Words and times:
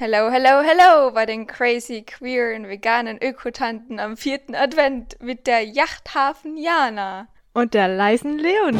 Hello, 0.00 0.30
hello, 0.30 0.62
hello 0.62 1.10
bei 1.10 1.26
den 1.26 1.48
crazy, 1.48 2.02
queeren, 2.02 2.68
veganen 2.68 3.18
Ökotanten 3.20 3.98
am 3.98 4.16
vierten 4.16 4.54
Advent 4.54 5.20
mit 5.20 5.48
der 5.48 5.64
Yachthafen 5.64 6.56
Jana. 6.56 7.26
Und 7.52 7.74
der 7.74 7.88
leisen 7.88 8.38
Leonie. 8.38 8.78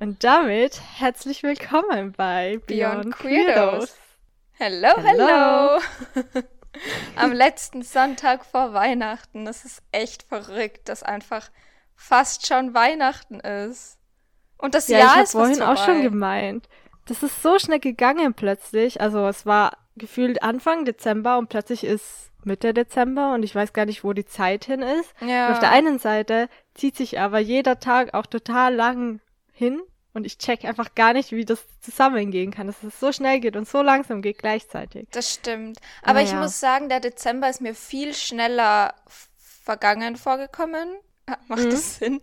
Und 0.00 0.24
damit 0.24 0.80
herzlich 0.96 1.44
willkommen 1.44 2.10
bei 2.10 2.58
Beyond, 2.66 2.66
Beyond 2.66 3.18
Queerdos. 3.18 4.01
Hello, 4.64 4.90
hello. 4.96 5.26
hello. 5.26 6.42
Am 7.16 7.32
letzten 7.32 7.82
Sonntag 7.82 8.44
vor 8.44 8.72
Weihnachten. 8.72 9.44
Das 9.44 9.64
ist 9.64 9.82
echt 9.90 10.22
verrückt, 10.22 10.88
dass 10.88 11.02
einfach 11.02 11.50
fast 11.96 12.46
schon 12.46 12.72
Weihnachten 12.72 13.40
ist. 13.40 13.98
Und 14.58 14.76
das 14.76 14.86
ja, 14.86 14.98
Jahr 14.98 15.16
ich 15.16 15.22
ist 15.24 15.32
vorhin 15.32 15.56
vorbei. 15.56 15.72
auch 15.72 15.84
schon 15.84 16.02
gemeint. 16.02 16.68
Das 17.06 17.24
ist 17.24 17.42
so 17.42 17.58
schnell 17.58 17.80
gegangen 17.80 18.34
plötzlich. 18.34 19.00
Also 19.00 19.26
es 19.26 19.46
war 19.46 19.78
gefühlt 19.96 20.44
Anfang 20.44 20.84
Dezember 20.84 21.38
und 21.38 21.48
plötzlich 21.48 21.82
ist 21.82 22.30
Mitte 22.44 22.72
Dezember 22.72 23.34
und 23.34 23.42
ich 23.42 23.56
weiß 23.56 23.72
gar 23.72 23.86
nicht, 23.86 24.04
wo 24.04 24.12
die 24.12 24.26
Zeit 24.26 24.66
hin 24.66 24.82
ist. 24.82 25.12
Ja. 25.22 25.48
Und 25.48 25.54
auf 25.54 25.58
der 25.58 25.72
einen 25.72 25.98
Seite 25.98 26.48
zieht 26.74 26.96
sich 26.96 27.18
aber 27.18 27.40
jeder 27.40 27.80
Tag 27.80 28.14
auch 28.14 28.26
total 28.26 28.76
lang 28.76 29.18
hin 29.52 29.82
und 30.14 30.24
ich 30.26 30.38
check 30.38 30.64
einfach 30.64 30.94
gar 30.94 31.12
nicht, 31.12 31.32
wie 31.32 31.44
das 31.44 31.60
zusammengehen 31.80 32.50
kann, 32.50 32.66
dass 32.66 32.82
es 32.82 32.98
so 33.00 33.12
schnell 33.12 33.40
geht 33.40 33.56
und 33.56 33.68
so 33.68 33.82
langsam 33.82 34.22
geht 34.22 34.38
gleichzeitig. 34.38 35.08
Das 35.12 35.32
stimmt. 35.32 35.78
Aber 36.02 36.18
Ah, 36.18 36.22
ich 36.22 36.34
muss 36.34 36.60
sagen, 36.60 36.88
der 36.88 37.00
Dezember 37.00 37.48
ist 37.48 37.60
mir 37.60 37.74
viel 37.74 38.14
schneller 38.14 38.94
vergangen 39.64 40.16
vorgekommen. 40.16 40.88
Macht 41.48 41.62
Mhm. 41.64 41.70
das 41.70 41.96
Sinn? 41.98 42.20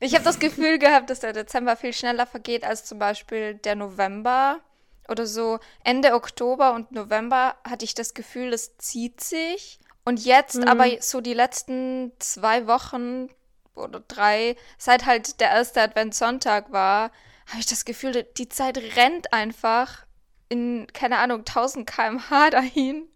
Ich 0.00 0.14
habe 0.14 0.24
das 0.24 0.38
Gefühl 0.38 0.78
gehabt, 0.78 1.10
dass 1.10 1.20
der 1.20 1.32
Dezember 1.32 1.76
viel 1.76 1.92
schneller 1.92 2.26
vergeht 2.26 2.64
als 2.64 2.84
zum 2.84 2.98
Beispiel 2.98 3.54
der 3.54 3.76
November 3.76 4.60
oder 5.08 5.26
so. 5.26 5.58
Ende 5.84 6.14
Oktober 6.14 6.72
und 6.74 6.90
November 6.92 7.56
hatte 7.68 7.84
ich 7.84 7.94
das 7.94 8.14
Gefühl, 8.14 8.52
es 8.52 8.76
zieht 8.78 9.20
sich. 9.20 9.78
Und 10.04 10.24
jetzt 10.24 10.56
Mhm. 10.56 10.64
aber 10.68 10.86
so 11.00 11.20
die 11.20 11.34
letzten 11.34 12.12
zwei 12.18 12.66
Wochen 12.66 13.28
oder 13.74 14.00
drei, 14.00 14.56
seit 14.78 15.06
halt 15.06 15.40
der 15.40 15.50
erste 15.50 15.80
Adventssonntag 15.82 16.72
war, 16.72 17.10
habe 17.46 17.60
ich 17.60 17.66
das 17.66 17.84
Gefühl, 17.84 18.26
die 18.36 18.48
Zeit 18.48 18.78
rennt 18.96 19.32
einfach 19.32 20.06
in, 20.48 20.86
keine 20.92 21.18
Ahnung, 21.18 21.40
1000 21.40 21.88
km/h 21.90 22.50
dahin. 22.50 23.08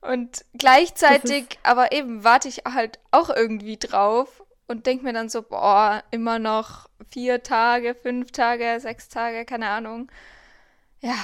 Und 0.00 0.44
gleichzeitig, 0.54 1.58
aber 1.62 1.92
eben 1.92 2.24
warte 2.24 2.48
ich 2.48 2.62
halt 2.64 2.98
auch 3.10 3.30
irgendwie 3.30 3.76
drauf 3.76 4.42
und 4.66 4.86
denke 4.86 5.04
mir 5.04 5.12
dann 5.12 5.28
so, 5.28 5.42
boah, 5.42 6.02
immer 6.10 6.38
noch 6.38 6.88
vier 7.10 7.42
Tage, 7.42 7.94
fünf 7.94 8.32
Tage, 8.32 8.78
sechs 8.80 9.08
Tage, 9.08 9.44
keine 9.44 9.68
Ahnung. 9.68 10.10
Ja, 11.00 11.16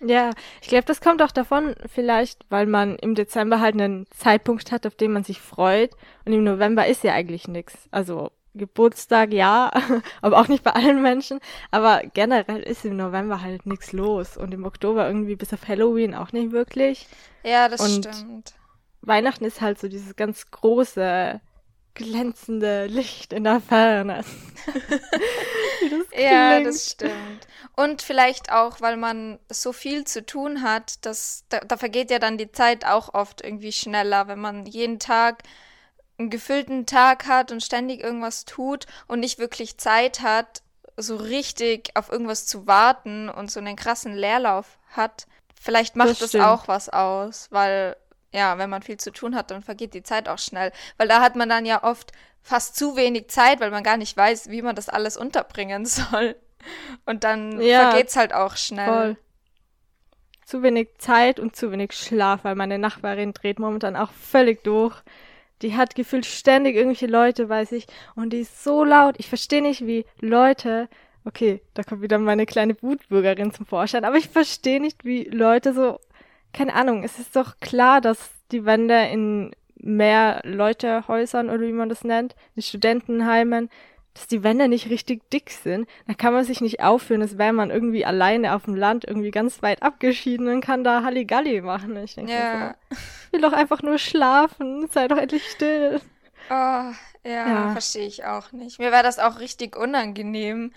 Ja, 0.00 0.30
ich 0.62 0.68
glaube, 0.68 0.84
das 0.84 1.00
kommt 1.00 1.22
auch 1.22 1.32
davon, 1.32 1.74
vielleicht, 1.86 2.44
weil 2.50 2.66
man 2.66 2.96
im 2.96 3.14
Dezember 3.14 3.60
halt 3.60 3.74
einen 3.74 4.06
Zeitpunkt 4.10 4.70
hat, 4.70 4.86
auf 4.86 4.94
den 4.94 5.12
man 5.12 5.24
sich 5.24 5.40
freut. 5.40 5.90
Und 6.24 6.32
im 6.32 6.44
November 6.44 6.86
ist 6.86 7.02
ja 7.04 7.14
eigentlich 7.14 7.48
nichts. 7.48 7.88
Also 7.90 8.30
Geburtstag 8.54 9.32
ja, 9.32 9.72
aber 10.22 10.38
auch 10.38 10.48
nicht 10.48 10.62
bei 10.64 10.72
allen 10.72 11.02
Menschen. 11.02 11.40
Aber 11.70 12.02
generell 12.14 12.62
ist 12.62 12.84
im 12.84 12.96
November 12.96 13.42
halt 13.42 13.66
nichts 13.66 13.92
los. 13.92 14.36
Und 14.36 14.54
im 14.54 14.64
Oktober 14.64 15.06
irgendwie 15.06 15.36
bis 15.36 15.52
auf 15.52 15.66
Halloween 15.66 16.14
auch 16.14 16.32
nicht 16.32 16.52
wirklich. 16.52 17.06
ja, 17.44 17.68
das 17.68 17.80
Und- 17.80 18.06
stimmt. 18.14 18.54
Weihnachten 19.00 19.44
ist 19.44 19.60
halt 19.60 19.78
so 19.78 19.88
dieses 19.88 20.16
ganz 20.16 20.50
große, 20.50 21.40
glänzende 21.98 22.86
Licht 22.86 23.32
in 23.32 23.44
der 23.44 23.60
Ferne. 23.60 24.24
Das 25.80 26.20
Ja, 26.20 26.60
das 26.60 26.90
stimmt. 26.90 27.46
Und 27.76 28.02
vielleicht 28.02 28.50
auch, 28.50 28.80
weil 28.80 28.96
man 28.96 29.38
so 29.48 29.72
viel 29.72 30.04
zu 30.04 30.26
tun 30.26 30.62
hat, 30.62 31.04
dass 31.06 31.44
da, 31.48 31.60
da 31.60 31.76
vergeht 31.76 32.10
ja 32.10 32.18
dann 32.18 32.36
die 32.36 32.50
Zeit 32.50 32.84
auch 32.84 33.14
oft 33.14 33.42
irgendwie 33.44 33.70
schneller, 33.72 34.26
wenn 34.26 34.40
man 34.40 34.66
jeden 34.66 34.98
Tag 34.98 35.44
einen 36.18 36.30
gefüllten 36.30 36.84
Tag 36.84 37.26
hat 37.26 37.52
und 37.52 37.62
ständig 37.62 38.02
irgendwas 38.02 38.44
tut 38.44 38.86
und 39.06 39.20
nicht 39.20 39.38
wirklich 39.38 39.78
Zeit 39.78 40.20
hat, 40.20 40.62
so 40.96 41.14
richtig 41.16 41.90
auf 41.94 42.10
irgendwas 42.10 42.44
zu 42.46 42.66
warten 42.66 43.28
und 43.28 43.50
so 43.50 43.60
einen 43.60 43.76
krassen 43.76 44.16
Leerlauf 44.16 44.78
hat. 44.90 45.28
Vielleicht 45.60 45.94
macht 45.94 46.08
Das 46.08 46.18
das, 46.18 46.34
auch 46.34 46.66
was 46.66 46.88
aus, 46.88 47.46
weil 47.50 47.96
ja, 48.32 48.58
wenn 48.58 48.70
man 48.70 48.82
viel 48.82 48.98
zu 48.98 49.10
tun 49.12 49.34
hat, 49.34 49.50
dann 49.50 49.62
vergeht 49.62 49.94
die 49.94 50.02
Zeit 50.02 50.28
auch 50.28 50.38
schnell, 50.38 50.72
weil 50.98 51.08
da 51.08 51.20
hat 51.20 51.36
man 51.36 51.48
dann 51.48 51.66
ja 51.66 51.82
oft 51.84 52.12
fast 52.42 52.76
zu 52.76 52.96
wenig 52.96 53.28
Zeit, 53.28 53.60
weil 53.60 53.70
man 53.70 53.82
gar 53.84 53.96
nicht 53.96 54.16
weiß, 54.16 54.50
wie 54.50 54.62
man 54.62 54.76
das 54.76 54.88
alles 54.88 55.16
unterbringen 55.16 55.86
soll. 55.86 56.36
Und 57.06 57.24
dann 57.24 57.60
Ja, 57.60 57.90
vergeht's 57.90 58.16
halt 58.16 58.32
auch 58.34 58.56
schnell. 58.56 58.86
Voll. 58.90 59.16
Zu 60.44 60.62
wenig 60.62 60.88
Zeit 60.98 61.38
und 61.38 61.56
zu 61.56 61.70
wenig 61.72 61.92
Schlaf, 61.92 62.42
weil 62.44 62.54
meine 62.54 62.78
Nachbarin 62.78 63.34
dreht 63.34 63.58
momentan 63.58 63.96
auch 63.96 64.10
völlig 64.12 64.64
durch. 64.64 64.96
Die 65.62 65.76
hat 65.76 65.94
gefühlt 65.94 66.26
ständig 66.26 66.76
irgendwelche 66.76 67.06
Leute, 67.06 67.48
weiß 67.48 67.72
ich, 67.72 67.86
und 68.16 68.32
die 68.32 68.40
ist 68.40 68.64
so 68.64 68.84
laut. 68.84 69.16
Ich 69.18 69.28
verstehe 69.28 69.62
nicht, 69.62 69.86
wie 69.86 70.06
Leute, 70.20 70.88
okay, 71.24 71.62
da 71.74 71.82
kommt 71.84 72.02
wieder 72.02 72.18
meine 72.18 72.46
kleine 72.46 72.80
Wutbürgerin 72.82 73.52
zum 73.52 73.66
Vorschein, 73.66 74.04
aber 74.04 74.16
ich 74.16 74.28
verstehe 74.30 74.80
nicht, 74.80 75.04
wie 75.04 75.24
Leute 75.24 75.74
so, 75.74 76.00
keine 76.52 76.74
Ahnung, 76.74 77.02
es 77.04 77.18
ist 77.18 77.36
doch 77.36 77.58
klar, 77.60 78.00
dass 78.00 78.30
die 78.52 78.64
Wände 78.64 78.94
in 79.12 79.52
mehr 79.76 80.40
Leutehäusern 80.44 81.48
oder 81.50 81.60
wie 81.60 81.72
man 81.72 81.88
das 81.88 82.02
nennt, 82.04 82.34
in 82.56 82.62
Studentenheimen, 82.62 83.70
dass 84.14 84.26
die 84.26 84.42
Wände 84.42 84.66
nicht 84.66 84.90
richtig 84.90 85.30
dick 85.30 85.50
sind, 85.50 85.88
da 86.08 86.14
kann 86.14 86.32
man 86.32 86.44
sich 86.44 86.60
nicht 86.60 86.82
aufführen, 86.82 87.22
als 87.22 87.38
wäre 87.38 87.52
man 87.52 87.70
irgendwie 87.70 88.04
alleine 88.04 88.54
auf 88.56 88.64
dem 88.64 88.74
Land, 88.74 89.04
irgendwie 89.04 89.30
ganz 89.30 89.62
weit 89.62 89.82
abgeschieden 89.82 90.48
und 90.48 90.60
kann 90.60 90.82
da 90.82 91.04
Halligalli 91.04 91.60
machen. 91.60 91.96
Ich 92.02 92.16
denke 92.16 92.32
Ja. 92.32 92.74
so, 92.90 92.96
ich 93.26 93.32
will 93.32 93.40
doch 93.40 93.52
einfach 93.52 93.82
nur 93.82 93.98
schlafen, 93.98 94.88
sei 94.90 95.06
doch 95.06 95.18
endlich 95.18 95.48
still. 95.48 96.00
Oh, 96.50 96.54
ja, 96.54 96.94
Ja. 97.24 97.72
verstehe 97.72 98.06
ich 98.06 98.24
auch 98.24 98.50
nicht. 98.52 98.78
Mir 98.80 98.90
wäre 98.90 99.02
das 99.04 99.18
auch 99.18 99.38
richtig 99.38 99.76
unangenehm, 99.76 100.72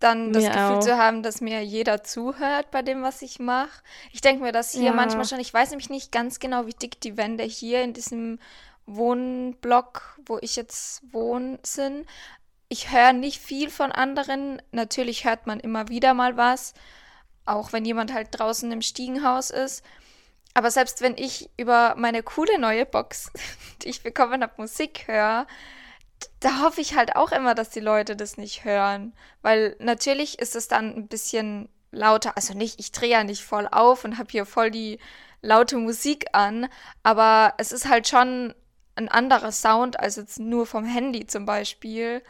dann 0.00 0.32
das 0.32 0.42
Mir 0.44 0.50
Gefühl 0.50 0.76
auch. 0.76 0.80
zu 0.80 0.96
haben, 0.98 1.22
dass 1.22 1.40
mir 1.40 1.62
jeder 1.64 2.02
zuhört 2.02 2.70
bei 2.70 2.82
dem, 2.82 3.02
was 3.02 3.22
ich 3.22 3.38
mache. 3.38 3.82
Ich 4.12 4.20
denke 4.20 4.42
mir 4.42 4.52
das 4.52 4.72
hier 4.72 4.84
Ja. 4.86 4.92
manchmal 4.92 5.26
schon. 5.26 5.40
Ich 5.40 5.52
weiß 5.54 5.70
nämlich 5.70 5.90
nicht 5.90 6.10
ganz 6.10 6.40
genau, 6.40 6.66
wie 6.66 6.72
dick 6.72 7.00
die 7.00 7.16
Wände 7.16 7.44
hier 7.44 7.82
in 7.82 7.92
diesem 7.92 8.38
Wohnblock, 8.86 10.18
wo 10.26 10.38
ich 10.40 10.56
jetzt 10.56 11.02
wohne, 11.12 11.58
sind. 11.62 12.06
Ich 12.68 12.92
höre 12.92 13.12
nicht 13.12 13.40
viel 13.40 13.70
von 13.70 13.92
anderen. 13.92 14.62
Natürlich 14.72 15.24
hört 15.24 15.46
man 15.46 15.60
immer 15.60 15.88
wieder 15.88 16.14
mal 16.14 16.36
was, 16.36 16.74
auch 17.44 17.72
wenn 17.72 17.84
jemand 17.84 18.12
halt 18.12 18.28
draußen 18.32 18.70
im 18.70 18.82
Stiegenhaus 18.82 19.50
ist. 19.50 19.84
Aber 20.54 20.70
selbst 20.70 21.00
wenn 21.00 21.16
ich 21.16 21.50
über 21.56 21.94
meine 21.96 22.22
coole 22.22 22.58
neue 22.58 22.86
Box, 22.86 23.30
die 23.82 23.88
ich 23.88 24.02
bekommen 24.02 24.42
habe, 24.42 24.52
Musik 24.56 25.06
höre, 25.06 25.46
da 26.40 26.60
hoffe 26.62 26.80
ich 26.80 26.96
halt 26.96 27.16
auch 27.16 27.32
immer, 27.32 27.54
dass 27.54 27.70
die 27.70 27.80
Leute 27.80 28.16
das 28.16 28.36
nicht 28.36 28.64
hören. 28.64 29.12
Weil 29.42 29.76
natürlich 29.78 30.38
ist 30.38 30.56
es 30.56 30.68
dann 30.68 30.94
ein 30.94 31.08
bisschen 31.08 31.68
lauter. 31.90 32.36
Also 32.36 32.54
nicht, 32.54 32.80
ich 32.80 32.92
drehe 32.92 33.10
ja 33.10 33.24
nicht 33.24 33.44
voll 33.44 33.68
auf 33.70 34.04
und 34.04 34.18
habe 34.18 34.30
hier 34.30 34.46
voll 34.46 34.70
die 34.70 34.98
laute 35.42 35.76
Musik 35.76 36.26
an, 36.32 36.68
aber 37.02 37.54
es 37.56 37.72
ist 37.72 37.88
halt 37.88 38.06
schon 38.08 38.54
ein 38.96 39.08
anderer 39.08 39.52
Sound 39.52 39.98
als 39.98 40.16
jetzt 40.16 40.38
nur 40.38 40.66
vom 40.66 40.84
Handy 40.84 41.26
zum 41.26 41.46
Beispiel. 41.46 42.22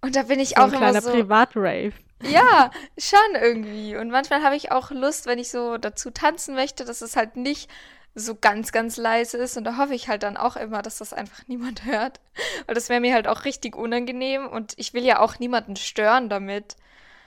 Und 0.00 0.16
da 0.16 0.22
bin 0.22 0.40
ich 0.40 0.50
So 0.50 0.56
auch 0.56 0.68
ein 0.68 0.74
immer 0.74 0.78
kleiner 0.78 1.02
so. 1.02 1.10
Privatrave. 1.10 1.92
Ja, 2.22 2.70
schon 2.96 3.40
irgendwie. 3.40 3.96
Und 3.96 4.10
manchmal 4.10 4.42
habe 4.42 4.56
ich 4.56 4.72
auch 4.72 4.90
Lust, 4.90 5.26
wenn 5.26 5.38
ich 5.38 5.50
so 5.50 5.76
dazu 5.76 6.10
tanzen 6.10 6.54
möchte, 6.54 6.84
dass 6.84 7.00
es 7.00 7.16
halt 7.16 7.36
nicht 7.36 7.70
so 8.18 8.34
ganz, 8.34 8.72
ganz 8.72 8.96
leise 8.96 9.38
ist. 9.38 9.56
Und 9.56 9.64
da 9.64 9.76
hoffe 9.76 9.94
ich 9.94 10.08
halt 10.08 10.22
dann 10.22 10.36
auch 10.36 10.56
immer, 10.56 10.82
dass 10.82 10.98
das 10.98 11.12
einfach 11.12 11.42
niemand 11.46 11.84
hört. 11.84 12.20
Weil 12.66 12.74
das 12.74 12.88
wäre 12.88 13.00
mir 13.00 13.14
halt 13.14 13.28
auch 13.28 13.44
richtig 13.44 13.76
unangenehm. 13.76 14.46
Und 14.46 14.74
ich 14.76 14.94
will 14.94 15.04
ja 15.04 15.20
auch 15.20 15.38
niemanden 15.38 15.76
stören 15.76 16.28
damit. 16.28 16.76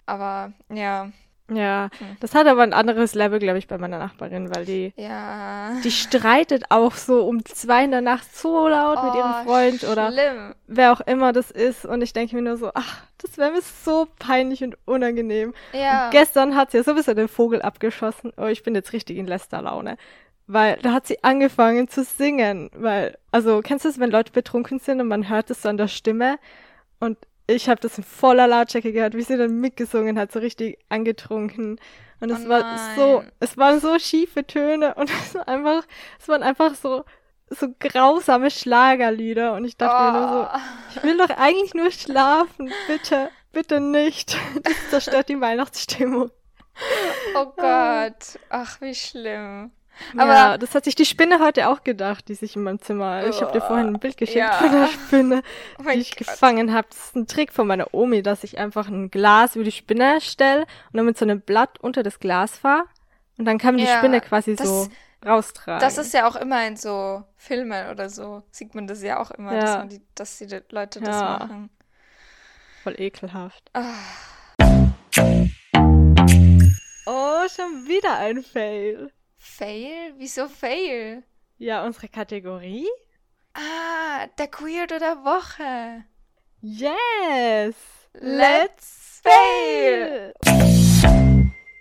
Aber 0.06 0.52
ja, 0.70 1.12
Ja, 1.54 1.90
Hm. 2.00 2.18
das 2.22 2.34
hat 2.34 2.48
aber 2.48 2.64
ein 2.64 2.72
anderes 2.74 3.14
Level, 3.14 3.40
glaube 3.40 3.58
ich, 3.60 3.68
bei 3.68 3.78
meiner 3.78 4.00
Nachbarin, 4.00 4.54
weil 4.56 4.64
die, 4.66 4.94
ja. 4.96 5.72
die 5.84 5.92
streitet 5.92 6.66
auch 6.70 6.94
so 6.96 7.26
um 7.28 7.44
zwei 7.44 7.84
in 7.84 7.92
der 7.92 8.00
Nacht 8.02 8.34
so 8.36 8.68
laut 8.70 9.04
mit 9.04 9.16
ihrem 9.16 9.34
Oh, 9.42 9.44
Freund 9.44 9.84
oder 9.84 10.12
Schlimm. 10.12 10.56
wer 10.68 10.94
auch 10.94 11.02
immer 11.02 11.34
das 11.34 11.52
ist. 11.52 11.86
Und 11.86 12.02
ich 12.02 12.14
denke 12.14 12.36
mir 12.36 12.42
nur 12.42 12.56
so, 12.58 12.72
ach, 12.74 13.04
das 13.18 13.38
wäre 13.38 13.52
mir 13.52 13.62
so 13.62 14.08
peinlich 14.18 14.64
und 14.64 14.78
unangenehm. 14.86 15.54
Ja. 15.74 16.06
Und 16.06 16.12
gestern 16.12 16.56
hat 16.56 16.72
sie 16.72 16.78
ja 16.78 16.84
sowieso 16.84 17.14
den 17.14 17.28
Vogel 17.28 17.62
abgeschossen. 17.62 18.32
Oh, 18.38 18.46
ich 18.48 18.64
bin 18.64 18.74
jetzt 18.74 18.94
richtig 18.94 19.18
in 19.18 19.28
Lästerlaune. 19.28 19.98
Weil 20.52 20.78
da 20.82 20.92
hat 20.92 21.08
sie 21.08 21.24
angefangen 21.24 21.88
zu 21.88 22.04
singen. 22.04 22.70
Weil, 22.74 23.18
also, 23.32 23.62
kennst 23.62 23.86
du 23.86 23.90
es, 23.90 24.00
wenn 24.00 24.12
Leute 24.12 24.32
betrunken 24.34 24.80
sind 24.80 25.00
und 25.00 25.08
man 25.08 25.30
hört 25.30 25.50
es 25.50 25.62
so 25.62 25.70
an 25.70 25.78
der 25.78 25.88
Stimme? 25.88 26.40
Und 27.00 27.18
ich 27.48 27.70
habe 27.70 27.80
das 27.80 27.98
in 27.98 28.04
voller 28.04 28.48
Lautstärke 28.48 28.92
gehört, 28.92 29.14
wie 29.16 29.22
sie 29.22 29.38
dann 29.38 29.60
mitgesungen 29.62 30.20
hat, 30.20 30.32
so 30.32 30.40
richtig 30.40 30.78
angetrunken. 30.90 31.80
Und 32.20 32.30
es 32.30 32.46
Oh 32.46 32.50
war 32.50 32.78
so, 32.96 33.24
es 33.40 33.58
waren 33.58 33.80
so 33.80 33.98
schiefe 33.98 34.46
Töne 34.46 34.94
und 34.96 35.10
es 35.24 35.36
war 35.36 35.48
einfach, 35.48 35.84
es 36.20 36.28
waren 36.28 36.44
einfach 36.44 36.76
so, 36.76 37.06
so 37.50 37.68
grausame 37.80 38.52
Schlagerlieder. 38.52 39.54
Und 39.54 39.64
ich 39.66 39.78
dachte 39.78 40.04
mir 40.04 40.20
nur 40.20 40.30
so, 40.30 40.48
Oh. 40.54 40.60
ich 40.96 41.04
will 41.04 41.18
doch 41.18 41.30
eigentlich 41.30 41.74
nur 41.74 41.92
schlafen. 41.92 42.72
Bitte, 42.88 43.30
bitte 43.54 43.80
nicht. 43.80 44.38
Das 44.64 44.90
zerstört 44.90 45.30
die 45.30 45.40
Weihnachtsstimmung. 45.40 46.30
Oh 47.36 47.46
Gott. 47.56 48.38
Ach, 48.50 48.82
wie 48.82 48.96
schlimm. 48.96 49.72
Aber 50.18 50.34
ja, 50.34 50.58
das 50.58 50.74
hat 50.76 50.84
sich 50.86 50.96
die 50.96 51.06
Spinne 51.06 51.40
heute 51.40 51.68
auch 51.70 51.84
gedacht, 51.84 52.28
die 52.28 52.36
sich 52.36 52.56
in 52.56 52.64
meinem 52.64 52.80
Zimmer. 52.82 53.28
Ich 53.28 53.42
habe 53.42 53.52
dir 53.52 53.62
vorhin 53.62 53.88
ein 53.88 54.00
Bild 54.00 54.18
geschickt 54.18 54.38
Ja. 54.40 54.54
von 54.54 54.72
der 54.72 54.88
Spinne, 54.88 55.42
Oh 55.80 55.84
die 55.94 56.00
ich 56.00 56.16
Gott. 56.16 56.28
gefangen 56.28 56.74
habe. 56.74 56.88
Das 56.90 56.98
ist 57.08 57.16
ein 57.16 57.28
Trick 57.28 57.52
von 57.54 57.68
meiner 57.68 57.94
Omi, 57.94 58.22
dass 58.24 58.44
ich 58.44 58.58
einfach 58.58 58.88
ein 58.88 59.10
Glas 59.12 59.56
über 59.56 59.66
die 59.66 59.72
Spinne 59.72 60.22
stelle 60.22 60.62
und 60.62 60.98
dann 60.98 61.06
mit 61.06 61.18
so 61.18 61.26
einem 61.26 61.42
Blatt 61.42 61.80
unter 61.80 62.04
das 62.04 62.20
Glas 62.20 62.58
fahre. 62.58 62.86
Und 63.38 63.46
dann 63.46 63.58
kann 63.58 63.76
man 63.76 63.84
die 63.84 63.90
Ja, 63.90 63.98
Spinne 63.98 64.22
quasi 64.22 64.56
das- 64.56 64.68
so 64.68 64.88
raustragen. 65.26 65.80
das 65.82 65.98
ist 65.98 66.14
ja 66.14 66.28
auch 66.28 66.36
immer 66.36 66.66
in 66.68 66.76
so 66.78 67.24
Filmen 67.38 67.90
oder 67.90 68.10
so, 68.10 68.44
sieht 68.52 68.74
man 68.76 68.88
das 68.88 69.02
ja 69.04 69.20
auch 69.20 69.32
immer, 69.32 69.52
dass, 69.60 69.70
Ja. 69.70 69.78
man 69.78 69.90
die, 69.90 70.02
dass 70.16 70.38
die 70.38 70.48
Leute 70.72 71.00
das 71.00 71.16
machen. 71.20 71.70
voll 72.84 73.00
ekelhaft. 73.00 73.70
Ah, 73.74 73.84
Oh, 77.06 77.48
schon 77.54 77.88
wieder 77.88 78.18
ein 78.18 78.42
Fail. 78.44 79.12
Fail? 79.42 80.14
Wieso 80.18 80.48
fail? 80.48 81.24
Ja, 81.58 81.84
unsere 81.84 82.08
Kategorie? 82.08 82.88
Ah, 83.54 84.28
der 84.38 84.48
Queerdo 84.48 85.00
der 85.00 85.18
Woche. 85.24 86.06
Yes! 86.62 87.76
Let's 88.14 89.22
fail! 89.24 90.34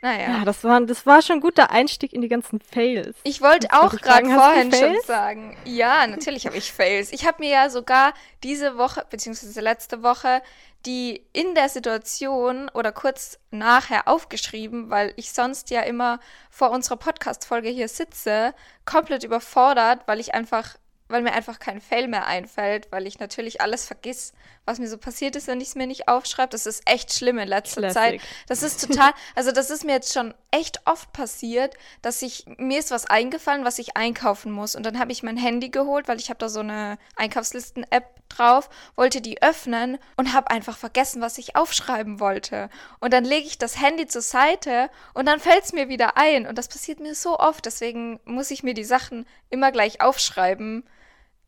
Naja. 0.03 0.39
Ja, 0.39 0.45
das 0.45 0.65
war, 0.65 0.81
das 0.81 1.05
war 1.05 1.21
schon 1.21 1.37
ein 1.37 1.41
guter 1.41 1.71
Einstieg 1.71 2.15
in 2.15 2.23
die 2.23 2.29
ganzen 2.29 2.59
Fails. 2.61 3.17
Ich 3.23 3.43
wollte 3.43 3.69
auch 3.73 3.95
gerade 3.95 4.31
vorhin 4.31 4.73
schon 4.73 4.97
sagen. 5.05 5.57
Ja, 5.67 6.07
natürlich 6.07 6.47
habe 6.47 6.57
ich 6.57 6.73
Fails. 6.73 7.13
Ich 7.13 7.27
habe 7.27 7.43
mir 7.43 7.51
ja 7.51 7.71
sogar 7.71 8.15
diese 8.43 8.79
Woche, 8.79 9.05
beziehungsweise 9.11 9.61
letzte 9.61 10.03
Woche, 10.03 10.41
die 10.87 11.27
in 11.35 11.55
der 11.55 11.69
Situation 11.69 12.71
oder 12.71 12.93
kurz 12.93 13.39
nachher 13.51 14.09
aufgeschrieben, 14.09 14.89
weil 14.89 15.13
ich 15.17 15.33
sonst 15.33 15.69
ja 15.71 15.83
immer 15.83 16.19
vor 16.49 16.71
unserer 16.71 16.97
Podcast-Folge 16.97 17.69
hier 17.69 17.89
sitze, 17.89 18.55
komplett 18.87 19.23
überfordert, 19.23 20.01
weil 20.07 20.21
ich 20.21 20.33
einfach, 20.33 20.77
weil 21.09 21.21
mir 21.21 21.33
einfach 21.33 21.59
kein 21.59 21.83
Fail 21.83 22.09
mehr 22.09 22.27
einfällt, 22.27 22.91
weil 22.91 23.07
ich 23.07 23.19
natürlich 23.19 23.61
alles 23.61 23.87
vergiss, 23.87 24.33
was 24.71 24.79
mir 24.79 24.89
so 24.89 24.99
passiert 24.99 25.37
ist, 25.37 25.49
wenn 25.49 25.61
ich 25.61 25.69
es 25.69 25.75
mir 25.75 25.87
nicht 25.87 26.09
aufschreibe. 26.09 26.51
Das 26.51 26.67
ist 26.67 26.83
echt 26.87 27.13
schlimm 27.13 27.39
in 27.39 27.49
letzter 27.49 27.81
Classic. 27.81 28.21
Zeit. 28.21 28.21
Das 28.49 28.63
ist 28.63 28.87
total, 28.87 29.13
also 29.35 29.53
das 29.53 29.69
ist 29.71 29.85
mir 29.85 29.93
jetzt 29.93 30.13
schon 30.13 30.33
echt 30.51 30.81
oft 30.87 31.13
passiert, 31.13 31.75
dass 32.03 32.23
ich, 32.23 32.45
mir 32.57 32.79
ist 32.79 32.91
was 32.91 33.07
eingefallen, 33.07 33.65
was 33.65 33.79
ich 33.79 33.97
einkaufen 33.97 34.53
muss. 34.53 34.77
Und 34.77 34.85
dann 34.85 34.99
habe 34.99 35.13
ich 35.13 35.23
mein 35.23 35.37
Handy 35.37 35.71
geholt, 35.71 36.09
weil 36.09 36.21
ich 36.21 36.31
habe 36.31 36.39
da 36.39 36.49
so 36.49 36.61
eine 36.61 36.99
Einkaufslisten-App 37.17 38.05
drauf, 38.29 38.71
wollte 38.95 39.21
die 39.21 39.43
öffnen 39.43 39.99
und 40.17 40.33
habe 40.33 40.51
einfach 40.51 40.77
vergessen, 40.77 41.21
was 41.21 41.39
ich 41.39 41.57
aufschreiben 41.57 42.21
wollte. 42.21 42.71
Und 43.01 43.13
dann 43.13 43.25
lege 43.25 43.47
ich 43.47 43.59
das 43.59 43.81
Handy 43.81 44.07
zur 44.07 44.23
Seite 44.23 44.89
und 45.15 45.27
dann 45.27 45.41
fällt 45.41 45.65
es 45.65 45.73
mir 45.73 45.89
wieder 45.89 46.17
ein. 46.17 46.47
Und 46.47 46.57
das 46.57 46.69
passiert 46.69 47.01
mir 47.01 47.15
so 47.17 47.39
oft, 47.39 47.67
deswegen 47.67 48.21
muss 48.25 48.51
ich 48.53 48.63
mir 48.63 48.75
die 48.75 48.85
Sachen 48.85 49.27
immer 49.51 49.73
gleich 49.73 50.01
aufschreiben 50.01 50.85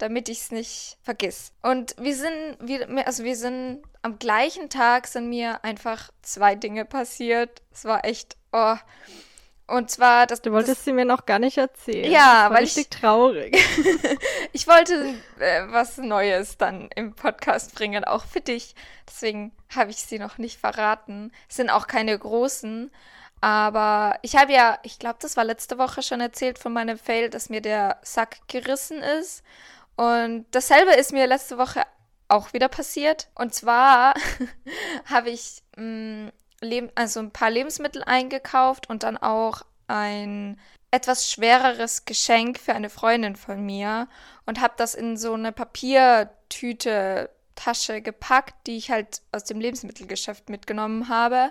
damit 0.02 0.28
ich 0.28 0.40
es 0.40 0.50
nicht 0.50 0.98
vergiss. 1.04 1.52
Und 1.62 1.94
wir 1.96 2.16
sind, 2.16 2.56
wir, 2.60 3.06
also 3.06 3.22
wir 3.22 3.36
sind 3.36 3.82
am 4.02 4.18
gleichen 4.18 4.68
Tag 4.68 5.06
sind 5.06 5.28
mir 5.28 5.62
einfach 5.62 6.10
zwei 6.22 6.56
Dinge 6.56 6.84
passiert. 6.84 7.62
Es 7.72 7.84
war 7.84 8.04
echt, 8.04 8.36
oh. 8.52 8.74
Und 9.68 9.92
zwar, 9.92 10.26
das, 10.26 10.42
Du 10.42 10.50
wolltest 10.50 10.84
sie 10.84 10.92
mir 10.92 11.04
noch 11.04 11.24
gar 11.24 11.38
nicht 11.38 11.56
erzählen. 11.56 12.10
Ja, 12.10 12.18
das 12.18 12.42
war 12.42 12.50
weil 12.50 12.62
richtig 12.64 12.88
ich- 12.90 12.90
traurig. 13.00 13.52
das, 13.52 14.16
ich 14.52 14.66
wollte 14.66 15.14
äh, 15.38 15.62
was 15.68 15.98
Neues 15.98 16.58
dann 16.58 16.88
im 16.96 17.14
Podcast 17.14 17.74
bringen, 17.76 18.02
auch 18.04 18.24
für 18.24 18.40
dich. 18.40 18.74
Deswegen 19.08 19.52
habe 19.74 19.92
ich 19.92 19.98
sie 19.98 20.18
noch 20.18 20.36
nicht 20.36 20.58
verraten. 20.58 21.30
Es 21.48 21.54
sind 21.56 21.70
auch 21.70 21.86
keine 21.86 22.18
großen. 22.18 22.90
Aber 23.40 24.18
ich 24.22 24.36
habe 24.36 24.52
ja, 24.52 24.78
ich 24.82 24.98
glaube, 24.98 25.18
das 25.20 25.36
war 25.36 25.44
letzte 25.44 25.78
Woche 25.78 26.02
schon 26.02 26.20
erzählt 26.20 26.58
von 26.58 26.72
meinem 26.72 26.98
Fail, 26.98 27.30
dass 27.30 27.48
mir 27.48 27.60
der 27.60 27.98
Sack 28.02 28.38
gerissen 28.48 29.00
ist. 29.00 29.42
Und 29.96 30.46
dasselbe 30.50 30.92
ist 30.92 31.12
mir 31.12 31.26
letzte 31.26 31.58
Woche 31.58 31.82
auch 32.28 32.52
wieder 32.52 32.68
passiert. 32.68 33.28
Und 33.34 33.54
zwar 33.54 34.14
habe 35.04 35.30
ich 35.30 35.62
mh, 35.76 36.32
Leb 36.60 36.92
also 36.94 37.20
ein 37.20 37.32
paar 37.32 37.50
Lebensmittel 37.50 38.02
eingekauft 38.04 38.88
und 38.88 39.02
dann 39.02 39.16
auch 39.16 39.62
ein 39.88 40.60
etwas 40.90 41.30
schwereres 41.30 42.04
Geschenk 42.04 42.58
für 42.58 42.74
eine 42.74 42.90
Freundin 42.90 43.34
von 43.34 43.64
mir 43.64 44.08
und 44.46 44.60
habe 44.60 44.74
das 44.76 44.94
in 44.94 45.16
so 45.16 45.34
eine 45.34 45.52
Papiertüte 45.52 47.30
Tasche 47.54 48.00
gepackt, 48.00 48.66
die 48.66 48.76
ich 48.76 48.90
halt 48.90 49.22
aus 49.32 49.44
dem 49.44 49.60
Lebensmittelgeschäft 49.60 50.48
mitgenommen 50.48 51.08
habe 51.08 51.50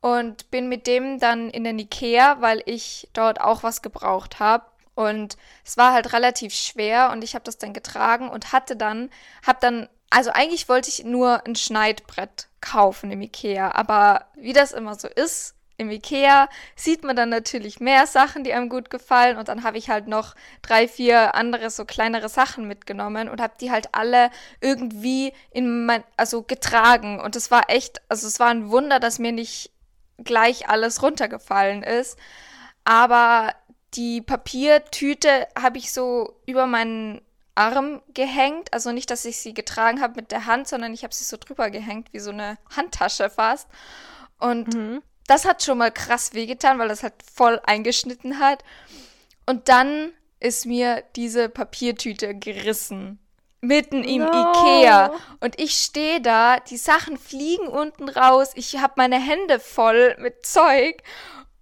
und 0.00 0.50
bin 0.50 0.68
mit 0.68 0.86
dem 0.86 1.20
dann 1.20 1.48
in 1.50 1.64
den 1.64 1.78
Ikea, 1.78 2.40
weil 2.40 2.62
ich 2.66 3.08
dort 3.12 3.40
auch 3.40 3.62
was 3.62 3.82
gebraucht 3.82 4.40
habe. 4.40 4.64
Und 4.94 5.36
es 5.64 5.76
war 5.76 5.92
halt 5.92 6.12
relativ 6.12 6.54
schwer 6.54 7.10
und 7.12 7.24
ich 7.24 7.34
habe 7.34 7.44
das 7.44 7.58
dann 7.58 7.72
getragen 7.72 8.28
und 8.28 8.52
hatte 8.52 8.76
dann, 8.76 9.10
habe 9.46 9.58
dann, 9.60 9.88
also 10.10 10.30
eigentlich 10.30 10.68
wollte 10.68 10.90
ich 10.90 11.04
nur 11.04 11.46
ein 11.46 11.56
Schneidbrett 11.56 12.48
kaufen 12.60 13.10
im 13.10 13.22
Ikea, 13.22 13.72
aber 13.72 14.26
wie 14.34 14.52
das 14.52 14.72
immer 14.72 14.94
so 14.94 15.08
ist, 15.08 15.54
im 15.78 15.90
Ikea 15.90 16.48
sieht 16.76 17.02
man 17.02 17.16
dann 17.16 17.28
natürlich 17.28 17.80
mehr 17.80 18.06
Sachen, 18.06 18.44
die 18.44 18.52
einem 18.52 18.68
gut 18.68 18.90
gefallen 18.90 19.36
und 19.38 19.48
dann 19.48 19.64
habe 19.64 19.78
ich 19.78 19.90
halt 19.90 20.06
noch 20.06 20.34
drei, 20.62 20.86
vier 20.86 21.34
andere 21.34 21.70
so 21.70 21.84
kleinere 21.84 22.28
Sachen 22.28 22.68
mitgenommen 22.68 23.28
und 23.28 23.40
habe 23.40 23.54
die 23.60 23.70
halt 23.70 23.88
alle 23.92 24.30
irgendwie 24.60 25.32
in 25.50 25.86
mein, 25.86 26.04
also 26.16 26.42
getragen. 26.42 27.20
Und 27.20 27.36
es 27.36 27.50
war 27.50 27.68
echt, 27.68 28.00
also 28.08 28.26
es 28.26 28.38
war 28.38 28.48
ein 28.48 28.70
Wunder, 28.70 29.00
dass 29.00 29.18
mir 29.18 29.32
nicht 29.32 29.72
gleich 30.18 30.68
alles 30.68 31.02
runtergefallen 31.02 31.82
ist, 31.82 32.18
aber 32.84 33.54
die 33.94 34.20
Papiertüte 34.20 35.46
habe 35.60 35.78
ich 35.78 35.92
so 35.92 36.34
über 36.46 36.66
meinen 36.66 37.20
Arm 37.54 38.00
gehängt. 38.14 38.72
Also 38.72 38.92
nicht, 38.92 39.10
dass 39.10 39.24
ich 39.24 39.38
sie 39.38 39.54
getragen 39.54 40.00
habe 40.00 40.14
mit 40.16 40.30
der 40.32 40.46
Hand, 40.46 40.68
sondern 40.68 40.94
ich 40.94 41.04
habe 41.04 41.14
sie 41.14 41.24
so 41.24 41.36
drüber 41.36 41.70
gehängt, 41.70 42.08
wie 42.12 42.18
so 42.18 42.30
eine 42.30 42.56
Handtasche 42.74 43.28
fast. 43.28 43.68
Und 44.38 44.74
Mhm. 44.74 45.02
das 45.26 45.44
hat 45.44 45.62
schon 45.62 45.78
mal 45.78 45.92
krass 45.92 46.32
wehgetan, 46.32 46.78
weil 46.78 46.88
das 46.88 47.02
halt 47.02 47.14
voll 47.34 47.60
eingeschnitten 47.64 48.38
hat. 48.38 48.64
Und 49.46 49.68
dann 49.68 50.12
ist 50.40 50.66
mir 50.66 51.04
diese 51.14 51.48
Papiertüte 51.48 52.34
gerissen. 52.34 53.18
Mitten 53.60 54.02
im 54.02 54.22
No. 54.22 54.30
Ikea. 54.32 55.12
Und 55.38 55.60
ich 55.60 55.72
stehe 55.78 56.20
da, 56.20 56.58
die 56.58 56.76
Sachen 56.76 57.16
fliegen 57.16 57.68
unten 57.68 58.08
raus, 58.08 58.50
ich 58.56 58.78
habe 58.78 58.94
meine 58.96 59.20
Hände 59.20 59.60
voll 59.60 60.16
mit 60.18 60.44
Zeug 60.44 61.00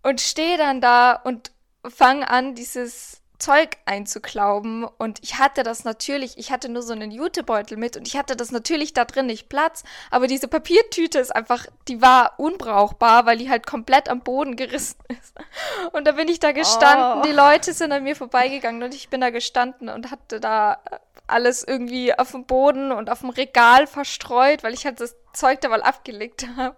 und 0.03 0.21
stehe 0.23 0.57
dann 0.57 0.81
da 0.81 1.13
und 1.13 1.51
fange 1.89 2.29
an, 2.31 2.55
dieses 2.55 3.21
Zeug 3.39 3.79
einzuklauben. 3.87 4.85
Und 4.85 5.19
ich 5.23 5.39
hatte 5.39 5.63
das 5.63 5.85
natürlich, 5.85 6.37
ich 6.37 6.53
hatte 6.53 6.69
nur 6.69 6.83
so 6.83 6.93
einen 6.93 7.11
Jutebeutel 7.11 7.79
mit 7.79 7.97
und 7.97 8.07
ich 8.07 8.17
hatte 8.17 8.37
das 8.37 8.51
natürlich 8.53 8.93
da 8.93 9.05
drin 9.07 9.27
nicht 9.27 9.49
Platz. 9.49 9.83
Aber 10.11 10.27
diese 10.27 10.47
Papiertüte 10.47 11.19
ist 11.19 11.35
einfach, 11.35 11.67
die 11.89 12.03
war 12.03 12.35
unbrauchbar, 12.39 13.25
weil 13.27 13.39
die 13.39 13.49
halt 13.49 13.67
komplett 13.67 14.09
am 14.11 14.21
Boden 14.21 14.57
gerissen 14.57 14.99
ist. 15.09 15.35
Und 15.93 16.07
da 16.07 16.13
bin 16.13 16.29
ich 16.29 16.39
da 16.41 16.53
gestanden, 16.53 17.21
Oh. 17.21 17.23
die 17.27 17.33
Leute 17.33 17.73
sind 17.73 17.93
an 17.93 18.05
mir 18.05 18.15
vorbeigegangen 18.15 18.83
und 18.83 18.95
ich 18.95 19.09
bin 19.09 19.21
da 19.23 19.31
gestanden 19.31 19.89
und 19.89 20.11
hatte 20.11 20.39
da 20.39 20.81
alles 21.27 21.65
irgendwie 21.65 22.17
auf 22.19 22.33
dem 22.33 22.45
Boden 22.45 22.93
und 22.93 23.09
auf 23.09 23.21
dem 23.21 23.31
Regal 23.31 23.87
verstreut, 23.87 24.63
weil 24.63 24.75
ich 24.75 24.85
halt 24.85 25.01
das 25.01 25.17
Zeug 25.33 25.61
da 25.63 25.69
mal 25.71 25.83
abgelegt 25.83 26.47
habe. 26.57 26.77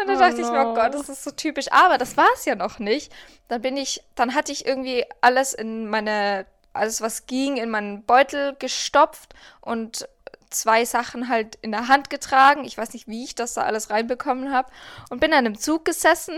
Und 0.00 0.08
dann 0.08 0.16
Oh 0.16 0.20
dachte 0.20 0.40
ich 0.40 0.48
mir, 0.48 0.60
oh 0.60 0.68
no. 0.70 0.74
Gott, 0.74 0.94
das 0.94 1.08
ist 1.08 1.24
so 1.24 1.30
typisch. 1.30 1.70
Aber 1.70 1.98
das 1.98 2.16
war 2.16 2.28
es 2.34 2.44
ja 2.44 2.56
noch 2.56 2.78
nicht. 2.78 3.12
Dann 3.48 3.62
bin 3.62 3.76
ich, 3.76 4.02
dann 4.14 4.34
hatte 4.34 4.52
ich 4.52 4.66
irgendwie 4.66 5.04
alles 5.20 5.54
in 5.54 5.88
meine, 5.88 6.46
alles 6.72 7.00
was 7.00 7.26
ging, 7.26 7.56
in 7.56 7.70
meinen 7.70 8.02
Beutel 8.02 8.56
gestopft 8.58 9.34
und 9.60 10.08
zwei 10.50 10.84
Sachen 10.84 11.28
halt 11.28 11.58
in 11.62 11.72
der 11.72 11.88
Hand 11.88 12.10
getragen. 12.10 12.64
Ich 12.64 12.76
weiß 12.76 12.92
nicht, 12.92 13.06
wie 13.08 13.24
ich 13.24 13.34
das 13.34 13.54
da 13.54 13.62
alles 13.62 13.90
reinbekommen 13.90 14.52
habe. 14.52 14.70
Und 15.10 15.20
bin 15.20 15.32
an 15.32 15.40
einem 15.46 15.58
Zug 15.58 15.84
gesessen 15.84 16.34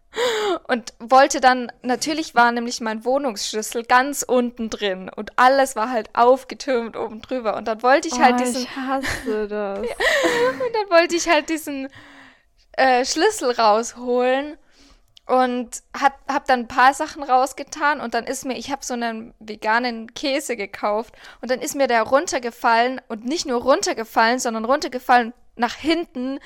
und 0.68 0.94
wollte 0.98 1.40
dann, 1.40 1.70
natürlich 1.82 2.34
war 2.34 2.50
nämlich 2.52 2.80
mein 2.80 3.04
Wohnungsschlüssel 3.04 3.84
ganz 3.84 4.22
unten 4.22 4.70
drin 4.70 5.10
und 5.14 5.38
alles 5.38 5.76
war 5.76 5.90
halt 5.90 6.10
aufgetürmt 6.14 6.96
oben 6.96 7.22
drüber. 7.22 7.56
Und 7.56 7.68
dann 7.68 7.82
wollte 7.82 8.08
ich 8.08 8.18
halt 8.18 8.34
oh, 8.34 8.38
diesen, 8.44 8.62
ich 8.62 8.76
hasse 8.76 9.48
das. 9.48 9.78
und 9.78 10.74
dann 10.74 10.90
wollte 10.90 11.16
ich 11.16 11.28
halt 11.28 11.48
diesen 11.48 11.88
äh, 12.72 13.04
Schlüssel 13.04 13.52
rausholen 13.52 14.56
und 15.26 15.82
hat, 15.96 16.14
hab 16.28 16.46
dann 16.46 16.60
ein 16.60 16.68
paar 16.68 16.92
Sachen 16.92 17.22
rausgetan 17.22 18.00
und 18.00 18.14
dann 18.14 18.24
ist 18.24 18.44
mir, 18.44 18.56
ich 18.56 18.72
habe 18.72 18.84
so 18.84 18.94
einen 18.94 19.32
veganen 19.38 20.12
Käse 20.14 20.56
gekauft 20.56 21.14
und 21.40 21.50
dann 21.50 21.60
ist 21.60 21.76
mir 21.76 21.86
der 21.86 22.02
runtergefallen 22.02 23.00
und 23.08 23.24
nicht 23.24 23.46
nur 23.46 23.62
runtergefallen, 23.62 24.40
sondern 24.40 24.64
runtergefallen 24.64 25.32
nach 25.54 25.74
hinten, 25.74 26.40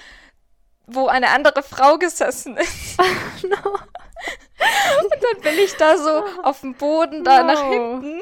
wo 0.87 1.07
eine 1.07 1.31
andere 1.31 1.63
Frau 1.63 1.99
gesessen 1.99 2.57
ist. 2.57 2.99
Oh, 3.43 3.47
no. 3.47 3.75
Und 3.75 5.13
dann 5.13 5.43
bin 5.43 5.59
ich 5.59 5.77
da 5.77 5.99
so 5.99 6.25
auf 6.43 6.61
dem 6.61 6.75
Boden 6.75 7.25
da 7.25 7.43
No. 7.43 7.53
nach 7.53 7.69
hinten, 7.69 8.21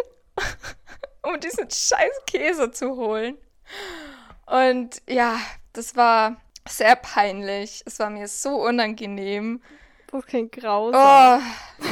um 1.23 1.39
diesen 1.39 1.71
scheiß 1.71 2.23
Käse 2.27 2.73
zu 2.73 2.97
holen. 2.97 3.37
Und 4.47 5.03
ja, 5.09 5.37
das 5.73 5.95
war 5.95 6.42
sehr 6.69 6.97
peinlich. 6.97 7.83
Es 7.87 7.99
war 7.99 8.11
mir 8.11 8.29
so 8.29 8.57
unangenehm. 8.67 9.63
Das 10.11 10.27
klingt 10.27 10.53
grausam. 10.53 11.41
Oh, 11.43 11.87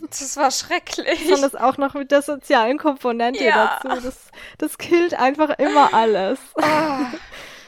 das 0.00 0.36
war 0.36 0.50
schrecklich. 0.50 1.20
Besonders 1.28 1.54
auch 1.54 1.76
noch 1.78 1.94
mit 1.94 2.10
der 2.10 2.22
sozialen 2.22 2.78
Komponente 2.78 3.44
Ja. 3.44 3.80
dazu. 3.82 4.00
Das, 4.04 4.16
das 4.58 4.78
killt 4.78 5.14
einfach 5.14 5.50
immer 5.58 5.94
alles. 5.94 6.38
Ah, 6.60 7.06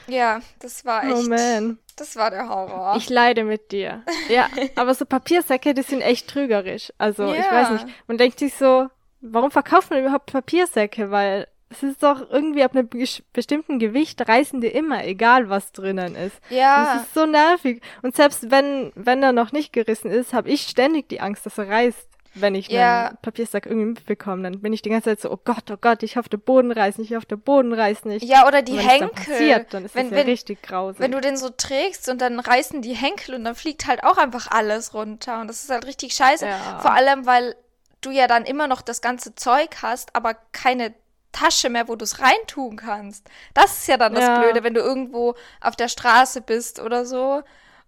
ja, 0.07 0.41
das 0.59 0.85
war 0.85 1.05
echt. 1.05 1.15
Oh 1.15 1.23
man. 1.23 1.79
Das 1.97 2.17
war 2.17 2.31
der 2.31 2.49
Horror. 2.49 2.97
Ich 2.97 3.09
leide 3.09 3.45
mit 3.45 3.71
dir. 3.71 4.03
Ja, 4.29 4.49
aber 4.75 4.95
so 4.95 5.07
Papiersäcke, 5.07 5.75
die 5.75 5.83
sind 5.83 6.01
echt 6.01 6.29
trügerisch. 6.29 6.93
Also, 6.99 7.33
ich 7.33 7.45
Ja. 7.45 7.53
weiß 7.53 7.71
nicht. 7.71 7.87
Man 8.09 8.19
denkt 8.19 8.41
sich 8.41 8.53
so, 8.55 8.89
warum 9.21 9.53
verkauft 9.53 9.91
man 9.91 10.01
überhaupt 10.01 10.33
Papiersäcke? 10.33 11.13
Weil 11.13 11.47
es 11.76 11.83
ist 11.83 12.02
doch 12.02 12.31
irgendwie 12.31 12.62
ab 12.64 12.75
einem 12.75 12.88
bestimmten 13.33 13.78
Gewicht 13.78 14.26
reißen 14.28 14.61
die 14.61 14.69
immer, 14.69 15.04
egal 15.04 15.49
was 15.49 15.73
drinnen 15.73 16.14
ist. 16.16 16.37
Das 16.49 16.57
ja, 16.59 16.95
ist 17.02 17.14
so 17.14 17.26
nervig. 17.26 17.83
Und 18.02 18.16
selbst 18.16 18.50
wenn, 18.50 18.93
wenn 18.95 19.23
er 19.23 19.33
noch 19.33 19.52
nicht 19.52 19.73
gerissen 19.73 20.11
ist, 20.11 20.33
habe 20.33 20.49
ich 20.50 20.62
ständig 20.62 21.09
die 21.09 21.21
Angst, 21.21 21.45
dass 21.47 21.59
er 21.59 21.69
reißt. 21.69 22.09
Wenn 22.37 22.57
ich 22.57 22.66
Ja. 22.66 23.07
einen 23.11 23.19
Papiersack 23.23 23.64
irgendwie 23.64 23.87
mitbekomme, 23.90 24.43
dann 24.43 24.61
bin 24.61 24.73
ich 24.73 24.83
die 24.83 24.88
ganze 24.88 25.11
Zeit 25.11 25.21
so, 25.21 25.31
oh 25.31 25.38
Gott, 25.45 25.71
oh 25.71 25.76
Gott, 25.81 26.02
ich 26.02 26.16
hoffe, 26.16 26.28
der 26.31 26.38
Boden 26.38 26.73
reißt 26.73 26.99
nicht, 26.99 27.12
ich 27.12 27.16
hoffe, 27.16 27.26
der 27.28 27.37
Boden 27.37 27.73
reißt 27.73 28.07
nicht. 28.07 28.25
ja, 28.25 28.45
oder 28.49 28.61
die 28.62 28.73
Und 28.73 28.78
wenn 28.78 28.85
es 28.87 28.88
dann 28.88 29.00
Henkel. 29.11 29.25
passiert, 29.25 29.73
dann 29.75 29.85
ist 29.85 29.95
wenn, 29.95 30.11
das 30.11 30.19
ja 30.19 30.25
wenn, 30.25 30.31
richtig 30.33 30.61
grausig. 30.62 30.99
wenn 31.00 31.12
du 31.12 31.21
den 31.21 31.37
so 31.37 31.50
trägst 31.50 32.09
und 32.09 32.21
dann 32.21 32.40
reißen 32.40 32.83
die 32.83 32.95
Henkel 32.95 33.37
und 33.37 33.45
dann 33.45 33.54
fliegt 33.54 33.87
halt 33.87 34.02
auch 34.02 34.16
einfach 34.16 34.50
alles 34.50 34.95
runter. 34.95 35.40
Und 35.40 35.47
das 35.47 35.62
ist 35.62 35.71
halt 35.71 35.87
richtig 35.87 36.14
scheiße. 36.14 36.45
Ja. 36.45 36.81
Vor 36.81 36.93
allem, 36.93 37.25
weil 37.25 37.54
du 38.00 38.11
ja 38.11 38.26
dann 38.26 38.45
immer 38.47 38.66
noch 38.66 38.83
das 38.83 39.00
ganze 39.00 39.37
Zeug 39.37 39.69
hast, 39.83 40.16
aber 40.16 40.35
keine 40.50 40.93
Tasche 41.35 41.69
mehr, 41.69 41.88
wo 41.88 41.97
du 41.97 42.05
es 42.05 42.21
reintun 42.21 42.76
kannst. 42.76 43.29
Das 43.53 43.79
ist 43.79 43.88
ja 43.88 43.99
dann 43.99 44.14
das 44.14 44.25
Ja. 44.25 44.41
Blöde, 44.41 44.62
wenn 44.62 44.75
du 44.75 44.81
irgendwo 44.81 45.35
auf 45.61 45.76
der 45.76 45.88
Straße 45.88 46.41
bist 46.41 46.81
oder 46.81 47.05
so. 47.05 47.43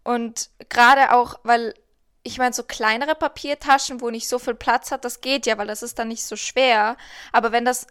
Und 0.04 0.50
gerade 0.68 1.12
auch, 1.12 1.38
weil 1.44 1.74
ich 2.22 2.38
meine, 2.38 2.52
so 2.52 2.64
kleinere 2.64 3.14
Papiertaschen, 3.14 4.00
wo 4.00 4.10
nicht 4.10 4.28
so 4.28 4.38
viel 4.38 4.54
Platz 4.54 4.90
hat, 4.90 5.04
das 5.04 5.20
geht 5.20 5.46
ja, 5.46 5.58
weil 5.58 5.68
das 5.68 5.82
ist 5.82 5.98
dann 5.98 6.08
nicht 6.08 6.24
so 6.24 6.34
schwer. 6.36 6.96
Aber 7.32 7.52
wenn 7.52 7.64
das, 7.64 7.86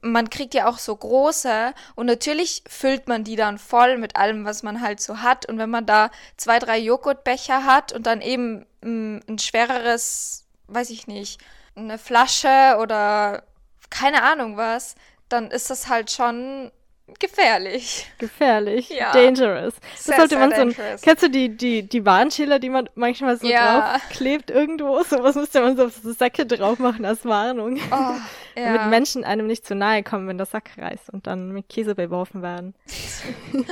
man 0.00 0.30
kriegt 0.30 0.52
ja 0.54 0.68
auch 0.68 0.78
so 0.78 0.94
große 0.96 1.72
und 1.94 2.06
natürlich 2.06 2.64
füllt 2.68 3.06
man 3.06 3.22
die 3.22 3.36
dann 3.36 3.58
voll 3.58 3.96
mit 3.96 4.16
allem, 4.16 4.44
was 4.44 4.62
man 4.64 4.82
halt 4.82 5.00
so 5.00 5.18
hat. 5.22 5.46
Und 5.46 5.58
wenn 5.58 5.70
man 5.70 5.86
da 5.86 6.10
zwei, 6.36 6.58
drei 6.58 6.78
Joghurtbecher 6.78 7.64
hat 7.64 7.92
und 7.92 8.06
dann 8.06 8.20
eben 8.20 8.66
mm, 8.82 9.20
ein 9.28 9.38
schwereres, 9.38 10.44
weiß 10.66 10.90
ich 10.90 11.06
nicht, 11.06 11.40
eine 11.76 11.98
Flasche 11.98 12.78
oder 12.80 13.44
keine 13.90 14.22
Ahnung 14.22 14.56
was, 14.56 14.94
dann 15.28 15.50
ist 15.50 15.70
das 15.70 15.88
halt 15.88 16.10
schon 16.10 16.70
gefährlich. 17.18 18.06
Gefährlich. 18.18 18.90
Ja. 18.90 19.12
Dangerous. 19.12 19.74
Das 19.92 20.04
Sehr, 20.04 20.16
sollte 20.16 20.38
man 20.38 20.50
so 20.50 20.60
ein. 20.60 20.76
Kennst 21.00 21.22
du 21.22 21.30
die, 21.30 21.56
die, 21.56 21.82
die 21.88 22.04
Warnschilder, 22.04 22.58
die 22.58 22.68
man 22.68 22.88
manchmal 22.94 23.38
so 23.38 23.46
Ja. 23.46 23.92
draufklebt 23.92 24.50
irgendwo? 24.50 25.02
So 25.08 25.22
was 25.22 25.36
müsste 25.36 25.60
man 25.62 25.76
so 25.76 25.86
auf 25.86 25.94
so 25.94 26.12
Säcke 26.12 26.44
drauf 26.44 26.78
machen 26.78 27.04
als 27.04 27.24
Warnung. 27.24 27.76
Oh, 27.90 28.14
Damit 28.54 28.80
ja. 28.80 28.86
Menschen 28.88 29.24
einem 29.24 29.46
nicht 29.46 29.66
zu 29.66 29.74
nahe 29.74 30.02
kommen, 30.02 30.28
wenn 30.28 30.36
der 30.36 30.46
Sack 30.46 30.70
reißt 30.76 31.10
und 31.10 31.26
dann 31.26 31.52
mit 31.52 31.68
Käse 31.68 31.94
beworfen 31.94 32.42
werden. 32.42 32.74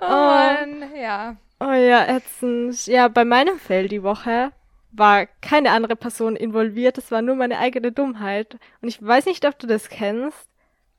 Oh 0.00 0.04
Mann, 0.06 0.84
ja. 0.96 1.36
Oh 1.60 1.70
ja, 1.72 2.06
ätzend. 2.16 2.86
Ja, 2.86 3.08
bei 3.08 3.24
meinem 3.24 3.58
Fail 3.58 3.88
die 3.88 4.02
Woche 4.02 4.50
war 4.92 5.26
keine 5.40 5.70
andere 5.70 5.96
Person 5.96 6.36
involviert, 6.36 6.98
es 6.98 7.10
war 7.10 7.22
nur 7.22 7.34
meine 7.34 7.58
eigene 7.58 7.92
Dummheit. 7.92 8.58
Und 8.80 8.88
ich 8.88 9.04
weiß 9.04 9.26
nicht, 9.26 9.44
ob 9.46 9.58
du 9.58 9.66
das 9.66 9.88
kennst, 9.88 10.48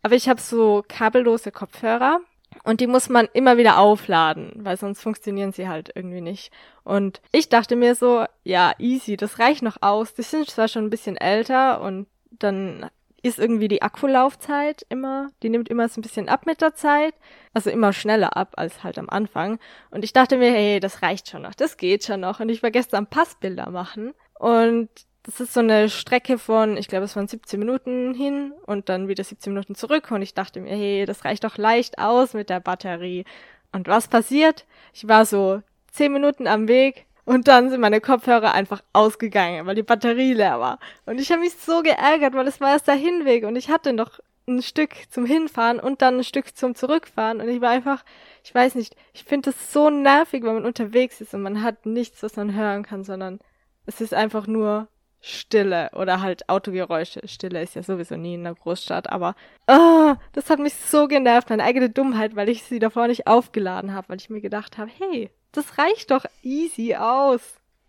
aber 0.02 0.16
ich 0.16 0.28
habe 0.28 0.42
so 0.42 0.84
kabellose 0.88 1.52
Kopfhörer 1.52 2.20
und 2.64 2.82
die 2.82 2.88
muss 2.88 3.10
man 3.10 3.28
immer 3.34 3.58
wieder 3.58 3.78
aufladen, 3.78 4.52
weil 4.58 4.78
sonst 4.78 5.02
funktionieren 5.02 5.52
sie 5.52 5.68
halt 5.68 5.92
irgendwie 5.96 6.22
nicht. 6.22 6.52
Und 6.84 7.22
ich 7.32 7.50
dachte 7.50 7.76
mir 7.76 7.96
so, 7.96 8.26
ja, 8.44 8.74
easy, 8.80 9.18
das 9.18 9.40
reicht 9.40 9.64
noch 9.64 9.78
aus. 9.82 10.14
Die 10.14 10.22
sind 10.22 10.50
zwar 10.50 10.68
schon 10.68 10.86
ein 10.86 10.90
bisschen 10.90 11.18
älter 11.18 11.82
und 11.82 12.08
dann 12.32 12.90
ist 13.24 13.40
irgendwie 13.40 13.70
die 13.70 13.82
Akkulaufzeit 13.82 14.86
immer, 14.90 15.30
die 15.42 15.50
nimmt 15.50 15.70
immer 15.70 15.88
so 15.88 16.00
ein 16.00 16.04
bisschen 16.04 16.28
ab 16.28 16.46
mit 16.46 16.62
der 16.62 16.76
Zeit. 16.76 17.16
Also 17.54 17.70
immer 17.70 17.94
schneller 17.94 18.36
ab 18.36 18.54
als 18.58 18.84
halt 18.84 19.00
am 19.00 19.10
Anfang. 19.10 19.60
Und 19.92 20.04
ich 20.04 20.12
dachte 20.12 20.38
mir, 20.38 20.52
hey, 20.52 20.80
das 20.80 21.02
reicht 21.02 21.30
schon 21.30 21.44
noch, 21.44 21.56
das 21.56 21.78
geht 21.78 22.04
schon 22.04 22.20
noch. 22.20 22.42
Und 22.42 22.50
ich 22.50 22.62
war 22.62 22.70
gestern 22.70 23.08
Passbilder 23.08 23.70
machen. 23.70 24.14
Und 24.38 24.90
das 25.24 25.40
ist 25.40 25.54
so 25.54 25.62
eine 25.62 25.90
Strecke 25.90 26.38
von, 26.38 26.76
ich 26.76 26.90
glaube, 26.90 27.06
es 27.06 27.16
waren 27.16 27.30
17 27.30 27.58
Minuten 27.58 28.14
hin 28.14 28.52
und 28.66 28.90
dann 28.90 29.08
wieder 29.08 29.24
17 29.24 29.54
Minuten 29.54 29.74
zurück. 29.74 30.12
Und 30.12 30.22
ich 30.22 30.34
dachte 30.34 30.60
mir, 30.60 30.76
hey, 30.76 31.06
das 31.06 31.24
reicht 31.24 31.46
doch 31.46 31.58
leicht 31.58 32.00
aus 32.00 32.34
mit 32.34 32.50
der 32.50 32.60
Batterie. 32.60 33.24
Und 33.72 33.88
was 33.88 34.10
passiert? 34.10 34.66
Ich 34.94 35.08
war 35.08 35.26
so 35.26 35.62
10 35.92 36.12
Minuten 36.12 36.46
am 36.46 36.68
Weg 36.68 37.06
und 37.26 37.48
dann 37.48 37.70
sind 37.70 37.80
meine 37.80 38.02
Kopfhörer 38.02 38.54
einfach 38.54 38.84
ausgegangen, 38.92 39.66
weil 39.66 39.76
die 39.76 39.84
Batterie 39.84 40.34
leer 40.34 40.60
war. 40.60 40.80
Und 41.06 41.20
ich 41.20 41.32
habe 41.32 41.42
mich 41.42 41.54
so 41.54 41.82
geärgert, 41.82 42.34
weil 42.34 42.48
es 42.48 42.60
war 42.60 42.72
erst 42.72 42.88
der 42.88 42.96
Hinweg 42.96 43.46
und 43.46 43.56
ich 43.56 43.70
hatte 43.70 43.94
noch 43.94 44.20
ein 44.48 44.62
Stück 44.62 44.92
zum 45.10 45.26
Hinfahren 45.26 45.80
und 45.80 46.02
dann 46.02 46.18
ein 46.18 46.24
Stück 46.24 46.56
zum 46.56 46.76
Zurückfahren. 46.76 47.40
Und 47.40 47.48
ich 47.48 47.62
war 47.62 47.70
einfach, 47.70 48.04
ich 48.44 48.54
weiß 48.54 48.76
nicht, 48.76 48.96
ich 49.14 49.24
finde 49.24 49.52
es 49.52 49.72
so 49.72 49.90
nervig, 49.90 50.44
wenn 50.44 50.56
man 50.56 50.66
unterwegs 50.66 51.22
ist 51.22 51.34
und 51.34 51.42
man 51.42 51.64
hat 51.64 51.86
nichts, 51.86 52.22
was 52.24 52.36
man 52.36 52.54
hören 52.54 52.84
kann, 52.84 53.04
sondern 53.04 53.40
es 53.86 54.02
ist 54.02 54.14
einfach 54.14 54.48
nur 54.48 54.88
Stille 55.26 55.90
oder 55.94 56.22
halt 56.22 56.50
Autogeräusche. 56.50 57.26
Stille 57.30 57.62
ist 57.64 57.76
ja 57.76 57.82
sowieso 57.84 58.18
nie 58.18 58.34
in 58.34 58.46
einer 58.46 58.56
Großstadt, 58.56 59.10
aber 59.10 59.36
ah, 59.68 60.18
das 60.34 60.50
hat 60.50 60.60
mich 60.60 60.74
so 60.76 61.08
genervt, 61.08 61.50
meine 61.50 61.64
eigene 61.64 61.90
Dummheit, 61.90 62.36
weil 62.36 62.50
ich 62.50 62.64
sie 62.64 62.80
davor 62.80 63.08
nicht 63.08 63.26
aufgeladen 63.26 63.94
habe, 63.94 64.10
weil 64.10 64.18
ich 64.18 64.30
mir 64.30 64.42
gedacht 64.42 64.78
habe, 64.78 64.92
hey, 65.00 65.30
das 65.54 65.78
reicht 65.78 66.12
doch 66.12 66.26
easy 66.42 66.96
aus. 66.96 67.42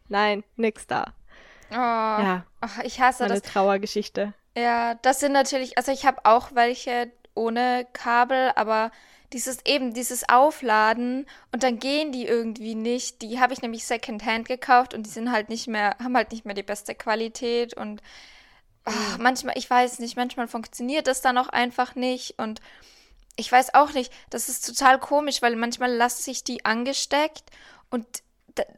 Nein, 0.09 0.45
nix 0.55 0.87
da. 0.87 1.07
Oh, 1.73 1.75
Ja, 1.75 2.45
Ach, 2.61 2.79
ich 2.85 3.00
hasse 3.00 3.25
meine 3.25 3.41
das. 3.41 3.43
Trauergeschichte. 3.53 4.33
Ja, 4.57 4.95
das 5.03 5.19
sind 5.19 5.33
natürlich, 5.33 5.76
also 5.76 5.91
ich 5.91 6.07
habe 6.07 6.25
auch 6.25 6.55
welche 6.55 7.11
ohne 7.35 7.85
Kabel, 7.93 8.53
aber 8.55 8.93
dieses 9.33 9.59
eben, 9.64 9.95
dieses 9.95 10.28
Aufladen 10.28 11.26
und 11.52 11.62
dann 11.62 11.78
gehen 11.78 12.12
die 12.12 12.26
irgendwie 12.26 12.75
nicht. 12.75 13.23
Die 13.23 13.40
habe 13.40 13.52
ich 13.52 13.62
nämlich 13.62 13.85
Secondhand 13.85 14.47
gekauft 14.47 14.95
und 14.95 15.04
die 15.07 15.11
sind 15.11 15.33
halt 15.33 15.49
nicht 15.49 15.66
mehr, 15.66 15.97
haben 16.02 16.16
halt 16.16 16.33
nicht 16.33 16.45
mehr 16.45 16.54
die 16.54 16.62
beste 16.62 16.95
Qualität 16.95 17.75
und 17.75 18.02
ach, 18.85 19.19
manchmal, 19.19 19.57
ich 19.57 19.69
weiß 19.69 19.99
nicht, 19.99 20.16
manchmal 20.16 20.49
funktioniert 20.49 21.07
das 21.07 21.21
dann 21.21 21.38
auch 21.38 21.49
einfach 21.49 21.95
nicht 21.95 22.38
und 22.38 22.61
ich 23.37 23.50
weiß 23.50 23.75
auch 23.75 23.93
nicht, 23.93 24.12
das 24.31 24.49
ist 24.49 24.66
total 24.66 25.00
komisch, 25.00 25.43
weil 25.43 25.57
manchmal 25.57 25.93
lasse 25.93 26.31
ich 26.31 26.45
die 26.45 26.64
angesteckt 26.64 27.45
und 27.90 28.07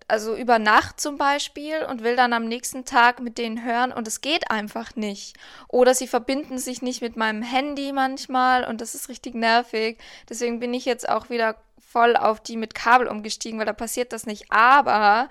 also 0.09 0.37
über 0.37 0.59
Nacht 0.59 1.01
zum 1.01 1.19
Beispiel 1.19 1.83
und 1.89 2.03
will 2.03 2.17
dann 2.17 2.33
am 2.33 2.47
nächsten 2.47 2.85
Tag 2.85 3.21
mit 3.21 3.39
denen 3.39 3.65
hören 3.65 3.93
und 3.93 4.09
es 4.09 4.21
geht 4.21 4.51
einfach 4.51 4.97
nicht. 4.97 5.37
Oder 5.69 5.95
sie 5.95 6.07
verbinden 6.07 6.59
sich 6.59 6.83
nicht 6.83 7.03
mit 7.03 7.17
meinem 7.17 7.43
Handy 7.43 7.93
manchmal 7.93 8.65
und 8.65 8.81
das 8.81 8.95
ist 8.95 9.09
richtig 9.09 9.35
nervig. 9.35 9.99
Deswegen 10.29 10.61
bin 10.61 10.75
ich 10.75 10.85
jetzt 10.85 11.09
auch 11.09 11.31
wieder 11.31 11.57
voll 11.79 12.17
auf 12.17 12.41
die 12.41 12.57
mit 12.57 12.75
Kabel 12.75 13.09
umgestiegen, 13.09 13.59
weil 13.59 13.67
da 13.67 13.73
passiert 13.73 14.13
das 14.13 14.27
nicht. 14.27 14.51
Aber 14.51 15.29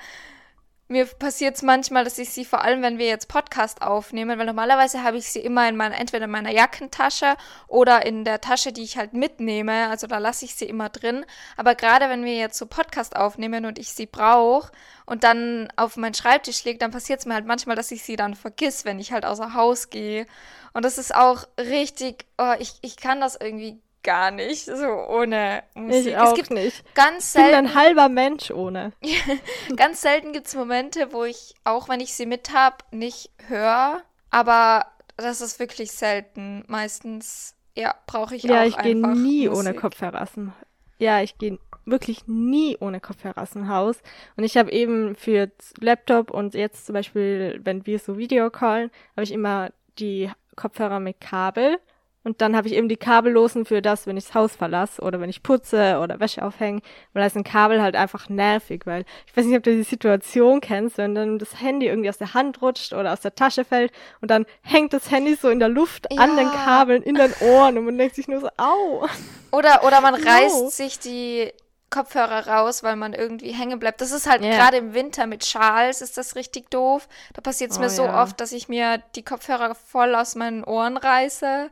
mir 0.88 1.06
passiert 1.06 1.56
es 1.56 1.64
manchmal, 1.64 2.04
dass 2.04 2.20
ich 2.20 2.30
sie, 2.30 2.46
vor 2.46 2.62
allem 2.62 2.84
wenn 2.84 3.00
wir 3.00 3.08
jetzt 3.08 3.28
Podcast 3.28 3.82
aufnehmen, 3.82 4.38
weil 4.38 4.46
normalerweise 4.46 5.04
habe 5.04 5.18
ich 5.18 5.32
sie 5.32 5.40
immer 5.40 5.68
in 5.68 5.76
meiner, 5.76 5.98
entweder 5.98 6.26
in 6.26 6.32
meiner 6.32 6.52
Jackentasche 6.52 7.36
oder 7.68 8.06
in 8.06 8.24
der 8.24 8.40
Tasche, 8.40 8.72
die 8.72 8.84
ich 8.84 8.98
halt 8.98 9.14
mitnehme. 9.14 9.90
Also 9.90 10.06
da 10.06 10.20
lasse 10.20 10.46
ich 10.46 10.54
sie 10.54 10.66
immer 10.66 10.90
drin. 10.90 11.26
Aber 11.58 11.74
gerade 11.74 12.08
wenn 12.10 12.24
wir 12.24 12.36
jetzt 12.36 12.60
so 12.60 12.68
Podcast 12.68 13.16
aufnehmen 13.16 13.66
und 13.66 13.80
ich 13.80 13.94
sie 13.94 14.06
brauche 14.06 14.72
und 15.08 15.24
dann 15.24 15.70
auf 15.76 15.98
meinen 15.98 16.14
Schreibtisch 16.14 16.64
lege, 16.66 16.78
dann 16.78 16.92
passiert 16.92 17.20
es 17.20 17.26
mir 17.26 17.34
halt 17.34 17.48
manchmal, 17.48 17.76
dass 17.76 17.90
ich 17.90 18.04
sie 18.04 18.16
dann 18.16 18.36
vergiss, 18.36 18.86
wenn 18.86 19.00
ich 19.00 19.12
halt 19.12 19.26
außer 19.26 19.56
Haus 19.56 19.90
gehe. 19.90 20.28
Und 20.74 20.86
das 20.86 21.00
ist 21.00 21.16
auch 21.16 21.48
richtig, 21.58 22.26
oh, 22.38 22.54
ich, 22.60 22.74
ich 22.82 22.98
kann 22.98 23.22
das 23.22 23.36
irgendwie 23.40 23.80
gar 24.06 24.32
nicht, 24.32 24.64
so 24.66 24.86
ohne 24.88 25.64
Musik. 25.74 26.08
Ich 26.08 26.18
auch 26.18 26.30
es 26.30 26.34
gibt 26.36 26.52
nicht. 26.52 26.96
ganz 26.96 27.36
Ich 27.36 27.42
bin 27.42 27.52
selten 27.52 27.68
ein 27.68 27.76
halber 27.76 28.08
Mensch 28.08 28.52
ohne. 28.52 28.94
Ganz 29.76 30.02
selten 30.02 30.32
gibt 30.32 30.48
es 30.48 30.56
Momente, 30.56 31.12
wo 31.12 31.24
ich, 31.26 31.56
auch 31.66 31.90
wenn 31.90 32.00
ich 32.00 32.14
sie 32.14 32.26
mit 32.26 32.54
habe, 32.54 32.78
nicht 32.92 33.32
höre. 33.48 34.02
Aber 34.30 34.86
das 35.18 35.42
ist 35.42 35.60
wirklich 35.60 35.92
selten. 35.92 36.64
Meistens, 36.68 37.56
ja, 37.76 37.94
brauche 38.06 38.36
ich 38.36 38.44
Ja, 38.44 38.62
auch 38.62 38.66
ich 38.66 38.78
gehe 38.78 38.96
einfach 38.96 39.14
nie 39.16 39.48
Musik. 39.50 39.60
ohne 39.60 39.74
Kopfhörer 39.74 40.22
aus 40.22 40.34
dem 40.34 40.54
Ja, 41.00 41.22
ich 41.22 41.38
gehe 41.38 41.58
wirklich 41.86 42.28
nie 42.28 42.78
ohne 42.80 43.00
Kopfhörer 43.00 43.42
aus 43.42 43.52
dem 43.52 43.68
Haus. 43.70 43.98
Und 44.38 44.44
ich 44.44 44.56
habe 44.58 44.72
eben 44.72 45.16
für 45.16 45.52
Laptop 45.80 46.32
und 46.32 46.54
jetzt 46.54 46.86
zum 46.86 46.94
Beispiel, 46.94 47.60
wenn 47.64 47.86
wir 47.86 48.00
so 48.00 48.18
Video 48.18 48.50
callen, 48.50 48.92
habe 49.16 49.24
ich 49.24 49.32
immer 49.32 49.72
die 50.00 50.32
Kopfhörer 50.56 51.00
mit 51.00 51.20
Kabel 51.20 51.80
Und 52.26 52.42
dann 52.42 52.58
habe 52.58 52.68
ich 52.68 52.74
eben 52.74 52.90
die 52.90 52.98
kabellosen 52.98 53.66
für 53.66 53.84
das, 53.84 54.08
wenn 54.08 54.18
ich 54.18 54.26
das 54.26 54.34
Haus 54.34 54.56
verlasse 54.56 55.00
oder 55.04 55.22
wenn 55.22 55.30
ich 55.30 55.44
putze 55.44 56.00
oder 56.00 56.20
Wäsche 56.20 56.44
aufhänge, 56.44 56.82
weil 57.14 57.22
da 57.22 57.28
ist 57.28 57.38
ein 57.38 57.44
Kabel 57.44 57.84
halt 57.84 57.96
einfach 57.96 58.30
nervig, 58.30 58.82
weil 58.86 59.06
ich 59.28 59.38
weiß 59.38 59.46
nicht, 59.46 59.56
ob 59.56 59.62
du 59.62 59.76
die 59.76 59.84
Situation 59.84 60.60
kennst, 60.60 60.98
wenn 60.98 61.14
dann 61.14 61.38
das 61.38 61.62
Handy 61.62 61.86
irgendwie 61.86 62.10
aus 62.10 62.18
der 62.18 62.34
Hand 62.34 62.64
rutscht 62.64 62.94
oder 62.94 63.14
aus 63.14 63.22
der 63.22 63.36
Tasche 63.36 63.64
fällt 63.64 63.92
und 64.22 64.32
dann 64.32 64.48
hängt 64.64 64.92
das 64.94 65.12
Handy 65.12 65.36
so 65.36 65.50
in 65.50 65.60
der 65.60 65.70
Luft 65.70 66.08
ja. 66.12 66.20
an 66.20 66.36
den 66.36 66.50
Kabeln 66.50 67.04
in 67.04 67.14
den 67.14 67.32
Ohren 67.42 67.78
und 67.78 67.86
man 67.86 67.96
denkt 67.96 68.16
sich 68.16 68.28
nur 68.28 68.42
so, 68.42 68.50
au. 68.58 69.08
Oder, 69.52 69.84
oder 69.86 70.02
man 70.02 70.16
reißt 70.16 70.64
no. 70.64 70.70
sich 70.70 70.98
die 70.98 71.54
Kopfhörer 71.92 72.48
raus, 72.48 72.82
weil 72.82 72.96
man 72.96 73.14
irgendwie 73.14 73.52
hängen 73.52 73.78
bleibt. 73.78 74.02
Das 74.02 74.12
ist 74.12 74.28
halt 74.28 74.42
yeah. 74.42 74.58
gerade 74.58 74.78
im 74.78 74.96
Winter 74.96 75.28
mit 75.28 75.46
Schals 75.46 76.02
ist 76.02 76.18
das 76.18 76.36
richtig 76.36 76.72
doof. 76.72 77.08
Da 77.34 77.42
passiert 77.42 77.70
es 77.70 77.78
oh, 77.78 77.82
mir 77.82 77.92
so 77.92 78.04
ja. 78.04 78.24
oft, 78.24 78.42
dass 78.42 78.52
ich 78.52 78.68
mir 78.68 78.98
die 79.16 79.24
Kopfhörer 79.24 79.76
voll 79.76 80.16
aus 80.16 80.34
meinen 80.34 80.64
Ohren 80.64 80.98
reiße. 80.98 81.70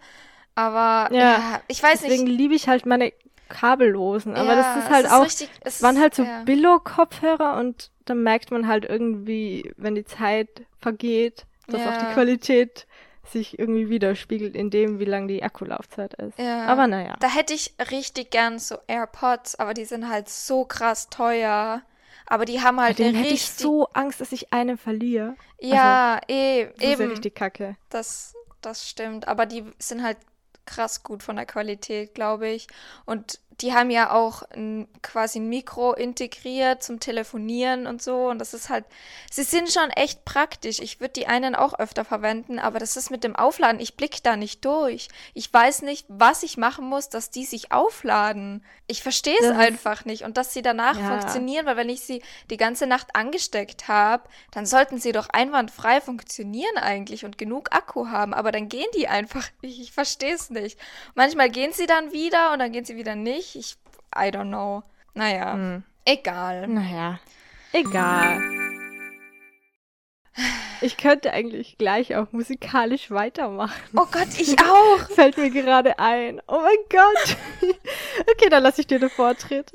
Aber 0.56 1.14
ja, 1.14 1.20
ja 1.20 1.62
ich 1.68 1.82
weiß 1.82 2.02
deswegen 2.02 2.12
nicht. 2.12 2.22
Deswegen 2.22 2.38
liebe 2.38 2.56
ich 2.56 2.68
halt 2.68 2.86
meine 2.86 3.14
kabellosen. 3.50 4.36
Aber 4.36 4.56
ja, 4.56 4.56
das 4.56 4.84
ist 4.84 4.90
halt 4.90 5.06
ist 5.06 5.12
auch, 5.12 5.26
richtig, 5.26 5.50
es 5.62 5.82
waren 5.82 6.00
halt 6.00 6.16
so 6.16 6.24
ja. 6.24 6.44
Billo-Kopfhörer 6.44 7.58
und 7.58 7.92
dann 8.06 8.24
merkt 8.24 8.52
man 8.52 8.68
halt 8.68 8.86
irgendwie, 8.86 9.72
wenn 9.78 9.96
die 9.96 10.06
Zeit 10.06 10.66
vergeht, 10.80 11.46
dass 11.68 11.82
ja. 11.82 11.92
auch 11.92 11.98
die 11.98 12.14
Qualität 12.14 12.88
sich 13.32 13.58
irgendwie 13.58 13.90
widerspiegelt 13.90 14.56
in 14.56 14.70
dem, 14.70 15.00
wie 15.00 15.06
lang 15.06 15.28
die 15.28 15.44
Akkulaufzeit 15.44 16.14
ist. 16.16 16.38
Ja. 16.38 16.66
Aber 16.66 16.88
naja. 16.88 17.16
Da 17.20 17.28
hätte 17.28 17.54
ich 17.54 17.74
richtig 17.90 18.32
gern 18.32 18.60
so 18.60 18.78
AirPods, 18.88 19.56
aber 19.56 19.74
die 19.74 19.86
sind 19.86 20.10
halt 20.10 20.28
so 20.28 20.66
krass 20.66 21.10
teuer. 21.10 21.82
Aber 22.26 22.46
die 22.46 22.62
haben 22.62 22.80
halt 22.80 22.98
Bei 22.98 23.04
denen 23.04 23.16
hätte 23.16 23.34
ich 23.34 23.46
so 23.46 23.88
Angst, 23.94 24.20
dass 24.22 24.32
ich 24.32 24.52
einen 24.52 24.78
verliere. 24.78 25.36
Ja, 25.60 26.16
also, 26.16 26.26
eh, 26.30 26.62
eben. 26.62 26.74
Das 26.80 27.00
ist 27.00 27.12
richtig 27.12 27.36
kacke. 27.36 27.76
Das, 27.90 28.34
das 28.62 28.90
stimmt. 28.90 29.28
Aber 29.28 29.46
die 29.46 29.66
sind 29.78 30.04
halt 30.04 30.18
krass 30.66 31.04
gut 31.04 31.24
von 31.24 31.36
der 31.36 31.46
Qualität, 31.46 32.14
glaube 32.16 32.50
ich. 32.50 32.68
Und 33.06 33.40
die 33.62 33.74
haben 33.74 33.90
ja 33.90 34.12
auch 34.12 34.44
ein, 34.56 34.88
quasi 35.02 35.40
ein 35.40 35.50
Mikro 35.50 35.94
integriert 35.94 36.82
zum 36.82 37.00
Telefonieren 37.00 37.88
und 37.88 38.02
so. 38.02 38.28
Und 38.30 38.40
das 38.40 38.54
ist 38.54 38.70
halt, 38.70 38.86
sie 39.32 39.44
sind 39.44 39.72
schon 39.72 39.90
echt 39.92 40.26
praktisch. 40.26 40.80
Ich 40.80 41.00
würde 41.00 41.14
die 41.14 41.28
einen 41.28 41.54
auch 41.54 41.78
öfter 41.78 42.06
verwenden, 42.06 42.58
aber 42.58 42.80
das 42.80 42.96
ist 42.96 43.12
mit 43.12 43.24
dem 43.24 43.36
Aufladen, 43.36 43.80
ich 43.80 43.96
blicke 43.96 44.20
da 44.24 44.36
nicht 44.36 44.66
durch. 44.66 45.10
Ich 45.34 45.54
weiß 45.54 45.84
nicht, 45.84 46.06
was 46.08 46.44
ich 46.44 46.58
machen 46.58 46.86
muss, 46.86 47.10
dass 47.10 47.30
die 47.30 47.46
sich 47.46 47.72
aufladen. 47.72 48.64
Ich 48.88 49.04
verstehe 49.04 49.38
es 49.40 49.50
einfach 49.52 50.06
nicht. 50.06 50.24
Und 50.24 50.38
dass 50.38 50.54
sie 50.54 50.62
danach 50.62 50.98
ja. 50.98 51.08
funktionieren, 51.08 51.66
weil 51.66 51.78
wenn 51.78 51.90
ich 51.90 52.02
sie 52.02 52.22
die 52.50 52.58
ganze 52.58 52.88
Nacht 52.88 53.16
angesteckt 53.16 53.88
habe, 53.88 54.24
dann 54.52 54.66
sollten 54.66 55.00
sie 55.00 55.12
doch 55.12 55.30
einwandfrei 55.30 56.02
funktionieren 56.02 56.78
eigentlich 56.78 57.26
und 57.26 57.38
genug 57.38 57.70
Akku 57.72 58.08
haben. 58.08 58.34
Aber 58.34 58.52
dann 58.52 58.70
gehen 58.70 58.90
die 58.96 59.08
einfach 59.08 59.48
nicht. 59.62 59.80
Ich 59.80 59.92
verstehe 59.92 60.34
es 60.34 60.50
nicht. 60.50 60.80
Manchmal 61.14 61.50
gehen 61.50 61.74
sie 61.74 61.86
dann 61.86 62.12
wieder 62.12 62.54
und 62.54 62.60
dann 62.60 62.72
gehen 62.72 62.86
sie 62.86 62.96
wieder 62.96 63.16
nicht 63.16 63.43
nicht. 63.44 63.56
Ich, 63.56 63.78
I 64.16 64.30
don't 64.30 64.48
know. 64.48 64.84
Naja, 65.14 65.54
hm. 65.54 65.84
egal. 66.06 66.68
Naja, 66.68 67.20
egal. 67.72 68.42
Ich 70.82 70.98
könnte 70.98 71.32
eigentlich 71.32 71.78
gleich 71.78 72.16
auch 72.16 72.32
musikalisch 72.32 73.12
weitermachen. 73.12 73.82
Oh 73.96 74.08
Gott, 74.12 74.28
ich 74.38 74.60
auch. 74.60 75.10
Fällt 75.16 75.38
mir 75.38 75.52
gerade 75.52 76.00
ein. 76.00 76.42
Oh 76.48 76.60
mein 76.60 76.76
Gott. 76.90 77.38
okay, 78.32 78.50
dann 78.50 78.64
lasse 78.64 78.82
ich 78.82 78.88
dir 78.88 79.00
den 79.00 79.10
Vortritt. 79.10 79.72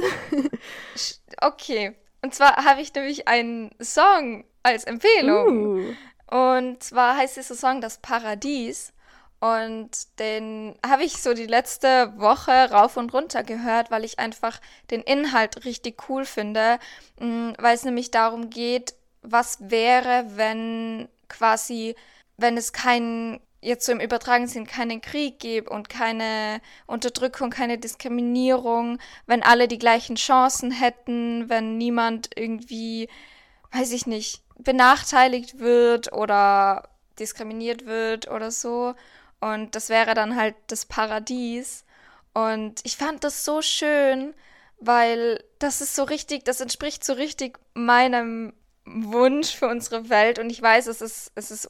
okay. 1.40 1.94
Und 2.20 2.34
zwar 2.34 2.56
habe 2.64 2.80
ich 2.80 2.92
nämlich 2.92 3.28
einen 3.28 3.70
Song 3.80 4.44
als 4.64 4.84
Empfehlung. 4.84 5.78
Uh. 5.78 5.94
Und 6.30 6.82
zwar 6.82 7.16
heißt 7.16 7.36
dieser 7.36 7.54
Song 7.54 7.80
Das 7.80 7.98
Paradies. 7.98 8.92
Und 9.40 9.90
den 10.18 10.74
habe 10.84 11.04
ich 11.04 11.22
so 11.22 11.32
die 11.32 11.46
letzte 11.46 12.12
Woche 12.16 12.70
rauf 12.72 12.96
und 12.96 13.12
runter 13.14 13.44
gehört, 13.44 13.90
weil 13.90 14.04
ich 14.04 14.18
einfach 14.18 14.60
den 14.90 15.00
Inhalt 15.00 15.64
richtig 15.64 16.08
cool 16.08 16.24
finde, 16.24 16.78
mm, 17.20 17.52
weil 17.58 17.74
es 17.76 17.84
nämlich 17.84 18.10
darum 18.10 18.50
geht, 18.50 18.94
was 19.22 19.58
wäre, 19.60 20.24
wenn 20.34 21.08
quasi, 21.28 21.94
wenn 22.36 22.56
es 22.56 22.72
keinen, 22.72 23.40
jetzt 23.60 23.86
so 23.86 23.92
im 23.92 24.00
übertragenen 24.00 24.48
Sinn, 24.48 24.66
keinen 24.66 25.00
Krieg 25.00 25.38
gibt 25.38 25.70
und 25.70 25.88
keine 25.88 26.60
Unterdrückung, 26.86 27.50
keine 27.50 27.78
Diskriminierung, 27.78 28.98
wenn 29.26 29.42
alle 29.44 29.68
die 29.68 29.78
gleichen 29.78 30.16
Chancen 30.16 30.72
hätten, 30.72 31.48
wenn 31.48 31.78
niemand 31.78 32.30
irgendwie, 32.36 33.08
weiß 33.72 33.92
ich 33.92 34.06
nicht, 34.06 34.42
benachteiligt 34.58 35.60
wird 35.60 36.12
oder 36.12 36.88
diskriminiert 37.18 37.86
wird 37.86 38.28
oder 38.28 38.50
so. 38.50 38.94
Und 39.40 39.74
das 39.74 39.88
wäre 39.88 40.14
dann 40.14 40.36
halt 40.36 40.56
das 40.66 40.86
Paradies. 40.86 41.84
Und 42.34 42.80
ich 42.84 42.96
fand 42.96 43.24
das 43.24 43.44
so 43.44 43.62
schön, 43.62 44.34
weil 44.78 45.44
das 45.58 45.80
ist 45.80 45.94
so 45.94 46.04
richtig, 46.04 46.44
das 46.44 46.60
entspricht 46.60 47.04
so 47.04 47.12
richtig 47.12 47.58
meinem 47.74 48.52
Wunsch 48.84 49.54
für 49.54 49.68
unsere 49.68 50.08
Welt. 50.08 50.38
Und 50.38 50.50
ich 50.50 50.60
weiß, 50.60 50.86
es 50.86 51.00
ist, 51.00 51.32
es 51.34 51.50
ist 51.50 51.68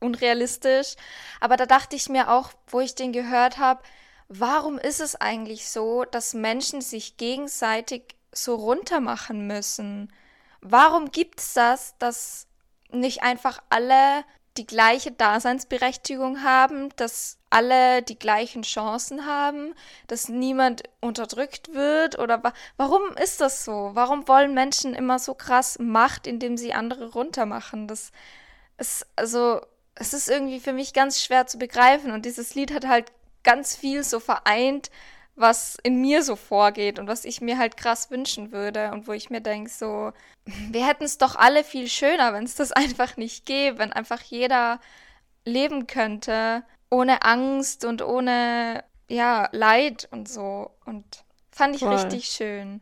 unrealistisch. 0.00 0.94
Aber 1.40 1.56
da 1.56 1.66
dachte 1.66 1.96
ich 1.96 2.08
mir 2.08 2.30
auch, 2.30 2.50
wo 2.68 2.80
ich 2.80 2.94
den 2.94 3.12
gehört 3.12 3.58
habe, 3.58 3.82
warum 4.28 4.78
ist 4.78 5.00
es 5.00 5.16
eigentlich 5.16 5.68
so, 5.68 6.04
dass 6.04 6.34
Menschen 6.34 6.80
sich 6.80 7.16
gegenseitig 7.16 8.16
so 8.32 8.54
runtermachen 8.54 9.46
müssen? 9.46 10.12
Warum 10.60 11.10
gibt 11.10 11.40
es 11.40 11.54
das, 11.54 11.96
dass 11.98 12.46
nicht 12.90 13.22
einfach 13.22 13.62
alle 13.68 14.24
die 14.58 14.66
gleiche 14.66 15.12
Daseinsberechtigung 15.12 16.42
haben, 16.42 16.88
dass 16.96 17.38
alle 17.50 18.02
die 18.02 18.18
gleichen 18.18 18.62
Chancen 18.62 19.26
haben, 19.26 19.74
dass 20.08 20.28
niemand 20.28 20.82
unterdrückt 21.00 21.72
wird 21.72 22.18
oder 22.18 22.42
wa 22.42 22.52
warum 22.76 23.02
ist 23.22 23.40
das 23.40 23.64
so? 23.64 23.90
Warum 23.94 24.28
wollen 24.28 24.54
Menschen 24.54 24.94
immer 24.94 25.18
so 25.18 25.34
krass 25.34 25.78
Macht, 25.78 26.26
indem 26.26 26.56
sie 26.56 26.72
andere 26.72 27.12
runtermachen? 27.12 27.88
Das 27.88 28.12
ist 28.78 29.06
also 29.16 29.60
es 29.94 30.12
ist 30.12 30.28
irgendwie 30.28 30.60
für 30.60 30.72
mich 30.72 30.92
ganz 30.92 31.22
schwer 31.22 31.46
zu 31.46 31.58
begreifen 31.58 32.10
und 32.10 32.26
dieses 32.26 32.54
Lied 32.54 32.72
hat 32.72 32.86
halt 32.86 33.12
ganz 33.42 33.76
viel 33.76 34.02
so 34.04 34.20
vereint, 34.20 34.90
was 35.36 35.76
in 35.82 36.00
mir 36.00 36.22
so 36.22 36.34
vorgeht 36.34 36.98
und 36.98 37.06
was 37.06 37.24
ich 37.24 37.40
mir 37.40 37.58
halt 37.58 37.76
krass 37.76 38.10
wünschen 38.10 38.52
würde 38.52 38.90
und 38.92 39.06
wo 39.06 39.12
ich 39.12 39.30
mir 39.30 39.42
denke, 39.42 39.70
so, 39.70 40.12
wir 40.70 40.86
hätten 40.86 41.04
es 41.04 41.18
doch 41.18 41.36
alle 41.36 41.62
viel 41.62 41.88
schöner, 41.88 42.32
wenn 42.32 42.44
es 42.44 42.54
das 42.54 42.72
einfach 42.72 43.16
nicht 43.16 43.46
gäbe, 43.46 43.78
wenn 43.78 43.92
einfach 43.92 44.22
jeder 44.22 44.80
leben 45.44 45.86
könnte, 45.86 46.64
ohne 46.90 47.22
Angst 47.22 47.84
und 47.84 48.02
ohne, 48.02 48.82
ja, 49.08 49.48
Leid 49.52 50.08
und 50.10 50.28
so. 50.28 50.70
Und 50.84 51.24
fand 51.50 51.76
ich 51.76 51.82
Voll. 51.82 51.94
richtig 51.94 52.28
schön. 52.28 52.80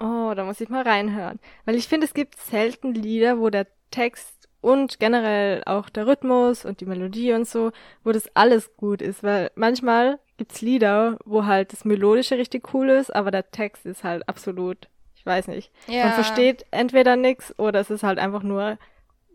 Oh, 0.00 0.32
da 0.34 0.44
muss 0.44 0.60
ich 0.60 0.68
mal 0.68 0.82
reinhören. 0.82 1.38
Weil 1.64 1.76
ich 1.76 1.86
finde, 1.86 2.06
es 2.06 2.14
gibt 2.14 2.36
selten 2.38 2.92
Lieder, 2.92 3.38
wo 3.38 3.50
der 3.50 3.68
Text 3.90 4.31
und 4.62 4.98
generell 5.00 5.62
auch 5.66 5.90
der 5.90 6.06
Rhythmus 6.06 6.64
und 6.64 6.80
die 6.80 6.86
Melodie 6.86 7.34
und 7.34 7.46
so, 7.46 7.72
wo 8.04 8.12
das 8.12 8.34
alles 8.34 8.74
gut 8.76 9.02
ist, 9.02 9.22
weil 9.22 9.50
manchmal 9.56 10.18
gibt's 10.38 10.62
Lieder, 10.62 11.18
wo 11.26 11.44
halt 11.44 11.72
das 11.72 11.84
Melodische 11.84 12.38
richtig 12.38 12.72
cool 12.72 12.88
ist, 12.88 13.14
aber 13.14 13.30
der 13.30 13.50
Text 13.50 13.84
ist 13.84 14.04
halt 14.04 14.26
absolut, 14.28 14.88
ich 15.16 15.26
weiß 15.26 15.48
nicht. 15.48 15.70
Ja. 15.88 16.06
Man 16.06 16.14
versteht 16.14 16.64
entweder 16.70 17.16
nix 17.16 17.52
oder 17.58 17.80
es 17.80 17.90
ist 17.90 18.04
halt 18.04 18.18
einfach 18.18 18.44
nur 18.44 18.78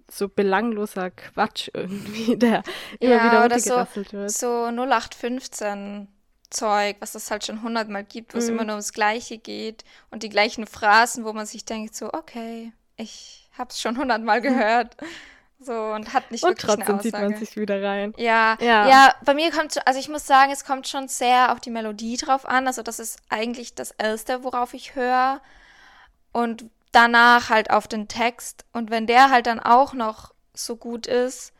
so 0.09 0.29
belangloser 0.29 1.11
Quatsch 1.11 1.69
irgendwie, 1.73 2.37
der 2.37 2.63
immer 2.99 3.15
ja, 3.15 3.25
wieder 3.25 3.41
runtergerasselt 3.41 4.09
so, 4.09 4.17
wird. 4.17 4.31
So 4.31 4.65
0815 4.65 6.07
Zeug, 6.49 6.95
was 7.01 7.15
es 7.15 7.29
halt 7.29 7.45
schon 7.45 7.61
hundertmal 7.61 8.05
gibt, 8.05 8.33
wo 8.33 8.37
es 8.37 8.45
mhm. 8.45 8.53
immer 8.53 8.63
nur 8.63 8.75
ums 8.75 8.93
Gleiche 8.93 9.37
geht 9.37 9.83
und 10.09 10.23
die 10.23 10.29
gleichen 10.29 10.65
Phrasen, 10.65 11.25
wo 11.25 11.33
man 11.33 11.45
sich 11.45 11.65
denkt 11.65 11.93
so, 11.93 12.13
okay, 12.13 12.71
ich 12.95 13.46
hab's 13.57 13.81
schon 13.81 13.97
hundertmal 13.97 14.41
gehört. 14.41 14.95
So 15.59 15.73
und 15.73 16.13
hat 16.13 16.29
nicht 16.29 16.43
und 16.43 16.51
wirklich 16.51 16.67
trotzdem 16.67 16.83
eine 16.83 16.99
Aussage. 16.99 17.03
zieht 17.03 17.13
man 17.13 17.35
sich 17.35 17.57
wieder 17.57 17.81
rein. 17.81 18.13
Ja, 18.17 18.57
ja, 18.59 18.87
ja, 18.87 19.15
bei 19.25 19.33
mir 19.33 19.51
kommt, 19.51 19.75
also 19.87 19.99
ich 19.99 20.07
muss 20.07 20.27
sagen, 20.27 20.51
es 20.51 20.65
kommt 20.65 20.87
schon 20.87 21.07
sehr 21.07 21.51
auf 21.51 21.59
die 21.59 21.71
Melodie 21.71 22.17
drauf 22.17 22.45
an. 22.47 22.67
Also 22.67 22.83
das 22.83 22.99
ist 22.99 23.19
eigentlich 23.29 23.73
das 23.73 23.91
Erste, 23.91 24.43
worauf 24.43 24.75
ich 24.75 24.93
höre. 24.93 25.41
Und 26.31 26.65
danach 26.91 27.49
halt 27.49 27.71
auf 27.71 27.87
den 27.87 28.07
Text. 28.07 28.65
Und 28.71 28.91
wenn 28.91 29.07
der 29.07 29.31
halt 29.31 29.47
dann 29.47 29.59
auch 29.59 29.93
noch 29.93 30.33
so 30.53 30.75
gut 30.75 31.07
ist, 31.07 31.53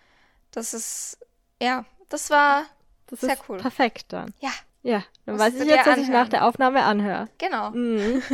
das 0.52 0.76
ist, 0.76 1.18
ja, 1.60 1.86
das 2.10 2.30
war 2.30 2.66
das 3.08 3.22
sehr 3.22 3.38
cool. 3.50 3.58
Perfekt 3.58 4.14
dann. 4.14 4.34
Ja. 4.40 4.52
Ja, 4.84 5.04
dann 5.26 5.38
weiß 5.38 5.56
ich 5.56 5.68
jetzt, 5.68 5.88
dass 5.88 5.98
ich 5.98 6.08
nach 6.08 6.30
der 6.30 6.46
Aufnahme 6.46 6.84
anhöre. 6.84 7.28
Genau. 7.40 7.72
Mhm. 7.72 8.22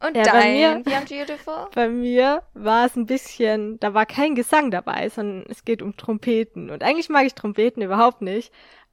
Und 0.00 0.16
ja, 0.16 0.24
dein 0.24 0.52
mir, 0.52 0.82
Beyond 0.84 1.08
Beautiful? 1.08 1.68
Bei 1.74 1.88
mir 1.88 2.42
war 2.54 2.86
es 2.86 2.96
ein 2.96 3.06
bisschen, 3.06 3.80
da 3.80 3.94
war 3.94 4.06
kein 4.06 4.34
Gesang 4.34 4.70
dabei, 4.70 5.08
sondern 5.08 5.46
es 5.48 5.64
geht 5.64 5.82
um 5.82 5.96
Trompeten. 5.96 6.70
Und 6.70 6.82
eigentlich 6.82 7.08
mag 7.08 7.24
ich 7.24 7.34
Trompeten 7.34 7.82
überhaupt 7.82 8.22
nicht. 8.22 8.52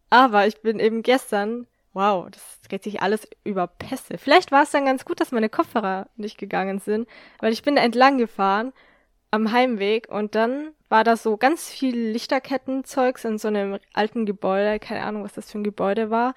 Aber 0.09 0.47
ich 0.47 0.61
bin 0.61 0.79
eben 0.79 1.03
gestern, 1.03 1.67
wow, 1.93 2.27
das 2.29 2.61
dreht 2.67 2.83
sich 2.83 3.01
alles 3.01 3.27
über 3.43 3.67
Pässe. 3.67 4.17
Vielleicht 4.17 4.51
war 4.51 4.63
es 4.63 4.71
dann 4.71 4.85
ganz 4.85 5.05
gut, 5.05 5.19
dass 5.19 5.31
meine 5.31 5.49
Kopfhörer 5.49 6.07
nicht 6.15 6.37
gegangen 6.37 6.79
sind, 6.79 7.07
weil 7.39 7.51
ich 7.51 7.63
bin 7.63 7.77
entlang 7.77 8.17
gefahren 8.17 8.73
am 9.31 9.51
Heimweg 9.51 10.09
und 10.09 10.35
dann 10.35 10.73
war 10.89 11.03
da 11.03 11.17
so 11.17 11.37
ganz 11.37 11.67
viel 11.67 11.97
Lichterkettenzeugs 11.97 13.25
in 13.25 13.39
so 13.39 13.47
einem 13.47 13.79
alten 13.93 14.27
Gebäude, 14.27 14.79
keine 14.79 15.03
Ahnung, 15.03 15.23
was 15.23 15.33
das 15.33 15.51
für 15.51 15.57
ein 15.57 15.63
Gebäude 15.63 16.11
war. 16.11 16.35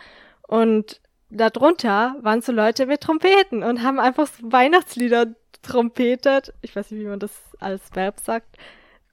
Und 0.49 1.01
darunter 1.31 2.17
waren 2.21 2.43
so 2.43 2.53
Leute 2.53 2.87
mit 2.87 3.01
Trompeten 3.01 3.63
und 3.63 3.83
haben 3.83 3.99
einfach 3.99 4.27
so 4.27 4.53
Weihnachtslieder 4.53 5.35
trompetet. 5.63 6.53
Ich 6.63 6.75
weiß 6.77 6.91
nicht, 6.91 7.01
wie 7.01 7.09
man 7.09 7.19
das 7.19 7.33
als 7.59 7.95
Verb 7.95 8.21
sagt. 8.21 8.57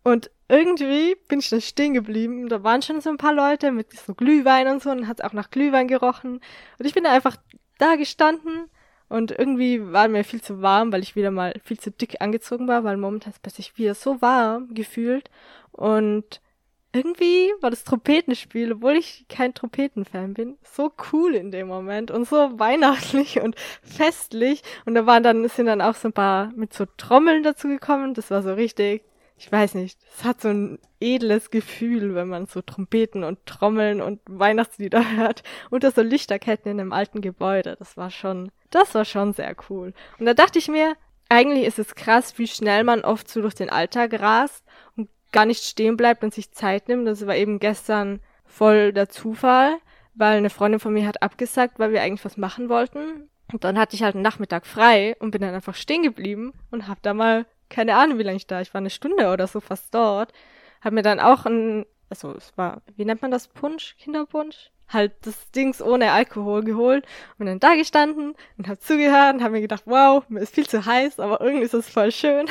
Und 0.04 0.30
irgendwie 0.49 1.15
bin 1.28 1.39
ich 1.39 1.49
da 1.49 1.60
stehen 1.60 1.93
geblieben. 1.93 2.49
Da 2.49 2.63
waren 2.63 2.82
schon 2.82 3.02
so 3.02 3.10
ein 3.10 3.17
paar 3.17 3.34
Leute 3.34 3.71
mit 3.71 3.93
so 3.93 4.13
Glühwein 4.13 4.67
und 4.67 4.84
so 4.84 4.91
und 4.91 5.08
hat 5.08 5.23
auch 5.23 5.34
nach 5.34 5.49
Glühwein 5.49 5.88
gerochen. 5.88 6.41
Und 6.78 6.86
ich 6.86 6.93
bin 6.93 7.06
da 7.06 7.12
einfach 7.12 7.38
da 7.80 7.95
gestanden 7.95 8.69
und 9.10 9.32
irgendwie 9.32 9.91
war 9.91 10.08
mir 10.08 10.23
viel 10.23 10.41
zu 10.41 10.62
warm, 10.62 10.91
weil 10.91 11.04
ich 11.04 11.15
wieder 11.15 11.32
mal 11.32 11.54
viel 11.63 11.80
zu 11.80 11.91
dick 11.91 12.21
angezogen 12.21 12.67
war, 12.67 12.84
weil 12.84 12.97
momentan 12.97 13.34
ist 13.45 13.56
sich 13.56 13.78
wieder 13.78 13.95
so 13.95 14.21
warm 14.21 14.73
gefühlt. 14.73 15.30
Und 15.71 16.41
irgendwie 16.93 17.51
war 17.62 17.69
das 17.69 17.84
Trompetenspiel, 17.84 18.73
obwohl 18.73 18.93
ich 18.93 19.25
kein 19.27 19.53
Trompetenfan 19.53 20.34
bin, 20.34 20.58
so 20.63 20.91
cool 21.12 21.36
in 21.36 21.51
dem 21.51 21.67
Moment 21.67 22.12
und 22.12 22.27
so 22.27 22.60
weihnachtlich 22.60 23.39
und 23.43 23.56
festlich. 23.82 24.62
Und 24.86 24.95
da 24.95 25.06
waren 25.06 25.23
dann, 25.23 25.47
sind 25.49 25.65
dann 25.65 25.82
auch 25.82 25.95
so 25.95 26.10
ein 26.10 26.13
paar 26.13 26.51
mit 26.56 26.73
so 26.73 26.86
Trommeln 26.97 27.43
dazu 27.43 27.67
gekommen. 27.67 28.13
Das 28.13 28.32
war 28.32 28.43
so 28.43 28.53
richtig 28.53 29.03
ich 29.38 29.51
weiß 29.51 29.73
nicht, 29.75 29.99
es 30.15 30.23
hat 30.23 30.41
so 30.41 30.49
ein 30.49 30.79
edles 30.99 31.51
Gefühl, 31.51 32.15
wenn 32.15 32.29
man 32.29 32.45
so 32.45 32.62
Trompeten 32.62 33.23
und 33.23 33.45
Trommeln 33.45 34.01
und 34.01 34.21
Weihnachtslieder 34.25 35.03
hört 35.17 35.43
unter 35.69 35.91
so 35.91 36.01
Lichterketten 36.01 36.71
in 36.71 36.79
einem 36.79 36.93
alten 36.93 37.21
Gebäude. 37.21 37.75
Das 37.77 37.97
war 37.97 38.10
schon, 38.10 38.51
das 38.69 38.95
war 38.95 39.06
schon 39.06 39.34
sehr 39.34 39.56
cool. 39.69 39.93
Und 40.19 40.25
da 40.25 40.34
dachte 40.34 40.60
ich 40.60 40.67
mir, 40.67 40.95
eigentlich 41.29 41.65
ist 41.65 41.79
es 41.79 41.95
krass, 41.95 42.38
wie 42.38 42.47
schnell 42.47 42.84
man 42.84 43.01
oft 43.01 43.27
so 43.27 43.41
durch 43.41 43.56
den 43.56 43.69
Alltag 43.69 44.19
rast 44.19 44.62
gar 45.34 45.46
nicht 45.46 45.65
stehen 45.65 45.98
bleibt 45.98 46.24
und 46.24 46.34
sich 46.34 46.52
Zeit 46.54 46.88
nimmt. 46.88 47.06
Das 47.06 47.28
war 47.28 47.36
eben 47.36 47.60
gestern 47.60 48.22
voll 48.46 48.93
der 48.93 49.10
Zufall, 49.10 49.78
weil 50.13 50.38
eine 50.38 50.50
Freundin 50.50 50.80
von 50.80 50.93
mir 50.93 51.06
hat 51.06 51.22
abgesagt, 51.22 51.80
weil 51.80 51.91
wir 51.91 52.02
eigentlich 52.02 52.24
was 52.24 52.38
machen 52.38 52.69
wollten. 52.69 53.30
Und 53.52 53.65
dann 53.65 53.78
hatte 53.78 53.96
ich 53.96 54.04
halt 54.04 54.15
einen 54.15 54.24
Nachmittag 54.24 54.65
frei 54.65 55.17
und 55.19 55.32
bin 55.32 55.41
dann 55.41 55.54
einfach 55.54 55.76
stehen 55.76 56.04
geblieben 56.04 56.54
und 56.72 56.88
hab 56.88 57.02
da 57.02 57.13
mal 57.13 57.46
keine 57.74 57.96
Ahnung, 57.96 58.19
wie 58.19 58.24
lange 58.24 58.38
ich 58.38 58.48
da, 58.48 58.62
ich 58.62 58.74
war 58.74 58.80
eine 58.80 58.89
Stunde 58.89 59.32
oder 59.32 59.48
so 59.48 59.60
fast 59.60 59.93
dort, 59.93 60.32
hab 60.82 60.93
mir 60.93 61.02
dann 61.02 61.19
auch 61.19 61.46
ein, 61.46 61.86
also 62.10 62.32
es 62.34 62.56
war, 62.56 62.82
wie 62.96 63.04
nennt 63.04 63.22
man 63.22 63.32
das, 63.32 63.48
Punsch, 63.48 63.96
Kinderpunsch? 63.98 64.69
Halt 64.89 65.13
das 65.22 65.50
Dings 65.52 65.82
ohne 65.82 66.12
Alkohol 66.12 66.63
geholt 66.63 67.06
und 67.39 67.48
dann 67.48 67.60
da 67.60 67.76
gestanden 67.76 68.36
und 68.58 68.67
hab 68.67 68.82
zugehört 68.82 69.36
und 69.36 69.43
hab 69.43 69.52
mir 69.52 69.62
gedacht, 69.62 69.84
wow, 69.86 70.24
mir 70.30 70.41
ist 70.41 70.54
viel 70.54 70.67
zu 70.67 70.86
heiß, 70.86 71.19
aber 71.19 71.41
irgendwie 71.41 71.65
ist 71.65 71.74
es 71.74 71.89
voll 71.89 72.12
schön. 72.12 72.48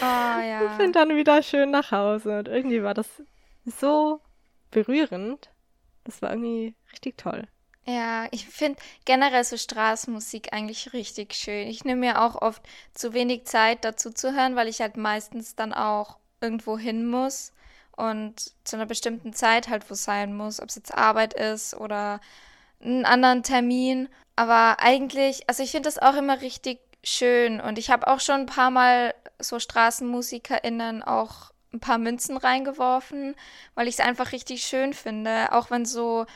Oh, 0.00 0.04
ja. 0.04 0.60
Und 0.60 0.78
bin 0.78 0.92
dann 0.92 1.14
wieder 1.16 1.42
schön 1.42 1.70
nach 1.70 1.90
Hause 1.92 2.38
und 2.38 2.48
irgendwie 2.48 2.82
war 2.82 2.94
das 2.94 3.08
so 3.64 4.20
berührend. 4.70 5.50
Das 6.04 6.22
war 6.22 6.30
irgendwie 6.30 6.74
richtig 6.92 7.18
toll. 7.18 7.46
Ja, 7.86 8.28
ich 8.30 8.46
finde 8.46 8.80
generell 9.04 9.44
so 9.44 9.56
Straßenmusik 9.56 10.52
eigentlich 10.52 10.92
richtig 10.92 11.34
schön. 11.34 11.66
Ich 11.66 11.84
nehme 11.84 12.00
mir 12.00 12.22
auch 12.22 12.40
oft 12.40 12.62
zu 12.94 13.14
wenig 13.14 13.46
Zeit 13.46 13.84
dazu 13.84 14.10
zu 14.10 14.34
hören, 14.34 14.54
weil 14.54 14.68
ich 14.68 14.80
halt 14.80 14.96
meistens 14.96 15.56
dann 15.56 15.72
auch 15.72 16.18
irgendwo 16.40 16.78
hin 16.78 17.06
muss 17.06 17.52
und 18.08 18.52
zu 18.64 18.76
einer 18.76 18.86
bestimmten 18.86 19.32
Zeit 19.32 19.68
halt 19.68 19.90
wo 19.90 19.94
sein 19.94 20.34
muss, 20.36 20.60
ob 20.60 20.68
es 20.68 20.76
jetzt 20.76 20.94
Arbeit 20.94 21.34
ist 21.34 21.74
oder 21.74 22.20
einen 22.82 23.04
anderen 23.04 23.42
Termin. 23.42 24.08
Aber 24.36 24.80
eigentlich, 24.80 25.48
also 25.48 25.62
ich 25.62 25.70
finde 25.70 25.88
das 25.88 25.98
auch 25.98 26.14
immer 26.14 26.40
richtig 26.40 26.80
schön 27.04 27.60
und 27.60 27.78
ich 27.78 27.90
habe 27.90 28.06
auch 28.08 28.20
schon 28.20 28.40
ein 28.40 28.46
paar 28.46 28.70
Mal 28.70 29.14
so 29.38 29.58
StraßenmusikerInnen 29.58 31.02
auch 31.02 31.50
ein 31.72 31.80
paar 31.80 31.98
Münzen 31.98 32.36
reingeworfen, 32.36 33.34
weil 33.74 33.88
ich 33.88 33.94
es 33.94 34.04
einfach 34.04 34.32
richtig 34.32 34.64
schön 34.64 34.92
finde, 34.92 35.52
auch 35.52 35.70
wenn 35.70 35.84
so 35.84 36.26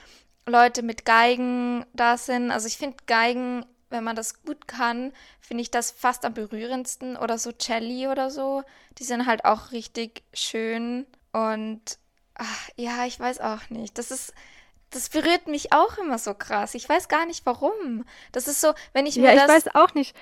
Leute 0.46 0.82
mit 0.82 1.04
Geigen 1.04 1.84
da 1.92 2.16
sind. 2.16 2.50
Also 2.50 2.66
ich 2.66 2.76
finde 2.76 2.96
Geigen, 3.06 3.64
wenn 3.90 4.04
man 4.04 4.16
das 4.16 4.42
gut 4.42 4.68
kann, 4.68 5.12
finde 5.40 5.62
ich 5.62 5.70
das 5.70 5.90
fast 5.90 6.24
am 6.24 6.34
berührendsten. 6.34 7.16
Oder 7.16 7.38
so 7.38 7.52
Celli 7.52 8.08
oder 8.08 8.30
so. 8.30 8.62
Die 8.98 9.04
sind 9.04 9.26
halt 9.26 9.44
auch 9.44 9.72
richtig 9.72 10.22
schön. 10.34 11.06
Und 11.34 11.80
ach, 12.34 12.68
ja, 12.76 13.04
ich 13.06 13.18
weiß 13.18 13.40
auch 13.40 13.68
nicht. 13.70 13.98
Das 13.98 14.10
ist. 14.10 14.32
Das 14.90 15.08
berührt 15.08 15.48
mich 15.48 15.72
auch 15.72 15.98
immer 15.98 16.18
so 16.18 16.34
krass. 16.34 16.74
Ich 16.76 16.88
weiß 16.88 17.08
gar 17.08 17.26
nicht 17.26 17.44
warum. 17.46 18.04
Das 18.30 18.46
ist 18.46 18.60
so, 18.60 18.72
wenn 18.92 19.06
ich 19.06 19.16
mir 19.16 19.34
ja, 19.34 19.34
das. 19.34 19.42
ich 19.58 19.66
weiß 19.66 19.74
auch 19.74 19.92
nicht 19.94 20.14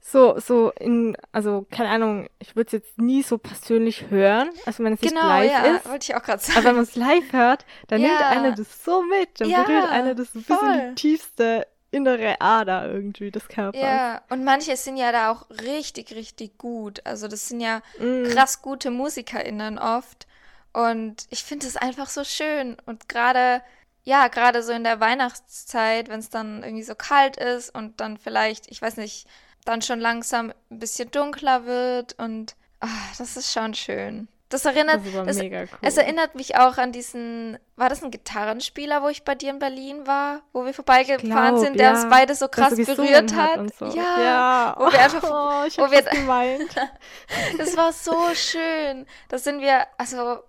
so, 0.00 0.38
so 0.38 0.70
in, 0.78 1.16
also 1.32 1.66
keine 1.68 1.88
Ahnung, 1.88 2.28
ich 2.38 2.54
würde 2.54 2.66
es 2.68 2.72
jetzt 2.72 2.98
nie 2.98 3.22
so 3.24 3.38
persönlich 3.38 4.08
hören, 4.08 4.50
also 4.66 4.84
wenn 4.84 4.92
es 4.92 5.00
genau, 5.00 5.20
nicht 5.40 5.50
live 5.50 5.50
ja, 5.50 5.64
ist. 5.76 5.88
wollte 5.88 6.12
ich 6.12 6.16
auch 6.16 6.22
gerade 6.22 6.40
sagen. 6.40 6.58
Aber 6.58 6.68
wenn 6.68 6.74
man 6.76 6.84
es 6.84 6.94
live 6.94 7.32
hört, 7.32 7.66
dann 7.88 8.00
Ja. 8.02 8.06
nimmt 8.08 8.20
einer 8.22 8.52
das 8.52 8.84
so 8.84 9.02
mit, 9.02 9.40
dann 9.40 9.50
Ja, 9.50 9.64
berührt 9.64 9.88
einer 9.90 10.14
das 10.14 10.28
ein 10.36 10.42
bisschen 10.44 10.56
voll. 10.58 10.88
die 10.90 10.94
tiefste 10.94 11.66
innere 11.90 12.40
Ader 12.40 12.88
irgendwie 12.88 13.32
des 13.32 13.48
Körpers. 13.48 13.82
Ja, 13.82 14.22
und 14.30 14.44
manche 14.44 14.76
sind 14.76 14.96
ja 14.96 15.10
da 15.10 15.32
auch 15.32 15.50
richtig, 15.50 16.14
richtig 16.14 16.56
gut. 16.56 17.04
Also 17.04 17.26
das 17.26 17.48
sind 17.48 17.60
ja 17.60 17.82
Mm. 17.98 18.24
krass 18.30 18.62
gute 18.62 18.92
MusikerInnen 18.92 19.76
oft. 19.76 20.28
Und 20.72 21.26
ich 21.30 21.42
finde 21.44 21.66
es 21.66 21.76
einfach 21.76 22.08
so 22.08 22.24
schön. 22.24 22.76
Und 22.86 23.08
gerade, 23.08 23.62
ja, 24.04 24.28
gerade 24.28 24.62
so 24.62 24.72
in 24.72 24.84
der 24.84 25.00
Weihnachtszeit, 25.00 26.08
wenn 26.08 26.20
es 26.20 26.30
dann 26.30 26.62
irgendwie 26.62 26.84
so 26.84 26.94
kalt 26.94 27.36
ist 27.36 27.74
und 27.74 28.00
dann 28.00 28.18
vielleicht, 28.18 28.70
ich 28.70 28.80
weiß 28.80 28.96
nicht, 28.96 29.26
dann 29.64 29.82
schon 29.82 30.00
langsam 30.00 30.52
ein 30.70 30.78
bisschen 30.78 31.10
dunkler 31.10 31.66
wird 31.66 32.18
und 32.18 32.54
ah, 32.80 32.86
das 33.18 33.36
ist 33.36 33.52
schon 33.52 33.74
schön. 33.74 34.28
Das 34.48 34.64
erinnert, 34.64 35.00
Das 35.26 35.36
mega 35.36 35.60
cool. 35.60 35.68
es 35.80 35.96
erinnert 35.96 36.34
mich 36.34 36.56
auch 36.56 36.76
an 36.76 36.90
diesen, 36.90 37.56
war 37.76 37.88
das 37.88 38.02
ein 38.02 38.10
Gitarrenspieler, 38.10 39.00
wo 39.00 39.08
ich 39.08 39.22
bei 39.22 39.36
dir 39.36 39.50
in 39.50 39.60
Berlin 39.60 40.08
war, 40.08 40.40
wo 40.52 40.64
wir 40.64 40.74
vorbeigefahren 40.74 41.54
glaub, 41.54 41.58
sind, 41.64 41.78
der 41.78 41.92
ja, 41.92 41.94
uns 41.94 42.10
beide 42.10 42.34
so 42.34 42.48
krass 42.48 42.74
berührt 42.74 43.32
hat. 43.32 43.58
und 43.58 43.72
so. 43.72 43.84
Ja, 43.86 44.20
ja. 44.20 44.76
wo 44.76 44.90
wir 44.90 44.98
einfach, 44.98 45.22
oh, 45.22 45.66
ich 45.68 45.78
wo 45.78 45.88
wir- 45.88 46.02
das 46.02 46.12
gemeint. 46.12 46.74
das 47.58 47.76
war 47.76 47.92
so 47.92 48.16
schön. 48.34 49.06
Da 49.28 49.38
sind 49.38 49.60
wir, 49.60 49.86
also 49.98 50.42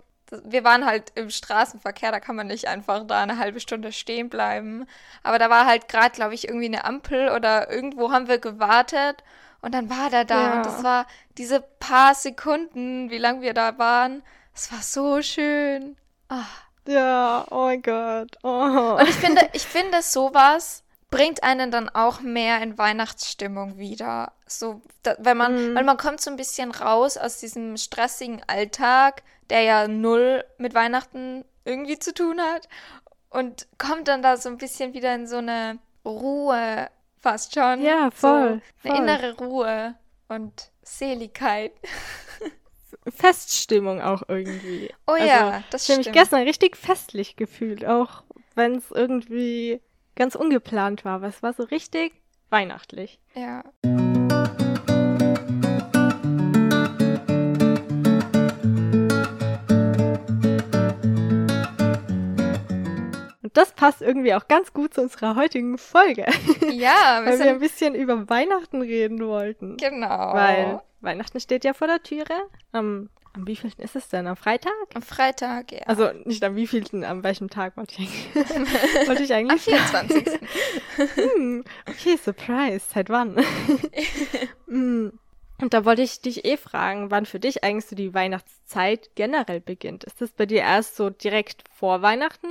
wir 0.45 0.63
waren 0.63 0.85
halt 0.85 1.11
im 1.15 1.29
Straßenverkehr, 1.29 2.11
da 2.11 2.19
kann 2.19 2.35
man 2.35 2.47
nicht 2.47 2.67
einfach 2.67 3.05
da 3.05 3.21
eine 3.21 3.37
halbe 3.37 3.59
Stunde 3.59 3.91
stehen 3.91 4.29
bleiben. 4.29 4.87
Aber 5.23 5.39
da 5.39 5.49
war 5.49 5.65
halt 5.65 5.87
gerade, 5.89 6.11
glaube 6.15 6.33
ich, 6.33 6.47
irgendwie 6.47 6.65
eine 6.67 6.85
Ampel 6.85 7.29
oder 7.29 7.69
irgendwo 7.69 8.11
haben 8.11 8.27
wir 8.27 8.37
gewartet 8.39 9.23
und 9.61 9.73
dann 9.73 9.89
war 9.89 10.09
der 10.09 10.25
da 10.25 10.41
Ja. 10.41 10.53
und 10.57 10.65
das 10.65 10.83
war 10.83 11.05
diese 11.37 11.61
paar 11.61 12.15
Sekunden, 12.15 13.09
wie 13.09 13.17
lange 13.17 13.41
wir 13.41 13.53
da 13.53 13.77
waren. 13.77 14.23
Es 14.55 14.71
war 14.71 14.79
so 14.81 15.21
schön. 15.21 15.97
Ah. 16.29 16.45
ja, 16.87 17.45
oh 17.49 17.65
mein 17.65 17.81
Gott. 17.81 18.37
Oh. 18.43 18.97
Und 18.99 19.07
ich 19.07 19.15
finde, 19.15 19.47
ich 19.53 19.65
finde, 19.67 20.01
sowas 20.01 20.83
bringt 21.11 21.43
einen 21.43 21.69
dann 21.69 21.89
auch 21.89 22.21
mehr 22.21 22.61
in 22.63 22.77
Weihnachtsstimmung 22.77 23.77
wieder. 23.77 24.31
So, 24.47 24.81
da, 25.03 25.15
wenn 25.19 25.37
man, 25.37 25.71
Mhm. 25.71 25.75
weil 25.75 25.83
man 25.83 25.97
kommt 25.97 26.21
so 26.21 26.31
ein 26.31 26.37
bisschen 26.37 26.71
raus 26.71 27.17
aus 27.17 27.39
diesem 27.39 27.77
stressigen 27.77 28.41
Alltag, 28.47 29.21
der 29.49 29.61
ja 29.61 29.87
null 29.87 30.43
mit 30.57 30.73
Weihnachten 30.73 31.45
irgendwie 31.65 31.99
zu 31.99 32.13
tun 32.13 32.41
hat. 32.41 32.67
Und 33.29 33.67
kommt 33.77 34.07
dann 34.07 34.21
da 34.23 34.37
so 34.37 34.49
ein 34.49 34.57
bisschen 34.57 34.93
wieder 34.93 35.13
in 35.13 35.27
so 35.27 35.37
eine 35.37 35.77
Ruhe, 36.05 36.89
fast 37.19 37.53
schon. 37.53 37.81
Ja, 37.81 38.09
voll, 38.11 38.61
So 38.83 38.89
eine 38.89 38.95
voll. 38.97 39.03
innere 39.03 39.37
Ruhe 39.37 39.95
und 40.27 40.71
Seligkeit. 40.81 41.73
Feststimmung 43.09 44.01
auch 44.01 44.23
irgendwie. 44.27 44.89
Oh 45.07 45.13
Also, 45.13 45.25
ja, 45.25 45.63
das 45.71 45.83
Ich 45.83 45.89
habe 45.89 45.97
mich 45.99 46.05
stimmt. 46.05 46.15
gestern 46.17 46.43
richtig 46.43 46.77
festlich 46.77 47.35
gefühlt, 47.35 47.85
auch 47.85 48.23
wenn 48.55 48.75
es 48.75 48.91
irgendwie 48.91 49.81
ganz 50.21 50.35
ungeplant 50.35 51.03
war, 51.03 51.15
aber 51.15 51.29
es 51.29 51.41
war 51.41 51.51
so 51.51 51.63
richtig 51.63 52.13
weihnachtlich. 52.51 53.19
Ja. 53.33 53.63
Und 63.41 63.57
das 63.57 63.73
passt 63.73 64.03
irgendwie 64.03 64.35
auch 64.35 64.47
ganz 64.47 64.73
gut 64.73 64.93
zu 64.93 65.01
unserer 65.01 65.35
heutigen 65.35 65.79
Folge, 65.79 66.27
Ja, 66.71 67.21
weil 67.25 67.39
wir 67.39 67.49
ein 67.49 67.59
bisschen 67.59 67.95
über 67.95 68.29
Weihnachten 68.29 68.83
reden 68.83 69.25
wollten. 69.25 69.77
Genau. 69.77 70.33
Weil 70.35 70.81
Weihnachten 70.99 71.39
steht 71.39 71.65
ja 71.65 71.73
vor 71.73 71.87
der 71.87 72.03
Türe. 72.03 72.35
Am, 72.71 73.09
am 73.33 73.47
wievielten 73.47 73.83
ist 73.83 73.95
es 73.95 74.09
denn? 74.09 74.27
Am 74.27 74.35
Freitag? 74.35 74.73
Am 74.93 75.01
Freitag, 75.01 75.71
ja. 75.71 75.81
Also 75.87 76.11
nicht 76.25 76.43
am 76.43 76.55
wievielten, 76.55 77.03
am 77.03 77.23
welchem 77.23 77.49
Tag 77.49 77.77
wollte 77.77 78.01
ich 78.01 78.09
eigentlich, 78.35 78.35
wollte 79.07 79.23
ich 79.23 79.33
Am 79.33 79.37
eigentlich 79.39 79.61
24. 79.63 80.39
Hm, 81.15 81.63
okay, 81.87 82.17
Surprise. 82.17 82.85
Seit 82.93 83.09
wann? 83.09 83.37
Hm, 84.67 85.17
Und 85.61 85.73
da 85.73 85.85
wollte 85.85 86.01
ich 86.01 86.21
dich 86.21 86.45
eh 86.45 86.57
fragen, 86.57 87.11
wann 87.11 87.25
für 87.25 87.39
dich 87.39 87.63
eigentlich 87.63 87.85
so 87.85 87.95
die 87.95 88.13
Weihnachtszeit 88.13 89.09
generell 89.15 89.59
beginnt. 89.61 90.03
Ist 90.05 90.21
das 90.21 90.31
bei 90.31 90.45
dir 90.45 90.61
erst 90.61 90.95
so 90.95 91.09
direkt 91.09 91.63
vor 91.73 92.01
Weihnachten 92.01 92.47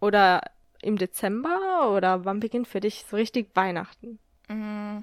oder 0.00 0.42
im 0.82 0.96
Dezember 0.96 1.90
oder 1.94 2.24
wann 2.24 2.40
beginnt 2.40 2.68
für 2.68 2.80
dich 2.80 3.04
so 3.10 3.16
richtig 3.16 3.50
Weihnachten? 3.54 4.18
Mm. 4.48 4.98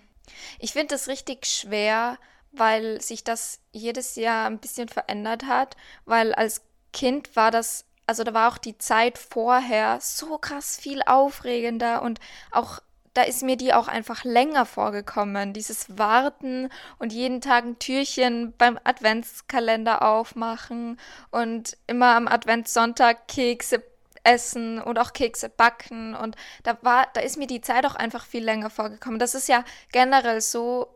Ich 0.60 0.72
finde 0.72 0.96
es 0.96 1.10
richtig 1.10 1.46
schwer, 1.46 2.18
weil 2.54 3.02
sich 3.02 3.24
das 3.24 3.60
jedes 3.72 4.16
Jahr 4.16 4.48
ein 4.48 4.60
bisschen 4.60 4.88
verändert 4.88 5.46
hat, 5.46 5.76
weil 6.06 6.34
als 6.34 6.62
Kind 6.94 7.36
war 7.36 7.52
das, 7.52 7.86
also 8.08 8.24
da 8.24 8.34
war 8.34 8.52
auch 8.52 8.58
die 8.58 8.78
Zeit 8.78 9.18
vorher 9.18 10.00
so 10.02 10.38
krass 10.38 10.78
viel 10.78 11.02
aufregender 11.06 12.02
und 12.02 12.20
auch 12.52 12.80
da 13.14 13.22
ist 13.22 13.44
mir 13.44 13.58
die 13.58 13.74
auch 13.74 13.88
einfach 13.88 14.24
länger 14.24 14.66
vorgekommen. 14.66 15.54
Dieses 15.54 15.98
Warten 15.98 16.70
und 16.98 17.14
jeden 17.14 17.42
Tag 17.42 17.64
ein 17.64 17.78
Türchen 17.78 18.54
beim 18.58 18.80
Adventskalender 18.84 20.02
aufmachen 20.02 21.00
und 21.30 21.78
immer 21.86 22.16
am 22.16 22.28
Adventssonntag 22.28 23.28
Kekse 23.28 23.84
essen 24.24 24.82
und 24.82 24.98
auch 25.00 25.14
Kekse 25.14 25.50
backen. 25.50 26.16
Und 26.16 26.36
da 26.64 26.78
war, 26.82 27.08
da 27.14 27.22
ist 27.22 27.38
mir 27.38 27.48
die 27.48 27.62
Zeit 27.62 27.86
auch 27.86 27.96
einfach 27.96 28.26
viel 28.26 28.44
länger 28.44 28.70
vorgekommen. 28.70 29.20
Das 29.20 29.36
ist 29.36 29.48
ja 29.48 29.64
generell 29.92 30.42
so. 30.42 30.88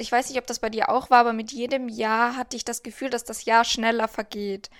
Ich 0.00 0.10
weiß 0.10 0.30
nicht, 0.30 0.38
ob 0.38 0.46
das 0.46 0.60
bei 0.60 0.70
dir 0.70 0.88
auch 0.88 1.10
war, 1.10 1.18
aber 1.18 1.34
mit 1.34 1.52
jedem 1.52 1.88
Jahr 1.88 2.34
hatte 2.34 2.56
ich 2.56 2.64
das 2.64 2.82
Gefühl, 2.82 3.10
dass 3.10 3.24
das 3.24 3.44
Jahr 3.44 3.64
schneller 3.64 4.08
vergeht. 4.08 4.70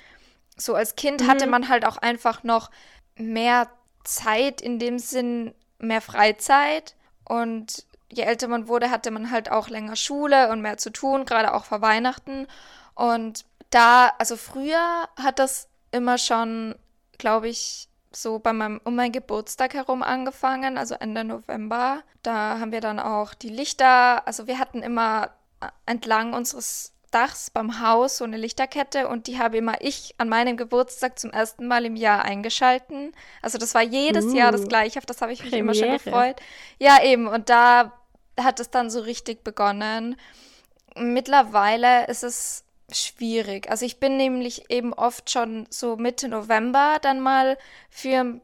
So 0.56 0.74
als 0.74 0.96
Kind 0.96 1.20
mhm. 1.20 1.26
hatte 1.28 1.46
man 1.46 1.68
halt 1.68 1.84
auch 1.84 1.98
einfach 1.98 2.42
noch 2.42 2.70
mehr 3.16 3.68
Zeit 4.02 4.62
in 4.62 4.78
dem 4.78 4.98
Sinn, 4.98 5.54
mehr 5.78 6.00
Freizeit 6.00 6.96
und 7.24 7.84
je 8.10 8.22
älter 8.22 8.48
man 8.48 8.66
wurde, 8.66 8.90
hatte 8.90 9.10
man 9.10 9.30
halt 9.30 9.50
auch 9.50 9.68
länger 9.68 9.94
Schule 9.94 10.50
und 10.50 10.62
mehr 10.62 10.78
zu 10.78 10.90
tun, 10.90 11.26
gerade 11.26 11.52
auch 11.52 11.64
vor 11.64 11.82
Weihnachten. 11.82 12.46
Und 12.94 13.44
da, 13.68 14.12
also 14.18 14.36
früher 14.36 15.06
hat 15.16 15.38
das 15.38 15.68
immer 15.92 16.16
schon, 16.16 16.74
glaube 17.18 17.50
ich, 17.50 17.89
so 18.12 18.38
bei 18.38 18.52
meinem, 18.52 18.80
um 18.84 18.96
meinen 18.96 19.12
Geburtstag 19.12 19.74
herum 19.74 20.02
angefangen, 20.02 20.78
also 20.78 20.94
Ende 20.94 21.24
November. 21.24 22.02
Da 22.22 22.58
haben 22.58 22.72
wir 22.72 22.80
dann 22.80 22.98
auch 22.98 23.34
die 23.34 23.48
Lichter, 23.48 24.26
also 24.26 24.46
wir 24.46 24.58
hatten 24.58 24.82
immer 24.82 25.30
entlang 25.86 26.32
unseres 26.32 26.92
Dachs 27.10 27.50
beim 27.50 27.80
Haus 27.80 28.18
so 28.18 28.24
eine 28.24 28.36
Lichterkette 28.36 29.08
und 29.08 29.26
die 29.26 29.38
habe 29.38 29.58
immer 29.58 29.80
ich 29.80 30.14
an 30.18 30.28
meinem 30.28 30.56
Geburtstag 30.56 31.18
zum 31.18 31.30
ersten 31.30 31.66
Mal 31.66 31.84
im 31.84 31.96
Jahr 31.96 32.24
eingeschalten. 32.24 33.12
Also 33.42 33.58
das 33.58 33.74
war 33.74 33.82
jedes 33.82 34.26
uh, 34.26 34.36
Jahr 34.36 34.52
das 34.52 34.68
gleiche, 34.68 34.98
auf 34.98 35.06
das 35.06 35.20
habe 35.20 35.32
ich 35.32 35.42
mich 35.42 35.50
Premiere. 35.50 35.86
immer 35.86 35.98
schon 35.98 36.12
gefreut. 36.12 36.36
Ja, 36.78 37.02
eben, 37.02 37.26
und 37.26 37.48
da 37.48 37.92
hat 38.38 38.60
es 38.60 38.70
dann 38.70 38.90
so 38.90 39.00
richtig 39.00 39.42
begonnen. 39.42 40.16
Mittlerweile 40.96 42.06
ist 42.06 42.22
es 42.22 42.64
schwierig. 42.94 43.70
Also 43.70 43.84
ich 43.84 43.98
bin 43.98 44.16
nämlich 44.16 44.70
eben 44.70 44.92
oft 44.92 45.30
schon 45.30 45.66
so 45.70 45.96
Mitte 45.96 46.28
November 46.28 46.98
dann 47.02 47.20
mal 47.20 47.58
für 47.88 48.40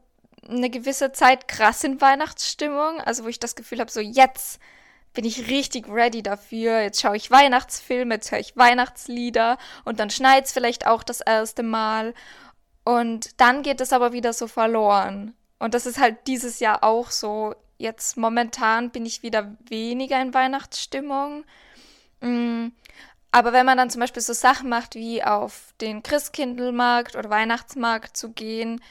eine 0.47 0.69
gewisse 0.69 1.11
Zeit 1.11 1.47
krass 1.47 1.83
in 1.83 1.99
Weihnachtsstimmung, 1.99 3.01
also 3.01 3.23
wo 3.23 3.27
ich 3.27 3.39
das 3.39 3.55
Gefühl 3.55 3.79
habe, 3.79 3.91
so 3.91 3.99
jetzt 3.99 4.59
bin 5.13 5.25
ich 5.25 5.49
richtig 5.49 5.89
ready 5.89 6.21
dafür. 6.21 6.81
Jetzt 6.81 7.01
schaue 7.01 7.17
ich 7.17 7.31
Weihnachtsfilme, 7.31 8.15
jetzt 8.15 8.31
höre 8.31 8.39
ich 8.39 8.55
Weihnachtslieder 8.55 9.57
und 9.83 9.99
dann 9.99 10.09
schneit 10.09 10.45
es 10.45 10.51
vielleicht 10.51 10.85
auch 10.85 11.01
das 11.01 11.21
erste 11.21 11.63
Mal. 11.63 12.13
Und 12.83 13.41
dann 13.41 13.63
geht 13.63 13.81
es 13.81 13.93
aber 13.93 14.13
wieder 14.13 14.31
so 14.31 14.47
verloren. 14.47 15.33
Und 15.59 15.73
das 15.73 15.85
ist 15.85 15.99
halt 15.99 16.27
dieses 16.27 16.59
Jahr 16.59 16.83
auch 16.83 17.11
so. 17.11 17.55
Jetzt 17.79 18.15
momentan 18.15 18.91
bin 18.91 19.05
ich 19.05 19.23
wieder 19.23 19.55
weniger 19.67 20.21
in 20.21 20.33
Weihnachtsstimmung. 20.33 21.43
Aber 23.37 23.53
wenn 23.53 23.67
man 23.67 23.77
dann 23.77 23.91
zum 23.91 24.01
Beispiel 24.01 24.23
so 24.23 24.33
Sachen 24.33 24.67
macht, 24.67 24.95
wie 24.95 25.23
auf 25.23 25.75
den 25.79 26.01
Christkindlmarkt 26.01 27.15
oder 27.15 27.29
Weihnachtsmarkt 27.29 28.17
zu 28.17 28.31
gehen, 28.31 28.81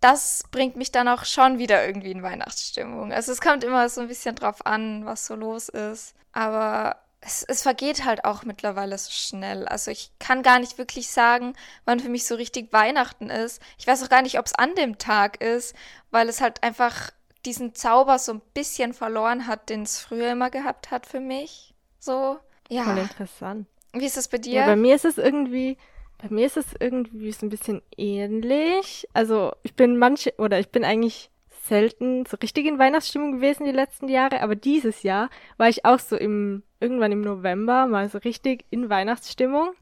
das 0.00 0.44
bringt 0.50 0.76
mich 0.76 0.90
dann 0.90 1.06
auch 1.06 1.26
schon 1.26 1.58
wieder 1.58 1.84
irgendwie 1.86 2.12
in 2.12 2.22
Weihnachtsstimmung. 2.22 3.12
Also 3.12 3.30
es 3.30 3.42
kommt 3.42 3.64
immer 3.64 3.86
so 3.90 4.00
ein 4.00 4.08
bisschen 4.08 4.36
drauf 4.36 4.64
an, 4.64 5.04
was 5.04 5.26
so 5.26 5.34
los 5.34 5.68
ist. 5.68 6.14
Aber 6.32 6.96
es, 7.20 7.42
es, 7.42 7.60
vergeht 7.60 8.06
halt 8.06 8.24
auch 8.24 8.42
mittlerweile 8.42 8.96
so 8.96 9.10
schnell. 9.10 9.68
Also 9.68 9.90
ich 9.90 10.12
kann 10.18 10.42
gar 10.42 10.60
nicht 10.60 10.78
wirklich 10.78 11.10
sagen, 11.10 11.52
wann 11.84 12.00
für 12.00 12.08
mich 12.08 12.26
so 12.26 12.36
richtig 12.36 12.72
Weihnachten 12.72 13.28
ist. 13.28 13.60
Ich 13.76 13.86
weiß 13.86 14.02
auch 14.02 14.08
gar 14.08 14.22
nicht, 14.22 14.38
ob 14.38 14.46
es 14.46 14.54
an 14.54 14.76
dem 14.76 14.96
Tag 14.96 15.42
ist, 15.42 15.76
weil 16.10 16.30
es 16.30 16.40
halt 16.40 16.62
einfach 16.62 17.10
diesen 17.44 17.74
Zauber 17.74 18.18
so 18.18 18.32
ein 18.32 18.40
bisschen 18.54 18.94
verloren 18.94 19.46
hat, 19.46 19.68
den 19.68 19.82
es 19.82 20.00
früher 20.00 20.32
immer 20.32 20.48
gehabt 20.48 20.90
hat 20.90 21.04
für 21.04 21.20
mich. 21.20 21.74
So, 21.98 22.40
ja. 22.68 22.84
Voll 22.84 22.98
interessant. 22.98 23.66
Wie 23.92 24.06
ist 24.06 24.16
es 24.16 24.28
bei 24.28 24.38
dir? 24.38 24.60
Ja, 24.60 24.66
bei 24.66 24.76
mir 24.76 24.94
ist 24.94 25.04
es 25.04 25.18
irgendwie 25.18 25.76
bei 26.18 26.28
mir 26.30 26.46
ist 26.46 26.56
es 26.56 26.66
irgendwie 26.78 27.30
so 27.32 27.46
ein 27.46 27.48
bisschen 27.48 27.80
ähnlich. 27.96 29.08
Also 29.12 29.52
ich 29.62 29.74
bin 29.74 29.96
manche, 29.96 30.34
oder 30.36 30.58
ich 30.58 30.68
bin 30.70 30.84
eigentlich 30.84 31.30
selten 31.62 32.26
so 32.26 32.36
richtig 32.42 32.66
in 32.66 32.78
Weihnachtsstimmung 32.78 33.32
gewesen 33.32 33.64
die 33.64 33.72
letzten 33.72 34.08
Jahre, 34.08 34.40
aber 34.40 34.56
dieses 34.56 35.02
Jahr 35.02 35.30
war 35.58 35.68
ich 35.68 35.84
auch 35.84 35.98
so 35.98 36.16
im, 36.16 36.62
irgendwann 36.80 37.12
im 37.12 37.20
November 37.20 37.86
mal 37.86 38.08
so 38.08 38.18
richtig 38.18 38.64
in 38.70 38.90
Weihnachtsstimmung. 38.90 39.74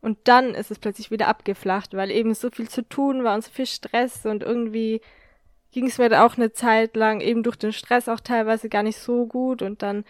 Und 0.00 0.18
dann 0.24 0.54
ist 0.54 0.70
es 0.70 0.78
plötzlich 0.78 1.10
wieder 1.10 1.28
abgeflacht, 1.28 1.94
weil 1.94 2.10
eben 2.10 2.34
so 2.34 2.50
viel 2.50 2.68
zu 2.68 2.86
tun 2.86 3.24
war 3.24 3.34
und 3.34 3.44
so 3.44 3.50
viel 3.50 3.66
Stress 3.66 4.26
und 4.26 4.42
irgendwie 4.42 5.00
ging 5.70 5.86
es 5.86 5.98
mir 5.98 6.08
da 6.08 6.26
auch 6.26 6.36
eine 6.36 6.52
Zeit 6.52 6.94
lang 6.94 7.20
eben 7.20 7.42
durch 7.42 7.56
den 7.56 7.72
Stress 7.72 8.08
auch 8.08 8.20
teilweise 8.20 8.68
gar 8.68 8.82
nicht 8.82 8.98
so 8.98 9.26
gut 9.26 9.62
und 9.62 9.82
dann 9.82 10.04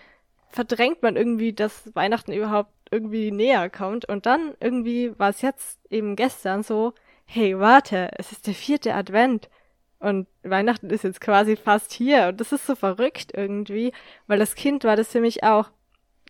verdrängt 0.54 1.02
man 1.02 1.16
irgendwie, 1.16 1.52
dass 1.52 1.94
Weihnachten 1.94 2.32
überhaupt 2.32 2.70
irgendwie 2.90 3.32
näher 3.32 3.68
kommt. 3.70 4.08
Und 4.08 4.24
dann 4.24 4.54
irgendwie 4.60 5.18
war 5.18 5.30
es 5.30 5.42
jetzt 5.42 5.80
eben 5.90 6.14
gestern 6.14 6.62
so, 6.62 6.94
hey, 7.26 7.58
warte, 7.58 8.10
es 8.18 8.30
ist 8.30 8.46
der 8.46 8.54
vierte 8.54 8.94
Advent. 8.94 9.50
Und 9.98 10.28
Weihnachten 10.44 10.90
ist 10.90 11.02
jetzt 11.02 11.20
quasi 11.20 11.56
fast 11.56 11.92
hier. 11.92 12.28
Und 12.28 12.40
das 12.40 12.52
ist 12.52 12.66
so 12.66 12.76
verrückt 12.76 13.32
irgendwie, 13.34 13.92
weil 14.28 14.38
das 14.38 14.54
Kind 14.54 14.84
war 14.84 14.96
das 14.96 15.10
für 15.10 15.20
mich 15.20 15.42
auch 15.42 15.70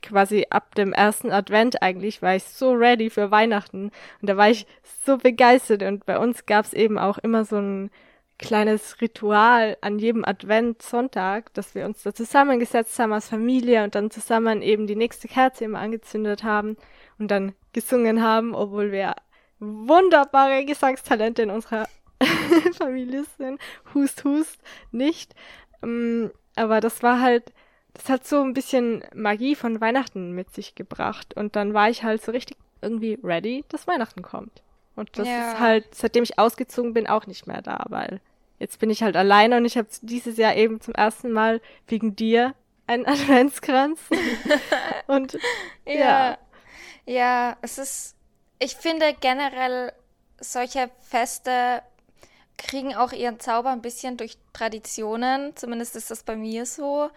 quasi 0.00 0.46
ab 0.48 0.74
dem 0.74 0.92
ersten 0.92 1.30
Advent 1.30 1.82
eigentlich, 1.82 2.22
war 2.22 2.36
ich 2.36 2.44
so 2.44 2.72
ready 2.72 3.10
für 3.10 3.30
Weihnachten. 3.30 3.90
Und 4.20 4.28
da 4.30 4.36
war 4.38 4.48
ich 4.48 4.66
so 5.04 5.18
begeistert. 5.18 5.82
Und 5.82 6.06
bei 6.06 6.18
uns 6.18 6.46
gab 6.46 6.64
es 6.64 6.72
eben 6.72 6.98
auch 6.98 7.18
immer 7.18 7.44
so 7.44 7.56
ein 7.56 7.90
kleines 8.38 9.00
Ritual 9.00 9.76
an 9.80 9.98
jedem 9.98 10.24
Adventssonntag, 10.24 11.52
dass 11.54 11.74
wir 11.74 11.84
uns 11.84 12.02
da 12.02 12.12
zusammengesetzt 12.12 12.98
haben 12.98 13.12
als 13.12 13.28
Familie 13.28 13.84
und 13.84 13.94
dann 13.94 14.10
zusammen 14.10 14.62
eben 14.62 14.86
die 14.86 14.96
nächste 14.96 15.28
Kerze 15.28 15.64
immer 15.64 15.78
angezündet 15.78 16.42
haben 16.42 16.76
und 17.18 17.30
dann 17.30 17.54
gesungen 17.72 18.22
haben, 18.22 18.54
obwohl 18.54 18.92
wir 18.92 19.14
wunderbare 19.60 20.64
Gesangstalente 20.64 21.42
in 21.42 21.50
unserer 21.50 21.88
Familie 22.76 23.24
sind. 23.38 23.60
Hust, 23.94 24.24
hust, 24.24 24.58
nicht. 24.90 25.34
Ähm, 25.82 26.30
aber 26.56 26.80
das 26.80 27.02
war 27.02 27.20
halt, 27.20 27.52
das 27.94 28.08
hat 28.08 28.26
so 28.26 28.42
ein 28.42 28.54
bisschen 28.54 29.04
Magie 29.14 29.54
von 29.54 29.80
Weihnachten 29.80 30.32
mit 30.32 30.52
sich 30.52 30.74
gebracht 30.74 31.34
und 31.34 31.56
dann 31.56 31.74
war 31.74 31.88
ich 31.88 32.02
halt 32.02 32.22
so 32.22 32.32
richtig 32.32 32.56
irgendwie 32.82 33.18
ready, 33.22 33.64
dass 33.68 33.86
Weihnachten 33.86 34.22
kommt. 34.22 34.62
Und 34.96 35.18
das 35.18 35.26
ja. 35.26 35.52
ist 35.52 35.58
halt, 35.58 35.94
seitdem 35.94 36.22
ich 36.22 36.38
ausgezogen 36.38 36.94
bin, 36.94 37.06
auch 37.06 37.26
nicht 37.26 37.46
mehr 37.46 37.62
da, 37.62 37.84
weil 37.88 38.20
jetzt 38.58 38.78
bin 38.78 38.90
ich 38.90 39.02
halt 39.02 39.16
alleine 39.16 39.56
und 39.56 39.64
ich 39.64 39.76
habe 39.76 39.88
dieses 40.02 40.36
Jahr 40.36 40.54
eben 40.54 40.80
zum 40.80 40.94
ersten 40.94 41.32
Mal 41.32 41.60
wegen 41.88 42.14
dir 42.14 42.54
einen 42.86 43.06
Adventskranz. 43.06 44.00
und 45.06 45.38
ja. 45.86 45.94
ja. 45.94 46.38
Ja, 47.06 47.56
es 47.60 47.76
ist, 47.76 48.16
ich 48.58 48.76
finde 48.76 49.14
generell 49.20 49.92
solche 50.40 50.90
Feste 51.00 51.82
kriegen 52.56 52.94
auch 52.94 53.12
ihren 53.12 53.40
Zauber 53.40 53.70
ein 53.70 53.82
bisschen 53.82 54.16
durch 54.16 54.38
Traditionen. 54.52 55.56
Zumindest 55.56 55.96
ist 55.96 56.10
das 56.10 56.22
bei 56.22 56.36
mir 56.36 56.66
so 56.66 57.10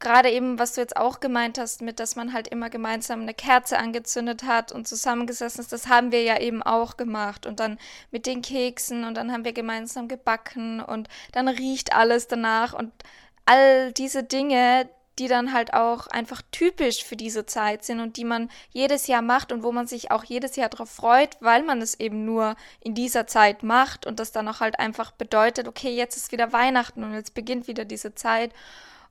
gerade 0.00 0.30
eben, 0.30 0.58
was 0.58 0.72
du 0.72 0.80
jetzt 0.80 0.96
auch 0.96 1.20
gemeint 1.20 1.58
hast, 1.58 1.82
mit, 1.82 2.00
dass 2.00 2.16
man 2.16 2.32
halt 2.32 2.48
immer 2.48 2.70
gemeinsam 2.70 3.20
eine 3.20 3.34
Kerze 3.34 3.78
angezündet 3.78 4.44
hat 4.44 4.72
und 4.72 4.88
zusammengesessen 4.88 5.60
ist, 5.60 5.72
das 5.72 5.88
haben 5.88 6.10
wir 6.10 6.22
ja 6.22 6.40
eben 6.40 6.62
auch 6.62 6.96
gemacht. 6.96 7.46
Und 7.46 7.60
dann 7.60 7.78
mit 8.10 8.26
den 8.26 8.42
Keksen 8.42 9.04
und 9.04 9.14
dann 9.14 9.30
haben 9.30 9.44
wir 9.44 9.52
gemeinsam 9.52 10.08
gebacken 10.08 10.80
und 10.80 11.08
dann 11.32 11.48
riecht 11.48 11.94
alles 11.94 12.26
danach 12.26 12.72
und 12.72 12.92
all 13.44 13.92
diese 13.92 14.22
Dinge, 14.24 14.88
die 15.18 15.28
dann 15.28 15.52
halt 15.52 15.74
auch 15.74 16.06
einfach 16.06 16.40
typisch 16.50 17.04
für 17.04 17.16
diese 17.16 17.44
Zeit 17.44 17.84
sind 17.84 18.00
und 18.00 18.16
die 18.16 18.24
man 18.24 18.50
jedes 18.70 19.06
Jahr 19.06 19.20
macht 19.20 19.52
und 19.52 19.62
wo 19.62 19.70
man 19.70 19.86
sich 19.86 20.10
auch 20.10 20.24
jedes 20.24 20.56
Jahr 20.56 20.70
darauf 20.70 20.88
freut, 20.88 21.36
weil 21.40 21.62
man 21.62 21.82
es 21.82 22.00
eben 22.00 22.24
nur 22.24 22.56
in 22.80 22.94
dieser 22.94 23.26
Zeit 23.26 23.62
macht 23.62 24.06
und 24.06 24.18
das 24.18 24.32
dann 24.32 24.48
auch 24.48 24.60
halt 24.60 24.78
einfach 24.78 25.12
bedeutet, 25.12 25.68
okay, 25.68 25.94
jetzt 25.94 26.16
ist 26.16 26.32
wieder 26.32 26.54
Weihnachten 26.54 27.04
und 27.04 27.12
jetzt 27.12 27.34
beginnt 27.34 27.68
wieder 27.68 27.84
diese 27.84 28.14
Zeit. 28.14 28.52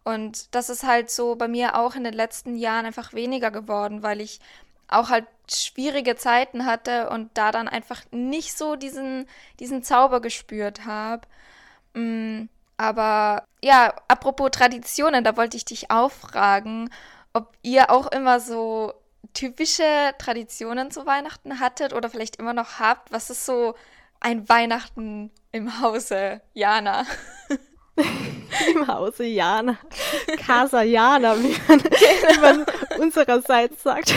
Und 0.09 0.55
das 0.55 0.69
ist 0.69 0.83
halt 0.83 1.11
so 1.11 1.35
bei 1.35 1.47
mir 1.47 1.75
auch 1.75 1.93
in 1.93 2.03
den 2.03 2.13
letzten 2.13 2.55
Jahren 2.55 2.87
einfach 2.87 3.13
weniger 3.13 3.51
geworden, 3.51 4.01
weil 4.01 4.21
ich 4.21 4.39
auch 4.87 5.09
halt 5.09 5.27
schwierige 5.51 6.15
Zeiten 6.15 6.65
hatte 6.65 7.09
und 7.11 7.29
da 7.35 7.51
dann 7.51 7.67
einfach 7.67 8.01
nicht 8.09 8.57
so 8.57 8.75
diesen, 8.75 9.27
diesen 9.59 9.83
Zauber 9.83 10.19
gespürt 10.19 10.85
habe. 10.85 11.27
Mm, 11.93 12.45
aber 12.77 13.43
ja, 13.61 13.93
apropos 14.07 14.49
Traditionen, 14.51 15.23
da 15.23 15.37
wollte 15.37 15.57
ich 15.57 15.65
dich 15.65 15.91
auch 15.91 16.11
fragen, 16.11 16.89
ob 17.33 17.55
ihr 17.61 17.91
auch 17.91 18.11
immer 18.11 18.39
so 18.39 18.93
typische 19.33 20.15
Traditionen 20.17 20.89
zu 20.89 21.05
Weihnachten 21.05 21.59
hattet 21.59 21.93
oder 21.93 22.09
vielleicht 22.09 22.37
immer 22.37 22.53
noch 22.53 22.79
habt. 22.79 23.11
Was 23.11 23.29
ist 23.29 23.45
so 23.45 23.75
ein 24.21 24.49
Weihnachten 24.49 25.29
im 25.51 25.81
Hause 25.81 26.41
Jana? 26.55 27.05
Im 28.73 28.87
Hause 28.87 29.25
Jana. 29.25 29.77
Casa 30.45 30.81
Jana, 30.81 31.35
wie 31.37 31.55
man, 31.67 31.83
wie 31.83 32.39
man 32.39 32.65
unsererseits 32.99 33.83
sagt. 33.83 34.13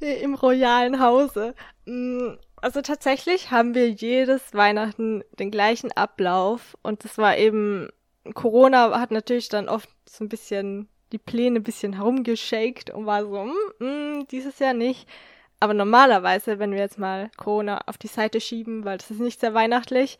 Im 0.00 0.34
royalen 0.34 1.00
Hause. 1.00 1.54
Mm, 1.86 2.34
also 2.56 2.82
tatsächlich 2.82 3.50
haben 3.50 3.74
wir 3.74 3.90
jedes 3.90 4.54
Weihnachten 4.54 5.22
den 5.38 5.50
gleichen 5.50 5.92
Ablauf 5.92 6.76
und 6.82 7.04
das 7.04 7.18
war 7.18 7.36
eben, 7.36 7.88
Corona 8.34 8.98
hat 8.98 9.10
natürlich 9.10 9.48
dann 9.48 9.68
oft 9.68 9.88
so 10.08 10.24
ein 10.24 10.28
bisschen 10.28 10.88
die 11.12 11.18
Pläne 11.18 11.60
ein 11.60 11.64
bisschen 11.64 11.94
herumgeschakt 11.94 12.90
und 12.90 13.06
war 13.06 13.22
so, 13.22 13.44
mm, 13.78 14.26
dieses 14.30 14.58
Jahr 14.58 14.74
nicht. 14.74 15.08
Aber 15.60 15.74
normalerweise, 15.74 16.58
wenn 16.58 16.72
wir 16.72 16.78
jetzt 16.78 16.98
mal 16.98 17.30
Corona 17.36 17.80
auf 17.86 17.98
die 17.98 18.06
Seite 18.06 18.40
schieben, 18.40 18.84
weil 18.84 18.98
das 18.98 19.10
ist 19.10 19.20
nicht 19.20 19.40
sehr 19.40 19.54
weihnachtlich, 19.54 20.18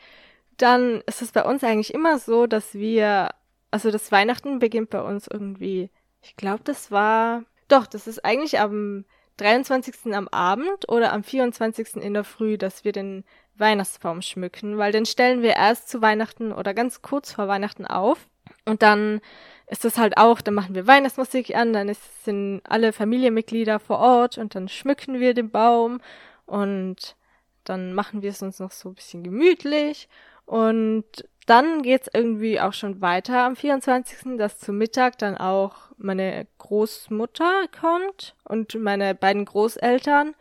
dann 0.58 1.02
ist 1.06 1.22
es 1.22 1.32
bei 1.32 1.44
uns 1.44 1.64
eigentlich 1.64 1.94
immer 1.94 2.18
so, 2.18 2.46
dass 2.46 2.74
wir, 2.74 3.30
also 3.70 3.90
das 3.90 4.12
Weihnachten 4.12 4.58
beginnt 4.58 4.90
bei 4.90 5.00
uns 5.00 5.26
irgendwie, 5.26 5.90
ich 6.20 6.36
glaube, 6.36 6.62
das 6.64 6.90
war, 6.90 7.44
doch, 7.68 7.86
das 7.86 8.06
ist 8.06 8.24
eigentlich 8.24 8.60
am 8.60 9.04
23. 9.38 10.14
am 10.14 10.28
Abend 10.28 10.88
oder 10.88 11.12
am 11.12 11.22
24. 11.22 11.96
in 11.96 12.12
der 12.12 12.24
Früh, 12.24 12.58
dass 12.58 12.84
wir 12.84 12.92
den 12.92 13.24
Weihnachtsbaum 13.56 14.20
schmücken, 14.20 14.78
weil 14.78 14.92
den 14.92 15.06
stellen 15.06 15.42
wir 15.42 15.54
erst 15.54 15.88
zu 15.88 16.02
Weihnachten 16.02 16.52
oder 16.52 16.74
ganz 16.74 17.02
kurz 17.02 17.32
vor 17.32 17.48
Weihnachten 17.48 17.86
auf 17.86 18.28
und 18.64 18.82
dann 18.82 19.20
ist 19.68 19.84
das 19.84 19.98
halt 19.98 20.16
auch, 20.16 20.40
dann 20.40 20.54
machen 20.54 20.74
wir 20.74 20.86
Weihnachtsmusik 20.86 21.54
an, 21.54 21.72
dann 21.72 21.88
ist, 21.88 22.24
sind 22.24 22.62
alle 22.64 22.92
Familienmitglieder 22.92 23.78
vor 23.78 23.98
Ort 23.98 24.38
und 24.38 24.54
dann 24.54 24.68
schmücken 24.68 25.20
wir 25.20 25.34
den 25.34 25.50
Baum 25.50 26.00
und 26.46 27.16
dann 27.64 27.92
machen 27.92 28.22
wir 28.22 28.30
es 28.30 28.42
uns 28.42 28.58
noch 28.58 28.70
so 28.70 28.88
ein 28.88 28.94
bisschen 28.94 29.22
gemütlich 29.22 30.08
und 30.48 31.04
dann 31.44 31.82
geht's 31.82 32.08
irgendwie 32.10 32.58
auch 32.58 32.72
schon 32.72 33.02
weiter 33.02 33.44
am 33.44 33.54
24., 33.54 34.38
dass 34.38 34.58
zu 34.58 34.72
Mittag 34.72 35.18
dann 35.18 35.36
auch 35.36 35.74
meine 35.98 36.46
Großmutter 36.56 37.66
kommt 37.78 38.34
und 38.44 38.74
meine 38.74 39.14
beiden 39.14 39.44
Großeltern 39.44 40.34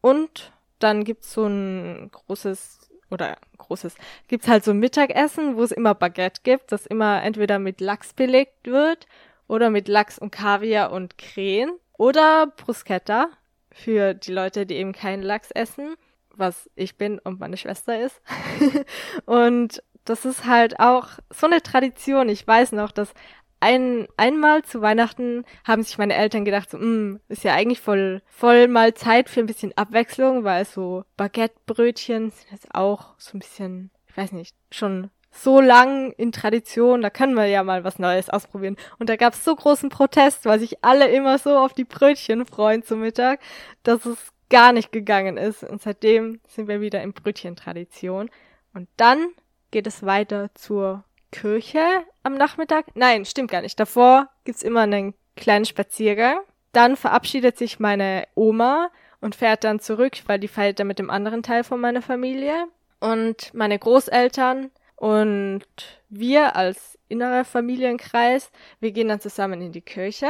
und 0.00 0.52
dann 0.80 1.04
gibt's 1.04 1.32
so 1.32 1.46
ein 1.46 2.10
großes 2.10 2.90
oder 3.12 3.36
großes, 3.58 3.94
gibt's 4.26 4.48
halt 4.48 4.64
so 4.64 4.72
ein 4.72 4.80
Mittagessen, 4.80 5.56
wo 5.56 5.62
es 5.62 5.70
immer 5.70 5.94
Baguette 5.94 6.40
gibt, 6.42 6.72
das 6.72 6.84
immer 6.84 7.22
entweder 7.22 7.60
mit 7.60 7.80
Lachs 7.80 8.12
belegt 8.12 8.66
wird 8.66 9.06
oder 9.46 9.70
mit 9.70 9.86
Lachs 9.86 10.18
und 10.18 10.32
Kaviar 10.32 10.90
und 10.90 11.16
Krähen 11.16 11.70
oder 11.96 12.48
Bruschetta 12.56 13.28
für 13.70 14.14
die 14.14 14.32
Leute, 14.32 14.66
die 14.66 14.74
eben 14.74 14.92
keinen 14.92 15.22
Lachs 15.22 15.52
essen, 15.52 15.94
was 16.36 16.70
ich 16.74 16.96
bin 16.96 17.18
und 17.18 17.40
meine 17.40 17.56
Schwester 17.56 18.00
ist. 18.00 18.20
und 19.26 19.82
das 20.04 20.24
ist 20.24 20.46
halt 20.46 20.80
auch 20.80 21.08
so 21.30 21.46
eine 21.46 21.62
Tradition. 21.62 22.28
Ich 22.28 22.46
weiß 22.46 22.72
noch, 22.72 22.92
dass 22.92 23.14
ein, 23.60 24.06
einmal 24.18 24.62
zu 24.62 24.82
Weihnachten 24.82 25.44
haben 25.64 25.82
sich 25.82 25.96
meine 25.96 26.14
Eltern 26.14 26.44
gedacht, 26.44 26.70
so, 26.70 26.76
mm, 26.76 27.20
ist 27.28 27.44
ja 27.44 27.54
eigentlich 27.54 27.80
voll, 27.80 28.20
voll 28.26 28.68
mal 28.68 28.92
Zeit 28.92 29.30
für 29.30 29.40
ein 29.40 29.46
bisschen 29.46 29.74
Abwechslung, 29.76 30.44
weil 30.44 30.66
so 30.66 31.04
Baguettebrötchen 31.16 32.30
sind 32.30 32.50
jetzt 32.52 32.74
auch 32.74 33.14
so 33.16 33.36
ein 33.36 33.40
bisschen, 33.40 33.90
ich 34.06 34.16
weiß 34.16 34.32
nicht, 34.32 34.54
schon 34.70 35.10
so 35.30 35.60
lang 35.60 36.12
in 36.12 36.30
Tradition, 36.30 37.00
da 37.00 37.10
können 37.10 37.34
wir 37.34 37.46
ja 37.46 37.64
mal 37.64 37.84
was 37.84 37.98
Neues 37.98 38.28
ausprobieren. 38.30 38.76
Und 38.98 39.08
da 39.08 39.16
gab 39.16 39.32
es 39.32 39.44
so 39.44 39.56
großen 39.56 39.88
Protest, 39.88 40.44
weil 40.44 40.60
sich 40.60 40.84
alle 40.84 41.08
immer 41.08 41.38
so 41.38 41.56
auf 41.56 41.72
die 41.72 41.84
Brötchen 41.84 42.46
freuen 42.46 42.82
zum 42.84 43.00
Mittag, 43.00 43.40
dass 43.82 44.04
es 44.06 44.33
gar 44.50 44.72
nicht 44.72 44.92
gegangen 44.92 45.36
ist. 45.36 45.64
Und 45.64 45.82
seitdem 45.82 46.40
sind 46.46 46.68
wir 46.68 46.80
wieder 46.80 47.02
in 47.02 47.12
Brötchen-Tradition. 47.12 48.30
Und 48.72 48.88
dann 48.96 49.28
geht 49.70 49.86
es 49.86 50.04
weiter 50.04 50.50
zur 50.54 51.04
Kirche 51.30 51.84
am 52.22 52.34
Nachmittag. 52.34 52.86
Nein, 52.94 53.24
stimmt 53.24 53.50
gar 53.50 53.62
nicht. 53.62 53.78
Davor 53.78 54.28
gibt's 54.44 54.62
immer 54.62 54.82
einen 54.82 55.14
kleinen 55.36 55.64
Spaziergang. 55.64 56.38
Dann 56.72 56.96
verabschiedet 56.96 57.58
sich 57.58 57.80
meine 57.80 58.26
Oma 58.34 58.90
und 59.20 59.34
fährt 59.34 59.64
dann 59.64 59.80
zurück, 59.80 60.18
weil 60.26 60.38
die 60.38 60.48
feiert 60.48 60.78
dann 60.78 60.86
mit 60.86 60.98
dem 60.98 61.10
anderen 61.10 61.42
Teil 61.42 61.64
von 61.64 61.80
meiner 61.80 62.02
Familie. 62.02 62.66
Und 63.00 63.52
meine 63.54 63.78
Großeltern 63.78 64.70
und 64.96 65.64
wir 66.08 66.56
als 66.56 66.98
innerer 67.08 67.44
Familienkreis, 67.44 68.50
wir 68.80 68.92
gehen 68.92 69.08
dann 69.08 69.20
zusammen 69.20 69.60
in 69.60 69.72
die 69.72 69.80
Kirche. 69.80 70.28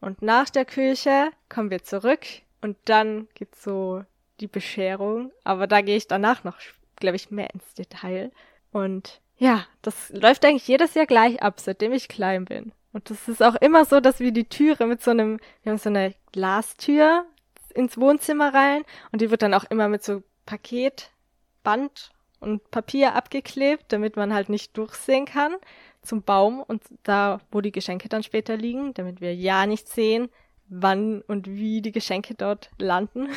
Und 0.00 0.22
nach 0.22 0.50
der 0.50 0.64
Kirche 0.64 1.30
kommen 1.48 1.70
wir 1.70 1.82
zurück 1.82 2.20
und 2.64 2.78
dann 2.86 3.28
gibt's 3.34 3.62
so 3.62 4.04
die 4.40 4.46
Bescherung. 4.46 5.30
Aber 5.44 5.66
da 5.66 5.82
gehe 5.82 5.98
ich 5.98 6.08
danach 6.08 6.44
noch, 6.44 6.56
glaube 6.96 7.16
ich, 7.16 7.30
mehr 7.30 7.52
ins 7.52 7.74
Detail. 7.74 8.32
Und 8.72 9.20
ja, 9.36 9.66
das 9.82 10.08
läuft 10.08 10.46
eigentlich 10.46 10.66
jedes 10.66 10.94
Jahr 10.94 11.04
gleich 11.04 11.42
ab, 11.42 11.60
seitdem 11.60 11.92
ich 11.92 12.08
klein 12.08 12.46
bin. 12.46 12.72
Und 12.94 13.10
das 13.10 13.28
ist 13.28 13.42
auch 13.42 13.56
immer 13.56 13.84
so, 13.84 14.00
dass 14.00 14.18
wir 14.18 14.32
die 14.32 14.48
Türe 14.48 14.86
mit 14.86 15.02
so 15.02 15.10
einem, 15.10 15.40
wir 15.62 15.72
haben 15.72 15.78
so 15.78 15.90
eine 15.90 16.14
Glastür 16.32 17.26
ins 17.74 17.98
Wohnzimmer 17.98 18.54
rein 18.54 18.82
und 19.12 19.20
die 19.20 19.30
wird 19.30 19.42
dann 19.42 19.52
auch 19.52 19.64
immer 19.64 19.88
mit 19.88 20.02
so 20.02 20.22
Paketband 20.46 22.12
und 22.40 22.70
Papier 22.70 23.14
abgeklebt, 23.14 23.84
damit 23.88 24.16
man 24.16 24.32
halt 24.32 24.48
nicht 24.48 24.74
durchsehen 24.78 25.26
kann 25.26 25.54
zum 26.00 26.22
Baum 26.22 26.62
und 26.62 26.82
da, 27.02 27.40
wo 27.50 27.60
die 27.60 27.72
Geschenke 27.72 28.08
dann 28.08 28.22
später 28.22 28.56
liegen, 28.56 28.94
damit 28.94 29.20
wir 29.20 29.34
ja 29.34 29.66
nicht 29.66 29.86
sehen, 29.86 30.30
wann 30.80 31.22
und 31.22 31.46
wie 31.48 31.82
die 31.82 31.92
Geschenke 31.92 32.34
dort 32.34 32.70
landen. 32.78 33.28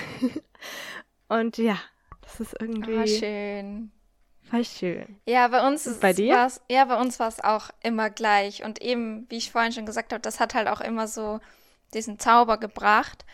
und 1.28 1.58
ja, 1.58 1.78
das 2.22 2.40
ist 2.40 2.56
irgendwie. 2.60 2.98
Ah, 2.98 3.08
schön. 3.08 3.92
Voll 4.50 4.64
schön. 4.64 5.20
Ja, 5.26 5.50
bei 5.50 5.68
uns 5.68 5.86
ist 5.86 6.00
bei 6.00 6.14
dir? 6.14 6.50
ja, 6.70 6.86
bei 6.86 7.00
uns 7.00 7.20
war 7.20 7.28
es 7.28 7.44
auch 7.44 7.70
immer 7.84 8.10
gleich. 8.10 8.64
Und 8.64 8.82
eben, 8.82 9.26
wie 9.30 9.38
ich 9.38 9.52
vorhin 9.52 9.74
schon 9.74 9.86
gesagt 9.86 10.14
habe, 10.14 10.22
das 10.22 10.40
hat 10.40 10.54
halt 10.54 10.70
auch 10.70 10.80
immer 10.80 11.08
so 11.08 11.40
diesen 11.94 12.18
Zauber 12.18 12.58
gebracht. 12.58 13.26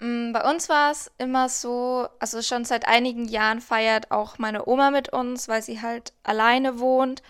Mm, 0.00 0.32
bei 0.32 0.48
uns 0.48 0.68
war 0.68 0.90
es 0.90 1.12
immer 1.18 1.48
so, 1.48 2.08
also 2.18 2.42
schon 2.42 2.64
seit 2.64 2.88
einigen 2.88 3.26
Jahren 3.26 3.60
feiert 3.60 4.10
auch 4.10 4.38
meine 4.38 4.66
Oma 4.68 4.90
mit 4.90 5.12
uns, 5.12 5.48
weil 5.48 5.62
sie 5.62 5.80
halt 5.80 6.12
alleine 6.24 6.80
wohnt. 6.80 7.22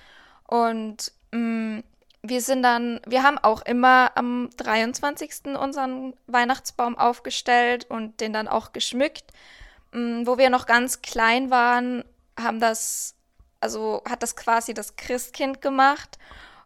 Und 0.46 1.12
mh, 1.32 1.38
mm, 1.38 1.84
wir 2.22 2.40
sind 2.40 2.62
dann, 2.62 3.00
wir 3.06 3.22
haben 3.22 3.38
auch 3.38 3.62
immer 3.62 4.12
am 4.16 4.50
23. 4.56 5.56
unseren 5.58 6.14
Weihnachtsbaum 6.26 6.98
aufgestellt 6.98 7.86
und 7.88 8.20
den 8.20 8.32
dann 8.32 8.48
auch 8.48 8.72
geschmückt. 8.72 9.32
Mm, 9.92 10.26
wo 10.26 10.38
wir 10.38 10.50
noch 10.50 10.66
ganz 10.66 11.02
klein 11.02 11.50
waren, 11.50 12.04
haben 12.36 12.60
das 12.60 13.18
also 13.60 14.02
hat 14.08 14.22
das 14.22 14.36
quasi 14.36 14.74
das 14.74 14.96
Christkind 14.96 15.60
gemacht. 15.62 16.18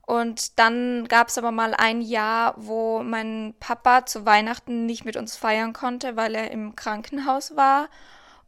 Und 0.05 0.59
dann 0.59 1.07
gab 1.09 1.29
es 1.29 1.39
aber 1.39 1.53
mal 1.53 1.75
ein 1.75 2.01
Jahr, 2.01 2.55
wo 2.57 3.03
mein 3.03 3.55
Papa 3.61 4.05
zu 4.05 4.27
Weihnachten 4.27 4.85
nicht 4.85 5.05
mit 5.05 5.17
uns 5.17 5.37
feiern 5.37 5.73
konnte, 5.73 6.17
weil 6.17 6.35
er 6.35 6.51
im 6.51 6.77
Krankenhaus 6.77 7.57
war. 7.57 7.89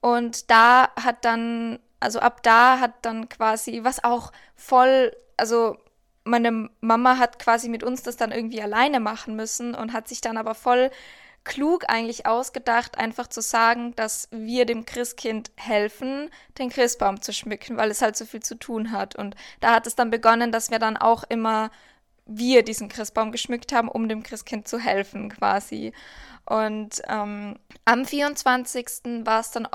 Und 0.01 0.51
da 0.51 0.89
hat 1.01 1.25
dann, 1.25 1.79
also 2.01 2.19
ab 2.19 2.43
da 2.43 2.81
hat 2.81 2.93
dann 3.03 3.29
quasi, 3.29 3.81
was 3.85 4.03
auch 4.05 4.33
voll, 4.57 5.17
also 5.37 5.79
meine 6.25 6.71
Mama 6.81 7.19
hat 7.19 7.39
quasi 7.39 7.69
mit 7.69 7.83
uns 7.83 8.03
das 8.03 8.17
dann 8.17 8.33
irgendwie 8.33 8.63
alleine 8.63 9.01
machen 9.01 9.37
müssen 9.37 9.75
und 9.75 9.93
hat 9.93 10.09
sich 10.09 10.21
dann 10.21 10.37
aber 10.37 10.55
voll 10.55 10.91
klug 11.45 11.85
eigentlich 11.89 12.27
ausgedacht, 12.27 12.99
einfach 12.99 13.27
zu 13.27 13.43
sagen, 13.43 13.95
dass 13.97 14.29
wir 14.31 14.65
dem 14.65 14.87
Christkind 14.87 15.51
helfen, 15.57 16.31
den 16.59 16.71
Christbaum 16.71 17.21
zu 17.21 17.33
schmücken, 17.33 17.77
weil 17.77 17.91
es 17.91 18.03
halt 18.03 18.17
so 18.17 18.25
viel 18.25 18.43
zu 18.43 18.59
tun 18.59 18.91
hat. 18.91 19.15
Und 19.15 19.37
da 19.61 19.75
hat 19.75 19.87
es 19.87 19.95
dann 19.95 20.11
begonnen, 20.11 20.51
dass 20.53 20.71
wir 20.71 20.79
dann 20.79 20.97
auch 20.97 21.23
immer 21.29 21.71
wir 22.27 22.63
diesen 22.63 22.89
Christbaum 22.89 23.33
geschmückt 23.33 23.75
haben, 23.75 23.89
um 23.89 24.09
dem 24.09 24.23
Christkind 24.23 24.67
zu 24.67 24.79
helfen 24.79 25.29
quasi. 25.29 25.93
Und 26.47 27.03
ähm, 27.09 27.59
am 27.85 28.05
24. 28.07 28.87
war 29.25 29.41
es 29.41 29.51
dann 29.51 29.69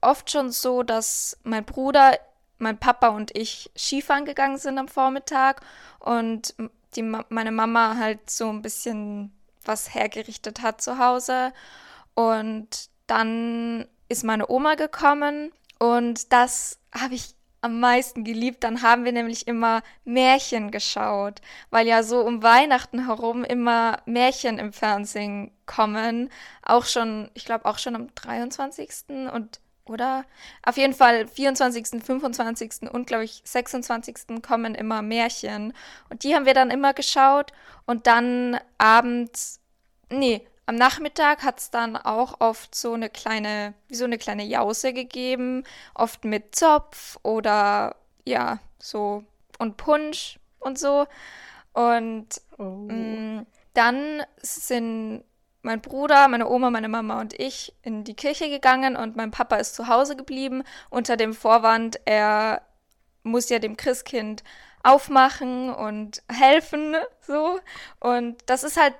oft 0.00 0.30
schon 0.30 0.50
so, 0.50 0.82
dass 0.82 1.38
mein 1.44 1.64
Bruder, 1.64 2.18
mein 2.58 2.78
Papa 2.78 3.08
und 3.08 3.36
ich 3.36 3.70
Skifahren 3.76 4.24
gegangen 4.24 4.58
sind 4.58 4.78
am 4.78 4.88
Vormittag 4.88 5.60
und 5.98 6.54
die, 6.96 7.02
meine 7.02 7.52
Mama 7.52 7.96
halt 7.96 8.30
so 8.30 8.48
ein 8.48 8.62
bisschen 8.62 9.32
was 9.64 9.94
hergerichtet 9.94 10.62
hat 10.62 10.80
zu 10.80 10.98
Hause. 10.98 11.52
Und 12.14 12.88
dann 13.06 13.86
ist 14.08 14.24
meine 14.24 14.48
Oma 14.50 14.74
gekommen 14.74 15.52
und 15.78 16.32
das 16.32 16.78
habe 16.92 17.14
ich 17.14 17.34
am 17.60 17.80
meisten 17.80 18.24
geliebt. 18.24 18.62
Dann 18.62 18.82
haben 18.82 19.04
wir 19.04 19.12
nämlich 19.12 19.46
immer 19.46 19.82
Märchen 20.04 20.70
geschaut, 20.70 21.40
weil 21.70 21.86
ja 21.86 22.02
so 22.02 22.20
um 22.20 22.42
Weihnachten 22.42 23.06
herum 23.06 23.42
immer 23.42 24.02
Märchen 24.04 24.58
im 24.58 24.72
Fernsehen 24.72 25.50
kommen. 25.66 26.30
Auch 26.62 26.84
schon, 26.84 27.30
ich 27.34 27.46
glaube 27.46 27.64
auch 27.64 27.78
schon 27.78 27.96
am 27.96 28.14
23. 28.14 29.30
und 29.32 29.60
oder? 29.86 30.24
Auf 30.62 30.76
jeden 30.76 30.94
Fall 30.94 31.26
24., 31.26 32.02
25. 32.02 32.90
und 32.90 33.06
glaube 33.06 33.24
ich 33.24 33.42
26. 33.44 34.42
kommen 34.42 34.74
immer 34.74 35.02
Märchen. 35.02 35.72
Und 36.08 36.24
die 36.24 36.34
haben 36.34 36.46
wir 36.46 36.54
dann 36.54 36.70
immer 36.70 36.94
geschaut. 36.94 37.52
Und 37.86 38.06
dann 38.06 38.58
abends, 38.78 39.60
nee, 40.10 40.46
am 40.66 40.76
Nachmittag 40.76 41.42
hat 41.42 41.58
es 41.60 41.70
dann 41.70 41.96
auch 41.96 42.40
oft 42.40 42.74
so 42.74 42.94
eine 42.94 43.10
kleine, 43.10 43.74
wie 43.88 43.96
so 43.96 44.04
eine 44.04 44.18
kleine 44.18 44.44
Jause 44.44 44.92
gegeben. 44.92 45.64
Oft 45.94 46.24
mit 46.24 46.54
Zopf 46.54 47.18
oder 47.22 47.96
ja, 48.24 48.58
so 48.78 49.24
und 49.58 49.76
Punsch 49.76 50.38
und 50.60 50.78
so. 50.78 51.06
Und 51.74 52.28
oh. 52.56 52.62
mh, 52.62 52.94
mm, 52.94 53.46
dann 53.74 54.22
sind 54.40 55.24
mein 55.64 55.80
Bruder, 55.80 56.28
meine 56.28 56.48
Oma, 56.48 56.70
meine 56.70 56.88
Mama 56.88 57.20
und 57.20 57.38
ich 57.38 57.74
in 57.82 58.04
die 58.04 58.14
Kirche 58.14 58.48
gegangen 58.48 58.96
und 58.96 59.16
mein 59.16 59.30
Papa 59.30 59.56
ist 59.56 59.74
zu 59.74 59.88
Hause 59.88 60.16
geblieben 60.16 60.62
unter 60.90 61.16
dem 61.16 61.34
Vorwand, 61.34 61.98
er 62.04 62.62
muss 63.22 63.48
ja 63.48 63.58
dem 63.58 63.76
Christkind 63.76 64.44
aufmachen 64.82 65.70
und 65.70 66.22
helfen, 66.32 66.94
so. 67.20 67.58
Und 68.00 68.36
das 68.46 68.62
ist 68.64 68.80
halt 68.80 68.94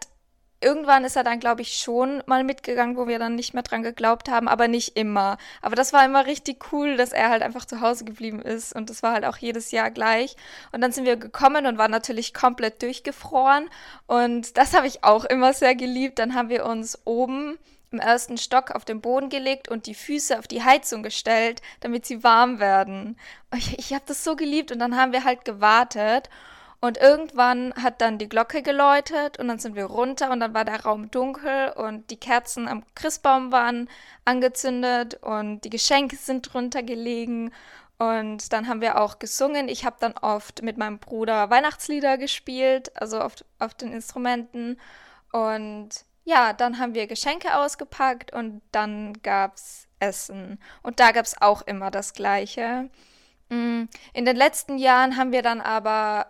irgendwann 0.64 1.04
ist 1.04 1.16
er 1.16 1.24
dann, 1.24 1.40
glaube 1.40 1.62
ich, 1.62 1.78
schon 1.78 2.22
mal 2.26 2.42
mitgegangen, 2.42 2.96
wo 2.96 3.06
wir 3.06 3.18
dann 3.18 3.34
nicht 3.36 3.54
mehr 3.54 3.62
dran 3.62 3.82
geglaubt 3.82 4.28
haben, 4.28 4.48
aber 4.48 4.66
nicht 4.66 4.96
immer. 4.96 5.36
Aber 5.62 5.76
das 5.76 5.92
war 5.92 6.04
immer 6.04 6.26
richtig 6.26 6.72
cool, 6.72 6.96
dass 6.96 7.12
er 7.12 7.28
halt 7.28 7.42
einfach 7.42 7.64
zu 7.66 7.80
Hause 7.80 8.04
geblieben 8.04 8.40
ist 8.40 8.74
und 8.74 8.90
das 8.90 9.02
war 9.02 9.12
halt 9.12 9.24
auch 9.24 9.36
jedes 9.36 9.70
Jahr 9.70 9.90
gleich. 9.90 10.36
Und 10.72 10.80
dann 10.80 10.92
sind 10.92 11.04
wir 11.04 11.16
gekommen 11.16 11.66
und 11.66 11.78
waren 11.78 11.90
natürlich 11.90 12.34
komplett 12.34 12.82
durchgefroren 12.82 13.68
und 14.06 14.56
das 14.56 14.74
habe 14.74 14.86
ich 14.86 15.04
auch 15.04 15.24
immer 15.24 15.52
sehr 15.52 15.74
geliebt. 15.74 16.18
Dann 16.18 16.34
haben 16.34 16.48
wir 16.48 16.64
uns 16.64 16.98
oben 17.04 17.58
im 17.92 18.00
ersten 18.00 18.38
Stock 18.38 18.72
auf 18.72 18.84
den 18.84 19.00
Boden 19.00 19.28
gelegt 19.28 19.68
und 19.68 19.86
die 19.86 19.94
Füße 19.94 20.38
auf 20.38 20.48
die 20.48 20.64
Heizung 20.64 21.02
gestellt, 21.02 21.62
damit 21.80 22.06
sie 22.06 22.24
warm 22.24 22.58
werden. 22.58 23.16
Ich, 23.54 23.78
ich 23.78 23.92
habe 23.92 24.04
das 24.06 24.24
so 24.24 24.34
geliebt 24.34 24.72
und 24.72 24.80
dann 24.80 24.96
haben 24.96 25.12
wir 25.12 25.24
halt 25.24 25.44
gewartet 25.44 26.28
und 26.84 26.98
irgendwann 26.98 27.72
hat 27.82 28.02
dann 28.02 28.18
die 28.18 28.28
Glocke 28.28 28.60
geläutet 28.60 29.38
und 29.38 29.48
dann 29.48 29.58
sind 29.58 29.74
wir 29.74 29.86
runter 29.86 30.30
und 30.30 30.40
dann 30.40 30.52
war 30.52 30.66
der 30.66 30.82
Raum 30.82 31.10
dunkel 31.10 31.70
und 31.70 32.10
die 32.10 32.18
Kerzen 32.18 32.68
am 32.68 32.84
Christbaum 32.94 33.52
waren 33.52 33.88
angezündet 34.26 35.14
und 35.22 35.62
die 35.62 35.70
Geschenke 35.70 36.16
sind 36.16 36.52
drunter 36.52 36.82
gelegen 36.82 37.52
und 37.96 38.52
dann 38.52 38.68
haben 38.68 38.82
wir 38.82 39.00
auch 39.00 39.18
gesungen. 39.18 39.70
Ich 39.70 39.86
habe 39.86 39.96
dann 39.98 40.12
oft 40.18 40.60
mit 40.60 40.76
meinem 40.76 40.98
Bruder 40.98 41.48
Weihnachtslieder 41.48 42.18
gespielt, 42.18 42.92
also 43.00 43.18
auf, 43.18 43.36
auf 43.58 43.72
den 43.72 43.90
Instrumenten. 43.90 44.78
Und 45.32 45.88
ja, 46.24 46.52
dann 46.52 46.78
haben 46.78 46.92
wir 46.92 47.06
Geschenke 47.06 47.56
ausgepackt 47.56 48.30
und 48.34 48.60
dann 48.72 49.14
gab's 49.22 49.88
Essen. 50.00 50.58
Und 50.82 51.00
da 51.00 51.12
gab's 51.12 51.34
auch 51.40 51.62
immer 51.62 51.90
das 51.90 52.12
Gleiche. 52.12 52.90
Mm, 53.48 53.84
in 54.12 54.24
den 54.26 54.36
letzten 54.36 54.76
Jahren 54.76 55.16
haben 55.16 55.32
wir 55.32 55.40
dann 55.40 55.62
aber 55.62 56.26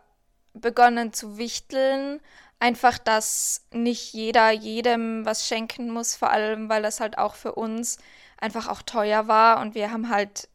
begonnen 0.54 1.12
zu 1.12 1.36
wichteln. 1.36 2.20
Einfach, 2.60 2.98
dass 2.98 3.66
nicht 3.72 4.14
jeder 4.14 4.50
jedem 4.50 5.26
was 5.26 5.46
schenken 5.46 5.90
muss, 5.90 6.16
vor 6.16 6.30
allem, 6.30 6.68
weil 6.68 6.82
das 6.82 7.00
halt 7.00 7.18
auch 7.18 7.34
für 7.34 7.54
uns 7.54 7.98
einfach 8.38 8.68
auch 8.68 8.82
teuer 8.82 9.28
war 9.28 9.60
und 9.60 9.74
wir 9.74 9.90
haben 9.90 10.08
halt 10.08 10.48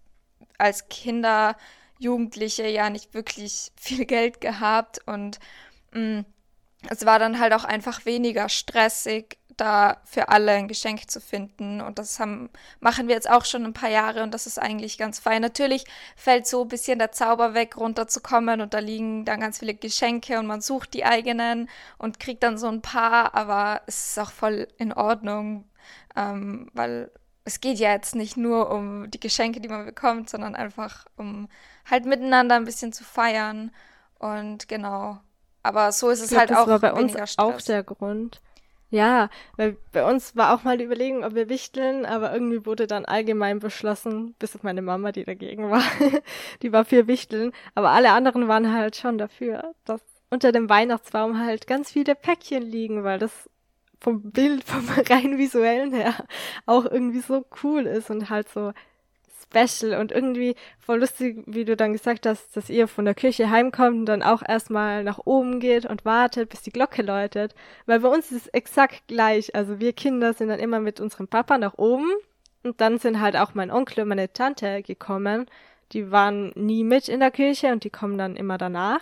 als 0.58 0.90
Kinder, 0.90 1.56
Jugendliche 2.00 2.68
ja 2.68 2.90
nicht 2.90 3.14
wirklich 3.14 3.72
viel 3.80 4.06
Geld 4.06 4.42
gehabt 4.42 5.00
und 5.06 5.40
mh, 5.94 6.22
mm, 6.22 6.26
es 6.90 7.06
war 7.06 7.20
dann 7.20 7.40
halt 7.40 7.54
auch 7.54 7.66
einfach 7.66 8.06
weniger 8.06 8.48
stressig, 8.48 9.38
da 9.60 9.98
für 10.06 10.30
alle 10.30 10.52
ein 10.52 10.68
Geschenk 10.68 11.10
zu 11.10 11.20
finden. 11.20 11.82
Und 11.82 12.00
das 12.00 12.20
haben, 12.20 12.50
machen 12.80 13.08
wir 13.08 13.16
jetzt 13.16 13.30
auch 13.30 13.46
schon 13.46 13.66
ein 13.66 13.74
paar 13.74 13.90
Jahre 13.90 14.24
und 14.24 14.34
das 14.34 14.48
ist 14.48 14.60
eigentlich 14.60 14.98
ganz 14.98 15.20
fein. 15.20 15.42
Natürlich 15.42 15.86
fällt 16.16 16.48
so 16.48 16.64
ein 16.64 16.68
bisschen 16.68 17.00
der 17.00 17.12
Zauber 17.12 17.54
weg, 17.54 17.78
runterzukommen 17.78 18.62
und 18.62 18.74
da 18.74 18.80
liegen 18.80 19.26
dann 19.26 19.40
ganz 19.40 19.60
viele 19.60 19.74
Geschenke 19.74 20.40
und 20.40 20.48
man 20.48 20.62
sucht 20.62 20.94
die 20.94 21.06
eigenen 21.06 21.70
und 21.98 22.20
kriegt 22.20 22.44
dann 22.44 22.58
so 22.58 22.68
ein 22.68 22.82
paar, 22.82 23.36
aber 23.36 23.82
es 23.88 24.12
ist 24.12 24.20
auch 24.20 24.32
voll 24.32 24.68
in 24.78 24.94
Ordnung, 24.94 25.66
ähm, 26.16 26.70
weil 26.74 27.12
es 27.46 27.62
geht 27.62 27.80
ja 27.80 27.92
jetzt 27.92 28.16
nicht 28.16 28.38
nur 28.38 28.72
um 28.72 29.10
die 29.10 29.20
Geschenke, 29.20 29.60
die 29.60 29.70
man 29.70 29.86
bekommt, 29.86 30.30
sondern 30.30 30.56
einfach 30.56 31.06
um 31.18 31.50
halt 31.90 32.06
miteinander 32.06 32.56
ein 32.56 32.66
bisschen 32.66 32.94
zu 32.94 33.04
feiern. 33.04 33.72
Und 34.20 34.68
genau. 34.68 35.20
Aber 35.64 35.92
so 35.92 36.10
ist 36.10 36.22
es 36.22 36.30
glaub, 36.30 36.40
halt 36.40 36.52
auch. 36.52 36.68
Das 36.68 36.68
war 36.68 36.80
bei 36.80 36.94
uns 36.94 37.38
auch 37.38 37.60
der 37.62 37.84
Grund. 37.84 38.42
Ja, 38.92 39.30
weil 39.56 39.78
bei 39.92 40.04
uns 40.04 40.36
war 40.36 40.54
auch 40.56 40.64
mal 40.64 40.78
die 40.78 40.86
Überlegung, 40.86 41.24
ob 41.24 41.36
wir 41.36 41.48
wichteln, 41.48 42.06
aber 42.08 42.34
irgendwie 42.34 42.66
wurde 42.66 42.88
dann 42.88 43.06
allgemein 43.06 43.60
beschlossen, 43.60 44.34
bis 44.40 44.56
auf 44.56 44.64
meine 44.64 44.82
Mama, 44.82 45.12
die 45.12 45.26
dagegen 45.26 45.70
war, 45.70 45.84
die 46.64 46.72
war 46.72 46.86
für 46.86 47.06
Wichteln, 47.08 47.52
aber 47.76 47.92
alle 47.92 48.12
anderen 48.12 48.48
waren 48.48 48.74
halt 48.74 48.96
schon 48.96 49.20
dafür, 49.20 49.76
dass 49.86 50.02
unter 50.32 50.52
dem 50.52 50.70
Weihnachtsbaum 50.70 51.40
halt 51.40 51.68
ganz 51.68 51.92
viele 51.92 52.16
Päckchen 52.16 52.64
liegen, 52.64 53.04
weil 53.04 53.20
das 53.20 53.48
vom 54.00 54.32
Bild, 54.32 54.64
vom 54.66 54.88
rein 55.10 55.38
visuellen 55.38 55.94
her 55.94 56.16
auch 56.66 56.86
irgendwie 56.86 57.20
so 57.20 57.46
cool 57.64 57.86
ist 57.86 58.10
und 58.10 58.30
halt 58.32 58.50
so 58.50 58.74
special 59.50 60.00
und 60.00 60.12
irgendwie 60.12 60.56
voll 60.80 61.00
lustig, 61.00 61.44
wie 61.46 61.66
du 61.66 61.76
dann 61.76 61.94
gesagt 61.94 62.26
hast, 62.26 62.56
dass 62.56 62.70
ihr 62.70 62.88
von 62.88 63.06
der 63.06 63.16
Kirche 63.16 63.50
heimkommt 63.50 63.98
und 63.98 64.06
dann 64.06 64.24
auch 64.24 64.44
erstmal 64.48 65.04
nach 65.04 65.20
oben 65.26 65.60
geht 65.60 65.86
und 65.86 66.06
wartet, 66.06 66.50
bis 66.50 66.62
die 66.62 66.72
Glocke 66.72 67.02
läutet. 67.02 67.56
Weil 67.86 68.02
bei 68.02 68.10
uns 68.10 68.32
ist 68.32 68.46
es 68.46 68.48
exakt 68.48 69.08
gleich. 69.08 69.56
Also 69.56 69.80
wir 69.80 69.94
Kinder 69.94 70.34
sind 70.34 70.50
dann 70.50 70.60
immer 70.60 70.80
mit 70.80 71.00
unserem 71.00 71.28
Papa 71.28 71.58
nach 71.58 71.78
oben 71.78 72.12
und 72.64 72.80
dann 72.82 73.00
sind 73.00 73.20
halt 73.20 73.36
auch 73.36 73.54
mein 73.54 73.72
Onkel 73.72 74.02
und 74.02 74.10
meine 74.10 74.32
Tante 74.32 74.84
gekommen. 74.84 75.48
Die 75.92 76.12
waren 76.12 76.52
nie 76.56 76.84
mit 76.84 77.10
in 77.10 77.20
der 77.20 77.32
Kirche 77.32 77.72
und 77.72 77.84
die 77.84 77.90
kommen 77.90 78.18
dann 78.18 78.36
immer 78.36 78.58
danach. 78.58 79.02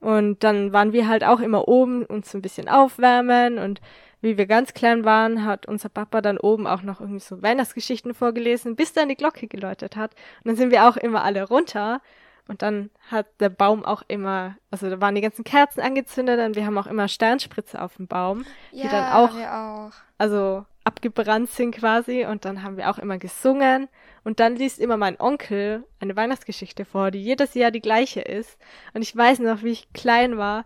Und 0.00 0.44
dann 0.44 0.72
waren 0.72 0.92
wir 0.92 1.08
halt 1.08 1.24
auch 1.24 1.40
immer 1.40 1.66
oben 1.66 2.04
uns 2.04 2.30
so 2.30 2.38
ein 2.38 2.42
bisschen 2.42 2.68
aufwärmen 2.68 3.58
und 3.58 3.80
wie 4.20 4.36
wir 4.36 4.46
ganz 4.46 4.74
klein 4.74 5.04
waren, 5.04 5.44
hat 5.44 5.66
unser 5.66 5.88
Papa 5.88 6.20
dann 6.20 6.38
oben 6.38 6.66
auch 6.66 6.82
noch 6.82 7.00
irgendwie 7.00 7.20
so 7.20 7.40
Weihnachtsgeschichten 7.42 8.14
vorgelesen, 8.14 8.76
bis 8.76 8.92
dann 8.92 9.08
die 9.08 9.16
Glocke 9.16 9.46
geläutet 9.46 9.96
hat. 9.96 10.14
Und 10.42 10.48
dann 10.48 10.56
sind 10.56 10.70
wir 10.70 10.88
auch 10.88 10.96
immer 10.96 11.22
alle 11.22 11.46
runter. 11.46 12.00
Und 12.48 12.62
dann 12.62 12.90
hat 13.10 13.26
der 13.40 13.50
Baum 13.50 13.84
auch 13.84 14.02
immer, 14.08 14.56
also 14.70 14.88
da 14.88 15.00
waren 15.00 15.14
die 15.14 15.20
ganzen 15.20 15.44
Kerzen 15.44 15.80
angezündet 15.80 16.40
und 16.40 16.56
wir 16.56 16.64
haben 16.64 16.78
auch 16.78 16.86
immer 16.86 17.06
Sternspritze 17.06 17.80
auf 17.80 17.96
dem 17.96 18.06
Baum, 18.06 18.46
ja, 18.72 18.84
die 18.84 18.88
dann 18.88 19.12
auch, 19.12 19.34
auch, 19.36 19.92
also 20.16 20.64
abgebrannt 20.82 21.50
sind 21.50 21.74
quasi. 21.74 22.24
Und 22.24 22.46
dann 22.46 22.62
haben 22.62 22.78
wir 22.78 22.90
auch 22.90 22.98
immer 22.98 23.18
gesungen. 23.18 23.88
Und 24.24 24.40
dann 24.40 24.56
liest 24.56 24.78
immer 24.80 24.96
mein 24.96 25.20
Onkel 25.20 25.84
eine 26.00 26.16
Weihnachtsgeschichte 26.16 26.86
vor, 26.86 27.10
die 27.10 27.22
jedes 27.22 27.52
Jahr 27.52 27.70
die 27.70 27.82
gleiche 27.82 28.22
ist. 28.22 28.58
Und 28.94 29.02
ich 29.02 29.14
weiß 29.14 29.40
noch, 29.40 29.62
wie 29.62 29.72
ich 29.72 29.92
klein 29.92 30.38
war, 30.38 30.64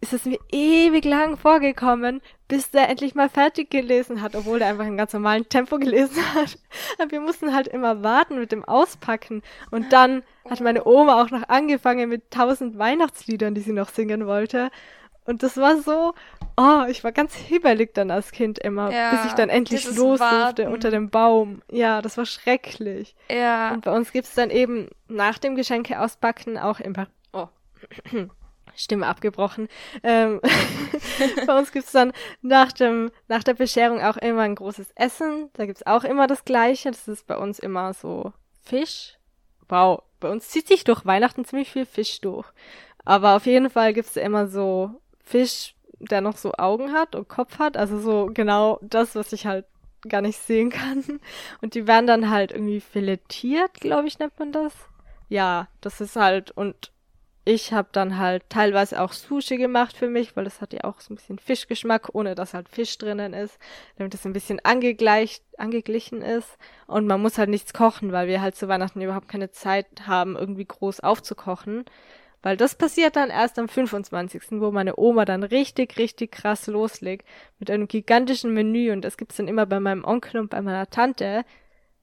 ist 0.00 0.12
es 0.14 0.24
mir 0.24 0.38
ewig 0.50 1.04
lang 1.04 1.36
vorgekommen, 1.36 2.22
bis 2.48 2.70
der 2.70 2.88
endlich 2.88 3.14
mal 3.14 3.28
fertig 3.28 3.70
gelesen 3.70 4.22
hat, 4.22 4.34
obwohl 4.34 4.58
der 4.58 4.68
einfach 4.68 4.86
in 4.86 4.96
ganz 4.96 5.12
normalen 5.12 5.48
Tempo 5.48 5.78
gelesen 5.78 6.22
hat. 6.34 6.58
Aber 6.98 7.10
wir 7.10 7.20
mussten 7.20 7.54
halt 7.54 7.68
immer 7.68 8.02
warten 8.02 8.38
mit 8.38 8.50
dem 8.50 8.64
Auspacken. 8.64 9.42
Und 9.70 9.92
dann 9.92 10.22
hat 10.48 10.60
meine 10.60 10.86
Oma 10.86 11.22
auch 11.22 11.30
noch 11.30 11.48
angefangen 11.48 12.08
mit 12.08 12.30
tausend 12.30 12.78
Weihnachtsliedern, 12.78 13.54
die 13.54 13.60
sie 13.60 13.72
noch 13.72 13.90
singen 13.90 14.26
wollte. 14.26 14.70
Und 15.26 15.42
das 15.42 15.58
war 15.58 15.76
so, 15.76 16.14
oh, 16.56 16.84
ich 16.88 17.04
war 17.04 17.12
ganz 17.12 17.34
hibbelig 17.34 17.94
dann 17.94 18.10
als 18.10 18.32
Kind 18.32 18.58
immer, 18.58 18.90
ja, 18.90 19.10
bis 19.10 19.26
ich 19.26 19.32
dann 19.32 19.48
endlich 19.50 19.84
los 19.94 20.18
durfte 20.18 20.70
unter 20.70 20.90
dem 20.90 21.10
Baum. 21.10 21.62
Ja, 21.70 22.00
das 22.00 22.16
war 22.16 22.24
schrecklich. 22.24 23.14
Ja. 23.28 23.72
Und 23.72 23.84
bei 23.84 23.94
uns 23.94 24.12
gibt's 24.12 24.34
dann 24.34 24.50
eben 24.50 24.88
nach 25.08 25.38
dem 25.38 25.56
Geschenke 25.56 26.00
auspacken 26.00 26.58
auch 26.58 26.80
immer, 26.80 27.06
oh, 27.32 27.48
Stimme 28.76 29.06
abgebrochen. 29.06 29.68
Ähm, 30.02 30.40
bei 31.46 31.58
uns 31.58 31.72
gibt's 31.72 31.92
dann 31.92 32.12
nach, 32.42 32.72
dem, 32.72 33.10
nach 33.28 33.42
der 33.42 33.54
Bescherung 33.54 34.00
auch 34.00 34.16
immer 34.16 34.42
ein 34.42 34.54
großes 34.54 34.92
Essen. 34.94 35.50
Da 35.54 35.66
gibt's 35.66 35.86
auch 35.86 36.04
immer 36.04 36.26
das 36.26 36.44
Gleiche. 36.44 36.90
Das 36.90 37.08
ist 37.08 37.26
bei 37.26 37.36
uns 37.36 37.58
immer 37.58 37.94
so 37.94 38.32
Fisch. 38.62 39.18
Wow, 39.68 40.02
bei 40.18 40.28
uns 40.28 40.48
zieht 40.48 40.68
sich 40.68 40.84
durch 40.84 41.06
Weihnachten 41.06 41.44
ziemlich 41.44 41.70
viel 41.70 41.86
Fisch 41.86 42.20
durch. 42.20 42.46
Aber 43.04 43.36
auf 43.36 43.46
jeden 43.46 43.70
Fall 43.70 43.92
gibt's 43.94 44.16
immer 44.16 44.46
so 44.46 44.90
Fisch, 45.24 45.74
der 45.98 46.20
noch 46.20 46.36
so 46.36 46.52
Augen 46.52 46.92
hat 46.92 47.14
und 47.14 47.28
Kopf 47.28 47.58
hat. 47.58 47.76
Also 47.76 47.98
so 47.98 48.30
genau 48.32 48.78
das, 48.82 49.14
was 49.14 49.32
ich 49.32 49.46
halt 49.46 49.66
gar 50.08 50.22
nicht 50.22 50.38
sehen 50.38 50.70
kann. 50.70 51.20
Und 51.60 51.74
die 51.74 51.86
werden 51.86 52.06
dann 52.06 52.30
halt 52.30 52.52
irgendwie 52.52 52.80
filetiert, 52.80 53.74
glaube 53.74 54.08
ich, 54.08 54.18
nennt 54.18 54.38
man 54.38 54.52
das. 54.52 54.72
Ja, 55.28 55.68
das 55.80 56.00
ist 56.00 56.16
halt, 56.16 56.50
und 56.50 56.92
ich 57.44 57.72
habe 57.72 57.88
dann 57.92 58.18
halt 58.18 58.44
teilweise 58.50 59.00
auch 59.00 59.12
Sushi 59.12 59.56
gemacht 59.56 59.96
für 59.96 60.08
mich, 60.08 60.36
weil 60.36 60.44
das 60.44 60.60
hat 60.60 60.72
ja 60.72 60.84
auch 60.84 61.00
so 61.00 61.12
ein 61.12 61.16
bisschen 61.16 61.38
Fischgeschmack, 61.38 62.10
ohne 62.14 62.34
dass 62.34 62.54
halt 62.54 62.68
Fisch 62.68 62.98
drinnen 62.98 63.32
ist, 63.32 63.58
damit 63.96 64.14
es 64.14 64.26
ein 64.26 64.32
bisschen 64.34 64.60
angegleicht, 64.62 65.42
angeglichen 65.58 66.22
ist. 66.22 66.58
Und 66.86 67.06
man 67.06 67.20
muss 67.22 67.38
halt 67.38 67.48
nichts 67.48 67.72
kochen, 67.72 68.12
weil 68.12 68.28
wir 68.28 68.42
halt 68.42 68.56
zu 68.56 68.68
Weihnachten 68.68 69.00
überhaupt 69.00 69.28
keine 69.28 69.50
Zeit 69.50 69.86
haben, 70.06 70.36
irgendwie 70.36 70.66
groß 70.66 71.00
aufzukochen. 71.00 71.84
Weil 72.42 72.56
das 72.56 72.74
passiert 72.74 73.16
dann 73.16 73.30
erst 73.30 73.58
am 73.58 73.68
25., 73.68 74.60
wo 74.60 74.70
meine 74.70 74.98
Oma 74.98 75.24
dann 75.24 75.42
richtig, 75.42 75.98
richtig 75.98 76.32
krass 76.32 76.66
loslegt 76.66 77.26
mit 77.58 77.70
einem 77.70 77.88
gigantischen 77.88 78.52
Menü. 78.54 78.92
Und 78.92 79.02
das 79.02 79.16
gibt's 79.16 79.36
dann 79.36 79.48
immer 79.48 79.66
bei 79.66 79.80
meinem 79.80 80.04
Onkel 80.04 80.40
und 80.40 80.50
bei 80.50 80.60
meiner 80.62 80.88
Tante, 80.90 81.44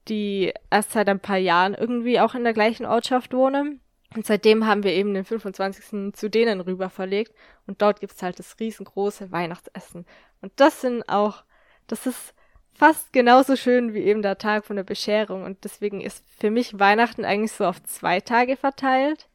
die 0.08 0.54
erst 0.72 0.92
seit 0.92 1.10
ein 1.10 1.20
paar 1.20 1.38
Jahren 1.38 1.74
irgendwie 1.74 2.20
auch 2.20 2.36
in 2.36 2.44
der 2.44 2.54
gleichen 2.54 2.86
Ortschaft 2.86 3.34
wohnen. 3.34 3.82
Und 4.16 4.26
seitdem 4.26 4.66
haben 4.66 4.84
wir 4.84 4.94
eben 4.94 5.14
den 5.14 5.26
25. 5.26 6.14
zu 6.14 6.30
denen 6.30 6.62
rüber 6.62 6.90
verlegt 6.90 7.34
und 7.66 7.82
dort 7.82 8.00
gibt's 8.00 8.24
halt 8.24 8.40
das 8.40 8.58
riesengroße 8.60 9.32
Weihnachtsessen. 9.32 10.06
Und 10.42 10.54
das 10.56 10.82
sind 10.82 11.08
auch, 11.10 11.44
das 11.88 12.06
ist 12.06 12.34
fast 12.74 13.12
genauso 13.12 13.56
schön 13.56 13.94
wie 13.94 14.04
eben 14.04 14.22
der 14.22 14.38
Tag 14.38 14.66
von 14.66 14.76
der 14.76 14.84
Bescherung 14.84 15.44
und 15.44 15.64
deswegen 15.64 16.00
ist 16.00 16.24
für 16.40 16.52
mich 16.52 16.80
Weihnachten 16.80 17.26
eigentlich 17.26 17.52
so 17.52 17.66
auf 17.66 17.84
zwei 17.84 18.22
Tage 18.22 18.56
verteilt, 18.56 19.28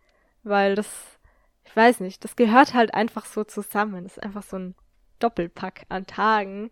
weil 0.42 0.74
das, 0.74 0.88
ich 1.64 1.76
weiß 1.76 2.00
nicht, 2.00 2.24
das 2.24 2.36
gehört 2.36 2.72
halt 2.72 2.94
einfach 2.94 3.26
so 3.26 3.44
zusammen. 3.44 4.04
Das 4.04 4.16
ist 4.16 4.22
einfach 4.22 4.42
so 4.42 4.56
ein 4.56 4.74
Doppelpack 5.18 5.84
an 5.88 6.06
Tagen, 6.06 6.70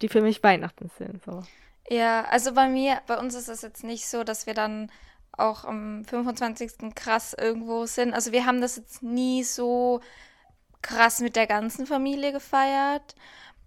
die 0.00 0.08
für 0.08 0.22
mich 0.22 0.42
Weihnachten 0.42 0.90
sind. 0.96 1.22
So. 1.24 1.42
Ja, 1.88 2.24
also 2.24 2.54
bei 2.54 2.68
mir, 2.68 3.00
bei 3.06 3.18
uns 3.18 3.34
ist 3.34 3.48
es 3.48 3.62
jetzt 3.62 3.84
nicht 3.84 4.08
so, 4.08 4.24
dass 4.24 4.46
wir 4.46 4.54
dann 4.54 4.90
auch 5.32 5.64
am 5.64 6.04
25. 6.04 6.94
krass 6.94 7.34
irgendwo 7.38 7.86
sind. 7.86 8.14
Also 8.14 8.32
wir 8.32 8.46
haben 8.46 8.60
das 8.60 8.76
jetzt 8.76 9.02
nie 9.02 9.44
so 9.44 10.00
krass 10.82 11.20
mit 11.20 11.36
der 11.36 11.46
ganzen 11.46 11.86
Familie 11.86 12.32
gefeiert. 12.32 13.14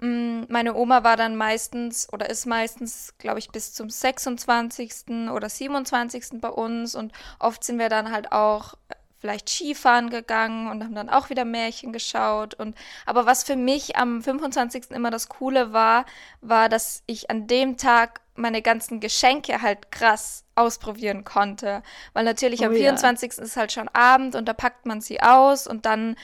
Mm, 0.02 0.44
meine 0.48 0.76
Oma 0.76 1.04
war 1.04 1.18
dann 1.18 1.36
meistens 1.36 2.12
oder 2.14 2.30
ist 2.30 2.46
meistens, 2.46 3.14
glaube 3.18 3.40
ich, 3.40 3.50
bis 3.52 3.74
zum 3.74 3.90
26. 3.90 5.30
oder 5.32 5.50
27. 5.50 6.40
bei 6.40 6.50
uns 6.50 6.96
und 6.96 7.12
oft 7.40 7.64
sind 7.64 7.80
wir 7.80 7.90
dann 7.90 8.12
halt 8.12 8.32
auch 8.32 8.76
vielleicht 9.20 9.50
Skifahren 9.50 10.10
gegangen 10.10 10.70
und 10.70 10.84
haben 10.84 10.96
dann 10.96 11.10
auch 11.10 11.30
wieder 11.30 11.44
Märchen 11.44 11.92
geschaut 11.92 12.54
und 12.54 12.78
aber 13.06 13.26
was 13.26 13.44
für 13.44 13.58
mich 13.58 13.98
am 13.98 14.22
25. 14.22 14.92
immer 14.92 15.12
das 15.12 15.28
coole 15.28 15.74
war, 15.74 16.06
war, 16.42 16.70
dass 16.70 17.04
ich 17.06 17.30
an 17.30 17.48
dem 17.48 17.76
Tag 17.76 18.22
meine 18.36 18.62
ganzen 18.62 19.02
Geschenke 19.02 19.62
halt 19.62 19.92
krass 19.92 20.46
ausprobieren 20.60 21.24
konnte, 21.24 21.82
weil 22.14 22.26
natürlich 22.26 22.62
oh, 22.62 22.66
am 22.66 22.74
24. 22.74 23.38
Ja. 23.38 23.44
ist 23.44 23.58
halt 23.58 23.72
schon 23.72 23.88
Abend 23.90 24.36
und 24.36 24.46
da 24.46 24.54
packt 24.54 24.86
man 24.86 25.02
sie 25.02 25.22
aus 25.22 25.68
und 25.68 25.86
dann 25.86 26.16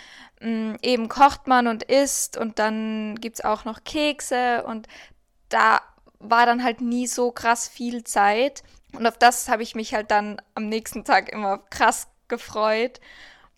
mh, 0.41 0.49
mm, 0.49 0.77
eben 0.81 1.09
kocht 1.09 1.47
man 1.47 1.67
und 1.67 1.83
isst 1.83 2.37
und 2.37 2.59
dann 2.59 3.15
gibt 3.19 3.39
es 3.39 3.45
auch 3.45 3.65
noch 3.65 3.83
Kekse 3.83 4.63
und 4.65 4.87
da 5.49 5.81
war 6.19 6.45
dann 6.45 6.63
halt 6.63 6.81
nie 6.81 7.07
so 7.07 7.31
krass 7.31 7.67
viel 7.67 8.03
Zeit. 8.03 8.63
Und 8.93 9.05
auf 9.05 9.17
das 9.17 9.49
habe 9.49 9.63
ich 9.63 9.75
mich 9.75 9.93
halt 9.93 10.11
dann 10.11 10.41
am 10.53 10.67
nächsten 10.67 11.03
Tag 11.03 11.29
immer 11.29 11.59
krass 11.69 12.07
gefreut. 12.27 12.99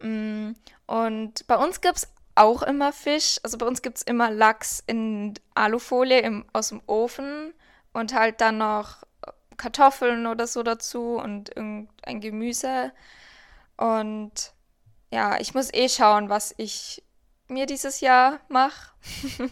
Mm, 0.01 0.51
und 0.85 1.47
bei 1.47 1.55
uns 1.55 1.81
gibt 1.81 1.97
es 1.97 2.07
auch 2.35 2.61
immer 2.61 2.93
Fisch. 2.93 3.39
Also 3.43 3.57
bei 3.57 3.65
uns 3.65 3.81
gibt 3.81 3.97
es 3.97 4.03
immer 4.03 4.31
Lachs 4.31 4.83
in 4.85 5.33
Alufolie 5.55 6.19
im, 6.19 6.45
aus 6.53 6.69
dem 6.69 6.81
Ofen 6.87 7.53
und 7.93 8.13
halt 8.13 8.41
dann 8.41 8.59
noch 8.59 9.03
Kartoffeln 9.57 10.27
oder 10.27 10.47
so 10.47 10.63
dazu 10.63 11.17
und 11.17 11.49
irgendein 11.55 12.21
Gemüse. 12.21 12.91
Und 13.75 14.53
ja, 15.11 15.39
ich 15.39 15.53
muss 15.53 15.73
eh 15.73 15.89
schauen, 15.89 16.29
was 16.29 16.53
ich 16.57 17.03
mir 17.47 17.65
dieses 17.65 18.01
Jahr 18.01 18.39
mache. 18.49 18.91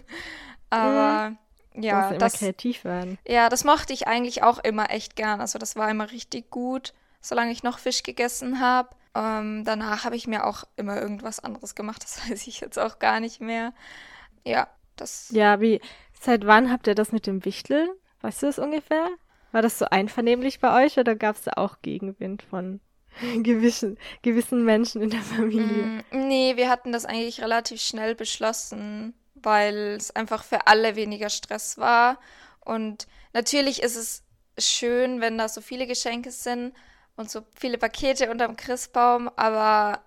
Aber 0.69 1.31
mhm. 1.73 1.83
ja, 1.83 2.13
das 2.13 2.39
kreativ 2.39 2.83
werden. 2.83 3.17
Ja, 3.27 3.49
das 3.49 3.63
mochte 3.63 3.93
ich 3.93 4.07
eigentlich 4.07 4.43
auch 4.43 4.59
immer 4.59 4.89
echt 4.89 5.15
gern. 5.15 5.41
Also 5.41 5.59
das 5.59 5.75
war 5.75 5.89
immer 5.89 6.11
richtig 6.11 6.49
gut, 6.49 6.93
solange 7.21 7.51
ich 7.51 7.63
noch 7.63 7.79
Fisch 7.79 8.03
gegessen 8.03 8.59
habe. 8.59 8.89
Ähm, 9.15 9.63
danach 9.63 10.03
habe 10.03 10.17
ich 10.17 10.27
mir 10.27 10.45
auch 10.45 10.65
immer 10.75 11.01
irgendwas 11.01 11.39
anderes 11.39 11.75
gemacht. 11.75 12.01
Das 12.03 12.29
weiß 12.29 12.47
ich 12.47 12.59
jetzt 12.59 12.77
auch 12.77 12.99
gar 12.99 13.19
nicht 13.19 13.41
mehr. 13.41 13.73
Ja, 14.43 14.67
das. 14.95 15.29
Ja, 15.31 15.61
wie 15.61 15.81
seit 16.19 16.45
wann 16.45 16.71
habt 16.71 16.87
ihr 16.87 16.95
das 16.95 17.11
mit 17.11 17.27
dem 17.27 17.45
Wichteln? 17.45 17.89
Weißt 18.21 18.43
du 18.43 18.47
das 18.47 18.59
ungefähr? 18.59 19.07
War 19.51 19.61
das 19.61 19.79
so 19.79 19.85
einvernehmlich 19.85 20.59
bei 20.59 20.85
euch 20.85 20.97
oder 20.97 21.15
gab 21.15 21.35
es 21.35 21.43
da 21.43 21.53
auch 21.55 21.77
Gegenwind 21.81 22.43
von 22.43 22.79
gewissen, 23.43 23.97
gewissen 24.21 24.65
Menschen 24.65 25.01
in 25.01 25.09
der 25.09 25.21
Familie? 25.21 26.03
Mm, 26.11 26.27
nee, 26.27 26.57
wir 26.57 26.69
hatten 26.69 26.91
das 26.91 27.05
eigentlich 27.05 27.41
relativ 27.41 27.81
schnell 27.81 28.15
beschlossen, 28.15 29.13
weil 29.35 29.95
es 29.97 30.11
einfach 30.15 30.43
für 30.43 30.67
alle 30.67 30.95
weniger 30.95 31.29
Stress 31.29 31.77
war. 31.77 32.19
Und 32.61 33.07
natürlich 33.33 33.81
ist 33.81 33.95
es 33.95 34.23
schön, 34.57 35.21
wenn 35.21 35.37
da 35.37 35.47
so 35.47 35.61
viele 35.61 35.87
Geschenke 35.87 36.31
sind 36.31 36.73
und 37.15 37.29
so 37.29 37.41
viele 37.55 37.77
Pakete 37.77 38.29
unterm 38.29 38.57
Christbaum, 38.57 39.29
aber 39.35 40.01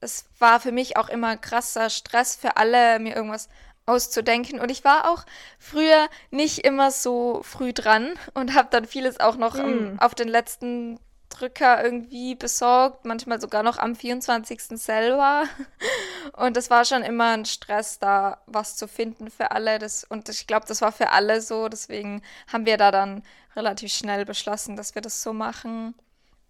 es 0.00 0.26
war 0.38 0.60
für 0.60 0.72
mich 0.72 0.96
auch 0.96 1.08
immer 1.08 1.36
krasser 1.36 1.90
Stress 1.90 2.36
für 2.36 2.56
alle, 2.56 2.98
mir 2.98 3.16
irgendwas 3.16 3.48
auszudenken. 3.88 4.60
Und 4.60 4.70
ich 4.70 4.84
war 4.84 5.10
auch 5.10 5.24
früher 5.58 6.08
nicht 6.30 6.58
immer 6.58 6.90
so 6.90 7.40
früh 7.42 7.72
dran 7.72 8.14
und 8.34 8.54
habe 8.54 8.68
dann 8.70 8.84
vieles 8.84 9.18
auch 9.20 9.36
noch 9.36 9.54
mm. 9.54 9.60
am, 9.60 9.98
auf 9.98 10.14
den 10.14 10.28
letzten 10.28 11.00
Drücker 11.28 11.82
irgendwie 11.82 12.34
besorgt, 12.34 13.04
manchmal 13.04 13.40
sogar 13.40 13.62
noch 13.62 13.78
am 13.78 13.94
24. 13.94 14.62
selber. 14.80 15.44
Und 16.32 16.56
es 16.56 16.70
war 16.70 16.84
schon 16.84 17.02
immer 17.02 17.30
ein 17.30 17.44
Stress, 17.44 17.98
da 17.98 18.38
was 18.46 18.76
zu 18.76 18.88
finden 18.88 19.30
für 19.30 19.50
alle. 19.50 19.78
Das, 19.78 20.04
und 20.04 20.28
ich 20.28 20.46
glaube, 20.46 20.66
das 20.66 20.80
war 20.82 20.92
für 20.92 21.10
alle 21.10 21.40
so. 21.40 21.68
Deswegen 21.68 22.22
haben 22.52 22.66
wir 22.66 22.76
da 22.76 22.90
dann 22.90 23.22
relativ 23.56 23.92
schnell 23.92 24.24
beschlossen, 24.24 24.76
dass 24.76 24.94
wir 24.94 25.02
das 25.02 25.22
so 25.22 25.32
machen. 25.32 25.94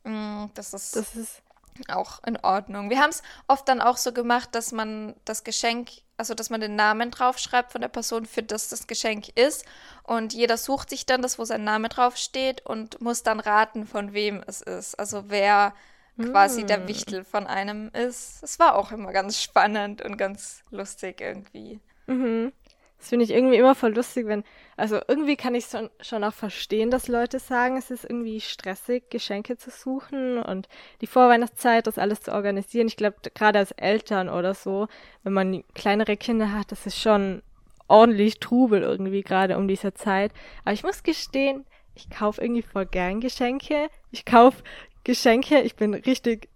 Mm, 0.04 0.46
das 0.54 0.74
ist, 0.74 0.96
das 0.96 1.14
ist 1.16 1.42
auch 1.88 2.22
in 2.24 2.36
Ordnung. 2.38 2.90
Wir 2.90 3.00
haben 3.00 3.10
es 3.10 3.22
oft 3.46 3.68
dann 3.68 3.80
auch 3.80 3.96
so 3.96 4.12
gemacht, 4.12 4.54
dass 4.54 4.72
man 4.72 5.14
das 5.24 5.44
Geschenk, 5.44 5.90
also 6.16 6.34
dass 6.34 6.50
man 6.50 6.60
den 6.60 6.76
Namen 6.76 7.10
draufschreibt 7.10 7.72
von 7.72 7.80
der 7.80 7.88
Person, 7.88 8.26
für 8.26 8.42
das 8.42 8.68
das 8.68 8.86
Geschenk 8.86 9.28
ist. 9.36 9.64
Und 10.02 10.34
jeder 10.34 10.56
sucht 10.56 10.90
sich 10.90 11.06
dann 11.06 11.22
das, 11.22 11.38
wo 11.38 11.44
sein 11.44 11.64
Name 11.64 11.88
draufsteht 11.88 12.64
und 12.66 13.00
muss 13.00 13.22
dann 13.22 13.40
raten, 13.40 13.86
von 13.86 14.12
wem 14.12 14.42
es 14.46 14.60
ist. 14.60 14.98
Also 14.98 15.24
wer 15.28 15.74
quasi 16.18 16.66
der 16.66 16.78
hm. 16.80 16.88
Wichtel 16.88 17.24
von 17.24 17.46
einem 17.46 17.90
ist. 17.90 18.42
Es 18.42 18.58
war 18.58 18.74
auch 18.74 18.92
immer 18.92 19.12
ganz 19.12 19.40
spannend 19.40 20.02
und 20.02 20.16
ganz 20.16 20.62
lustig 20.70 21.20
irgendwie. 21.20 21.80
Mhm. 22.06 22.52
Das 22.98 23.10
finde 23.10 23.24
ich 23.24 23.30
irgendwie 23.30 23.56
immer 23.56 23.76
voll 23.76 23.94
lustig, 23.94 24.26
wenn, 24.26 24.42
also 24.76 24.98
irgendwie 25.06 25.36
kann 25.36 25.54
ich 25.54 25.66
schon, 25.66 25.88
schon 26.00 26.24
auch 26.24 26.32
verstehen, 26.34 26.90
dass 26.90 27.06
Leute 27.06 27.38
sagen, 27.38 27.76
es 27.76 27.92
ist 27.92 28.04
irgendwie 28.04 28.40
stressig, 28.40 29.08
Geschenke 29.08 29.56
zu 29.56 29.70
suchen 29.70 30.38
und 30.38 30.68
die 31.00 31.06
Vorweihnachtszeit, 31.06 31.86
das 31.86 31.98
alles 31.98 32.22
zu 32.22 32.32
organisieren. 32.32 32.88
Ich 32.88 32.96
glaube, 32.96 33.16
gerade 33.34 33.60
als 33.60 33.70
Eltern 33.72 34.28
oder 34.28 34.52
so, 34.52 34.88
wenn 35.22 35.32
man 35.32 35.62
kleinere 35.74 36.16
Kinder 36.16 36.52
hat, 36.52 36.72
das 36.72 36.86
ist 36.86 36.98
schon 36.98 37.42
ordentlich 37.86 38.40
Trubel 38.40 38.82
irgendwie 38.82 39.22
gerade 39.22 39.56
um 39.56 39.68
diese 39.68 39.94
Zeit. 39.94 40.32
Aber 40.64 40.72
ich 40.72 40.82
muss 40.82 41.04
gestehen, 41.04 41.64
ich 41.94 42.10
kaufe 42.10 42.40
irgendwie 42.42 42.62
voll 42.62 42.86
gern 42.86 43.20
Geschenke. 43.20 43.88
Ich 44.10 44.24
kaufe 44.24 44.62
Geschenke, 45.04 45.60
ich 45.62 45.76
bin 45.76 45.94
richtig 45.94 46.48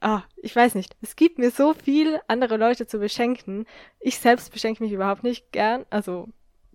ah, 0.00 0.22
ich 0.36 0.54
weiß 0.54 0.74
nicht, 0.74 0.96
es 1.02 1.16
gibt 1.16 1.38
mir 1.38 1.50
so 1.50 1.74
viel, 1.74 2.20
andere 2.28 2.56
Leute 2.56 2.86
zu 2.86 2.98
beschenken. 2.98 3.66
Ich 4.00 4.18
selbst 4.18 4.52
beschenke 4.52 4.82
mich 4.82 4.92
überhaupt 4.92 5.22
nicht 5.22 5.52
gern. 5.52 5.84
Also, 5.90 6.28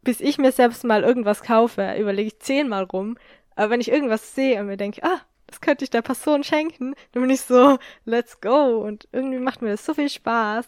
bis 0.04 0.22
ich 0.22 0.38
mir 0.38 0.52
selbst 0.52 0.84
mal 0.84 1.04
irgendwas 1.04 1.42
kaufe, 1.44 1.96
überlege 2.00 2.28
ich 2.28 2.40
zehnmal 2.40 2.84
rum. 2.84 3.18
Aber 3.56 3.72
wenn 3.72 3.82
ich 3.82 3.92
irgendwas 3.92 4.36
sehe 4.36 4.60
und 4.60 4.68
mir 4.68 4.78
denke, 4.78 5.04
ah, 5.04 5.22
das 5.48 5.62
könnte 5.62 5.84
ich 5.84 5.90
der 5.90 6.02
Person 6.02 6.44
schenken, 6.44 6.96
dann 7.12 7.22
bin 7.22 7.30
ich 7.30 7.42
so, 7.42 7.78
let's 8.06 8.42
go. 8.42 8.78
Und 8.78 9.08
irgendwie 9.12 9.40
macht 9.40 9.62
mir 9.62 9.72
das 9.72 9.86
so 9.86 9.94
viel 9.94 10.10
Spaß. 10.10 10.68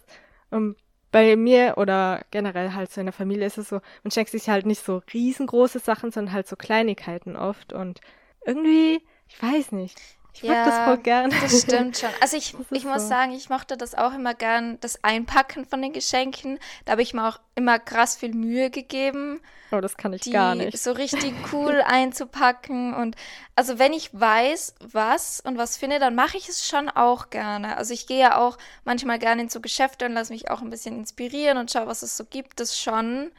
Und 0.49 0.78
bei 1.12 1.36
mir 1.36 1.76
oder 1.78 2.26
generell 2.32 2.74
halt 2.74 2.91
so 2.91 2.99
in 3.01 3.08
der 3.08 3.14
Familie 3.14 3.45
ist 3.45 3.58
es 3.58 3.70
so, 3.70 3.82
man 4.03 4.12
schenkt 4.12 4.32
sich 4.32 4.49
halt 4.49 4.66
nicht 4.66 4.84
so 4.84 5.01
riesengroße 5.14 5.80
Sachen, 5.80 6.12
sondern 6.12 6.34
halt 6.34 6.47
so 6.47 6.55
Kleinigkeiten 6.55 7.36
oft. 7.36 7.74
Und 7.74 8.01
irgendwie, 8.45 9.01
ich 9.28 9.41
weiß 9.41 9.72
nicht. 9.72 10.16
Ich 10.38 10.44
mag 10.44 10.56
ja, 10.56 10.66
das 10.66 10.86
voll 10.86 10.98
gern. 10.98 11.34
Das 11.42 11.62
stimmt 11.62 11.98
schon. 12.00 12.10
Also 12.22 12.38
ich, 12.38 12.54
ich 12.70 12.84
muss 12.84 13.02
so. 13.02 13.08
sagen, 13.08 13.32
ich 13.32 13.50
mochte 13.50 13.76
das 13.76 13.96
auch 13.96 14.14
immer 14.14 14.36
gern, 14.36 14.80
das 14.82 15.04
Einpacken 15.04 15.66
von 15.66 15.82
den 15.82 15.94
Geschenken. 15.94 16.60
Da 16.86 16.92
habe 16.92 17.02
ich 17.02 17.16
mir 17.16 17.28
auch 17.28 17.40
immer 17.56 17.80
krass 17.80 18.16
viel 18.16 18.36
Mühe 18.36 18.70
gegeben. 18.70 19.42
Oh, 19.72 19.82
das 19.82 19.98
kann 19.98 20.14
ich 20.14 20.22
die 20.22 20.32
gar 20.32 20.54
nicht. 20.54 20.78
So 20.78 20.92
richtig 20.92 21.34
cool 21.52 21.82
einzupacken. 21.84 22.94
Und 22.94 23.16
also 23.56 23.80
wenn 23.80 23.94
ich 23.94 24.12
weiß, 24.14 24.76
was 24.80 25.42
und 25.42 25.58
was 25.58 25.76
finde, 25.76 25.98
dann 25.98 26.14
mache 26.14 26.38
ich 26.38 26.48
es 26.48 26.68
schon 26.68 26.88
auch 26.88 27.32
gerne. 27.32 27.76
Also 27.76 27.96
ich 27.96 28.06
gehe 28.06 28.20
ja 28.20 28.38
auch 28.38 28.60
manchmal 28.86 29.18
gerne 29.18 29.42
in 29.42 29.50
so 29.50 29.60
Geschäfte 29.60 30.06
und 30.06 30.14
lasse 30.14 30.34
mich 30.34 30.52
auch 30.52 30.62
ein 30.62 30.70
bisschen 30.70 30.96
inspirieren 31.00 31.58
und 31.58 31.72
schaue, 31.72 31.88
was 31.88 32.04
es 32.04 32.16
so 32.16 32.26
gibt, 32.26 32.60
das 32.60 32.80
schon. 32.80 33.32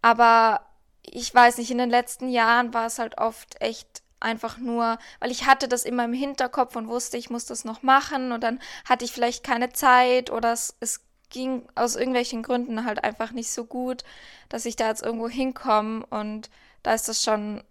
Aber 0.00 0.60
ich 1.02 1.34
weiß 1.34 1.58
nicht, 1.58 1.72
in 1.72 1.78
den 1.78 1.90
letzten 1.90 2.28
Jahren 2.28 2.72
war 2.72 2.86
es 2.86 3.00
halt 3.00 3.18
oft 3.18 3.60
echt 3.60 4.02
einfach 4.20 4.58
nur, 4.58 4.98
weil 5.18 5.30
ich 5.30 5.46
hatte 5.46 5.66
das 5.66 5.84
immer 5.84 6.04
im 6.04 6.12
Hinterkopf 6.12 6.76
und 6.76 6.88
wusste, 6.88 7.16
ich 7.16 7.30
muss 7.30 7.46
das 7.46 7.64
noch 7.64 7.82
machen 7.82 8.32
und 8.32 8.42
dann 8.44 8.60
hatte 8.88 9.04
ich 9.04 9.12
vielleicht 9.12 9.44
keine 9.44 9.72
Zeit 9.72 10.30
oder 10.30 10.52
es, 10.52 10.76
es 10.80 11.00
ging 11.30 11.66
aus 11.74 11.96
irgendwelchen 11.96 12.42
Gründen 12.42 12.84
halt 12.84 13.02
einfach 13.02 13.32
nicht 13.32 13.50
so 13.50 13.64
gut, 13.64 14.04
dass 14.48 14.66
ich 14.66 14.76
da 14.76 14.88
jetzt 14.88 15.02
irgendwo 15.02 15.28
hinkomme 15.28 16.04
und 16.06 16.50
da 16.82 16.94
ist 16.94 17.08
das 17.08 17.22
schon, 17.22 17.62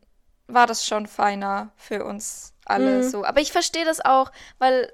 war 0.47 0.65
das 0.65 0.85
schon 0.85 1.07
feiner 1.07 1.71
für 1.75 2.05
uns 2.05 2.53
alle 2.65 3.03
mhm. 3.03 3.09
so. 3.09 3.25
Aber 3.25 3.41
ich 3.41 3.51
verstehe 3.51 3.85
das 3.85 4.03
auch, 4.03 4.31
weil 4.57 4.91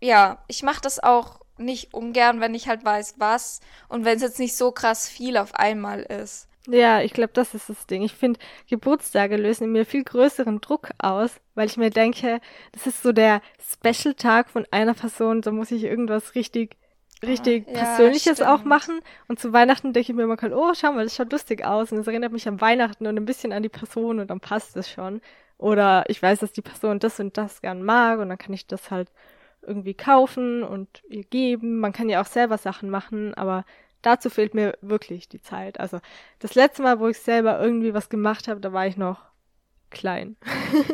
ja, 0.00 0.42
ich 0.48 0.62
mache 0.62 0.80
das 0.80 0.98
auch 0.98 1.40
nicht 1.58 1.92
ungern, 1.92 2.40
wenn 2.40 2.54
ich 2.54 2.68
halt 2.68 2.84
weiß, 2.84 3.14
was 3.18 3.60
und 3.88 4.04
wenn 4.04 4.16
es 4.16 4.22
jetzt 4.22 4.38
nicht 4.38 4.56
so 4.56 4.72
krass 4.72 5.08
viel 5.08 5.36
auf 5.36 5.54
einmal 5.54 6.00
ist. 6.02 6.48
Ja, 6.68 7.00
ich 7.00 7.12
glaube, 7.12 7.30
das 7.32 7.54
ist 7.54 7.68
das 7.68 7.86
Ding. 7.86 8.02
Ich 8.02 8.14
finde, 8.14 8.38
Geburtstage 8.68 9.36
lösen 9.36 9.64
in 9.64 9.72
mir 9.72 9.86
viel 9.86 10.04
größeren 10.04 10.60
Druck 10.60 10.90
aus, 10.98 11.40
weil 11.54 11.66
ich 11.66 11.76
mir 11.76 11.90
denke, 11.90 12.40
das 12.72 12.86
ist 12.86 13.02
so 13.02 13.12
der 13.12 13.40
Special-Tag 13.58 14.50
von 14.50 14.66
einer 14.70 14.94
Person, 14.94 15.40
da 15.40 15.52
muss 15.52 15.70
ich 15.70 15.84
irgendwas 15.84 16.34
richtig, 16.34 16.76
richtig 17.22 17.64
oh, 17.66 17.72
Persönliches 17.72 18.40
ja, 18.40 18.54
auch 18.54 18.64
machen. 18.64 19.00
Und 19.26 19.40
zu 19.40 19.52
Weihnachten 19.54 19.94
denke 19.94 20.12
ich 20.12 20.16
mir 20.16 20.24
immer, 20.24 20.36
oh, 20.52 20.72
schau 20.74 20.92
mal, 20.92 21.04
das 21.04 21.16
schaut 21.16 21.32
lustig 21.32 21.64
aus. 21.64 21.92
Und 21.92 21.98
es 21.98 22.06
erinnert 22.06 22.32
mich 22.32 22.46
an 22.46 22.60
Weihnachten 22.60 23.06
und 23.06 23.16
ein 23.16 23.24
bisschen 23.24 23.52
an 23.52 23.62
die 23.62 23.68
Person 23.70 24.20
und 24.20 24.28
dann 24.28 24.40
passt 24.40 24.76
es 24.76 24.90
schon. 24.90 25.22
Oder 25.56 26.04
ich 26.08 26.22
weiß, 26.22 26.40
dass 26.40 26.52
die 26.52 26.62
Person 26.62 26.98
das 26.98 27.20
und 27.20 27.36
das 27.38 27.62
gern 27.62 27.82
mag 27.82 28.18
und 28.18 28.28
dann 28.28 28.38
kann 28.38 28.54
ich 28.54 28.66
das 28.66 28.90
halt 28.90 29.10
irgendwie 29.62 29.94
kaufen 29.94 30.62
und 30.62 31.02
ihr 31.08 31.24
geben. 31.24 31.78
Man 31.80 31.92
kann 31.92 32.08
ja 32.08 32.20
auch 32.20 32.26
selber 32.26 32.58
Sachen 32.58 32.90
machen, 32.90 33.34
aber 33.34 33.64
dazu 34.02 34.30
fehlt 34.30 34.54
mir 34.54 34.76
wirklich 34.80 35.28
die 35.28 35.40
Zeit. 35.40 35.80
Also 35.80 36.00
das 36.38 36.54
letzte 36.54 36.82
Mal, 36.82 37.00
wo 37.00 37.08
ich 37.08 37.18
selber 37.18 37.60
irgendwie 37.60 37.94
was 37.94 38.08
gemacht 38.08 38.48
habe, 38.48 38.60
da 38.60 38.72
war 38.72 38.86
ich 38.86 38.96
noch 38.96 39.20
klein. 39.90 40.36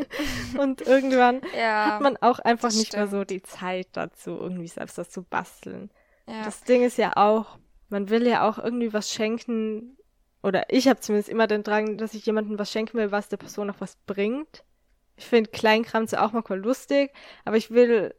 und 0.59 0.81
irgendwann 0.83 1.43
ja, 1.57 1.93
hat 1.93 2.01
man 2.01 2.17
auch 2.19 2.39
einfach 2.39 2.71
nicht 2.71 2.89
stimmt. 2.89 2.95
mehr 2.95 3.07
so 3.09 3.25
die 3.25 3.43
Zeit 3.43 3.89
dazu, 3.93 4.31
irgendwie 4.31 4.69
selbst 4.69 4.99
das 4.99 5.11
zu 5.11 5.23
basteln. 5.23 5.91
Ja. 6.27 6.45
Das 6.45 6.65
Ding 6.65 6.83
ist 6.83 6.99
ja 6.99 7.13
auch, 7.17 7.59
man 7.89 8.11
will 8.11 8.27
ja 8.27 8.49
auch 8.49 8.59
irgendwie 8.59 8.93
was 8.93 9.13
schenken, 9.13 9.97
oder 10.43 10.65
ich 10.73 10.89
habe 10.89 11.01
zumindest 11.01 11.29
immer 11.29 11.47
den 11.47 11.63
Drang, 11.63 11.99
dass 11.99 12.15
ich 12.15 12.27
jemandem 12.27 12.59
was 12.59 12.71
schenken 12.71 12.99
will, 12.99 13.13
was 13.13 13.29
der 13.29 13.37
Person 13.37 13.71
auch 13.71 13.81
was 13.81 13.97
bringt. 14.07 14.65
Ich 15.17 15.27
finde 15.27 15.51
Kleinkram 15.51 16.07
auch 16.17 16.33
manchmal 16.33 16.59
lustig, 16.59 17.13
aber 17.45 17.57
ich 17.57 17.71
will 17.71 18.15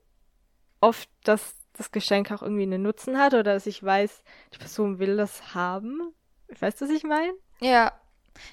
oft, 0.81 1.09
dass 1.23 1.55
das 1.77 1.91
Geschenk 1.91 2.31
auch 2.31 2.41
irgendwie 2.41 2.63
einen 2.63 2.81
Nutzen 2.81 3.17
hat 3.17 3.33
oder 3.33 3.43
dass 3.43 3.65
ich 3.65 3.83
weiß, 3.83 4.23
die 4.53 4.57
Person 4.57 4.99
will 4.99 5.17
das 5.17 5.53
haben. 5.53 6.13
Weißt 6.59 6.81
du, 6.81 6.85
was 6.85 6.91
ich 6.91 7.03
meine? 7.03 7.33
Ja. 7.59 7.93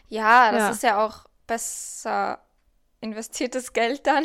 Ja, 0.09 0.53
das 0.53 0.61
ja. 0.61 0.71
ist 0.71 0.83
ja 0.83 1.05
auch 1.05 1.27
besser 1.47 2.41
investiertes 3.01 3.73
Geld 3.73 4.07
dann. 4.07 4.25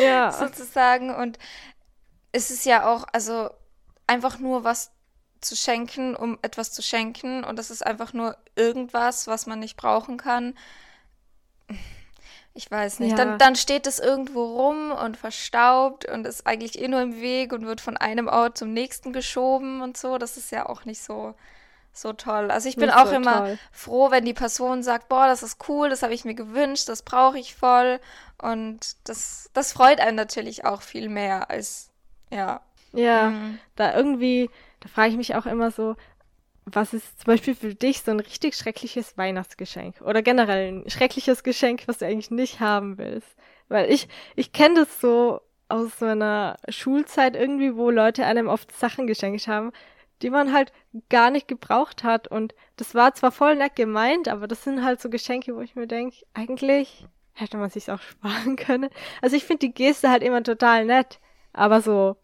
ja. 0.00 0.32
Sozusagen. 0.38 1.14
Und 1.14 1.38
es 2.32 2.50
ist 2.50 2.64
ja 2.64 2.88
auch, 2.88 3.04
also 3.12 3.50
einfach 4.06 4.38
nur 4.38 4.64
was 4.64 4.92
zu 5.40 5.56
schenken, 5.56 6.14
um 6.14 6.38
etwas 6.42 6.72
zu 6.72 6.82
schenken. 6.82 7.44
Und 7.44 7.58
das 7.58 7.70
ist 7.70 7.84
einfach 7.84 8.12
nur 8.12 8.36
irgendwas, 8.56 9.26
was 9.26 9.46
man 9.46 9.58
nicht 9.58 9.76
brauchen 9.76 10.16
kann. 10.16 10.54
Ich 12.60 12.70
weiß 12.70 13.00
nicht. 13.00 13.12
Ja. 13.12 13.16
Dann, 13.16 13.38
dann 13.38 13.56
steht 13.56 13.86
es 13.86 13.98
irgendwo 13.98 14.44
rum 14.44 14.92
und 14.92 15.16
verstaubt 15.16 16.04
und 16.04 16.26
ist 16.26 16.46
eigentlich 16.46 16.78
eh 16.78 16.88
nur 16.88 17.00
im 17.00 17.18
Weg 17.18 17.54
und 17.54 17.64
wird 17.64 17.80
von 17.80 17.96
einem 17.96 18.28
Ort 18.28 18.58
zum 18.58 18.74
nächsten 18.74 19.14
geschoben 19.14 19.80
und 19.80 19.96
so. 19.96 20.18
Das 20.18 20.36
ist 20.36 20.52
ja 20.52 20.68
auch 20.68 20.84
nicht 20.84 21.02
so, 21.02 21.34
so 21.94 22.12
toll. 22.12 22.50
Also 22.50 22.68
ich 22.68 22.76
bin 22.76 22.90
nicht 22.90 22.98
auch 22.98 23.06
so 23.06 23.14
immer 23.14 23.38
toll. 23.38 23.58
froh, 23.72 24.10
wenn 24.10 24.26
die 24.26 24.34
Person 24.34 24.82
sagt, 24.82 25.08
boah, 25.08 25.26
das 25.26 25.42
ist 25.42 25.56
cool, 25.70 25.88
das 25.88 26.02
habe 26.02 26.12
ich 26.12 26.26
mir 26.26 26.34
gewünscht, 26.34 26.86
das 26.90 27.00
brauche 27.00 27.38
ich 27.38 27.54
voll. 27.54 27.98
Und 28.36 28.94
das, 29.04 29.48
das 29.54 29.72
freut 29.72 29.98
einen 29.98 30.16
natürlich 30.16 30.66
auch 30.66 30.82
viel 30.82 31.08
mehr 31.08 31.48
als, 31.48 31.88
ja. 32.28 32.60
Ja, 32.92 33.30
mhm. 33.30 33.58
da 33.76 33.96
irgendwie, 33.96 34.50
da 34.80 34.88
frage 34.90 35.12
ich 35.12 35.16
mich 35.16 35.34
auch 35.34 35.46
immer 35.46 35.70
so, 35.70 35.96
was 36.72 36.92
ist 36.94 37.20
zum 37.20 37.26
Beispiel 37.26 37.54
für 37.54 37.74
dich 37.74 38.02
so 38.02 38.10
ein 38.10 38.20
richtig 38.20 38.54
schreckliches 38.54 39.16
Weihnachtsgeschenk? 39.16 40.00
Oder 40.02 40.22
generell 40.22 40.72
ein 40.72 40.90
schreckliches 40.90 41.42
Geschenk, 41.42 41.82
was 41.86 41.98
du 41.98 42.06
eigentlich 42.06 42.30
nicht 42.30 42.60
haben 42.60 42.98
willst? 42.98 43.36
Weil 43.68 43.90
ich, 43.90 44.08
ich 44.36 44.52
kenne 44.52 44.80
das 44.80 45.00
so 45.00 45.40
aus 45.68 46.00
meiner 46.00 46.56
Schulzeit 46.68 47.36
irgendwie, 47.36 47.76
wo 47.76 47.90
Leute 47.90 48.26
einem 48.26 48.48
oft 48.48 48.76
Sachen 48.76 49.06
geschenkt 49.06 49.46
haben, 49.46 49.72
die 50.22 50.30
man 50.30 50.52
halt 50.52 50.72
gar 51.08 51.30
nicht 51.30 51.48
gebraucht 51.48 52.04
hat. 52.04 52.28
Und 52.28 52.54
das 52.76 52.94
war 52.94 53.14
zwar 53.14 53.32
voll 53.32 53.56
nett 53.56 53.76
gemeint, 53.76 54.28
aber 54.28 54.48
das 54.48 54.64
sind 54.64 54.84
halt 54.84 55.00
so 55.00 55.08
Geschenke, 55.08 55.54
wo 55.54 55.60
ich 55.60 55.76
mir 55.76 55.86
denke, 55.86 56.16
eigentlich 56.34 57.06
hätte 57.32 57.56
man 57.56 57.70
sich's 57.70 57.88
auch 57.88 58.00
sparen 58.10 58.56
können. 58.56 58.90
Also 59.22 59.36
ich 59.36 59.44
finde 59.44 59.66
die 59.66 59.74
Geste 59.74 60.10
halt 60.10 60.22
immer 60.22 60.42
total 60.42 60.84
nett. 60.84 61.20
Aber 61.52 61.80
so, 61.80 62.16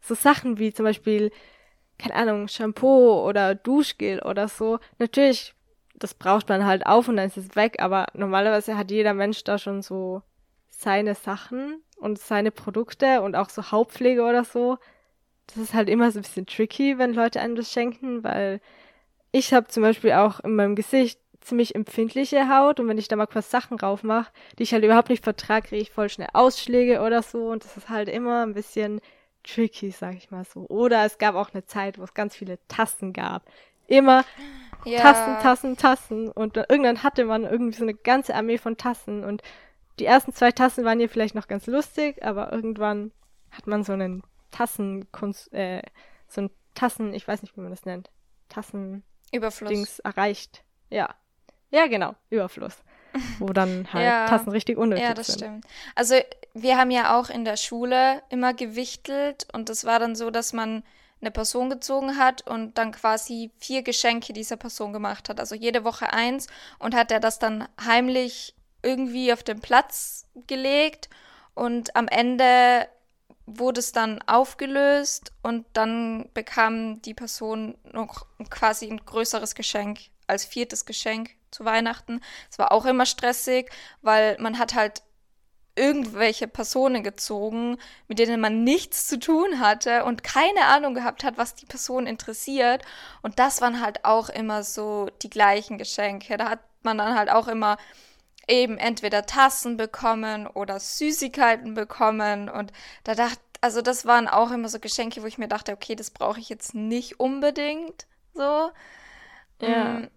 so 0.00 0.14
Sachen 0.14 0.58
wie 0.58 0.72
zum 0.72 0.84
Beispiel 0.84 1.30
keine 2.04 2.16
Ahnung, 2.16 2.48
Shampoo 2.48 3.26
oder 3.26 3.54
Duschgel 3.54 4.20
oder 4.20 4.48
so. 4.48 4.78
Natürlich, 4.98 5.54
das 5.94 6.12
braucht 6.14 6.48
man 6.48 6.66
halt 6.66 6.86
auf 6.86 7.08
und 7.08 7.16
dann 7.16 7.26
ist 7.26 7.38
es 7.38 7.56
weg, 7.56 7.76
aber 7.78 8.06
normalerweise 8.12 8.76
hat 8.76 8.90
jeder 8.90 9.14
Mensch 9.14 9.42
da 9.44 9.58
schon 9.58 9.80
so 9.80 10.22
seine 10.68 11.14
Sachen 11.14 11.82
und 11.96 12.18
seine 12.18 12.50
Produkte 12.50 13.22
und 13.22 13.34
auch 13.34 13.48
so 13.48 13.70
Hautpflege 13.70 14.22
oder 14.22 14.44
so. 14.44 14.76
Das 15.46 15.56
ist 15.56 15.74
halt 15.74 15.88
immer 15.88 16.10
so 16.10 16.18
ein 16.18 16.22
bisschen 16.22 16.46
tricky, 16.46 16.98
wenn 16.98 17.14
Leute 17.14 17.40
einem 17.40 17.56
das 17.56 17.72
schenken, 17.72 18.22
weil 18.22 18.60
ich 19.32 19.54
habe 19.54 19.68
zum 19.68 19.82
Beispiel 19.82 20.12
auch 20.12 20.40
in 20.40 20.56
meinem 20.56 20.76
Gesicht 20.76 21.20
ziemlich 21.40 21.74
empfindliche 21.74 22.48
Haut 22.48 22.80
und 22.80 22.88
wenn 22.88 22.98
ich 22.98 23.08
da 23.08 23.16
mal 23.16 23.26
kurz 23.26 23.50
Sachen 23.50 23.76
drauf 23.76 24.02
mache, 24.02 24.30
die 24.58 24.62
ich 24.62 24.72
halt 24.72 24.84
überhaupt 24.84 25.10
nicht 25.10 25.24
vertrage, 25.24 25.68
kriege 25.68 25.82
ich 25.82 25.90
voll 25.90 26.08
schnell 26.08 26.28
Ausschläge 26.32 27.00
oder 27.00 27.22
so 27.22 27.48
und 27.48 27.64
das 27.64 27.76
ist 27.76 27.88
halt 27.88 28.08
immer 28.08 28.44
ein 28.44 28.54
bisschen 28.54 29.00
tricky, 29.44 29.90
sag 29.90 30.16
ich 30.16 30.30
mal 30.30 30.44
so. 30.44 30.66
Oder 30.68 31.04
es 31.04 31.18
gab 31.18 31.34
auch 31.34 31.52
eine 31.52 31.64
Zeit, 31.64 31.98
wo 31.98 32.02
es 32.02 32.14
ganz 32.14 32.34
viele 32.34 32.58
Tassen 32.68 33.12
gab. 33.12 33.44
Immer 33.86 34.24
ja. 34.84 35.00
Tassen, 35.00 35.42
Tassen, 35.42 35.76
Tassen. 35.76 36.28
Und 36.30 36.56
irgendwann 36.56 37.02
hatte 37.02 37.24
man 37.24 37.44
irgendwie 37.44 37.76
so 37.76 37.84
eine 37.84 37.94
ganze 37.94 38.34
Armee 38.34 38.58
von 38.58 38.76
Tassen. 38.76 39.24
Und 39.24 39.42
die 39.98 40.06
ersten 40.06 40.32
zwei 40.32 40.50
Tassen 40.50 40.84
waren 40.84 40.98
hier 40.98 41.08
vielleicht 41.08 41.34
noch 41.34 41.48
ganz 41.48 41.66
lustig, 41.66 42.24
aber 42.24 42.52
irgendwann 42.52 43.12
hat 43.50 43.66
man 43.66 43.84
so 43.84 43.92
einen 43.92 44.22
Tassenkunst, 44.50 45.52
äh, 45.52 45.82
so 46.28 46.42
ein 46.42 46.50
Tassen, 46.74 47.14
ich 47.14 47.26
weiß 47.26 47.42
nicht, 47.42 47.56
wie 47.56 47.60
man 47.60 47.70
das 47.70 47.84
nennt. 47.84 48.10
Tassen. 48.48 49.04
Überfluss. 49.32 49.70
Dings 49.70 49.98
erreicht. 50.00 50.64
Ja. 50.90 51.14
Ja, 51.70 51.86
genau. 51.86 52.14
Überfluss. 52.30 52.82
Wo 53.38 53.46
dann 53.46 53.88
halt 53.92 54.04
ja. 54.04 54.26
Tassen 54.26 54.50
richtig 54.50 54.76
unnötig 54.76 55.04
sind. 55.04 55.08
Ja, 55.08 55.14
das 55.14 55.26
sind. 55.26 55.38
stimmt. 55.38 55.66
Also 55.94 56.16
wir 56.54 56.78
haben 56.78 56.92
ja 56.92 57.18
auch 57.18 57.30
in 57.30 57.44
der 57.44 57.56
Schule 57.56 58.22
immer 58.30 58.54
gewichtelt 58.54 59.48
und 59.52 59.68
es 59.68 59.84
war 59.84 59.98
dann 59.98 60.14
so, 60.14 60.30
dass 60.30 60.52
man 60.52 60.84
eine 61.20 61.30
Person 61.30 61.68
gezogen 61.68 62.16
hat 62.16 62.46
und 62.46 62.78
dann 62.78 62.92
quasi 62.92 63.50
vier 63.58 63.82
Geschenke 63.82 64.32
dieser 64.32 64.56
Person 64.56 64.92
gemacht 64.92 65.28
hat. 65.28 65.40
Also 65.40 65.54
jede 65.54 65.84
Woche 65.84 66.12
eins 66.12 66.46
und 66.78 66.94
hat 66.94 67.10
er 67.10 67.20
das 67.20 67.38
dann 67.38 67.66
heimlich 67.84 68.54
irgendwie 68.82 69.32
auf 69.32 69.42
den 69.42 69.60
Platz 69.60 70.26
gelegt 70.46 71.08
und 71.54 71.96
am 71.96 72.08
Ende 72.08 72.88
wurde 73.46 73.80
es 73.80 73.92
dann 73.92 74.22
aufgelöst 74.22 75.32
und 75.42 75.66
dann 75.72 76.28
bekam 76.34 77.02
die 77.02 77.14
Person 77.14 77.76
noch 77.92 78.26
quasi 78.48 78.86
ein 78.86 79.04
größeres 79.04 79.54
Geschenk 79.54 80.00
als 80.26 80.44
viertes 80.44 80.86
Geschenk 80.86 81.30
zu 81.50 81.64
Weihnachten. 81.64 82.20
Es 82.50 82.58
war 82.58 82.72
auch 82.72 82.86
immer 82.86 83.06
stressig, 83.06 83.70
weil 84.02 84.36
man 84.38 84.58
hat 84.58 84.74
halt 84.74 85.02
irgendwelche 85.76 86.46
Personen 86.46 87.02
gezogen, 87.02 87.78
mit 88.08 88.18
denen 88.18 88.40
man 88.40 88.64
nichts 88.64 89.06
zu 89.06 89.18
tun 89.18 89.58
hatte 89.60 90.04
und 90.04 90.22
keine 90.22 90.66
Ahnung 90.66 90.94
gehabt 90.94 91.24
hat, 91.24 91.36
was 91.36 91.54
die 91.54 91.66
Person 91.66 92.06
interessiert. 92.06 92.82
Und 93.22 93.38
das 93.38 93.60
waren 93.60 93.80
halt 93.80 94.04
auch 94.04 94.28
immer 94.28 94.62
so 94.62 95.08
die 95.22 95.30
gleichen 95.30 95.78
Geschenke. 95.78 96.36
Da 96.36 96.48
hat 96.48 96.60
man 96.82 96.98
dann 96.98 97.16
halt 97.16 97.30
auch 97.30 97.48
immer 97.48 97.76
eben 98.46 98.78
entweder 98.78 99.26
Tassen 99.26 99.76
bekommen 99.76 100.46
oder 100.46 100.78
Süßigkeiten 100.78 101.74
bekommen. 101.74 102.48
Und 102.48 102.72
da 103.02 103.14
dachte, 103.14 103.40
also 103.60 103.80
das 103.80 104.04
waren 104.04 104.28
auch 104.28 104.50
immer 104.50 104.68
so 104.68 104.78
Geschenke, 104.78 105.22
wo 105.22 105.26
ich 105.26 105.38
mir 105.38 105.48
dachte, 105.48 105.72
okay, 105.72 105.96
das 105.96 106.10
brauche 106.10 106.38
ich 106.38 106.50
jetzt 106.50 106.74
nicht 106.74 107.18
unbedingt 107.18 108.06
so. 108.34 108.70
Ja. 109.60 109.98
Ähm, 109.98 110.10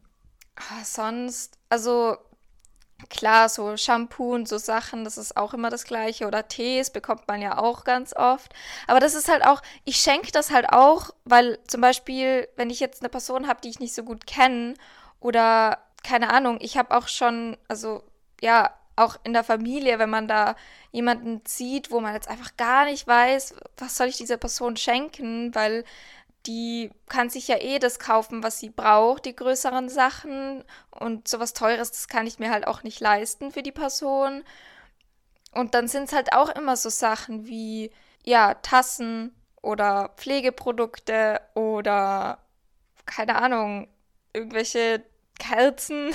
sonst, 0.84 1.58
also 1.70 2.18
Klar, 3.10 3.48
so 3.48 3.78
Shampoo 3.78 4.34
und 4.34 4.48
so 4.48 4.58
Sachen, 4.58 5.04
das 5.04 5.18
ist 5.18 5.38
auch 5.38 5.54
immer 5.54 5.70
das 5.70 5.84
Gleiche. 5.84 6.28
Oder 6.28 6.48
Tees 6.48 6.90
bekommt 6.90 7.28
man 7.28 7.42
ja 7.42 7.58
auch 7.60 7.84
ganz 7.84 8.14
oft. 8.16 8.54
Aber 8.88 9.00
das 9.00 9.14
ist 9.14 9.30
halt 9.30 9.46
auch, 9.46 9.62
ich 9.86 9.98
schenke 9.98 10.32
das 10.32 10.52
halt 10.52 10.70
auch, 10.70 11.12
weil 11.24 11.60
zum 11.68 11.82
Beispiel, 11.82 12.48
wenn 12.56 12.70
ich 12.72 12.80
jetzt 12.80 13.02
eine 13.02 13.10
Person 13.10 13.48
habe, 13.48 13.62
die 13.62 13.70
ich 13.70 13.80
nicht 13.80 13.94
so 13.94 14.04
gut 14.04 14.26
kenne, 14.26 14.74
oder 15.20 15.80
keine 16.04 16.32
Ahnung, 16.32 16.58
ich 16.62 16.78
habe 16.78 16.96
auch 16.96 17.08
schon, 17.08 17.58
also 17.68 18.04
ja, 18.42 18.74
auch 18.96 19.18
in 19.24 19.34
der 19.34 19.44
Familie, 19.44 20.00
wenn 20.00 20.10
man 20.10 20.28
da 20.28 20.56
jemanden 20.92 21.42
sieht, 21.46 21.92
wo 21.92 22.00
man 22.00 22.14
jetzt 22.16 22.28
einfach 22.28 22.58
gar 22.58 22.86
nicht 22.86 23.08
weiß, 23.08 23.56
was 23.78 23.96
soll 23.96 24.08
ich 24.08 24.18
dieser 24.18 24.38
Person 24.38 24.76
schenken, 24.76 25.54
weil 25.54 25.86
die 26.48 26.90
kann 27.08 27.30
sich 27.30 27.48
ja 27.48 27.58
eh 27.58 27.80
das 27.80 28.00
kaufen, 28.00 28.42
was 28.44 28.60
sie 28.60 28.70
braucht, 28.70 29.26
die 29.26 29.36
größeren 29.36 29.90
Sachen. 29.90 30.64
Und 30.92 31.28
sowas 31.28 31.54
Teures, 31.54 31.92
das 31.92 32.08
kann 32.08 32.26
ich 32.26 32.40
mir 32.40 32.50
halt 32.50 32.66
auch 32.68 32.84
nicht 32.84 33.00
leisten 33.00 33.52
für 33.52 33.64
die 33.64 33.72
Person. 33.72 34.44
Und 35.54 35.74
dann 35.74 35.88
sind 35.88 36.06
es 36.06 36.14
halt 36.14 36.34
auch 36.34 36.50
immer 36.50 36.76
so 36.78 36.90
Sachen 36.90 37.48
wie, 37.48 37.92
ja, 38.24 38.54
Tassen 38.56 39.36
oder 39.62 40.12
Pflegeprodukte 40.18 41.42
oder, 41.54 42.40
keine 43.06 43.36
Ahnung, 43.36 43.88
irgendwelche 44.34 45.04
Kerzen 45.40 46.12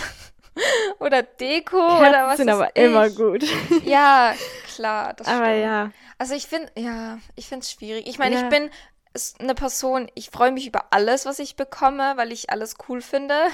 oder 0.99 1.23
Deko 1.23 1.77
Kerzen 1.77 2.09
oder 2.09 2.27
was 2.27 2.37
sind 2.37 2.49
aber 2.49 2.71
ich. 2.75 2.83
immer 2.83 3.11
gut. 3.11 3.45
Ja, 3.85 4.35
klar, 4.75 5.15
das 5.15 5.27
Aber 5.27 5.47
stimmt. 5.47 5.63
ja. 5.63 5.91
Also 6.19 6.35
ich 6.35 6.47
finde, 6.47 6.71
ja, 6.77 7.19
ich 7.35 7.49
finde 7.49 7.65
es 7.65 7.73
schwierig. 7.73 8.07
Ich 8.07 8.19
meine, 8.19 8.37
ja. 8.37 8.43
ich 8.43 8.49
bin 8.49 8.71
ist 9.15 9.41
eine 9.41 9.55
Person, 9.55 10.11
ich 10.15 10.31
freue 10.31 10.53
mich 10.53 10.67
über 10.67 10.87
alles, 10.91 11.27
was 11.27 11.39
ich 11.39 11.57
bekomme, 11.57 12.17
weil 12.17 12.33
ich 12.33 12.51
alles 12.51 12.77
cool 12.89 13.01
finde, 13.01 13.47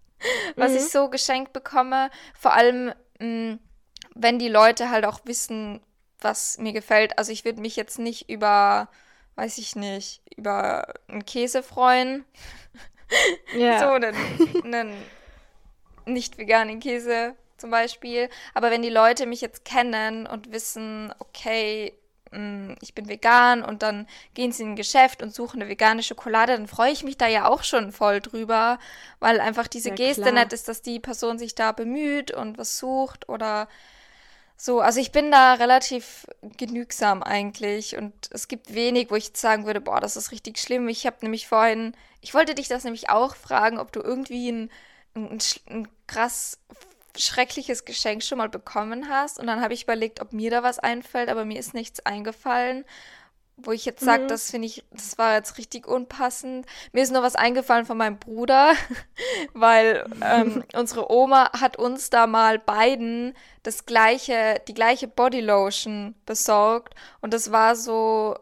was 0.56 0.72
mhm. 0.72 0.76
ich 0.78 0.88
so 0.90 1.08
geschenkt 1.08 1.52
bekomme. 1.52 2.10
Vor 2.38 2.52
allem, 2.52 2.92
mh, 3.18 3.26
mm, 3.26 3.58
wenn 4.14 4.38
die 4.38 4.48
Leute 4.48 4.90
halt 4.90 5.04
auch 5.04 5.20
wissen, 5.24 5.80
was 6.20 6.58
mir 6.58 6.72
gefällt. 6.72 7.18
Also 7.18 7.32
ich 7.32 7.44
würde 7.44 7.60
mich 7.60 7.76
jetzt 7.76 7.98
nicht 7.98 8.28
über, 8.28 8.88
weiß 9.36 9.58
ich 9.58 9.76
nicht, 9.76 10.22
über 10.36 10.92
einen 11.08 11.24
Käse 11.24 11.62
freuen. 11.62 12.24
Ja. 13.56 13.78
so 13.78 13.86
einen, 13.86 14.14
einen 14.64 14.94
nicht 16.04 16.36
veganen 16.36 16.78
Käse 16.78 17.34
zum 17.56 17.70
Beispiel. 17.70 18.28
Aber 18.52 18.70
wenn 18.70 18.82
die 18.82 18.90
Leute 18.90 19.24
mich 19.24 19.40
jetzt 19.40 19.64
kennen 19.64 20.26
und 20.26 20.52
wissen, 20.52 21.14
okay, 21.18 21.97
ich 22.80 22.94
bin 22.94 23.08
vegan 23.08 23.62
und 23.62 23.82
dann 23.82 24.06
gehen 24.34 24.52
sie 24.52 24.62
in 24.62 24.70
ein 24.70 24.76
Geschäft 24.76 25.22
und 25.22 25.34
suchen 25.34 25.60
eine 25.62 25.70
vegane 25.70 26.02
Schokolade, 26.02 26.52
dann 26.52 26.68
freue 26.68 26.92
ich 26.92 27.04
mich 27.04 27.16
da 27.16 27.26
ja 27.26 27.48
auch 27.48 27.62
schon 27.62 27.92
voll 27.92 28.20
drüber, 28.20 28.78
weil 29.18 29.40
einfach 29.40 29.66
diese 29.66 29.90
ja, 29.90 29.94
Geste 29.94 30.22
klar. 30.22 30.34
nett 30.34 30.52
ist, 30.52 30.68
dass 30.68 30.82
die 30.82 31.00
Person 31.00 31.38
sich 31.38 31.54
da 31.54 31.72
bemüht 31.72 32.30
und 32.30 32.58
was 32.58 32.78
sucht 32.78 33.28
oder 33.28 33.68
so. 34.56 34.80
Also 34.80 35.00
ich 35.00 35.12
bin 35.12 35.30
da 35.30 35.54
relativ 35.54 36.26
genügsam 36.56 37.22
eigentlich 37.22 37.96
und 37.96 38.12
es 38.30 38.48
gibt 38.48 38.74
wenig, 38.74 39.10
wo 39.10 39.16
ich 39.16 39.30
sagen 39.34 39.64
würde, 39.64 39.80
boah, 39.80 40.00
das 40.00 40.16
ist 40.16 40.32
richtig 40.32 40.58
schlimm. 40.58 40.88
Ich 40.88 41.06
habe 41.06 41.16
nämlich 41.22 41.46
vorhin, 41.46 41.94
ich 42.20 42.34
wollte 42.34 42.54
dich 42.54 42.68
das 42.68 42.84
nämlich 42.84 43.08
auch 43.08 43.36
fragen, 43.36 43.78
ob 43.78 43.92
du 43.92 44.00
irgendwie 44.00 44.50
ein, 44.50 44.70
ein, 45.14 45.38
ein 45.70 45.88
krass 46.06 46.58
schreckliches 47.18 47.84
Geschenk 47.84 48.22
schon 48.22 48.38
mal 48.38 48.48
bekommen 48.48 49.08
hast. 49.08 49.38
Und 49.38 49.46
dann 49.46 49.60
habe 49.60 49.74
ich 49.74 49.84
überlegt, 49.84 50.20
ob 50.20 50.32
mir 50.32 50.50
da 50.50 50.62
was 50.62 50.78
einfällt, 50.78 51.28
aber 51.28 51.44
mir 51.44 51.58
ist 51.58 51.74
nichts 51.74 52.00
eingefallen. 52.00 52.84
Wo 53.60 53.72
ich 53.72 53.84
jetzt 53.84 54.04
sage, 54.04 54.22
mhm. 54.22 54.28
das 54.28 54.52
finde 54.52 54.66
ich, 54.66 54.84
das 54.92 55.18
war 55.18 55.34
jetzt 55.34 55.58
richtig 55.58 55.88
unpassend. 55.88 56.64
Mir 56.92 57.02
ist 57.02 57.12
nur 57.12 57.24
was 57.24 57.34
eingefallen 57.34 57.86
von 57.86 57.98
meinem 57.98 58.18
Bruder, 58.18 58.72
weil 59.52 60.08
ähm, 60.22 60.62
unsere 60.74 61.10
Oma 61.10 61.50
hat 61.58 61.76
uns 61.76 62.08
da 62.08 62.28
mal 62.28 62.60
beiden 62.60 63.34
das 63.64 63.84
gleiche, 63.84 64.62
die 64.68 64.74
gleiche 64.74 65.08
Bodylotion 65.08 66.14
besorgt. 66.24 66.94
Und 67.20 67.34
das 67.34 67.50
war 67.50 67.74
so, 67.74 68.38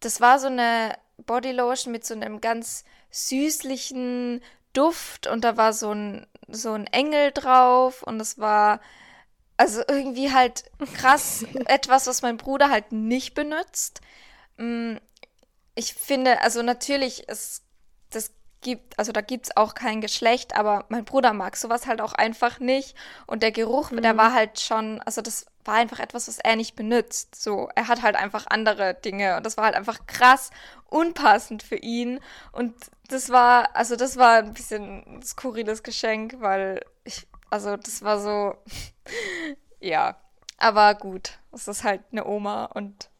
das 0.00 0.20
war 0.20 0.38
so 0.38 0.48
eine 0.48 0.98
Bodylotion 1.24 1.90
mit 1.90 2.04
so 2.04 2.12
einem 2.12 2.42
ganz 2.42 2.84
süßlichen 3.10 4.42
Duft 4.74 5.26
und 5.26 5.44
da 5.44 5.56
war 5.56 5.72
so 5.72 5.92
ein 5.92 6.26
so 6.48 6.72
ein 6.72 6.86
Engel 6.86 7.32
drauf 7.32 8.02
und 8.02 8.20
es 8.20 8.38
war 8.38 8.80
also 9.56 9.82
irgendwie 9.88 10.32
halt 10.32 10.64
krass 10.94 11.44
etwas, 11.66 12.06
was 12.06 12.22
mein 12.22 12.36
Bruder 12.36 12.70
halt 12.70 12.92
nicht 12.92 13.34
benutzt. 13.34 14.00
Mm, 14.56 14.96
ich 15.74 15.94
finde, 15.94 16.42
also 16.42 16.62
natürlich, 16.62 17.28
es, 17.28 17.62
das 18.10 18.32
gibt, 18.60 18.98
also 18.98 19.12
da 19.12 19.20
gibt 19.20 19.46
es 19.46 19.56
auch 19.56 19.74
kein 19.74 20.00
Geschlecht, 20.00 20.56
aber 20.56 20.84
mein 20.88 21.04
Bruder 21.04 21.32
mag 21.32 21.56
sowas 21.56 21.86
halt 21.86 22.00
auch 22.00 22.12
einfach 22.12 22.60
nicht. 22.60 22.94
Und 23.26 23.42
der 23.42 23.52
Geruch, 23.52 23.90
mhm. 23.90 24.02
der 24.02 24.16
war 24.16 24.32
halt 24.32 24.60
schon, 24.60 25.00
also 25.02 25.22
das 25.22 25.46
war 25.66 25.74
einfach 25.74 25.98
etwas, 25.98 26.28
was 26.28 26.38
er 26.38 26.56
nicht 26.56 26.76
benutzt. 26.76 27.34
So, 27.34 27.68
er 27.74 27.88
hat 27.88 28.02
halt 28.02 28.16
einfach 28.16 28.46
andere 28.48 28.94
Dinge 28.94 29.36
und 29.36 29.46
das 29.46 29.56
war 29.56 29.64
halt 29.64 29.74
einfach 29.74 30.06
krass 30.06 30.50
unpassend 30.88 31.62
für 31.62 31.76
ihn. 31.76 32.20
Und 32.52 32.74
das 33.08 33.30
war, 33.30 33.74
also 33.74 33.96
das 33.96 34.16
war 34.16 34.38
ein 34.38 34.54
bisschen 34.54 35.04
ein 35.06 35.22
skurriles 35.22 35.82
Geschenk, 35.82 36.36
weil 36.40 36.80
ich, 37.04 37.26
also 37.50 37.76
das 37.76 38.02
war 38.02 38.20
so, 38.20 38.54
ja. 39.80 40.16
Aber 40.58 40.94
gut, 40.94 41.38
es 41.52 41.68
ist 41.68 41.84
halt 41.84 42.02
eine 42.12 42.26
Oma 42.26 42.64
und 42.66 43.10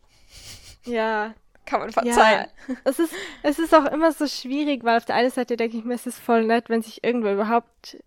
ja, 0.84 1.34
kann 1.66 1.80
man 1.80 1.90
verzeihen. 1.90 2.48
Ja, 2.68 2.74
es 2.84 2.98
ist, 2.98 3.12
es 3.42 3.58
ist 3.58 3.74
auch 3.74 3.84
immer 3.86 4.12
so 4.12 4.26
schwierig, 4.26 4.84
weil 4.84 4.96
auf 4.96 5.04
der 5.04 5.16
einen 5.16 5.30
Seite 5.30 5.56
denke 5.56 5.76
ich 5.76 5.84
mir, 5.84 5.94
es 5.94 6.06
ist 6.06 6.18
voll 6.18 6.44
nett, 6.44 6.70
wenn 6.70 6.80
sich 6.80 7.04
irgendwer 7.04 7.34
überhaupt 7.34 7.98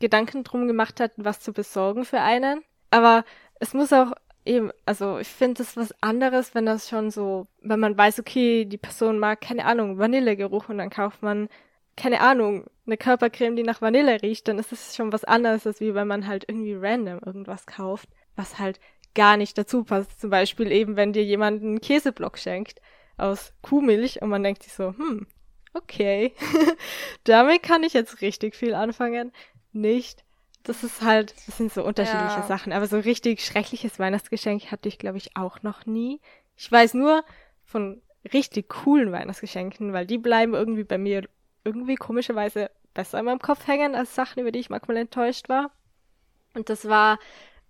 Gedanken 0.00 0.44
drum 0.44 0.66
gemacht 0.66 1.00
hat, 1.00 1.12
was 1.16 1.40
zu 1.40 1.52
besorgen 1.52 2.04
für 2.04 2.20
einen. 2.20 2.62
Aber 2.90 3.24
es 3.60 3.74
muss 3.74 3.92
auch 3.92 4.12
eben, 4.44 4.70
also 4.84 5.18
ich 5.18 5.28
finde 5.28 5.62
es 5.62 5.76
was 5.76 5.94
anderes, 6.02 6.54
wenn 6.54 6.66
das 6.66 6.88
schon 6.88 7.10
so, 7.10 7.46
wenn 7.62 7.80
man 7.80 7.96
weiß, 7.96 8.20
okay, 8.20 8.64
die 8.64 8.78
Person 8.78 9.18
mag, 9.18 9.40
keine 9.40 9.64
Ahnung, 9.64 9.98
Vanillegeruch 9.98 10.68
und 10.68 10.78
dann 10.78 10.90
kauft 10.90 11.22
man, 11.22 11.48
keine 11.96 12.20
Ahnung, 12.20 12.66
eine 12.86 12.96
Körpercreme, 12.96 13.56
die 13.56 13.62
nach 13.62 13.80
Vanille 13.80 14.20
riecht, 14.22 14.48
dann 14.48 14.58
ist 14.58 14.72
es 14.72 14.96
schon 14.96 15.12
was 15.12 15.24
anderes, 15.24 15.66
als 15.66 15.80
wie 15.80 15.94
wenn 15.94 16.08
man 16.08 16.26
halt 16.26 16.44
irgendwie 16.48 16.74
random 16.74 17.20
irgendwas 17.24 17.66
kauft, 17.66 18.08
was 18.36 18.58
halt 18.58 18.80
gar 19.14 19.36
nicht 19.36 19.56
dazu 19.56 19.84
passt. 19.84 20.20
Zum 20.20 20.30
Beispiel 20.30 20.70
eben, 20.72 20.96
wenn 20.96 21.12
dir 21.12 21.24
jemand 21.24 21.62
einen 21.62 21.80
Käseblock 21.80 22.38
schenkt 22.38 22.80
aus 23.16 23.54
Kuhmilch 23.62 24.20
und 24.20 24.28
man 24.28 24.42
denkt 24.42 24.64
sich 24.64 24.72
so, 24.72 24.88
hm, 24.88 25.26
okay, 25.72 26.32
damit 27.24 27.62
kann 27.62 27.84
ich 27.84 27.92
jetzt 27.92 28.20
richtig 28.20 28.56
viel 28.56 28.74
anfangen. 28.74 29.32
Nicht 29.72 30.24
das 30.64 30.82
ist 30.82 31.02
halt, 31.02 31.34
das 31.46 31.58
sind 31.58 31.72
so 31.72 31.84
unterschiedliche 31.84 32.40
ja. 32.40 32.46
Sachen. 32.46 32.72
Aber 32.72 32.86
so 32.86 32.98
richtig 32.98 33.44
schreckliches 33.44 33.98
Weihnachtsgeschenk 33.98 34.70
hatte 34.70 34.88
ich, 34.88 34.98
glaube 34.98 35.18
ich, 35.18 35.36
auch 35.36 35.62
noch 35.62 35.86
nie. 35.86 36.20
Ich 36.56 36.70
weiß 36.70 36.94
nur 36.94 37.22
von 37.64 38.02
richtig 38.32 38.70
coolen 38.70 39.12
Weihnachtsgeschenken, 39.12 39.92
weil 39.92 40.06
die 40.06 40.18
bleiben 40.18 40.54
irgendwie 40.54 40.84
bei 40.84 40.98
mir 40.98 41.28
irgendwie 41.64 41.96
komischerweise 41.96 42.70
besser 42.94 43.18
in 43.18 43.26
meinem 43.26 43.40
Kopf 43.40 43.66
hängen 43.66 43.94
als 43.94 44.14
Sachen, 44.14 44.40
über 44.40 44.52
die 44.52 44.60
ich 44.60 44.70
manchmal 44.70 44.96
enttäuscht 44.96 45.48
war. 45.48 45.70
Und 46.54 46.70
das 46.70 46.88
war 46.88 47.18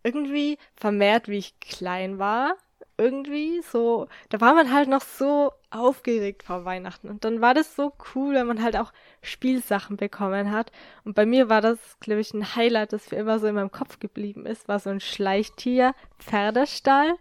irgendwie 0.04 0.58
vermehrt, 0.76 1.28
wie 1.28 1.38
ich 1.38 1.58
klein 1.58 2.18
war 2.18 2.56
irgendwie 2.96 3.62
so, 3.62 4.08
da 4.28 4.40
war 4.40 4.54
man 4.54 4.72
halt 4.72 4.88
noch 4.88 5.02
so 5.02 5.52
aufgeregt 5.70 6.44
vor 6.44 6.64
Weihnachten. 6.64 7.08
Und 7.08 7.24
dann 7.24 7.40
war 7.40 7.54
das 7.54 7.74
so 7.74 7.92
cool, 8.14 8.34
wenn 8.34 8.46
man 8.46 8.62
halt 8.62 8.76
auch 8.76 8.92
Spielsachen 9.22 9.96
bekommen 9.96 10.52
hat. 10.52 10.70
Und 11.04 11.14
bei 11.14 11.26
mir 11.26 11.48
war 11.48 11.60
das, 11.60 11.78
glaube 12.00 12.20
ich, 12.20 12.32
ein 12.32 12.54
Highlight, 12.54 12.92
das 12.92 13.06
für 13.06 13.16
immer 13.16 13.38
so 13.38 13.46
in 13.46 13.56
meinem 13.56 13.72
Kopf 13.72 13.98
geblieben 13.98 14.46
ist, 14.46 14.68
war 14.68 14.78
so 14.78 14.90
ein 14.90 15.00
Schleichtier, 15.00 15.94
Pferdestall. 16.18 17.14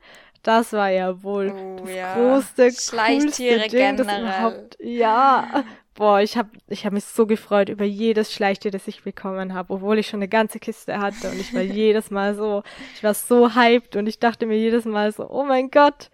Das 0.43 0.73
war 0.73 0.89
ja 0.89 1.23
wohl 1.23 1.51
oh, 1.51 1.83
das 1.85 1.95
ja. 1.95 2.13
größte, 2.15 2.71
Schleichtiere 2.71 3.59
coolste 3.59 3.77
Ding, 3.77 3.97
generell. 3.97 4.21
überhaupt, 4.23 4.77
ja, 4.79 5.63
Boah, 5.95 6.21
ich 6.21 6.37
habe 6.37 6.49
ich 6.67 6.85
hab 6.85 6.93
mich 6.93 7.05
so 7.05 7.27
gefreut 7.27 7.69
über 7.69 7.85
jedes 7.85 8.33
Schleichtier, 8.33 8.71
das 8.71 8.87
ich 8.87 9.03
bekommen 9.03 9.53
habe, 9.53 9.73
obwohl 9.73 9.99
ich 9.99 10.07
schon 10.07 10.19
eine 10.19 10.27
ganze 10.27 10.59
Kiste 10.59 10.99
hatte 10.99 11.29
und 11.29 11.39
ich 11.39 11.53
war 11.53 11.61
jedes 11.61 12.09
Mal 12.09 12.35
so, 12.35 12.63
ich 12.95 13.03
war 13.03 13.13
so 13.13 13.53
hyped 13.53 13.95
und 13.95 14.07
ich 14.07 14.19
dachte 14.19 14.45
mir 14.45 14.57
jedes 14.57 14.85
Mal 14.85 15.11
so, 15.11 15.29
oh 15.29 15.43
mein 15.43 15.69
Gott, 15.69 16.09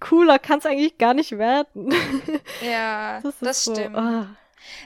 cooler 0.00 0.38
kann 0.38 0.58
es 0.58 0.66
eigentlich 0.66 0.98
gar 0.98 1.14
nicht 1.14 1.38
werden. 1.38 1.94
Ja, 2.62 3.20
das, 3.22 3.34
das 3.40 3.64
so, 3.64 3.74
stimmt. 3.74 3.96
Oh. 3.96 4.24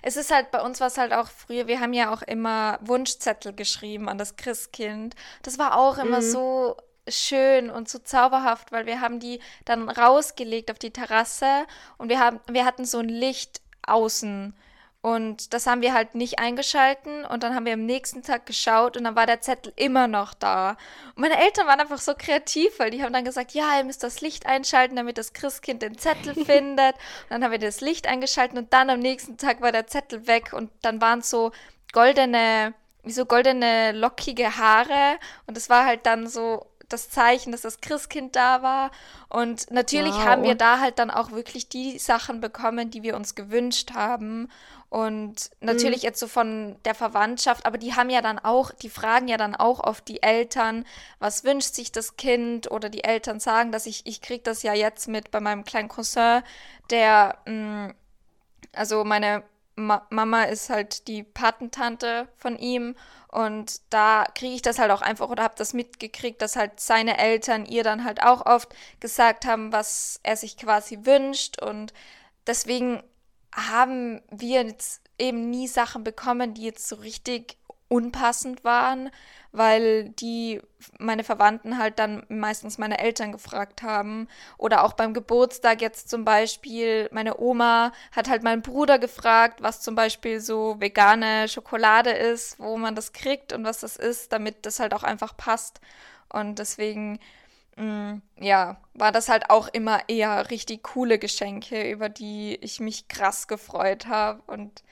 Es 0.02 0.16
ist 0.16 0.30
halt, 0.30 0.50
bei 0.50 0.60
uns 0.60 0.80
war 0.80 0.88
es 0.88 0.98
halt 0.98 1.12
auch 1.12 1.28
früher, 1.28 1.66
wir 1.66 1.80
haben 1.80 1.92
ja 1.92 2.12
auch 2.12 2.22
immer 2.22 2.78
Wunschzettel 2.82 3.54
geschrieben 3.54 4.08
an 4.08 4.18
das 4.18 4.36
Christkind. 4.36 5.14
Das 5.42 5.58
war 5.58 5.78
auch 5.78 5.98
immer 5.98 6.18
mhm. 6.18 6.30
so 6.30 6.76
schön 7.08 7.70
und 7.70 7.88
so 7.88 7.98
zauberhaft, 7.98 8.72
weil 8.72 8.86
wir 8.86 9.00
haben 9.00 9.20
die 9.20 9.40
dann 9.64 9.88
rausgelegt 9.88 10.70
auf 10.70 10.78
die 10.78 10.92
Terrasse 10.92 11.66
und 11.96 12.08
wir 12.08 12.20
haben, 12.20 12.40
wir 12.50 12.64
hatten 12.64 12.84
so 12.84 12.98
ein 12.98 13.08
Licht 13.08 13.59
außen. 13.86 14.54
Und 15.02 15.54
das 15.54 15.66
haben 15.66 15.80
wir 15.80 15.94
halt 15.94 16.14
nicht 16.14 16.38
eingeschalten 16.38 17.24
und 17.24 17.42
dann 17.42 17.54
haben 17.54 17.64
wir 17.64 17.72
am 17.72 17.86
nächsten 17.86 18.22
Tag 18.22 18.44
geschaut 18.44 18.98
und 18.98 19.04
dann 19.04 19.16
war 19.16 19.24
der 19.24 19.40
Zettel 19.40 19.72
immer 19.76 20.06
noch 20.08 20.34
da. 20.34 20.76
Und 21.14 21.22
meine 21.22 21.42
Eltern 21.42 21.66
waren 21.66 21.80
einfach 21.80 21.98
so 21.98 22.12
kreativ, 22.14 22.78
weil 22.78 22.90
die 22.90 23.02
haben 23.02 23.14
dann 23.14 23.24
gesagt, 23.24 23.52
ja, 23.52 23.78
ihr 23.78 23.84
müsst 23.84 24.02
das 24.02 24.20
Licht 24.20 24.44
einschalten, 24.44 24.96
damit 24.96 25.16
das 25.16 25.32
Christkind 25.32 25.80
den 25.80 25.96
Zettel 25.96 26.34
findet. 26.44 26.96
Und 26.96 27.30
dann 27.30 27.42
haben 27.42 27.50
wir 27.50 27.58
das 27.58 27.80
Licht 27.80 28.06
eingeschalten 28.06 28.58
und 28.58 28.74
dann 28.74 28.90
am 28.90 29.00
nächsten 29.00 29.38
Tag 29.38 29.62
war 29.62 29.72
der 29.72 29.86
Zettel 29.86 30.26
weg 30.26 30.52
und 30.52 30.70
dann 30.82 31.00
waren 31.00 31.20
es 31.20 31.30
so 31.30 31.50
goldene, 31.94 32.74
wie 33.02 33.12
so 33.12 33.24
goldene 33.24 33.92
lockige 33.92 34.58
Haare 34.58 35.18
und 35.46 35.56
es 35.56 35.70
war 35.70 35.86
halt 35.86 36.04
dann 36.04 36.26
so 36.26 36.69
das 36.92 37.10
Zeichen, 37.10 37.52
dass 37.52 37.62
das 37.62 37.80
Christkind 37.80 38.36
da 38.36 38.62
war. 38.62 38.90
Und 39.28 39.70
natürlich 39.70 40.14
wow. 40.14 40.24
haben 40.24 40.42
wir 40.42 40.54
da 40.54 40.80
halt 40.80 40.98
dann 40.98 41.10
auch 41.10 41.30
wirklich 41.32 41.68
die 41.68 41.98
Sachen 41.98 42.40
bekommen, 42.40 42.90
die 42.90 43.02
wir 43.02 43.16
uns 43.16 43.34
gewünscht 43.34 43.92
haben. 43.94 44.48
Und 44.90 45.50
natürlich 45.60 45.98
mhm. 45.98 46.06
jetzt 46.06 46.18
so 46.18 46.26
von 46.26 46.76
der 46.84 46.96
Verwandtschaft, 46.96 47.64
aber 47.64 47.78
die 47.78 47.94
haben 47.94 48.10
ja 48.10 48.22
dann 48.22 48.40
auch, 48.40 48.72
die 48.72 48.90
fragen 48.90 49.28
ja 49.28 49.36
dann 49.36 49.54
auch 49.54 49.78
oft 49.78 50.08
die 50.08 50.20
Eltern, 50.20 50.84
was 51.20 51.44
wünscht 51.44 51.74
sich 51.74 51.92
das 51.92 52.16
Kind? 52.16 52.70
Oder 52.72 52.88
die 52.88 53.04
Eltern 53.04 53.38
sagen, 53.38 53.70
dass 53.70 53.86
ich, 53.86 54.04
ich 54.04 54.20
kriege 54.20 54.42
das 54.42 54.64
ja 54.64 54.74
jetzt 54.74 55.06
mit 55.06 55.30
bei 55.30 55.38
meinem 55.38 55.64
kleinen 55.64 55.88
Cousin, 55.88 56.42
der, 56.90 57.38
mh, 57.46 57.88
mm, 57.88 57.94
also 58.72 59.04
meine 59.04 59.44
Ma 59.76 60.06
Mama 60.10 60.42
ist 60.44 60.70
halt 60.70 61.08
die 61.08 61.22
Patentante 61.22 62.28
von 62.36 62.58
ihm 62.58 62.96
und 63.30 63.80
da 63.90 64.26
kriege 64.34 64.54
ich 64.54 64.62
das 64.62 64.78
halt 64.78 64.90
auch 64.90 65.02
einfach 65.02 65.28
oder 65.28 65.44
habe 65.44 65.54
das 65.56 65.72
mitgekriegt, 65.72 66.42
dass 66.42 66.56
halt 66.56 66.80
seine 66.80 67.18
Eltern 67.18 67.64
ihr 67.64 67.84
dann 67.84 68.04
halt 68.04 68.22
auch 68.22 68.44
oft 68.44 68.74
gesagt 68.98 69.46
haben, 69.46 69.72
was 69.72 70.18
er 70.24 70.36
sich 70.36 70.56
quasi 70.56 70.98
wünscht. 71.02 71.62
Und 71.62 71.92
deswegen 72.48 73.02
haben 73.54 74.20
wir 74.30 74.64
jetzt 74.64 75.02
eben 75.18 75.48
nie 75.48 75.68
Sachen 75.68 76.02
bekommen, 76.02 76.54
die 76.54 76.64
jetzt 76.64 76.88
so 76.88 76.96
richtig 76.96 77.56
unpassend 77.90 78.62
waren, 78.64 79.10
weil 79.52 80.10
die 80.10 80.62
meine 80.98 81.24
Verwandten 81.24 81.76
halt 81.76 81.98
dann 81.98 82.24
meistens 82.28 82.78
meine 82.78 83.00
Eltern 83.00 83.32
gefragt 83.32 83.82
haben. 83.82 84.28
Oder 84.58 84.84
auch 84.84 84.92
beim 84.92 85.12
Geburtstag 85.12 85.82
jetzt 85.82 86.08
zum 86.08 86.24
Beispiel, 86.24 87.08
meine 87.12 87.38
Oma 87.38 87.92
hat 88.12 88.30
halt 88.30 88.44
meinen 88.44 88.62
Bruder 88.62 88.98
gefragt, 89.00 89.60
was 89.60 89.80
zum 89.80 89.96
Beispiel 89.96 90.40
so 90.40 90.76
vegane 90.78 91.48
Schokolade 91.48 92.10
ist, 92.10 92.60
wo 92.60 92.76
man 92.76 92.94
das 92.94 93.12
kriegt 93.12 93.52
und 93.52 93.64
was 93.64 93.80
das 93.80 93.96
ist, 93.96 94.32
damit 94.32 94.66
das 94.66 94.78
halt 94.78 94.94
auch 94.94 95.02
einfach 95.02 95.36
passt. 95.36 95.80
Und 96.32 96.60
deswegen, 96.60 97.18
mh, 97.76 97.84
mm, 97.84 98.22
ja, 98.38 98.76
war 98.94 99.10
das 99.10 99.28
halt 99.28 99.50
auch 99.50 99.66
immer 99.66 100.08
eher 100.08 100.48
richtig 100.50 100.84
coole 100.84 101.18
Geschenke, 101.18 101.90
über 101.90 102.08
die 102.08 102.56
ich 102.62 102.78
mich 102.78 103.08
krass 103.08 103.48
gefreut 103.48 104.06
habe. 104.06 104.42
Und 104.46 104.84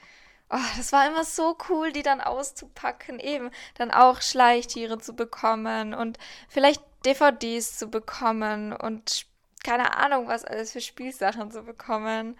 Oh, 0.49 0.57
das 0.77 0.91
war 0.91 1.07
immer 1.07 1.23
so 1.23 1.55
cool, 1.69 1.91
die 1.91 2.01
dann 2.01 2.21
auszupacken, 2.21 3.19
eben 3.19 3.51
dann 3.75 3.91
auch 3.91 4.21
Schleichtiere 4.21 4.97
zu 4.97 5.13
bekommen 5.13 5.93
und 5.93 6.17
vielleicht 6.47 6.81
DVDs 7.05 7.77
zu 7.77 7.89
bekommen 7.89 8.73
und 8.73 9.27
keine 9.63 9.97
Ahnung, 9.97 10.27
was 10.27 10.45
alles 10.45 10.71
für 10.71 10.81
Spielsachen 10.81 11.51
zu 11.51 11.63
bekommen. 11.63 12.37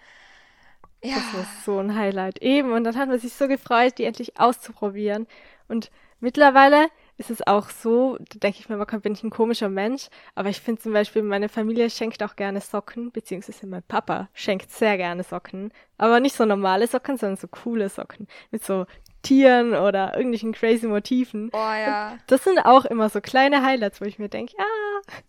Ja. 1.02 1.16
Das 1.16 1.34
war 1.34 1.46
so 1.64 1.78
ein 1.78 1.94
Highlight. 1.94 2.42
Eben, 2.42 2.72
und 2.72 2.84
dann 2.84 2.96
hat 2.96 3.08
man 3.08 3.18
sich 3.18 3.32
so 3.32 3.48
gefreut, 3.48 3.98
die 3.98 4.04
endlich 4.04 4.38
auszuprobieren. 4.38 5.26
Und 5.68 5.90
mittlerweile 6.18 6.88
ist 7.20 7.30
es 7.30 7.46
auch 7.46 7.68
so, 7.68 8.16
da 8.18 8.38
denke 8.40 8.58
ich 8.60 8.68
mir, 8.68 8.76
man 8.76 9.00
bin 9.02 9.12
ich 9.12 9.22
ein 9.22 9.30
komischer 9.30 9.68
Mensch, 9.68 10.08
aber 10.34 10.48
ich 10.48 10.60
finde 10.60 10.80
zum 10.80 10.92
Beispiel, 10.92 11.22
meine 11.22 11.48
Familie 11.48 11.90
schenkt 11.90 12.22
auch 12.22 12.34
gerne 12.34 12.60
Socken, 12.60 13.12
beziehungsweise 13.12 13.66
mein 13.66 13.82
Papa 13.82 14.28
schenkt 14.32 14.70
sehr 14.70 14.96
gerne 14.96 15.22
Socken, 15.22 15.70
aber 15.98 16.18
nicht 16.18 16.34
so 16.34 16.44
normale 16.46 16.86
Socken, 16.86 17.18
sondern 17.18 17.36
so 17.36 17.46
coole 17.46 17.88
Socken 17.90 18.26
mit 18.50 18.64
so 18.64 18.86
Tieren 19.22 19.74
oder 19.74 20.14
irgendwelchen 20.16 20.52
crazy 20.52 20.86
Motiven. 20.86 21.50
Oh 21.52 21.58
ja. 21.58 22.16
Das 22.26 22.42
sind 22.42 22.58
auch 22.64 22.86
immer 22.86 23.10
so 23.10 23.20
kleine 23.20 23.62
Highlights, 23.62 24.00
wo 24.00 24.06
ich 24.06 24.18
mir 24.18 24.30
denke, 24.30 24.54
ja, 24.58 24.64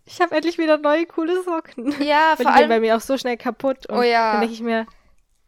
ich 0.06 0.20
habe 0.22 0.34
endlich 0.34 0.56
wieder 0.56 0.78
neue 0.78 1.04
coole 1.04 1.42
Socken. 1.42 1.94
Ja, 2.02 2.34
Weil 2.38 2.44
vor 2.46 2.52
die 2.52 2.52
gehen 2.52 2.56
allem. 2.56 2.68
bei 2.70 2.80
mir 2.80 2.96
auch 2.96 3.00
so 3.02 3.18
schnell 3.18 3.36
kaputt 3.36 3.86
und 3.90 3.98
Oh 3.98 4.02
ja. 4.02 4.32
dann 4.32 4.40
denke 4.40 4.54
ich 4.54 4.62
mir, 4.62 4.86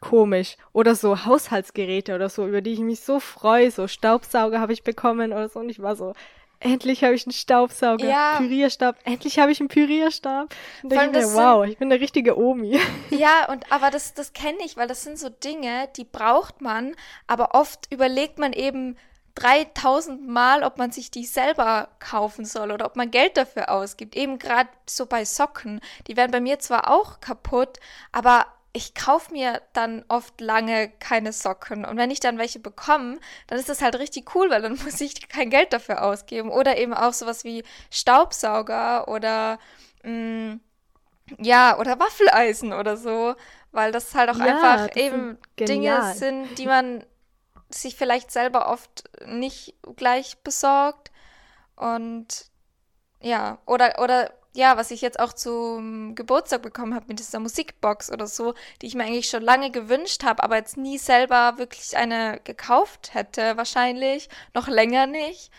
komisch. 0.05 0.57
Oder 0.73 0.95
so 0.95 1.25
Haushaltsgeräte 1.25 2.15
oder 2.15 2.29
so, 2.29 2.47
über 2.47 2.61
die 2.61 2.73
ich 2.73 2.81
mich 2.81 3.01
so 3.01 3.21
freue. 3.21 3.71
So 3.71 3.89
Staubsauger 3.89 4.61
habe 4.61 4.73
ich 4.73 4.85
bekommen 4.85 5.33
oder 5.33 5.49
so. 5.49 5.61
Und 5.61 5.71
ich 5.71 5.81
war 5.81 5.97
so, 5.97 6.13
endlich 6.61 7.03
habe 7.05 7.15
ich 7.15 7.27
einen 7.27 7.33
Staubsauger. 7.33 8.07
Ja. 8.07 8.37
Pürierstab. 8.39 8.97
Endlich 9.05 9.39
habe 9.39 9.53
ich 9.53 9.61
einen 9.61 9.69
Pürierstab. 9.69 10.55
Und 10.83 10.93
denke 10.93 11.19
ich 11.19 11.27
mir, 11.27 11.35
wow, 11.35 11.67
ich 11.67 11.79
bin 11.79 11.91
eine 11.91 12.01
richtige 12.01 12.39
Omi. 12.39 12.79
Ja, 13.11 13.49
und 13.51 13.71
aber 13.71 13.91
das, 13.91 14.15
das 14.15 14.33
kenne 14.33 14.59
ich, 14.65 14.77
weil 14.77 14.89
das 14.89 15.03
sind 15.03 15.19
so 15.19 15.29
Dinge, 15.29 15.89
die 15.97 16.05
braucht 16.05 16.61
man, 16.61 16.95
aber 17.27 17.55
oft 17.55 17.93
überlegt 17.93 18.39
man 18.39 18.53
eben 18.53 18.97
3000 19.37 20.27
Mal, 20.29 20.63
ob 20.63 20.79
man 20.79 20.91
sich 20.91 21.11
die 21.11 21.25
selber 21.25 21.89
kaufen 21.99 22.45
soll 22.45 22.71
oder 22.71 22.87
ob 22.87 22.97
man 22.97 23.11
Geld 23.11 23.37
dafür 23.37 23.71
ausgibt. 23.71 24.17
Eben 24.17 24.39
gerade 24.39 24.69
so 24.89 25.07
bei 25.07 25.25
Socken. 25.25 25.81
Die 26.07 26.17
werden 26.17 26.33
bei 26.33 26.41
mir 26.41 26.59
zwar 26.59 26.91
auch 26.91 27.21
kaputt, 27.21 27.79
aber 28.13 28.47
ich 28.75 28.95
kaufe 28.95 29.33
mir 29.33 29.63
dann 29.73 30.05
oft 30.09 30.41
lange 30.41 30.91
keine 31.01 31.33
Socken. 31.33 31.87
Und 31.87 31.97
wenn 31.97 32.11
ich 32.11 32.21
dann 32.21 32.39
welche 32.39 32.61
bekomme, 32.61 33.19
dann 33.47 33.59
ist 33.59 33.69
das 33.71 33.83
halt 33.83 33.97
richtig 33.99 34.35
cool, 34.37 34.51
weil 34.51 34.63
dann 34.63 34.79
muss 34.85 35.01
ich 35.01 35.29
kein 35.29 35.51
Geld 35.51 35.73
dafür 35.73 36.03
ausgeben. 36.05 36.51
Oder 36.51 36.79
eben 36.79 36.95
auch 36.95 37.15
sowas 37.15 37.45
wie 37.45 37.65
Staubsauger 37.91 39.09
oder 39.09 39.59
mh, 40.05 40.59
ja, 41.39 41.79
oder 41.79 41.99
Waffeleisen 41.99 42.73
oder 42.73 42.97
so, 42.97 43.35
weil 43.73 43.93
das 43.93 44.15
halt 44.15 44.31
auch 44.31 44.41
Ja, 44.41 44.41
einfach 44.41 44.89
eben 44.95 45.39
sind 45.39 45.39
Dinge 45.69 46.03
sind, 46.03 46.55
die 46.59 46.67
man 46.67 47.05
sich 47.71 47.97
vielleicht 47.97 48.31
selber 48.33 48.69
oft 48.71 49.05
nicht 49.27 49.75
gleich 49.97 50.39
besorgt. 50.45 51.13
Und 51.77 52.47
ja, 53.21 53.59
oder, 53.67 54.01
oder 54.03 54.33
ja, 54.55 54.77
was 54.77 54.91
ich 54.91 55.01
jetzt 55.01 55.19
auch 55.21 55.33
zum 55.33 56.15
Geburtstag 56.15 56.63
bekommen 56.63 56.95
habe 56.95 57.07
mit 57.09 57.19
dieser 57.19 57.41
Musikbox 57.41 58.11
oder 58.13 58.27
so, 58.27 58.55
die 58.83 58.87
ich 58.87 58.95
mir 58.95 59.05
eigentlich 59.05 59.29
schon 59.29 59.43
lange 59.43 59.71
gewünscht 59.71 60.25
habe, 60.25 60.43
aber 60.43 60.57
jetzt 60.57 60.77
nie 60.77 60.99
selber 60.99 61.59
wirklich 61.59 61.97
eine 61.97 62.41
gekauft 62.45 63.15
hätte, 63.15 63.57
wahrscheinlich, 63.57 64.29
noch 64.55 64.69
länger 64.69 65.07
nicht. 65.07 65.51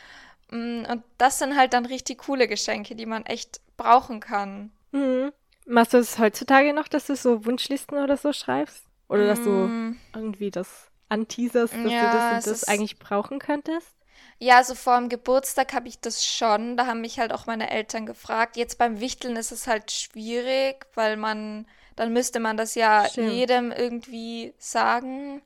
Mm, 0.52 0.86
Und 0.90 1.04
das 1.18 1.40
sind 1.40 1.58
halt 1.58 1.74
dann 1.74 1.86
richtig 1.86 2.20
coole 2.20 2.48
Geschenke, 2.48 2.96
die 2.96 3.06
man 3.06 3.26
echt 3.26 3.62
brauchen 3.78 4.20
kann. 4.22 4.72
Mhm. 4.92 5.32
Machst 5.68 5.94
du 5.94 5.98
es 5.98 6.20
heutzutage 6.20 6.74
noch, 6.74 6.88
dass 6.88 7.08
du 7.08 7.16
so 7.16 7.46
Wunschlisten 7.46 7.98
oder 7.98 8.18
so 8.18 8.34
schreibst? 8.34 8.86
Oder 9.08 9.28
dass 9.28 9.42
du 9.42 9.72
Mm. 9.72 9.98
irgendwie 10.14 10.52
das 10.52 10.90
anteaserst, 11.10 11.84
dass 11.84 11.94
Ja, 11.94 12.00
du 12.00 12.10
das 12.10 12.32
und 12.32 12.46
das 12.48 12.64
eigentlich 12.64 13.00
brauchen 13.00 13.40
könntest? 13.40 13.96
Ja, 14.40 14.58
also 14.58 14.76
vor 14.76 14.98
dem 14.98 15.10
Geburtstag 15.10 15.74
habe 15.74 15.88
ich 15.88 16.00
das 16.00 16.26
schon. 16.26 16.76
Da 16.78 16.88
haben 16.88 17.02
mich 17.02 17.20
halt 17.20 17.32
auch 17.34 17.46
meine 17.46 17.70
Eltern 17.72 18.06
gefragt. 18.06 18.58
Jetzt 18.58 18.78
beim 18.78 19.00
Wichteln 19.00 19.38
ist 19.38 19.52
es 19.52 19.66
halt 19.68 19.92
schwierig, 19.92 20.86
weil 20.94 21.16
man, 21.18 21.66
dann 21.96 22.12
müsste 22.14 22.40
man 22.40 22.58
das 22.58 22.76
ja 22.76 23.08
Stimmt. 23.08 23.30
jedem 23.32 23.72
irgendwie 23.72 24.54
sagen. 24.58 25.42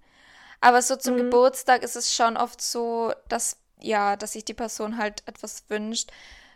Aber 0.62 0.82
so 0.82 0.96
zum 0.96 1.16
Mhm. 1.16 1.20
Geburtstag 1.20 1.84
ist 1.84 1.96
es 1.96 2.14
schon 2.16 2.38
oft 2.38 2.62
so, 2.62 3.14
dass, 3.30 3.58
ja, 3.80 4.16
dass 4.18 4.34
sich 4.34 4.46
die 4.46 4.54
Person 4.56 4.98
halt 4.98 5.24
etwas 5.28 5.64
wünscht. 5.70 6.12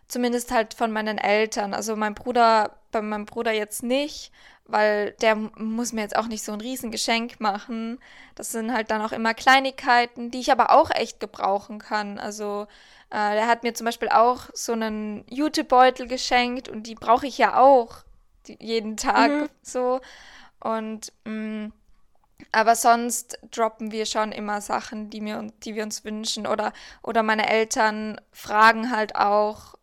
Zumindest 0.08 0.52
halt 0.52 0.74
von 0.74 0.92
meinen 0.92 1.18
Eltern. 1.20 1.74
Also 1.74 1.96
mein 1.96 2.16
Bruder, 2.16 2.78
bei 2.94 3.02
meinem 3.02 3.26
Bruder 3.26 3.52
jetzt 3.54 3.84
nicht, 3.84 4.32
weil 4.66 5.12
der 5.22 5.36
muss 5.36 5.94
mir 5.94 6.02
jetzt 6.02 6.16
auch 6.16 6.28
nicht 6.28 6.44
so 6.46 6.54
ein 6.54 6.62
Riesengeschenk 6.62 7.42
machen. 7.42 8.00
Das 8.36 8.52
sind 8.54 8.74
halt 8.74 8.92
dann 8.92 9.02
auch 9.02 9.12
immer 9.12 9.34
Kleinigkeiten, 9.36 10.32
die 10.32 10.40
ich 10.40 10.52
aber 10.54 10.72
auch 10.72 10.92
echt 10.92 11.20
gebrauchen 11.20 11.80
kann. 11.80 12.20
Also 12.20 12.68
äh, 13.12 13.34
der 13.36 13.48
hat 13.48 13.64
mir 13.64 13.74
zum 13.76 13.86
Beispiel 13.86 14.10
auch 14.10 14.50
so 14.54 14.74
einen 14.74 15.26
Jutebeutel 15.30 16.08
geschenkt 16.08 16.70
und 16.70 16.84
die 16.88 16.96
brauche 16.96 17.28
ich 17.28 17.38
ja 17.38 17.60
auch 17.60 18.06
die, 18.48 18.58
jeden 18.62 18.98
Tag 18.98 19.32
Mhm. 19.32 19.50
so. 19.62 20.02
Und 20.62 21.14
mh, 21.26 21.72
aber 22.52 22.76
sonst 22.76 23.40
droppen 23.52 23.92
wir 23.92 24.06
schon 24.06 24.32
immer 24.32 24.62
Sachen, 24.62 25.10
die, 25.10 25.22
mir, 25.22 25.48
die 25.64 25.76
wir 25.76 25.84
uns 25.84 26.04
wünschen. 26.06 26.48
Oder, 26.48 26.74
oder 27.02 27.24
meine 27.24 27.50
Eltern 27.50 28.20
fragen 28.32 28.92
halt 28.92 29.16
auch, 29.16 29.76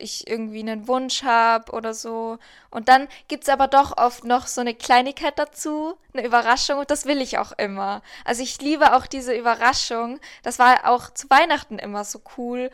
ich 0.00 0.26
irgendwie 0.28 0.60
einen 0.60 0.88
Wunsch 0.88 1.22
habe 1.22 1.72
oder 1.72 1.94
so. 1.94 2.38
Und 2.70 2.88
dann 2.88 3.08
gibt 3.28 3.44
es 3.44 3.48
aber 3.48 3.68
doch 3.68 3.96
oft 3.96 4.24
noch 4.24 4.46
so 4.46 4.60
eine 4.60 4.74
Kleinigkeit 4.74 5.38
dazu, 5.38 5.96
eine 6.12 6.26
Überraschung. 6.26 6.78
Und 6.78 6.90
das 6.90 7.06
will 7.06 7.20
ich 7.20 7.38
auch 7.38 7.52
immer. 7.52 8.02
Also 8.24 8.42
ich 8.42 8.60
liebe 8.60 8.94
auch 8.94 9.06
diese 9.06 9.34
Überraschung. 9.34 10.20
Das 10.42 10.58
war 10.58 10.88
auch 10.88 11.10
zu 11.10 11.28
Weihnachten 11.30 11.78
immer 11.78 12.04
so 12.04 12.20
cool. 12.36 12.70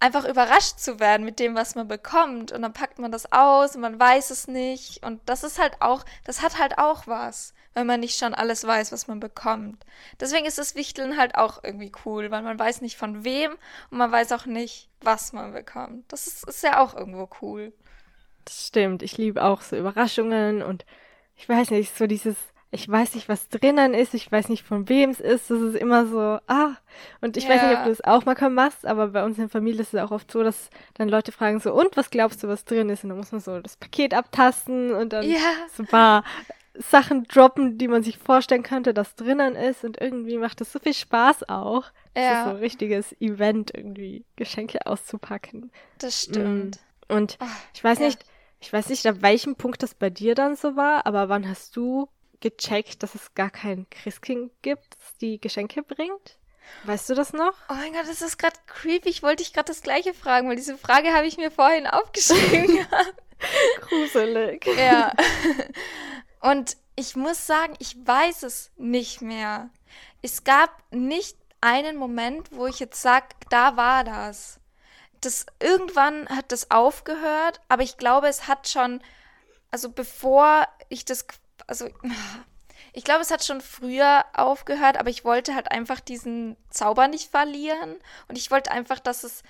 Einfach 0.00 0.24
überrascht 0.24 0.78
zu 0.78 0.98
werden 1.00 1.24
mit 1.24 1.38
dem, 1.38 1.54
was 1.54 1.74
man 1.74 1.88
bekommt. 1.88 2.52
Und 2.52 2.62
dann 2.62 2.72
packt 2.72 2.98
man 2.98 3.12
das 3.12 3.32
aus 3.32 3.74
und 3.74 3.82
man 3.82 4.00
weiß 4.00 4.30
es 4.30 4.48
nicht. 4.48 5.04
Und 5.04 5.20
das 5.26 5.44
ist 5.44 5.58
halt 5.58 5.80
auch, 5.80 6.04
das 6.24 6.42
hat 6.42 6.58
halt 6.58 6.78
auch 6.78 7.06
was, 7.06 7.54
wenn 7.74 7.86
man 7.86 8.00
nicht 8.00 8.18
schon 8.18 8.34
alles 8.34 8.66
weiß, 8.66 8.92
was 8.92 9.06
man 9.08 9.20
bekommt. 9.20 9.84
Deswegen 10.18 10.46
ist 10.46 10.58
das 10.58 10.74
Wichteln 10.74 11.16
halt 11.16 11.36
auch 11.36 11.62
irgendwie 11.62 11.92
cool, 12.04 12.30
weil 12.30 12.42
man 12.42 12.58
weiß 12.58 12.80
nicht 12.80 12.96
von 12.96 13.24
wem 13.24 13.52
und 13.90 13.98
man 13.98 14.10
weiß 14.10 14.32
auch 14.32 14.46
nicht, 14.46 14.88
was 15.00 15.32
man 15.32 15.52
bekommt. 15.52 16.04
Das 16.12 16.26
ist, 16.26 16.46
ist 16.48 16.62
ja 16.62 16.80
auch 16.80 16.94
irgendwo 16.96 17.28
cool. 17.42 17.72
Das 18.44 18.66
stimmt. 18.66 19.02
Ich 19.02 19.16
liebe 19.18 19.42
auch 19.44 19.60
so 19.62 19.76
Überraschungen 19.76 20.62
und 20.62 20.84
ich 21.36 21.48
weiß 21.48 21.70
nicht, 21.70 21.96
so 21.96 22.06
dieses, 22.06 22.36
ich 22.72 22.88
weiß 22.88 23.14
nicht, 23.14 23.28
was 23.28 23.48
drinnen 23.48 23.94
ist, 23.94 24.14
ich 24.14 24.30
weiß 24.30 24.48
nicht, 24.48 24.64
von 24.64 24.88
wem 24.88 25.10
es 25.10 25.20
ist. 25.20 25.50
Das 25.50 25.60
ist 25.60 25.76
immer 25.76 26.06
so, 26.06 26.38
ah. 26.48 26.76
Und 27.20 27.36
ich 27.36 27.48
weiß 27.48 27.62
nicht, 27.62 27.70
ob 27.70 27.78
Ja. 27.78 27.84
du 27.84 27.90
das 27.90 28.02
auch 28.04 28.24
mal 28.24 28.50
machst, 28.50 28.84
aber 28.84 29.08
bei 29.08 29.24
uns 29.24 29.38
in 29.38 29.44
der 29.44 29.50
Familie 29.50 29.82
ist 29.82 29.94
es 29.94 30.00
auch 30.00 30.10
oft 30.10 30.30
so, 30.30 30.42
dass 30.42 30.70
dann 30.94 31.08
Leute 31.08 31.32
fragen 31.32 31.60
so, 31.60 31.72
und 31.72 31.96
was 31.96 32.10
glaubst 32.10 32.42
du, 32.42 32.48
was 32.48 32.64
drin 32.64 32.88
ist? 32.90 33.04
Und 33.04 33.10
dann 33.10 33.18
muss 33.18 33.32
man 33.32 33.40
so 33.40 33.60
das 33.60 33.76
Paket 33.76 34.12
abtasten 34.14 34.92
und 34.92 35.12
dann 35.12 35.24
Ja. 35.28 35.38
so 35.74 35.82
ein 35.84 35.86
paar 35.86 36.24
Sachen 36.82 37.24
droppen, 37.24 37.76
die 37.78 37.88
man 37.88 38.02
sich 38.02 38.16
vorstellen 38.18 38.62
könnte, 38.62 38.94
dass 38.94 39.14
drinnen 39.14 39.54
ist. 39.54 39.84
Und 39.84 40.00
irgendwie 40.00 40.38
macht 40.38 40.60
es 40.60 40.72
so 40.72 40.78
viel 40.78 40.94
Spaß 40.94 41.48
auch. 41.48 41.84
Es 42.14 42.22
Ja. 42.24 42.38
ist 42.38 42.44
so 42.44 42.50
ein 42.50 42.56
richtiges 42.56 43.12
Event, 43.20 43.72
irgendwie 43.74 44.24
Geschenke 44.36 44.86
auszupacken. 44.86 45.70
Das 45.98 46.22
stimmt. 46.22 46.78
Und 47.08 47.36
Ah, 47.40 47.46
ich 47.74 47.82
weiß 47.84 47.98
ja. 47.98 48.06
nicht, 48.06 48.24
ich 48.60 48.72
weiß 48.72 48.88
nicht, 48.88 49.06
ab 49.06 49.16
welchem 49.20 49.56
Punkt 49.56 49.82
das 49.82 49.94
bei 49.94 50.10
dir 50.10 50.34
dann 50.34 50.56
so 50.56 50.76
war, 50.76 51.06
aber 51.06 51.28
wann 51.28 51.48
hast 51.48 51.76
du 51.76 52.08
gecheckt, 52.40 53.02
dass 53.02 53.14
es 53.14 53.34
gar 53.34 53.50
kein 53.50 53.86
Christkind 53.90 54.50
gibt, 54.62 54.96
das 54.98 55.16
die 55.20 55.40
Geschenke 55.40 55.82
bringt? 55.82 56.38
Weißt 56.84 57.10
du 57.10 57.14
das 57.14 57.32
noch? 57.32 57.52
Oh 57.68 57.74
mein 57.74 57.92
Gott, 57.92 58.06
das 58.08 58.22
ist 58.22 58.38
gerade 58.38 58.56
creepy. 58.66 59.08
Ich 59.08 59.22
wollte 59.22 59.42
dich 59.42 59.52
gerade 59.52 59.66
das 59.66 59.82
gleiche 59.82 60.14
fragen, 60.14 60.48
weil 60.48 60.56
diese 60.56 60.78
Frage 60.78 61.12
habe 61.12 61.26
ich 61.26 61.36
mir 61.36 61.50
vorhin 61.50 61.86
aufgeschrieben. 61.86 62.86
Gruselig. 63.80 64.66
Ja. 64.78 65.12
Und 66.40 66.76
ich 66.96 67.16
muss 67.16 67.46
sagen, 67.46 67.74
ich 67.78 67.96
weiß 68.04 68.42
es 68.42 68.70
nicht 68.76 69.22
mehr. 69.22 69.70
Es 70.22 70.44
gab 70.44 70.82
nicht 70.90 71.36
einen 71.60 71.96
Moment, 71.96 72.50
wo 72.52 72.66
ich 72.66 72.78
jetzt 72.78 73.00
sage, 73.00 73.28
da 73.50 73.76
war 73.76 74.04
das. 74.04 74.58
Das 75.20 75.46
irgendwann 75.60 76.28
hat 76.28 76.50
das 76.52 76.70
aufgehört, 76.70 77.60
aber 77.68 77.82
ich 77.82 77.98
glaube, 77.98 78.28
es 78.28 78.48
hat 78.48 78.68
schon, 78.68 79.02
also 79.70 79.90
bevor 79.90 80.66
ich 80.88 81.04
das, 81.04 81.26
also 81.66 81.88
ich 82.94 83.04
glaube, 83.04 83.20
es 83.20 83.30
hat 83.30 83.44
schon 83.44 83.60
früher 83.60 84.24
aufgehört, 84.32 84.96
aber 84.96 85.10
ich 85.10 85.24
wollte 85.24 85.54
halt 85.54 85.70
einfach 85.70 86.00
diesen 86.00 86.56
Zauber 86.70 87.08
nicht 87.08 87.30
verlieren 87.30 87.96
und 88.28 88.38
ich 88.38 88.50
wollte 88.50 88.70
einfach, 88.70 88.98
dass 88.98 89.24
es, 89.24 89.42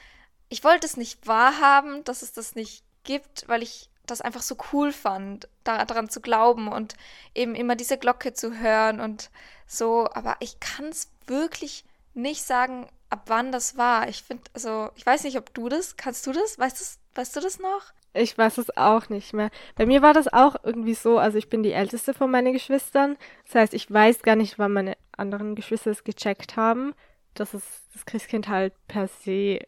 ich 0.49 0.65
wollte 0.65 0.87
es 0.87 0.97
nicht 0.97 1.27
wahrhaben, 1.29 2.03
dass 2.03 2.23
es 2.23 2.33
das 2.33 2.57
nicht 2.57 2.85
gibt, 3.05 3.47
weil 3.49 3.63
ich 3.63 3.89
das 4.11 4.21
einfach 4.21 4.43
so 4.43 4.57
cool 4.73 4.93
fand, 4.93 5.49
daran 5.65 6.09
zu 6.09 6.21
glauben 6.21 6.69
und 6.69 6.95
eben 7.35 7.55
immer 7.55 7.77
diese 7.77 7.99
Glocke 7.99 8.33
zu 8.33 8.59
hören 8.59 9.01
und 9.01 9.31
so. 9.67 10.09
Aber 10.13 10.37
ich 10.41 10.61
kann 10.61 10.87
es 10.87 11.11
wirklich 11.27 11.85
nicht 12.15 12.43
sagen, 12.43 12.89
ab 13.11 13.25
wann 13.27 13.53
das 13.53 13.77
war. 13.77 14.09
Ich 14.09 14.23
finde, 14.23 14.45
also, 14.55 14.91
ich 14.97 15.05
weiß 15.05 15.25
nicht, 15.25 15.37
ob 15.37 15.53
du 15.55 15.69
das, 15.69 15.97
kannst 15.97 16.27
du 16.27 16.33
das? 16.33 16.59
Weißt 16.59 16.81
du, 16.81 17.19
weißt 17.19 17.37
du 17.37 17.41
das 17.41 17.59
noch? 17.59 17.93
Ich 18.13 18.37
weiß 18.37 18.59
es 18.59 18.77
auch 18.77 19.09
nicht 19.09 19.33
mehr. 19.35 19.51
Bei 19.77 19.87
mir 19.87 20.03
war 20.03 20.13
das 20.13 20.33
auch 20.33 20.57
irgendwie 20.65 20.95
so, 20.95 21.19
also 21.19 21.39
ich 21.39 21.49
bin 21.49 21.63
die 21.63 21.73
älteste 21.73 22.13
von 22.13 22.31
meinen 22.31 22.53
Geschwistern. 22.53 23.17
Das 23.47 23.55
heißt, 23.55 23.75
ich 23.75 23.91
weiß 23.91 24.23
gar 24.23 24.35
nicht, 24.35 24.59
wann 24.59 24.73
meine 24.73 24.97
anderen 25.13 25.55
Geschwister 25.55 25.93
es 25.93 26.03
gecheckt 26.03 26.57
haben, 26.57 26.95
dass 27.35 27.55
es 27.55 27.63
das 27.93 28.05
Christkind 28.07 28.49
halt 28.49 28.75
per 28.89 29.07
se 29.07 29.61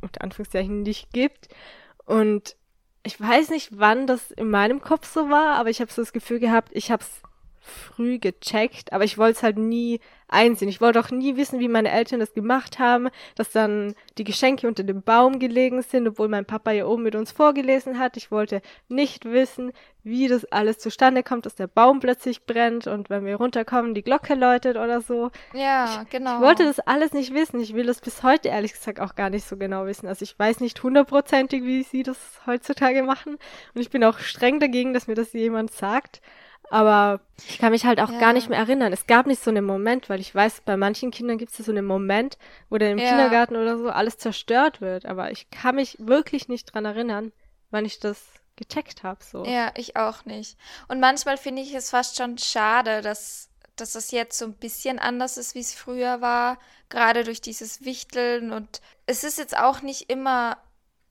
unter 0.00 0.22
Anführungszeichen 0.22 0.82
nicht 0.82 1.12
gibt. 1.12 1.48
Und 2.04 2.56
ich 3.02 3.20
weiß 3.20 3.50
nicht, 3.50 3.70
wann 3.72 4.06
das 4.06 4.30
in 4.30 4.50
meinem 4.50 4.80
Kopf 4.80 5.10
so 5.10 5.30
war, 5.30 5.56
aber 5.56 5.70
ich 5.70 5.80
habe 5.80 5.92
so 5.92 6.02
das 6.02 6.12
Gefühl 6.12 6.38
gehabt, 6.38 6.70
ich 6.72 6.90
habe 6.90 7.02
es 7.02 7.22
früh 7.60 8.18
gecheckt, 8.18 8.92
aber 8.92 9.04
ich 9.04 9.18
wollte 9.18 9.38
es 9.38 9.42
halt 9.42 9.58
nie 9.58 10.00
einsehen. 10.30 10.68
Ich 10.68 10.80
wollte 10.80 11.00
auch 11.00 11.10
nie 11.10 11.36
wissen, 11.36 11.60
wie 11.60 11.68
meine 11.68 11.90
Eltern 11.90 12.20
das 12.20 12.32
gemacht 12.32 12.78
haben, 12.78 13.08
dass 13.34 13.50
dann 13.50 13.94
die 14.18 14.24
Geschenke 14.24 14.66
unter 14.66 14.82
dem 14.82 15.02
Baum 15.02 15.38
gelegen 15.38 15.82
sind, 15.82 16.08
obwohl 16.08 16.28
mein 16.28 16.44
Papa 16.46 16.70
ja 16.70 16.86
oben 16.86 17.02
mit 17.02 17.14
uns 17.14 17.32
vorgelesen 17.32 17.98
hat. 17.98 18.16
Ich 18.16 18.30
wollte 18.30 18.62
nicht 18.88 19.24
wissen, 19.24 19.72
wie 20.02 20.28
das 20.28 20.44
alles 20.46 20.78
zustande 20.78 21.22
kommt, 21.22 21.46
dass 21.46 21.54
der 21.54 21.66
Baum 21.66 22.00
plötzlich 22.00 22.46
brennt 22.46 22.86
und 22.86 23.10
wenn 23.10 23.24
wir 23.24 23.36
runterkommen, 23.36 23.94
die 23.94 24.02
Glocke 24.02 24.34
läutet 24.34 24.76
oder 24.76 25.00
so. 25.00 25.30
Ja, 25.52 26.04
genau. 26.08 26.36
Ich 26.36 26.40
wollte 26.40 26.64
das 26.64 26.80
alles 26.80 27.12
nicht 27.12 27.34
wissen. 27.34 27.60
Ich 27.60 27.74
will 27.74 27.86
das 27.86 28.00
bis 28.00 28.22
heute 28.22 28.48
ehrlich 28.48 28.72
gesagt 28.72 29.00
auch 29.00 29.14
gar 29.14 29.30
nicht 29.30 29.46
so 29.46 29.56
genau 29.56 29.86
wissen. 29.86 30.06
Also 30.06 30.22
ich 30.22 30.38
weiß 30.38 30.60
nicht 30.60 30.82
hundertprozentig, 30.82 31.64
wie 31.64 31.82
sie 31.82 32.02
das 32.02 32.18
heutzutage 32.46 33.02
machen 33.02 33.38
und 33.74 33.80
ich 33.80 33.90
bin 33.90 34.04
auch 34.04 34.18
streng 34.18 34.60
dagegen, 34.60 34.94
dass 34.94 35.06
mir 35.06 35.14
das 35.14 35.32
jemand 35.32 35.70
sagt. 35.72 36.20
Aber 36.70 37.20
ich 37.48 37.58
kann 37.58 37.72
mich 37.72 37.84
halt 37.84 38.00
auch 38.00 38.12
ja. 38.12 38.20
gar 38.20 38.32
nicht 38.32 38.48
mehr 38.48 38.58
erinnern. 38.58 38.92
Es 38.92 39.08
gab 39.08 39.26
nicht 39.26 39.42
so 39.42 39.50
einen 39.50 39.64
Moment, 39.64 40.08
weil 40.08 40.20
ich 40.20 40.32
weiß, 40.32 40.62
bei 40.64 40.76
manchen 40.76 41.10
Kindern 41.10 41.36
gibt 41.36 41.50
es 41.50 41.66
so 41.66 41.72
einen 41.72 41.84
Moment, 41.84 42.38
wo 42.70 42.78
dann 42.78 42.92
im 42.92 42.98
ja. 42.98 43.08
Kindergarten 43.08 43.56
oder 43.56 43.76
so 43.76 43.90
alles 43.90 44.18
zerstört 44.18 44.80
wird. 44.80 45.04
Aber 45.04 45.32
ich 45.32 45.50
kann 45.50 45.74
mich 45.74 45.96
wirklich 45.98 46.48
nicht 46.48 46.72
dran 46.72 46.84
erinnern, 46.84 47.32
wann 47.70 47.84
ich 47.84 47.98
das 47.98 48.24
gecheckt 48.54 49.02
habe. 49.02 49.18
So. 49.24 49.44
Ja, 49.44 49.72
ich 49.74 49.96
auch 49.96 50.24
nicht. 50.24 50.56
Und 50.86 51.00
manchmal 51.00 51.38
finde 51.38 51.62
ich 51.62 51.74
es 51.74 51.90
fast 51.90 52.16
schon 52.16 52.38
schade, 52.38 53.02
dass, 53.02 53.50
dass 53.74 53.92
das 53.92 54.12
jetzt 54.12 54.38
so 54.38 54.44
ein 54.44 54.54
bisschen 54.54 55.00
anders 55.00 55.38
ist, 55.38 55.56
wie 55.56 55.60
es 55.60 55.74
früher 55.74 56.20
war. 56.20 56.56
Gerade 56.88 57.24
durch 57.24 57.40
dieses 57.40 57.84
Wichteln. 57.84 58.52
Und 58.52 58.80
es 59.06 59.24
ist 59.24 59.38
jetzt 59.38 59.58
auch 59.58 59.82
nicht 59.82 60.08
immer 60.08 60.56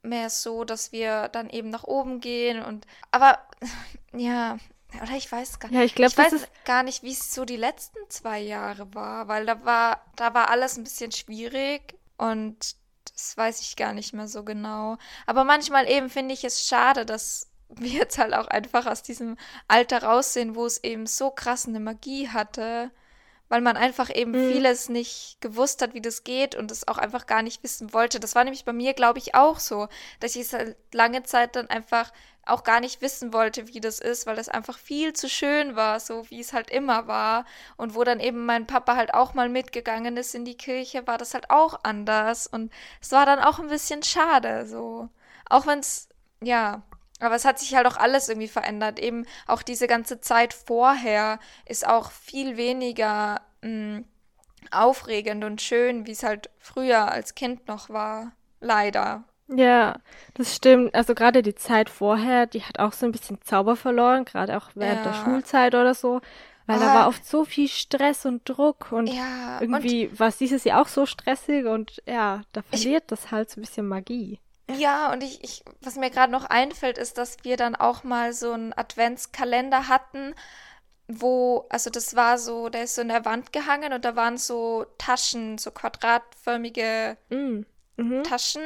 mehr 0.04 0.30
so, 0.30 0.64
dass 0.64 0.94
wir 0.94 1.28
dann 1.28 1.50
eben 1.50 1.70
nach 1.70 1.84
oben 1.84 2.22
gehen 2.22 2.64
und 2.64 2.88
aber 3.12 3.40
ja, 4.14 4.58
oder 4.96 5.16
ich 5.16 5.32
weiß 5.32 5.60
gar 5.60 5.70
nicht. 5.70 5.78
Ja, 5.78 5.84
ich 5.84 5.96
glaube, 5.96 6.12
ich 6.12 6.18
weiß 6.18 6.48
gar 6.66 6.84
nicht, 6.84 7.04
wie 7.04 7.12
es 7.12 7.34
so 7.34 7.46
die 7.46 7.58
letzten 7.58 8.00
zwei 8.10 8.40
Jahre 8.40 8.94
war, 8.94 9.28
weil 9.28 9.46
da 9.46 9.64
war, 9.66 10.02
da 10.16 10.34
war 10.34 10.50
alles 10.50 10.78
ein 10.78 10.84
bisschen 10.84 11.12
schwierig 11.12 11.96
und 12.18 12.76
das 13.12 13.38
weiß 13.38 13.62
ich 13.62 13.76
gar 13.76 13.94
nicht 13.94 14.14
mehr 14.14 14.28
so 14.28 14.44
genau. 14.44 14.98
Aber 15.26 15.44
manchmal 15.44 15.90
eben 15.90 16.10
finde 16.10 16.34
ich 16.34 16.44
es 16.44 16.68
schade, 16.68 17.06
dass 17.06 17.48
wir 17.70 17.92
jetzt 17.92 18.18
halt 18.18 18.34
auch 18.34 18.48
einfach 18.48 18.86
aus 18.88 19.04
diesem 19.04 19.38
Alter 19.68 20.04
raussehen, 20.04 20.56
wo 20.56 20.66
es 20.66 20.84
eben 20.84 21.06
so 21.06 21.30
krass 21.30 21.68
eine 21.68 21.80
Magie 21.80 22.30
hatte, 22.30 22.92
weil 23.50 23.62
man 23.62 23.76
einfach 23.76 24.16
eben 24.16 24.32
mhm. 24.32 24.52
vieles 24.52 24.88
nicht 24.88 25.42
gewusst 25.42 25.82
hat, 25.82 25.94
wie 25.94 26.02
das 26.02 26.24
geht 26.24 26.56
und 26.56 26.72
es 26.72 26.88
auch 26.88 26.98
einfach 26.98 27.26
gar 27.26 27.42
nicht 27.42 27.64
wissen 27.64 27.94
wollte. 27.94 28.20
Das 28.20 28.36
war 28.36 28.44
nämlich 28.44 28.64
bei 28.64 28.74
mir, 28.74 28.94
glaube 28.94 29.20
ich, 29.20 29.36
auch 29.36 29.60
so, 29.60 29.88
dass 30.20 30.36
ich 30.36 30.44
es 30.44 30.54
halt 30.54 30.78
lange 30.94 31.24
Zeit 31.24 31.56
dann 31.56 31.70
einfach 31.70 32.14
auch 32.46 32.64
gar 32.64 32.80
nicht 32.80 33.02
wissen 33.02 33.34
wollte, 33.34 33.68
wie 33.68 33.80
das 33.80 34.00
ist, 34.00 34.26
weil 34.26 34.38
es 34.40 34.50
einfach 34.50 34.78
viel 34.78 35.14
zu 35.14 35.30
schön 35.30 35.76
war, 35.76 36.00
so 36.00 36.30
wie 36.30 36.40
es 36.40 36.54
halt 36.54 36.70
immer 36.70 37.08
war. 37.08 37.46
Und 37.78 37.96
wo 37.96 38.04
dann 38.04 38.20
eben 38.20 38.46
mein 38.46 38.68
Papa 38.68 38.96
halt 38.96 39.14
auch 39.14 39.34
mal 39.34 39.50
mitgegangen 39.50 40.18
ist 40.18 40.36
in 40.36 40.46
die 40.46 40.58
Kirche, 40.58 41.06
war 41.08 41.18
das 41.18 41.34
halt 41.34 41.50
auch 41.50 41.80
anders. 41.84 42.48
Und 42.48 42.72
es 43.02 43.12
war 43.12 43.26
dann 43.26 43.40
auch 43.40 43.60
ein 43.60 43.68
bisschen 43.68 44.04
schade, 44.04 44.66
so. 44.68 45.10
Auch 45.50 45.66
wenn 45.68 45.80
es, 45.80 46.10
ja, 46.42 46.82
aber 47.20 47.36
es 47.36 47.46
hat 47.46 47.60
sich 47.60 47.76
halt 47.76 47.88
auch 47.88 47.98
alles 47.98 48.30
irgendwie 48.30 48.48
verändert. 48.48 49.00
Eben 49.00 49.26
auch 49.48 49.62
diese 49.62 49.88
ganze 49.88 50.22
Zeit 50.22 50.54
vorher 50.54 51.40
ist 51.66 51.88
auch 51.88 52.12
viel 52.12 52.58
weniger 52.58 53.42
mh, 53.62 54.00
mm, 54.00 54.06
aufregend 54.72 55.44
und 55.44 55.62
schön, 55.62 56.06
wie 56.06 56.12
es 56.12 56.24
halt 56.24 56.50
früher 56.60 57.12
als 57.12 57.36
Kind 57.36 57.68
noch 57.68 57.90
war. 57.90 58.34
Leider. 58.62 59.24
Ja, 59.48 59.96
das 60.36 60.56
stimmt. 60.56 60.94
Also 60.94 61.16
gerade 61.16 61.42
die 61.42 61.56
Zeit 61.56 61.90
vorher, 61.90 62.46
die 62.46 62.64
hat 62.64 62.80
auch 62.80 62.94
so 62.94 63.06
ein 63.06 63.12
bisschen 63.12 63.42
Zauber 63.42 63.76
verloren, 63.76 64.26
gerade 64.26 64.56
auch 64.58 64.70
während 64.76 65.06
der 65.06 65.14
Schulzeit 65.14 65.74
oder 65.74 65.96
so, 65.96 66.22
weil 66.68 66.80
da 66.80 66.94
war 66.94 67.08
oft 67.08 67.26
so 67.26 67.46
viel 67.46 67.68
Stress 67.68 68.28
und 68.28 68.48
Druck 68.48 68.92
und 68.92 69.08
ja, 69.08 69.60
irgendwie 69.60 70.12
war 70.20 70.28
es 70.28 70.38
dieses 70.38 70.66
Jahr 70.66 70.82
auch 70.82 70.88
so 70.88 71.08
stressig 71.08 71.66
und 71.66 72.04
ja, 72.06 72.42
da 72.52 72.62
verliert 72.62 73.06
das 73.08 73.32
halt 73.32 73.50
so 73.50 73.60
ein 73.60 73.64
bisschen 73.64 73.88
Magie. 73.88 74.40
Ja, 74.78 75.12
und 75.12 75.24
ich, 75.24 75.44
ich 75.44 75.64
was 75.82 75.96
mir 75.96 76.10
gerade 76.12 76.32
noch 76.32 76.46
einfällt, 76.46 76.98
ist, 76.98 77.18
dass 77.18 77.38
wir 77.44 77.58
dann 77.58 77.76
auch 77.76 78.04
mal 78.04 78.34
so 78.34 78.52
einen 78.52 78.74
Adventskalender 78.74 79.88
hatten, 79.88 80.36
wo, 81.08 81.66
also 81.70 81.90
das 81.90 82.16
war 82.16 82.38
so, 82.38 82.70
der 82.70 82.84
ist 82.84 82.96
so 82.96 83.02
in 83.02 83.08
der 83.10 83.26
Wand 83.26 83.52
gehangen 83.52 83.94
und 83.94 84.06
da 84.06 84.16
waren 84.16 84.38
so 84.38 84.86
Taschen, 84.98 85.58
so 85.58 85.72
quadratförmige 85.72 87.18
Mm. 87.30 87.62
Mhm. 87.98 88.24
Taschen 88.24 88.62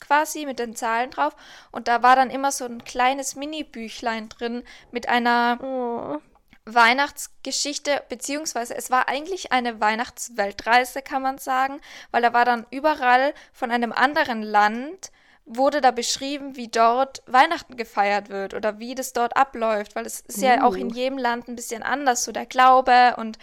quasi 0.00 0.46
mit 0.46 0.58
den 0.60 0.76
Zahlen 0.76 1.10
drauf. 1.10 1.34
Und 1.72 1.88
da 1.88 2.02
war 2.02 2.16
dann 2.16 2.30
immer 2.30 2.52
so 2.52 2.64
ein 2.64 2.84
kleines 2.84 3.34
Mini-Büchlein 3.36 4.28
drin 4.28 4.62
mit 4.92 5.08
einer 5.08 5.58
Oh. 5.62 6.18
Weihnachtsgeschichte, 6.66 8.02
beziehungsweise 8.08 8.76
es 8.76 8.90
war 8.90 9.08
eigentlich 9.08 9.52
eine 9.52 9.80
Weihnachtsweltreise, 9.80 11.02
kann 11.02 11.22
man 11.22 11.38
sagen, 11.38 11.80
weil 12.10 12.22
da 12.22 12.32
war 12.32 12.44
dann 12.44 12.66
überall 12.70 13.34
von 13.52 13.70
einem 13.70 13.92
anderen 13.92 14.42
Land 14.42 15.10
wurde 15.48 15.80
da 15.80 15.90
beschrieben, 15.90 16.56
wie 16.56 16.68
dort 16.68 17.22
Weihnachten 17.26 17.76
gefeiert 17.76 18.28
wird 18.28 18.54
oder 18.54 18.78
wie 18.78 18.94
das 18.94 19.12
dort 19.12 19.36
abläuft, 19.36 19.96
weil 19.96 20.06
es 20.06 20.20
ist 20.20 20.42
ja 20.42 20.62
auch 20.62 20.76
in 20.76 20.88
Uh. 20.88 20.94
jedem 20.94 21.18
Land 21.18 21.48
ein 21.48 21.56
bisschen 21.56 21.82
anders, 21.82 22.24
so 22.24 22.32
der 22.32 22.46
Glaube 22.46 23.16
und 23.16 23.38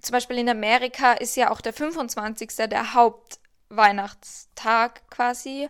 zum 0.00 0.12
Beispiel 0.12 0.38
in 0.38 0.48
Amerika 0.48 1.12
ist 1.12 1.36
ja 1.36 1.50
auch 1.50 1.60
der 1.60 1.72
25. 1.72 2.68
der 2.70 2.94
Hauptweihnachtstag 2.94 5.08
quasi 5.10 5.68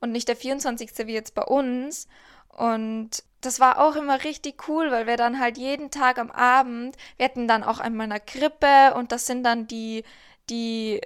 und 0.00 0.12
nicht 0.12 0.28
der 0.28 0.36
24. 0.36 1.06
wie 1.06 1.14
jetzt 1.14 1.34
bei 1.34 1.42
uns. 1.42 2.06
Und 2.48 3.10
das 3.40 3.60
war 3.60 3.80
auch 3.80 3.96
immer 3.96 4.24
richtig 4.24 4.68
cool, 4.68 4.90
weil 4.90 5.06
wir 5.06 5.16
dann 5.16 5.38
halt 5.38 5.58
jeden 5.58 5.90
Tag 5.90 6.18
am 6.18 6.30
Abend, 6.30 6.96
wir 7.16 7.26
hatten 7.26 7.46
dann 7.46 7.62
auch 7.62 7.80
einmal 7.80 8.10
eine 8.10 8.20
Krippe 8.20 8.94
und 8.94 9.12
das 9.12 9.26
sind 9.26 9.44
dann 9.44 9.66
die, 9.66 10.04
die, 10.48 11.00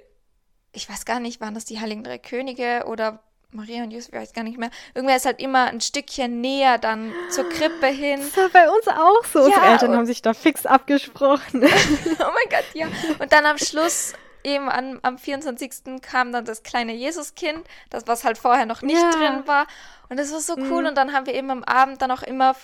ich 0.71 0.89
weiß 0.89 1.05
gar 1.05 1.19
nicht, 1.19 1.41
waren 1.41 1.53
das 1.53 1.65
die 1.65 1.79
Heiligen 1.79 2.03
Drei 2.03 2.17
Könige 2.17 2.85
oder 2.87 3.21
Maria 3.51 3.83
und 3.83 3.91
Josef, 3.91 4.09
ich 4.13 4.19
weiß 4.19 4.33
gar 4.33 4.43
nicht 4.43 4.59
mehr. 4.59 4.69
Irgendwer 4.93 5.15
ist 5.15 5.25
halt 5.25 5.39
immer 5.41 5.65
ein 5.67 5.81
Stückchen 5.81 6.39
näher 6.39 6.77
dann 6.77 7.11
zur 7.31 7.49
Krippe 7.49 7.87
hin. 7.87 8.19
Das 8.19 8.37
war 8.37 8.49
bei 8.49 8.69
uns 8.69 8.87
auch 8.87 9.25
so. 9.25 9.39
Unsere 9.43 9.65
Ja, 9.65 9.71
Eltern 9.71 9.91
und- 9.91 9.97
haben 9.97 10.05
sich 10.05 10.21
da 10.21 10.33
fix 10.35 10.65
abgesprochen. 10.67 11.63
oh 11.63 11.63
mein 11.63 12.49
Gott, 12.49 12.65
ja. 12.73 12.87
Und 13.17 13.33
dann 13.33 13.45
am 13.47 13.57
Schluss, 13.57 14.13
eben 14.43 14.69
an, 14.69 14.99
am 15.01 15.17
24. 15.17 15.99
kam 16.01 16.31
dann 16.31 16.45
das 16.45 16.61
kleine 16.63 16.93
Jesuskind, 16.93 17.65
das 17.89 18.05
was 18.07 18.23
halt 18.23 18.37
vorher 18.37 18.65
noch 18.67 18.81
nicht 18.83 19.01
Ja. 19.01 19.09
drin 19.11 19.47
war. 19.47 19.65
Und 20.09 20.17
das 20.19 20.31
war 20.31 20.39
so 20.41 20.53
cool. 20.57 20.81
Mhm. 20.83 20.87
Und 20.89 20.95
dann 20.97 21.13
haben 21.13 21.25
wir 21.25 21.33
eben 21.33 21.49
am 21.49 21.63
Abend 21.63 22.01
dann 22.03 22.11
auch 22.11 22.21
immer 22.23 22.55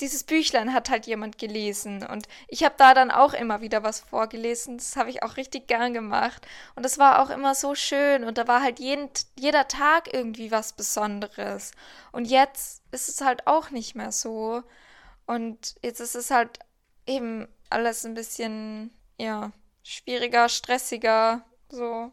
dieses 0.00 0.24
Büchlein 0.24 0.72
hat 0.72 0.90
halt 0.90 1.06
jemand 1.06 1.38
gelesen. 1.38 2.06
Und 2.06 2.28
ich 2.46 2.64
habe 2.64 2.74
da 2.78 2.94
dann 2.94 3.10
auch 3.10 3.34
immer 3.34 3.60
wieder 3.60 3.82
was 3.82 4.00
vorgelesen. 4.00 4.78
Das 4.78 4.96
habe 4.96 5.10
ich 5.10 5.22
auch 5.22 5.36
richtig 5.36 5.66
gern 5.66 5.92
gemacht. 5.92 6.46
Und 6.74 6.84
das 6.84 6.98
war 6.98 7.22
auch 7.22 7.30
immer 7.30 7.54
so 7.54 7.74
schön. 7.74 8.24
Und 8.24 8.38
da 8.38 8.46
war 8.46 8.62
halt 8.62 8.78
jeden, 8.78 9.08
jeder 9.36 9.68
Tag 9.68 10.12
irgendwie 10.12 10.50
was 10.50 10.72
Besonderes. 10.72 11.72
Und 12.12 12.26
jetzt 12.26 12.82
ist 12.92 13.08
es 13.08 13.20
halt 13.20 13.46
auch 13.46 13.70
nicht 13.70 13.94
mehr 13.94 14.12
so. 14.12 14.62
Und 15.26 15.74
jetzt 15.82 16.00
ist 16.00 16.14
es 16.14 16.30
halt 16.30 16.58
eben 17.06 17.48
alles 17.70 18.04
ein 18.04 18.14
bisschen, 18.14 18.90
ja, 19.18 19.52
schwieriger, 19.82 20.48
stressiger, 20.48 21.42
so. 21.70 22.12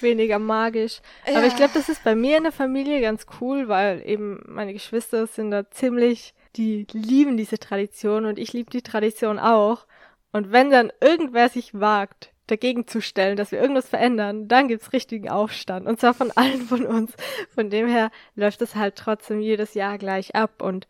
Weniger 0.00 0.38
magisch. 0.38 1.00
Aber 1.26 1.46
ich 1.46 1.56
glaube, 1.56 1.72
das 1.74 1.88
ist 1.88 2.04
bei 2.04 2.14
mir 2.14 2.38
in 2.38 2.44
der 2.44 2.52
Familie 2.52 3.00
ganz 3.00 3.26
cool, 3.40 3.68
weil 3.68 4.02
eben 4.06 4.42
meine 4.46 4.72
Geschwister 4.72 5.26
sind 5.26 5.50
da 5.50 5.68
ziemlich, 5.70 6.32
die 6.56 6.86
lieben 6.92 7.36
diese 7.36 7.58
Tradition 7.58 8.24
und 8.26 8.38
ich 8.38 8.52
liebe 8.52 8.70
die 8.70 8.82
Tradition 8.82 9.38
auch. 9.38 9.86
Und 10.32 10.52
wenn 10.52 10.70
dann 10.70 10.92
irgendwer 11.00 11.48
sich 11.48 11.78
wagt, 11.78 12.32
dagegen 12.50 12.86
zu 12.86 13.00
stellen, 13.00 13.36
dass 13.36 13.52
wir 13.52 13.60
irgendwas 13.60 13.88
verändern, 13.88 14.48
dann 14.48 14.68
gibt's 14.68 14.92
richtigen 14.92 15.28
Aufstand. 15.28 15.86
Und 15.86 16.00
zwar 16.00 16.14
von 16.14 16.30
allen 16.32 16.62
von 16.62 16.84
uns. 16.84 17.12
Von 17.54 17.70
dem 17.70 17.88
her 17.88 18.10
läuft 18.34 18.62
es 18.62 18.74
halt 18.74 18.96
trotzdem 18.96 19.40
jedes 19.40 19.74
Jahr 19.74 19.98
gleich 19.98 20.34
ab. 20.34 20.62
Und 20.62 20.86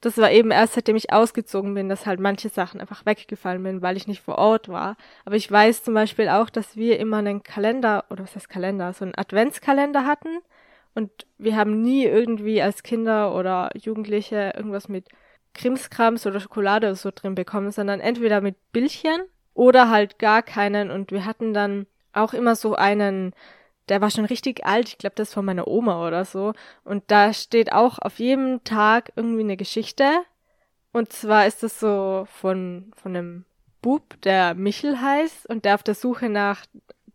das 0.00 0.16
war 0.16 0.30
eben 0.30 0.50
erst, 0.50 0.74
seitdem 0.74 0.96
ich 0.96 1.12
ausgezogen 1.12 1.74
bin, 1.74 1.88
dass 1.88 2.06
halt 2.06 2.20
manche 2.20 2.48
Sachen 2.48 2.80
einfach 2.80 3.04
weggefallen 3.04 3.62
bin, 3.62 3.82
weil 3.82 3.96
ich 3.96 4.06
nicht 4.06 4.22
vor 4.22 4.38
Ort 4.38 4.68
war. 4.68 4.96
Aber 5.24 5.36
ich 5.36 5.50
weiß 5.50 5.84
zum 5.84 5.94
Beispiel 5.94 6.28
auch, 6.28 6.48
dass 6.48 6.76
wir 6.76 6.98
immer 6.98 7.18
einen 7.18 7.42
Kalender, 7.42 8.04
oder 8.10 8.24
was 8.24 8.34
heißt 8.34 8.48
Kalender, 8.48 8.92
so 8.92 9.04
einen 9.04 9.14
Adventskalender 9.14 10.06
hatten. 10.06 10.38
Und 10.94 11.10
wir 11.38 11.56
haben 11.56 11.82
nie 11.82 12.04
irgendwie 12.04 12.60
als 12.62 12.82
Kinder 12.82 13.34
oder 13.34 13.70
Jugendliche 13.76 14.52
irgendwas 14.56 14.88
mit 14.88 15.08
Krimskrams 15.54 16.26
oder 16.26 16.40
Schokolade 16.40 16.88
oder 16.88 16.96
so 16.96 17.10
drin 17.14 17.34
bekommen, 17.34 17.70
sondern 17.70 18.00
entweder 18.00 18.40
mit 18.40 18.56
Bildchen 18.72 19.20
oder 19.54 19.90
halt 19.90 20.18
gar 20.18 20.42
keinen. 20.42 20.90
Und 20.90 21.12
wir 21.12 21.24
hatten 21.24 21.54
dann 21.54 21.86
auch 22.12 22.34
immer 22.34 22.56
so 22.56 22.74
einen, 22.74 23.34
der 23.88 24.00
war 24.00 24.10
schon 24.10 24.24
richtig 24.24 24.64
alt, 24.64 24.88
ich 24.88 24.98
glaube, 24.98 25.16
das 25.16 25.28
ist 25.28 25.34
von 25.34 25.44
meiner 25.44 25.68
Oma 25.68 26.06
oder 26.06 26.24
so. 26.24 26.52
Und 26.84 27.04
da 27.08 27.32
steht 27.32 27.72
auch 27.72 27.98
auf 27.98 28.18
jedem 28.18 28.62
Tag 28.64 29.12
irgendwie 29.16 29.42
eine 29.42 29.56
Geschichte. 29.56 30.22
Und 30.92 31.12
zwar 31.12 31.46
ist 31.46 31.62
das 31.62 31.78
so 31.78 32.26
von, 32.40 32.90
von 32.96 33.16
einem 33.16 33.44
Bub, 33.80 34.20
der 34.22 34.54
Michel 34.54 35.00
heißt 35.00 35.48
und 35.48 35.64
der 35.64 35.74
auf 35.74 35.82
der 35.82 35.94
Suche 35.94 36.28
nach, 36.28 36.64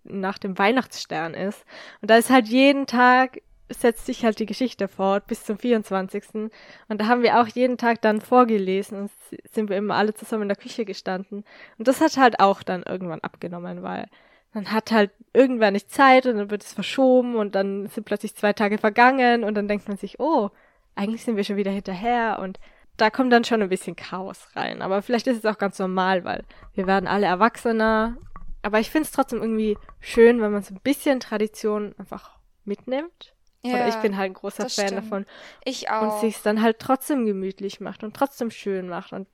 nach 0.04 0.38
dem 0.38 0.58
Weihnachtsstern 0.58 1.34
ist. 1.34 1.66
Und 2.02 2.10
da 2.10 2.18
ist 2.18 2.30
halt 2.30 2.48
jeden 2.48 2.88
Tag 2.88 3.42
setzt 3.70 4.06
sich 4.06 4.24
halt 4.24 4.40
die 4.40 4.46
Geschichte 4.46 4.88
fort 4.88 5.28
bis 5.28 5.44
zum 5.44 5.58
24. 5.58 6.24
Und 6.36 6.52
da 6.90 7.08
haben 7.08 7.24
wir 7.24 7.40
auch 7.42 7.48
jeden 7.48 7.78
Tag 7.78 8.02
dann 8.02 8.22
vorgelesen 8.22 9.00
und 9.00 9.12
sind 9.52 9.70
wir 9.70 9.78
immer 9.78 9.96
alle 9.96 10.14
zusammen 10.14 10.44
in 10.44 10.50
der 10.50 10.58
Küche 10.58 10.86
gestanden. 10.86 11.44
Und 11.78 11.88
das 11.88 12.02
hat 12.02 12.18
halt 12.18 12.40
auch 12.40 12.64
dann 12.64 12.84
irgendwann 12.84 13.22
abgenommen, 13.22 13.84
weil 13.84 14.08
man 14.54 14.72
hat 14.72 14.92
halt 14.92 15.12
irgendwann 15.34 15.74
nicht 15.74 15.92
Zeit 15.92 16.26
und 16.26 16.38
dann 16.38 16.50
wird 16.50 16.64
es 16.64 16.74
verschoben 16.74 17.36
und 17.36 17.56
dann 17.56 17.88
sind 17.88 18.06
plötzlich 18.06 18.36
zwei 18.36 18.54
Tage 18.54 18.78
vergangen 18.78 19.44
und 19.44 19.56
dann 19.56 19.68
denkt 19.68 19.88
man 19.88 19.98
sich, 19.98 20.20
oh, 20.20 20.50
eigentlich 20.96 21.26
sind 21.26 21.36
wir 21.36 21.44
schon 21.44 21.58
wieder 21.58 21.72
hinterher 21.72 22.40
und 22.40 22.60
da 22.98 23.10
kommt 23.10 23.34
dann 23.34 23.44
schon 23.44 23.62
ein 23.62 23.70
bisschen 23.70 23.98
Chaos 23.98 24.48
rein. 24.56 24.82
Aber 24.82 25.02
vielleicht 25.02 25.28
ist 25.28 25.40
es 25.40 25.46
auch 25.46 25.58
ganz 25.58 25.78
normal, 25.80 26.24
weil 26.24 26.46
wir 26.74 26.88
werden 26.88 27.08
alle 27.08 27.26
erwachsener. 27.26 28.16
Aber 28.62 28.80
ich 28.80 28.90
finde 28.90 29.06
es 29.06 29.12
trotzdem 29.12 29.42
irgendwie 29.42 29.78
schön, 30.00 30.42
wenn 30.42 30.54
man 30.54 30.64
so 30.64 30.74
ein 30.74 30.80
bisschen 30.82 31.20
Tradition 31.20 31.94
einfach 31.98 32.38
mitnimmt. 32.64 33.35
Ja, 33.66 33.76
Oder 33.76 33.88
ich 33.88 33.96
bin 33.96 34.18
halt 34.18 34.32
ein 34.32 34.36
großer 34.36 34.70
Fan 34.70 34.88
stimmt. 34.88 34.92
davon. 34.92 35.26
Ich 35.64 35.90
auch. 35.90 36.14
Und 36.14 36.20
sich 36.22 36.42
dann 36.42 36.62
halt 36.62 36.80
trotzdem 36.80 37.26
gemütlich 37.26 37.80
macht 37.80 38.04
und 38.04 38.16
trotzdem 38.16 38.52
schön 38.52 38.88
macht. 38.88 39.14
Und 39.14 39.28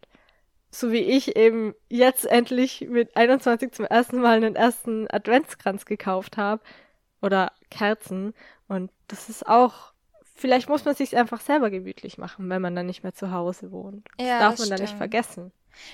so 0.70 0.92
wie 0.92 1.00
ich 1.00 1.36
eben 1.36 1.76
jetzt 1.90 2.26
endlich 2.26 2.88
mit 2.90 3.16
21 3.16 3.72
zum 3.74 3.86
ersten 3.86 4.22
Mal 4.22 4.38
einen 4.38 4.56
ersten 4.56 5.10
Adventskranz 5.10 5.86
gekauft 5.86 6.38
habe. 6.38 6.62
Oder 7.22 7.52
Kerzen. 7.70 8.34
Und 8.68 8.90
das 9.08 9.30
ist 9.30 9.48
auch 9.48 9.92
vielleicht 10.42 10.70
muss 10.70 10.84
man 10.84 10.96
sich 10.96 11.16
einfach 11.16 11.40
selber 11.40 11.70
gemütlich 11.70 12.18
machen, 12.18 12.50
wenn 12.50 12.62
man 12.62 12.76
dann 12.76 12.88
nicht 12.88 13.04
mehr 13.04 13.14
zu 13.14 13.32
Hause 13.32 13.72
wohnt. 13.72 14.10
Das 14.18 14.28
ja, 14.28 14.40
darf 14.40 14.60
man 14.60 14.70
dann 14.70 14.82
nicht 14.82 14.98
vergessen. 14.98 15.52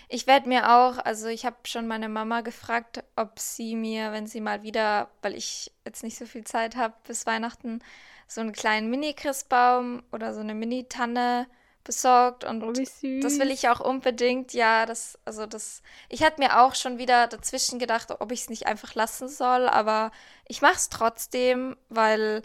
Ich 0.10 0.26
werde 0.26 0.50
mir 0.50 0.72
auch, 0.76 0.98
also 0.98 1.28
ich 1.28 1.46
habe 1.46 1.58
schon 1.66 1.88
meine 1.88 2.10
Mama 2.10 2.42
gefragt, 2.42 3.04
ob 3.16 3.38
sie 3.40 3.76
mir, 3.76 4.12
wenn 4.12 4.26
sie 4.26 4.42
mal 4.42 4.64
wieder, 4.64 5.10
weil 5.22 5.36
ich 5.36 5.72
jetzt 5.86 6.02
nicht 6.02 6.18
so 6.18 6.26
viel 6.26 6.46
Zeit 6.46 6.76
habe 6.76 6.96
bis 7.06 7.28
Weihnachten, 7.28 7.80
so 8.28 8.42
einen 8.42 8.52
kleinen 8.52 8.90
Mini-Christbaum 8.90 10.04
oder 10.12 10.34
so 10.34 10.42
eine 10.42 10.54
Mini-Tanne 10.54 11.48
besorgt 11.84 12.44
und 12.44 12.64
oh, 12.64 12.74
das 12.74 13.02
will 13.02 13.50
ich 13.50 13.70
auch 13.70 13.80
unbedingt. 13.80 14.54
Ja, 14.54 14.86
das, 14.86 15.18
also 15.24 15.46
das, 15.46 15.82
ich 16.10 16.22
hatte 16.22 16.42
mir 16.42 16.62
auch 16.62 16.76
schon 16.76 16.98
wieder 16.98 17.28
dazwischen 17.28 17.80
gedacht, 17.80 18.12
ob 18.20 18.32
ich 18.32 18.42
es 18.42 18.50
nicht 18.50 18.68
einfach 18.68 18.94
lassen 18.94 19.30
soll, 19.30 19.70
aber 19.70 20.12
ich 20.48 20.62
mache 20.62 20.76
es 20.76 20.90
trotzdem, 20.90 21.78
weil 21.88 22.42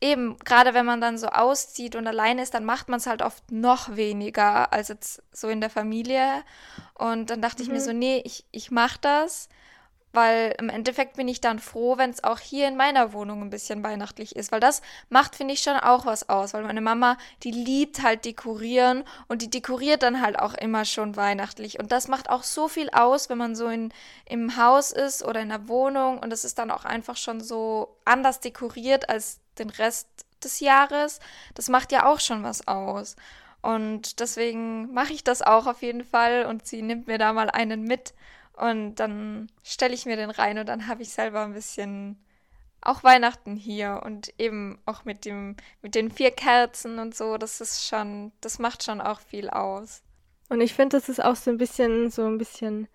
eben, 0.00 0.38
gerade 0.38 0.74
wenn 0.74 0.86
man 0.86 1.00
dann 1.00 1.18
so 1.18 1.28
auszieht 1.28 1.96
und 1.96 2.06
alleine 2.06 2.42
ist, 2.42 2.54
dann 2.54 2.64
macht 2.64 2.88
man 2.88 2.98
es 2.98 3.06
halt 3.06 3.22
oft 3.22 3.50
noch 3.50 3.96
weniger 3.96 4.72
als 4.72 4.88
jetzt 4.88 5.22
so 5.32 5.48
in 5.48 5.60
der 5.60 5.70
Familie. 5.70 6.44
Und 6.94 7.30
dann 7.30 7.42
dachte 7.42 7.62
mhm. 7.62 7.64
ich 7.64 7.72
mir 7.72 7.80
mhm. 7.80 7.84
so, 7.84 7.92
nee, 7.92 8.22
ich, 8.24 8.44
ich 8.50 8.70
mache 8.70 8.98
das, 9.00 9.48
weil 10.12 10.54
im 10.58 10.68
Endeffekt 10.68 11.16
bin 11.16 11.28
ich 11.28 11.40
dann 11.40 11.58
froh, 11.58 11.98
wenn 11.98 12.10
es 12.10 12.24
auch 12.24 12.38
hier 12.38 12.68
in 12.68 12.76
meiner 12.76 13.12
Wohnung 13.12 13.42
ein 13.42 13.50
bisschen 13.50 13.82
weihnachtlich 13.82 14.36
ist, 14.36 14.52
weil 14.52 14.60
das 14.60 14.82
macht, 15.08 15.36
finde 15.36 15.54
ich, 15.54 15.60
schon 15.60 15.76
auch 15.76 16.06
was 16.06 16.28
aus, 16.28 16.54
weil 16.54 16.62
meine 16.62 16.80
Mama, 16.80 17.16
die 17.42 17.50
liebt 17.50 18.02
halt 18.02 18.24
dekorieren 18.24 19.04
und 19.28 19.42
die 19.42 19.50
dekoriert 19.50 20.02
dann 20.02 20.20
halt 20.20 20.38
auch 20.38 20.54
immer 20.54 20.84
schon 20.84 21.16
weihnachtlich 21.16 21.78
und 21.78 21.92
das 21.92 22.08
macht 22.08 22.30
auch 22.30 22.42
so 22.42 22.68
viel 22.68 22.90
aus, 22.90 23.28
wenn 23.28 23.38
man 23.38 23.54
so 23.54 23.68
in, 23.68 23.92
im 24.24 24.56
Haus 24.56 24.92
ist 24.92 25.24
oder 25.24 25.40
in 25.40 25.50
der 25.50 25.68
Wohnung 25.68 26.18
und 26.18 26.32
es 26.32 26.44
ist 26.44 26.58
dann 26.58 26.70
auch 26.70 26.84
einfach 26.84 27.16
schon 27.16 27.40
so 27.40 27.96
anders 28.04 28.40
dekoriert 28.40 29.08
als 29.08 29.40
den 29.58 29.70
Rest 29.70 30.08
des 30.42 30.60
Jahres. 30.60 31.20
Das 31.54 31.68
macht 31.68 31.92
ja 31.92 32.06
auch 32.06 32.20
schon 32.20 32.42
was 32.44 32.66
aus. 32.68 33.16
Und 33.60 34.20
deswegen 34.20 34.92
mache 34.92 35.12
ich 35.12 35.24
das 35.24 35.42
auch 35.42 35.66
auf 35.66 35.82
jeden 35.82 36.04
Fall 36.04 36.46
und 36.46 36.66
sie 36.66 36.80
nimmt 36.82 37.08
mir 37.08 37.18
da 37.18 37.32
mal 37.32 37.50
einen 37.50 37.82
mit 37.82 38.14
und 38.58 38.96
dann 38.96 39.50
stelle 39.62 39.94
ich 39.94 40.06
mir 40.06 40.16
den 40.16 40.30
rein 40.30 40.58
und 40.58 40.68
dann 40.68 40.86
habe 40.86 41.02
ich 41.02 41.10
selber 41.10 41.42
ein 41.42 41.54
bisschen 41.54 42.22
auch 42.80 43.02
Weihnachten 43.02 43.56
hier 43.56 44.02
und 44.04 44.32
eben 44.38 44.78
auch 44.86 45.04
mit 45.04 45.24
dem 45.24 45.56
mit 45.82 45.94
den 45.94 46.10
vier 46.10 46.30
Kerzen 46.30 46.98
und 46.98 47.14
so, 47.14 47.36
das 47.36 47.60
ist 47.60 47.86
schon, 47.86 48.32
das 48.40 48.58
macht 48.58 48.84
schon 48.84 49.00
auch 49.00 49.20
viel 49.20 49.50
aus. 49.50 50.02
Und 50.48 50.60
ich 50.60 50.74
finde, 50.74 50.96
das 50.96 51.08
ist 51.08 51.22
auch 51.22 51.36
so 51.36 51.50
ein 51.50 51.58
bisschen 51.58 52.10
so 52.10 52.24
ein 52.24 52.38
bisschen 52.38 52.88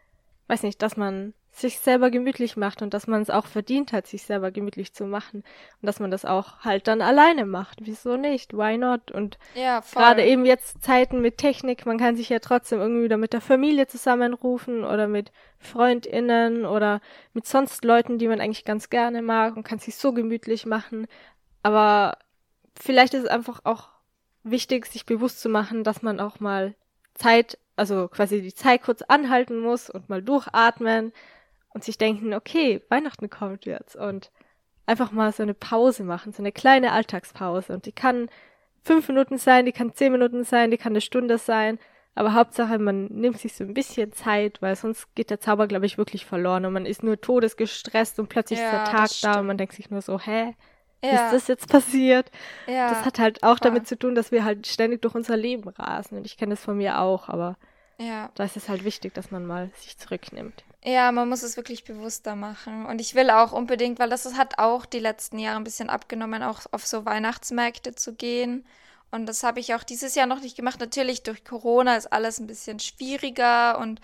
weiß 0.47 0.64
nicht, 0.64 0.82
dass 0.82 0.97
man 0.97 1.34
sich 1.56 1.80
selber 1.80 2.10
gemütlich 2.10 2.58
macht 2.58 2.82
und 2.82 2.95
dass 2.95 3.06
man 3.06 3.22
es 3.22 3.30
auch 3.30 3.45
verdient 3.45 3.93
hat, 3.93 4.08
sich 4.08 4.24
selber 4.24 4.49
gemütlich 4.49 4.93
zu 4.93 5.06
machen 5.06 5.43
und 5.82 5.86
dass 5.86 5.99
man 5.99 6.10
das 6.10 6.26
auch 6.26 6.62
halt 6.62 6.88
dann 6.88 7.01
alleine 7.01 7.45
macht. 7.45 7.80
Wieso 7.84 8.18
nicht? 8.18 8.54
Why 8.58 8.78
not? 8.78 9.12
Und 9.12 9.38
ja, 9.54 9.82
gerade 9.93 10.26
eben 10.26 10.45
jetzt 10.45 10.84
Zeiten 10.84 11.22
mit 11.22 11.38
Technik, 11.38 11.86
man 11.86 11.99
kann 11.99 12.16
sich 12.16 12.30
ja 12.30 12.39
trotzdem 12.39 12.80
irgendwie 12.80 13.04
wieder 13.04 13.18
mit 13.18 13.34
der 13.34 13.41
Familie 13.41 13.86
zusammenrufen 13.86 14.84
oder 14.84 15.08
mit 15.08 15.32
Freundinnen 15.60 16.66
oder 16.66 17.01
mit 17.34 17.45
sonst 17.45 17.86
Leuten, 17.86 18.18
die 18.18 18.28
man 18.28 18.41
eigentlich 18.41 18.66
ganz 18.66 18.89
gerne 18.89 19.22
mag 19.22 19.56
und 19.56 19.64
kann 19.64 19.78
sich 19.78 19.95
so 19.95 20.12
gemütlich 20.12 20.66
machen. 20.66 21.06
Aber 21.62 22.18
vielleicht 22.80 23.14
ist 23.14 23.26
es 23.26 23.30
einfach 23.30 23.62
auch 23.64 23.89
wichtig, 24.41 24.88
sich 24.88 25.06
bewusst 25.06 25.39
zu 25.39 25.49
machen, 25.49 25.84
dass 25.84 26.01
man 26.01 26.20
auch 26.20 26.39
mal 26.39 26.74
Zeit, 27.14 27.60
also 27.76 28.08
quasi 28.08 28.41
die 28.41 28.56
Zeit 28.56 28.82
kurz 28.82 29.04
anhalten 29.04 29.60
muss 29.60 29.91
und 29.91 30.10
mal 30.10 30.24
durchatmen 30.24 31.14
und 31.74 31.84
sich 31.84 31.97
denken, 31.97 32.34
okay, 32.34 32.82
Weihnachten 32.89 33.30
kommt 33.30 33.65
jetzt 33.65 33.95
und 33.95 34.32
einfach 34.86 35.11
mal 35.11 35.32
so 35.32 35.43
eine 35.43 35.53
Pause 35.53 36.03
machen, 36.03 36.34
so 36.34 36.41
eine 36.41 36.51
kleine 36.51 36.91
Alltagspause 36.91 37.74
und 37.74 37.86
die 37.86 37.91
kann 37.91 38.30
fünf 38.84 39.07
Minuten 39.07 39.38
sein, 39.38 39.65
die 39.65 39.71
kann 39.71 39.93
zehn 39.93 40.11
Minuten 40.11 40.43
sein, 40.43 40.71
die 40.71 40.78
kann 40.78 40.93
eine 40.93 41.01
Stunde 41.01 41.38
sein, 41.38 41.80
aber 42.15 42.34
Hauptsache 42.34 42.78
man 42.80 43.05
nimmt 43.05 43.39
sich 43.39 43.55
so 43.55 43.63
ein 43.63 43.74
bisschen 43.74 44.11
Zeit, 44.11 44.61
weil 44.61 44.76
sonst 44.76 45.13
geht 45.15 45.30
der 45.30 45.39
Zauber, 45.39 45.67
glaube 45.67 45.86
ich, 45.86 45.97
wirklich 45.97 46.26
verloren 46.26 46.65
und 46.65 46.74
man 46.74 46.86
ist 46.86 47.01
nur 47.01 47.19
todesgestresst 47.19 48.19
und 48.19 48.30
plötzlich 48.30 48.59
ja, 48.59 48.65
ist 48.65 48.71
der 48.71 48.84
Tag 48.97 49.09
da 49.21 49.39
und 49.39 49.47
man 49.47 49.57
denkt 49.57 49.74
sich 49.74 49.89
nur 49.89 50.01
so, 50.01 50.19
hä? 50.19 50.55
Ja. 51.03 51.26
Ist 51.26 51.34
das 51.34 51.47
jetzt 51.49 51.69
passiert? 51.69 52.32
Ja, 52.65 52.89
das 52.89 53.03
hat 53.03 53.19
halt 53.19 53.43
auch 53.43 53.57
voll. 53.57 53.69
damit 53.71 53.88
zu 53.88 53.99
tun, 53.99 54.15
dass 54.15 54.32
wir 54.32 54.45
halt 54.45 54.67
ständig 54.67 55.01
durch 55.01 55.13
unser 55.13 55.36
Leben 55.36 55.67
rasen. 55.67 56.17
Und 56.17 56.26
ich 56.26 56.38
kenne 56.38 56.51
das 56.51 56.63
von 56.63 56.78
mir 56.78 57.01
auch, 57.01 57.28
aber 57.28 57.57
ja. 57.99 58.32
da 58.36 58.45
ist 58.45 58.55
es 58.55 58.69
halt 58.69 58.86
wichtig, 58.86 59.13
dass 59.13 59.30
man 59.30 59.45
mal 59.45 59.69
sich 59.76 59.97
zurücknimmt. 59.97 60.63
Ja, 60.86 61.11
man 61.13 61.29
muss 61.29 61.43
es 61.43 61.55
wirklich 61.55 61.86
bewusster 61.86 62.36
machen. 62.36 62.86
Und 62.86 62.99
ich 62.99 63.15
will 63.15 63.29
auch 63.29 63.53
unbedingt, 63.53 63.99
weil 63.99 64.09
das 64.09 64.25
hat 64.36 64.59
auch 64.59 64.86
die 64.86 64.99
letzten 64.99 65.39
Jahre 65.39 65.57
ein 65.57 65.63
bisschen 65.63 65.89
abgenommen, 65.89 66.43
auch 66.43 66.61
auf 66.71 66.86
so 66.86 67.05
Weihnachtsmärkte 67.05 67.95
zu 67.95 68.13
gehen. 68.13 68.65
Und 69.09 69.27
das 69.27 69.43
habe 69.43 69.59
ich 69.59 69.75
auch 69.75 69.84
dieses 69.84 70.15
Jahr 70.15 70.27
noch 70.27 70.41
nicht 70.41 70.57
gemacht. 70.57 70.79
Natürlich 70.79 71.23
durch 71.23 71.45
Corona 71.45 71.95
ist 71.95 72.11
alles 72.11 72.39
ein 72.39 72.47
bisschen 72.47 72.79
schwieriger 72.79 73.77
und 73.77 74.01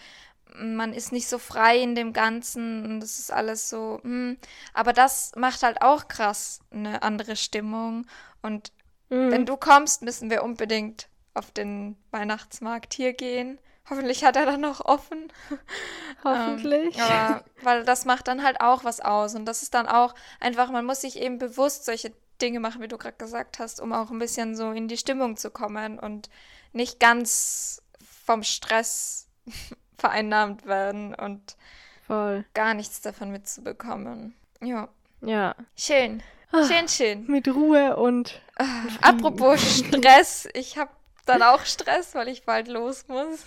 man 0.55 0.93
ist 0.93 1.11
nicht 1.11 1.27
so 1.27 1.37
frei 1.37 1.79
in 1.79 1.95
dem 1.95 2.13
Ganzen 2.13 2.85
und 2.85 2.99
das 3.01 3.19
ist 3.19 3.31
alles 3.31 3.69
so. 3.69 3.99
Hm. 4.03 4.37
Aber 4.73 4.93
das 4.93 5.31
macht 5.35 5.63
halt 5.63 5.81
auch 5.81 6.07
krass 6.07 6.61
eine 6.71 7.01
andere 7.03 7.35
Stimmung. 7.35 8.05
Und 8.41 8.71
mhm. 9.09 9.31
wenn 9.31 9.45
du 9.45 9.57
kommst, 9.57 10.01
müssen 10.01 10.29
wir 10.29 10.43
unbedingt 10.43 11.09
auf 11.33 11.51
den 11.51 11.97
Weihnachtsmarkt 12.11 12.93
hier 12.93 13.13
gehen. 13.13 13.59
Hoffentlich 13.89 14.23
hat 14.23 14.35
er 14.35 14.45
dann 14.45 14.61
noch 14.61 14.85
offen. 14.85 15.31
Hoffentlich. 16.23 16.95
ähm, 16.97 17.03
aber 17.03 17.43
weil 17.61 17.83
das 17.85 18.05
macht 18.05 18.27
dann 18.27 18.43
halt 18.43 18.61
auch 18.61 18.83
was 18.83 18.99
aus. 18.99 19.35
Und 19.35 19.45
das 19.45 19.63
ist 19.63 19.73
dann 19.73 19.87
auch 19.87 20.13
einfach, 20.39 20.69
man 20.69 20.85
muss 20.85 21.01
sich 21.01 21.19
eben 21.19 21.39
bewusst 21.39 21.85
solche 21.85 22.13
Dinge 22.41 22.59
machen, 22.59 22.81
wie 22.81 22.87
du 22.87 22.97
gerade 22.97 23.17
gesagt 23.17 23.59
hast, 23.59 23.81
um 23.81 23.91
auch 23.93 24.11
ein 24.11 24.19
bisschen 24.19 24.55
so 24.55 24.71
in 24.71 24.87
die 24.87 24.97
Stimmung 24.97 25.37
zu 25.37 25.49
kommen 25.49 25.97
und 25.97 26.29
nicht 26.71 26.99
ganz 26.99 27.81
vom 28.25 28.43
Stress 28.43 29.27
vereinnahmt 29.97 30.65
werden 30.65 31.15
und 31.15 31.57
Voll. 32.05 32.45
gar 32.53 32.73
nichts 32.75 33.01
davon 33.01 33.31
mitzubekommen. 33.31 34.35
Ja. 34.61 34.89
Ja. 35.21 35.55
Schön. 35.75 36.23
Ah, 36.51 36.65
schön, 36.65 36.87
schön. 36.87 37.25
Mit 37.27 37.47
Ruhe 37.47 37.97
und. 37.97 38.41
Ah, 38.55 38.65
apropos 39.01 39.61
Stress, 39.79 40.47
ich 40.53 40.77
habe 40.77 40.91
dann 41.25 41.43
auch 41.43 41.65
Stress, 41.65 42.15
weil 42.15 42.27
ich 42.27 42.43
bald 42.43 42.67
los 42.67 43.07
muss 43.07 43.43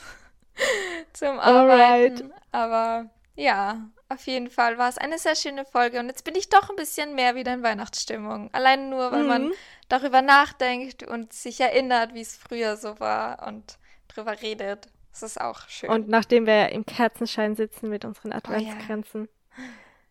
zum 1.12 1.38
Arbeiten. 1.38 2.32
Alright. 2.32 2.42
Aber 2.52 3.10
ja, 3.34 3.90
auf 4.08 4.26
jeden 4.26 4.50
Fall 4.50 4.76
war 4.78 4.88
es 4.88 4.98
eine 4.98 5.18
sehr 5.18 5.34
schöne 5.34 5.64
Folge 5.64 5.98
und 5.98 6.08
jetzt 6.08 6.24
bin 6.24 6.34
ich 6.34 6.48
doch 6.48 6.68
ein 6.68 6.76
bisschen 6.76 7.14
mehr 7.14 7.34
wieder 7.34 7.54
in 7.54 7.62
Weihnachtsstimmung. 7.62 8.50
Allein 8.52 8.90
nur, 8.90 9.10
weil 9.10 9.22
mhm. 9.22 9.28
man 9.28 9.52
darüber 9.88 10.20
nachdenkt 10.22 11.02
und 11.02 11.32
sich 11.32 11.60
erinnert, 11.60 12.14
wie 12.14 12.20
es 12.20 12.36
früher 12.36 12.76
so 12.76 13.00
war 13.00 13.46
und 13.46 13.78
drüber 14.08 14.40
redet. 14.42 14.88
Das 15.12 15.22
ist 15.22 15.40
auch 15.40 15.68
schön. 15.68 15.90
Und 15.90 16.08
nachdem 16.08 16.46
wir 16.46 16.70
im 16.70 16.86
Kerzenschein 16.86 17.54
sitzen 17.56 17.88
mit 17.88 18.04
unseren 18.04 18.32
Adventskränzen, 18.32 19.28
oh, 19.28 19.60
ja. 19.60 19.64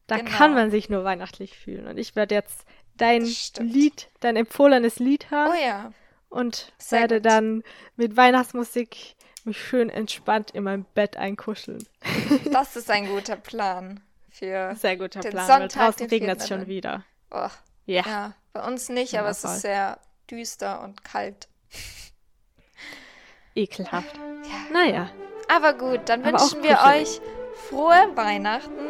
da 0.07 0.17
genau. 0.17 0.31
kann 0.31 0.53
man 0.53 0.71
sich 0.71 0.89
nur 0.89 1.03
weihnachtlich 1.03 1.57
fühlen. 1.57 1.87
Und 1.87 1.97
ich 1.97 2.15
werde 2.15 2.35
jetzt 2.35 2.65
dein 2.97 3.23
Lied, 3.59 4.09
dein 4.19 4.35
empfohlenes 4.35 4.99
Lied 4.99 5.31
hören. 5.31 5.51
Oh 5.51 5.63
ja. 5.63 5.91
Und 6.29 6.71
Sehr 6.77 7.01
werde 7.01 7.15
gut. 7.15 7.25
dann 7.25 7.63
mit 7.95 8.15
Weihnachtsmusik 8.15 9.15
mich 9.45 9.61
schön 9.61 9.89
entspannt 9.89 10.51
in 10.51 10.63
mein 10.63 10.85
Bett 10.93 11.17
einkuscheln. 11.17 11.87
Das 12.51 12.75
ist 12.75 12.89
ein 12.89 13.07
guter 13.07 13.35
Plan 13.35 13.99
für 14.29 14.73
Sehr 14.75 14.95
guter 14.97 15.19
den 15.19 15.31
Plan, 15.31 15.47
Sonntag, 15.47 15.79
weil 15.79 15.91
draußen 15.91 16.07
regnet 16.07 16.41
es 16.41 16.47
schon 16.47 16.67
wieder. 16.67 17.03
Oh. 17.29 17.49
Ja. 17.85 18.03
ja. 18.05 18.33
Bei 18.53 18.65
uns 18.65 18.89
nicht, 18.89 19.13
ja, 19.13 19.21
aber 19.21 19.29
es 19.29 19.43
ist 19.43 19.61
sehr 19.61 19.99
düster 20.29 20.81
und 20.81 21.03
kalt. 21.03 21.47
Ekelhaft. 23.55 24.15
Ja. 24.15 24.73
Naja. 24.73 25.09
Aber 25.53 25.73
gut, 25.73 26.01
dann 26.05 26.23
Aber 26.23 26.39
wünschen 26.39 26.63
wir 26.63 26.79
euch 26.85 27.19
frohe 27.69 28.15
Weihnachten 28.15 28.87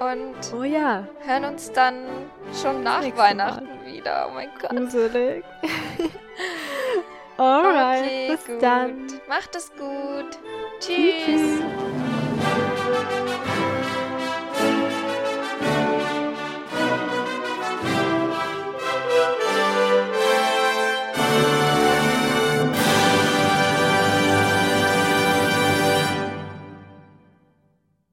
und 0.00 0.54
oh 0.54 0.64
ja. 0.64 1.06
hören 1.24 1.44
uns 1.44 1.70
dann 1.72 2.06
schon 2.60 2.82
nach 2.82 3.02
Nächste 3.02 3.18
Weihnachten 3.18 3.66
Mal. 3.66 3.86
wieder. 3.86 4.28
Oh 4.30 4.34
mein 4.34 4.48
Gott. 4.60 4.70
Gruselig. 4.70 5.44
Alright, 7.38 8.02
okay, 8.04 8.28
bis 8.30 8.46
gut. 8.46 8.62
dann. 8.62 9.06
Macht 9.28 9.54
es 9.56 9.70
gut. 9.72 10.38
Tschüss. 10.80 11.24
Tschüss. 11.24 11.60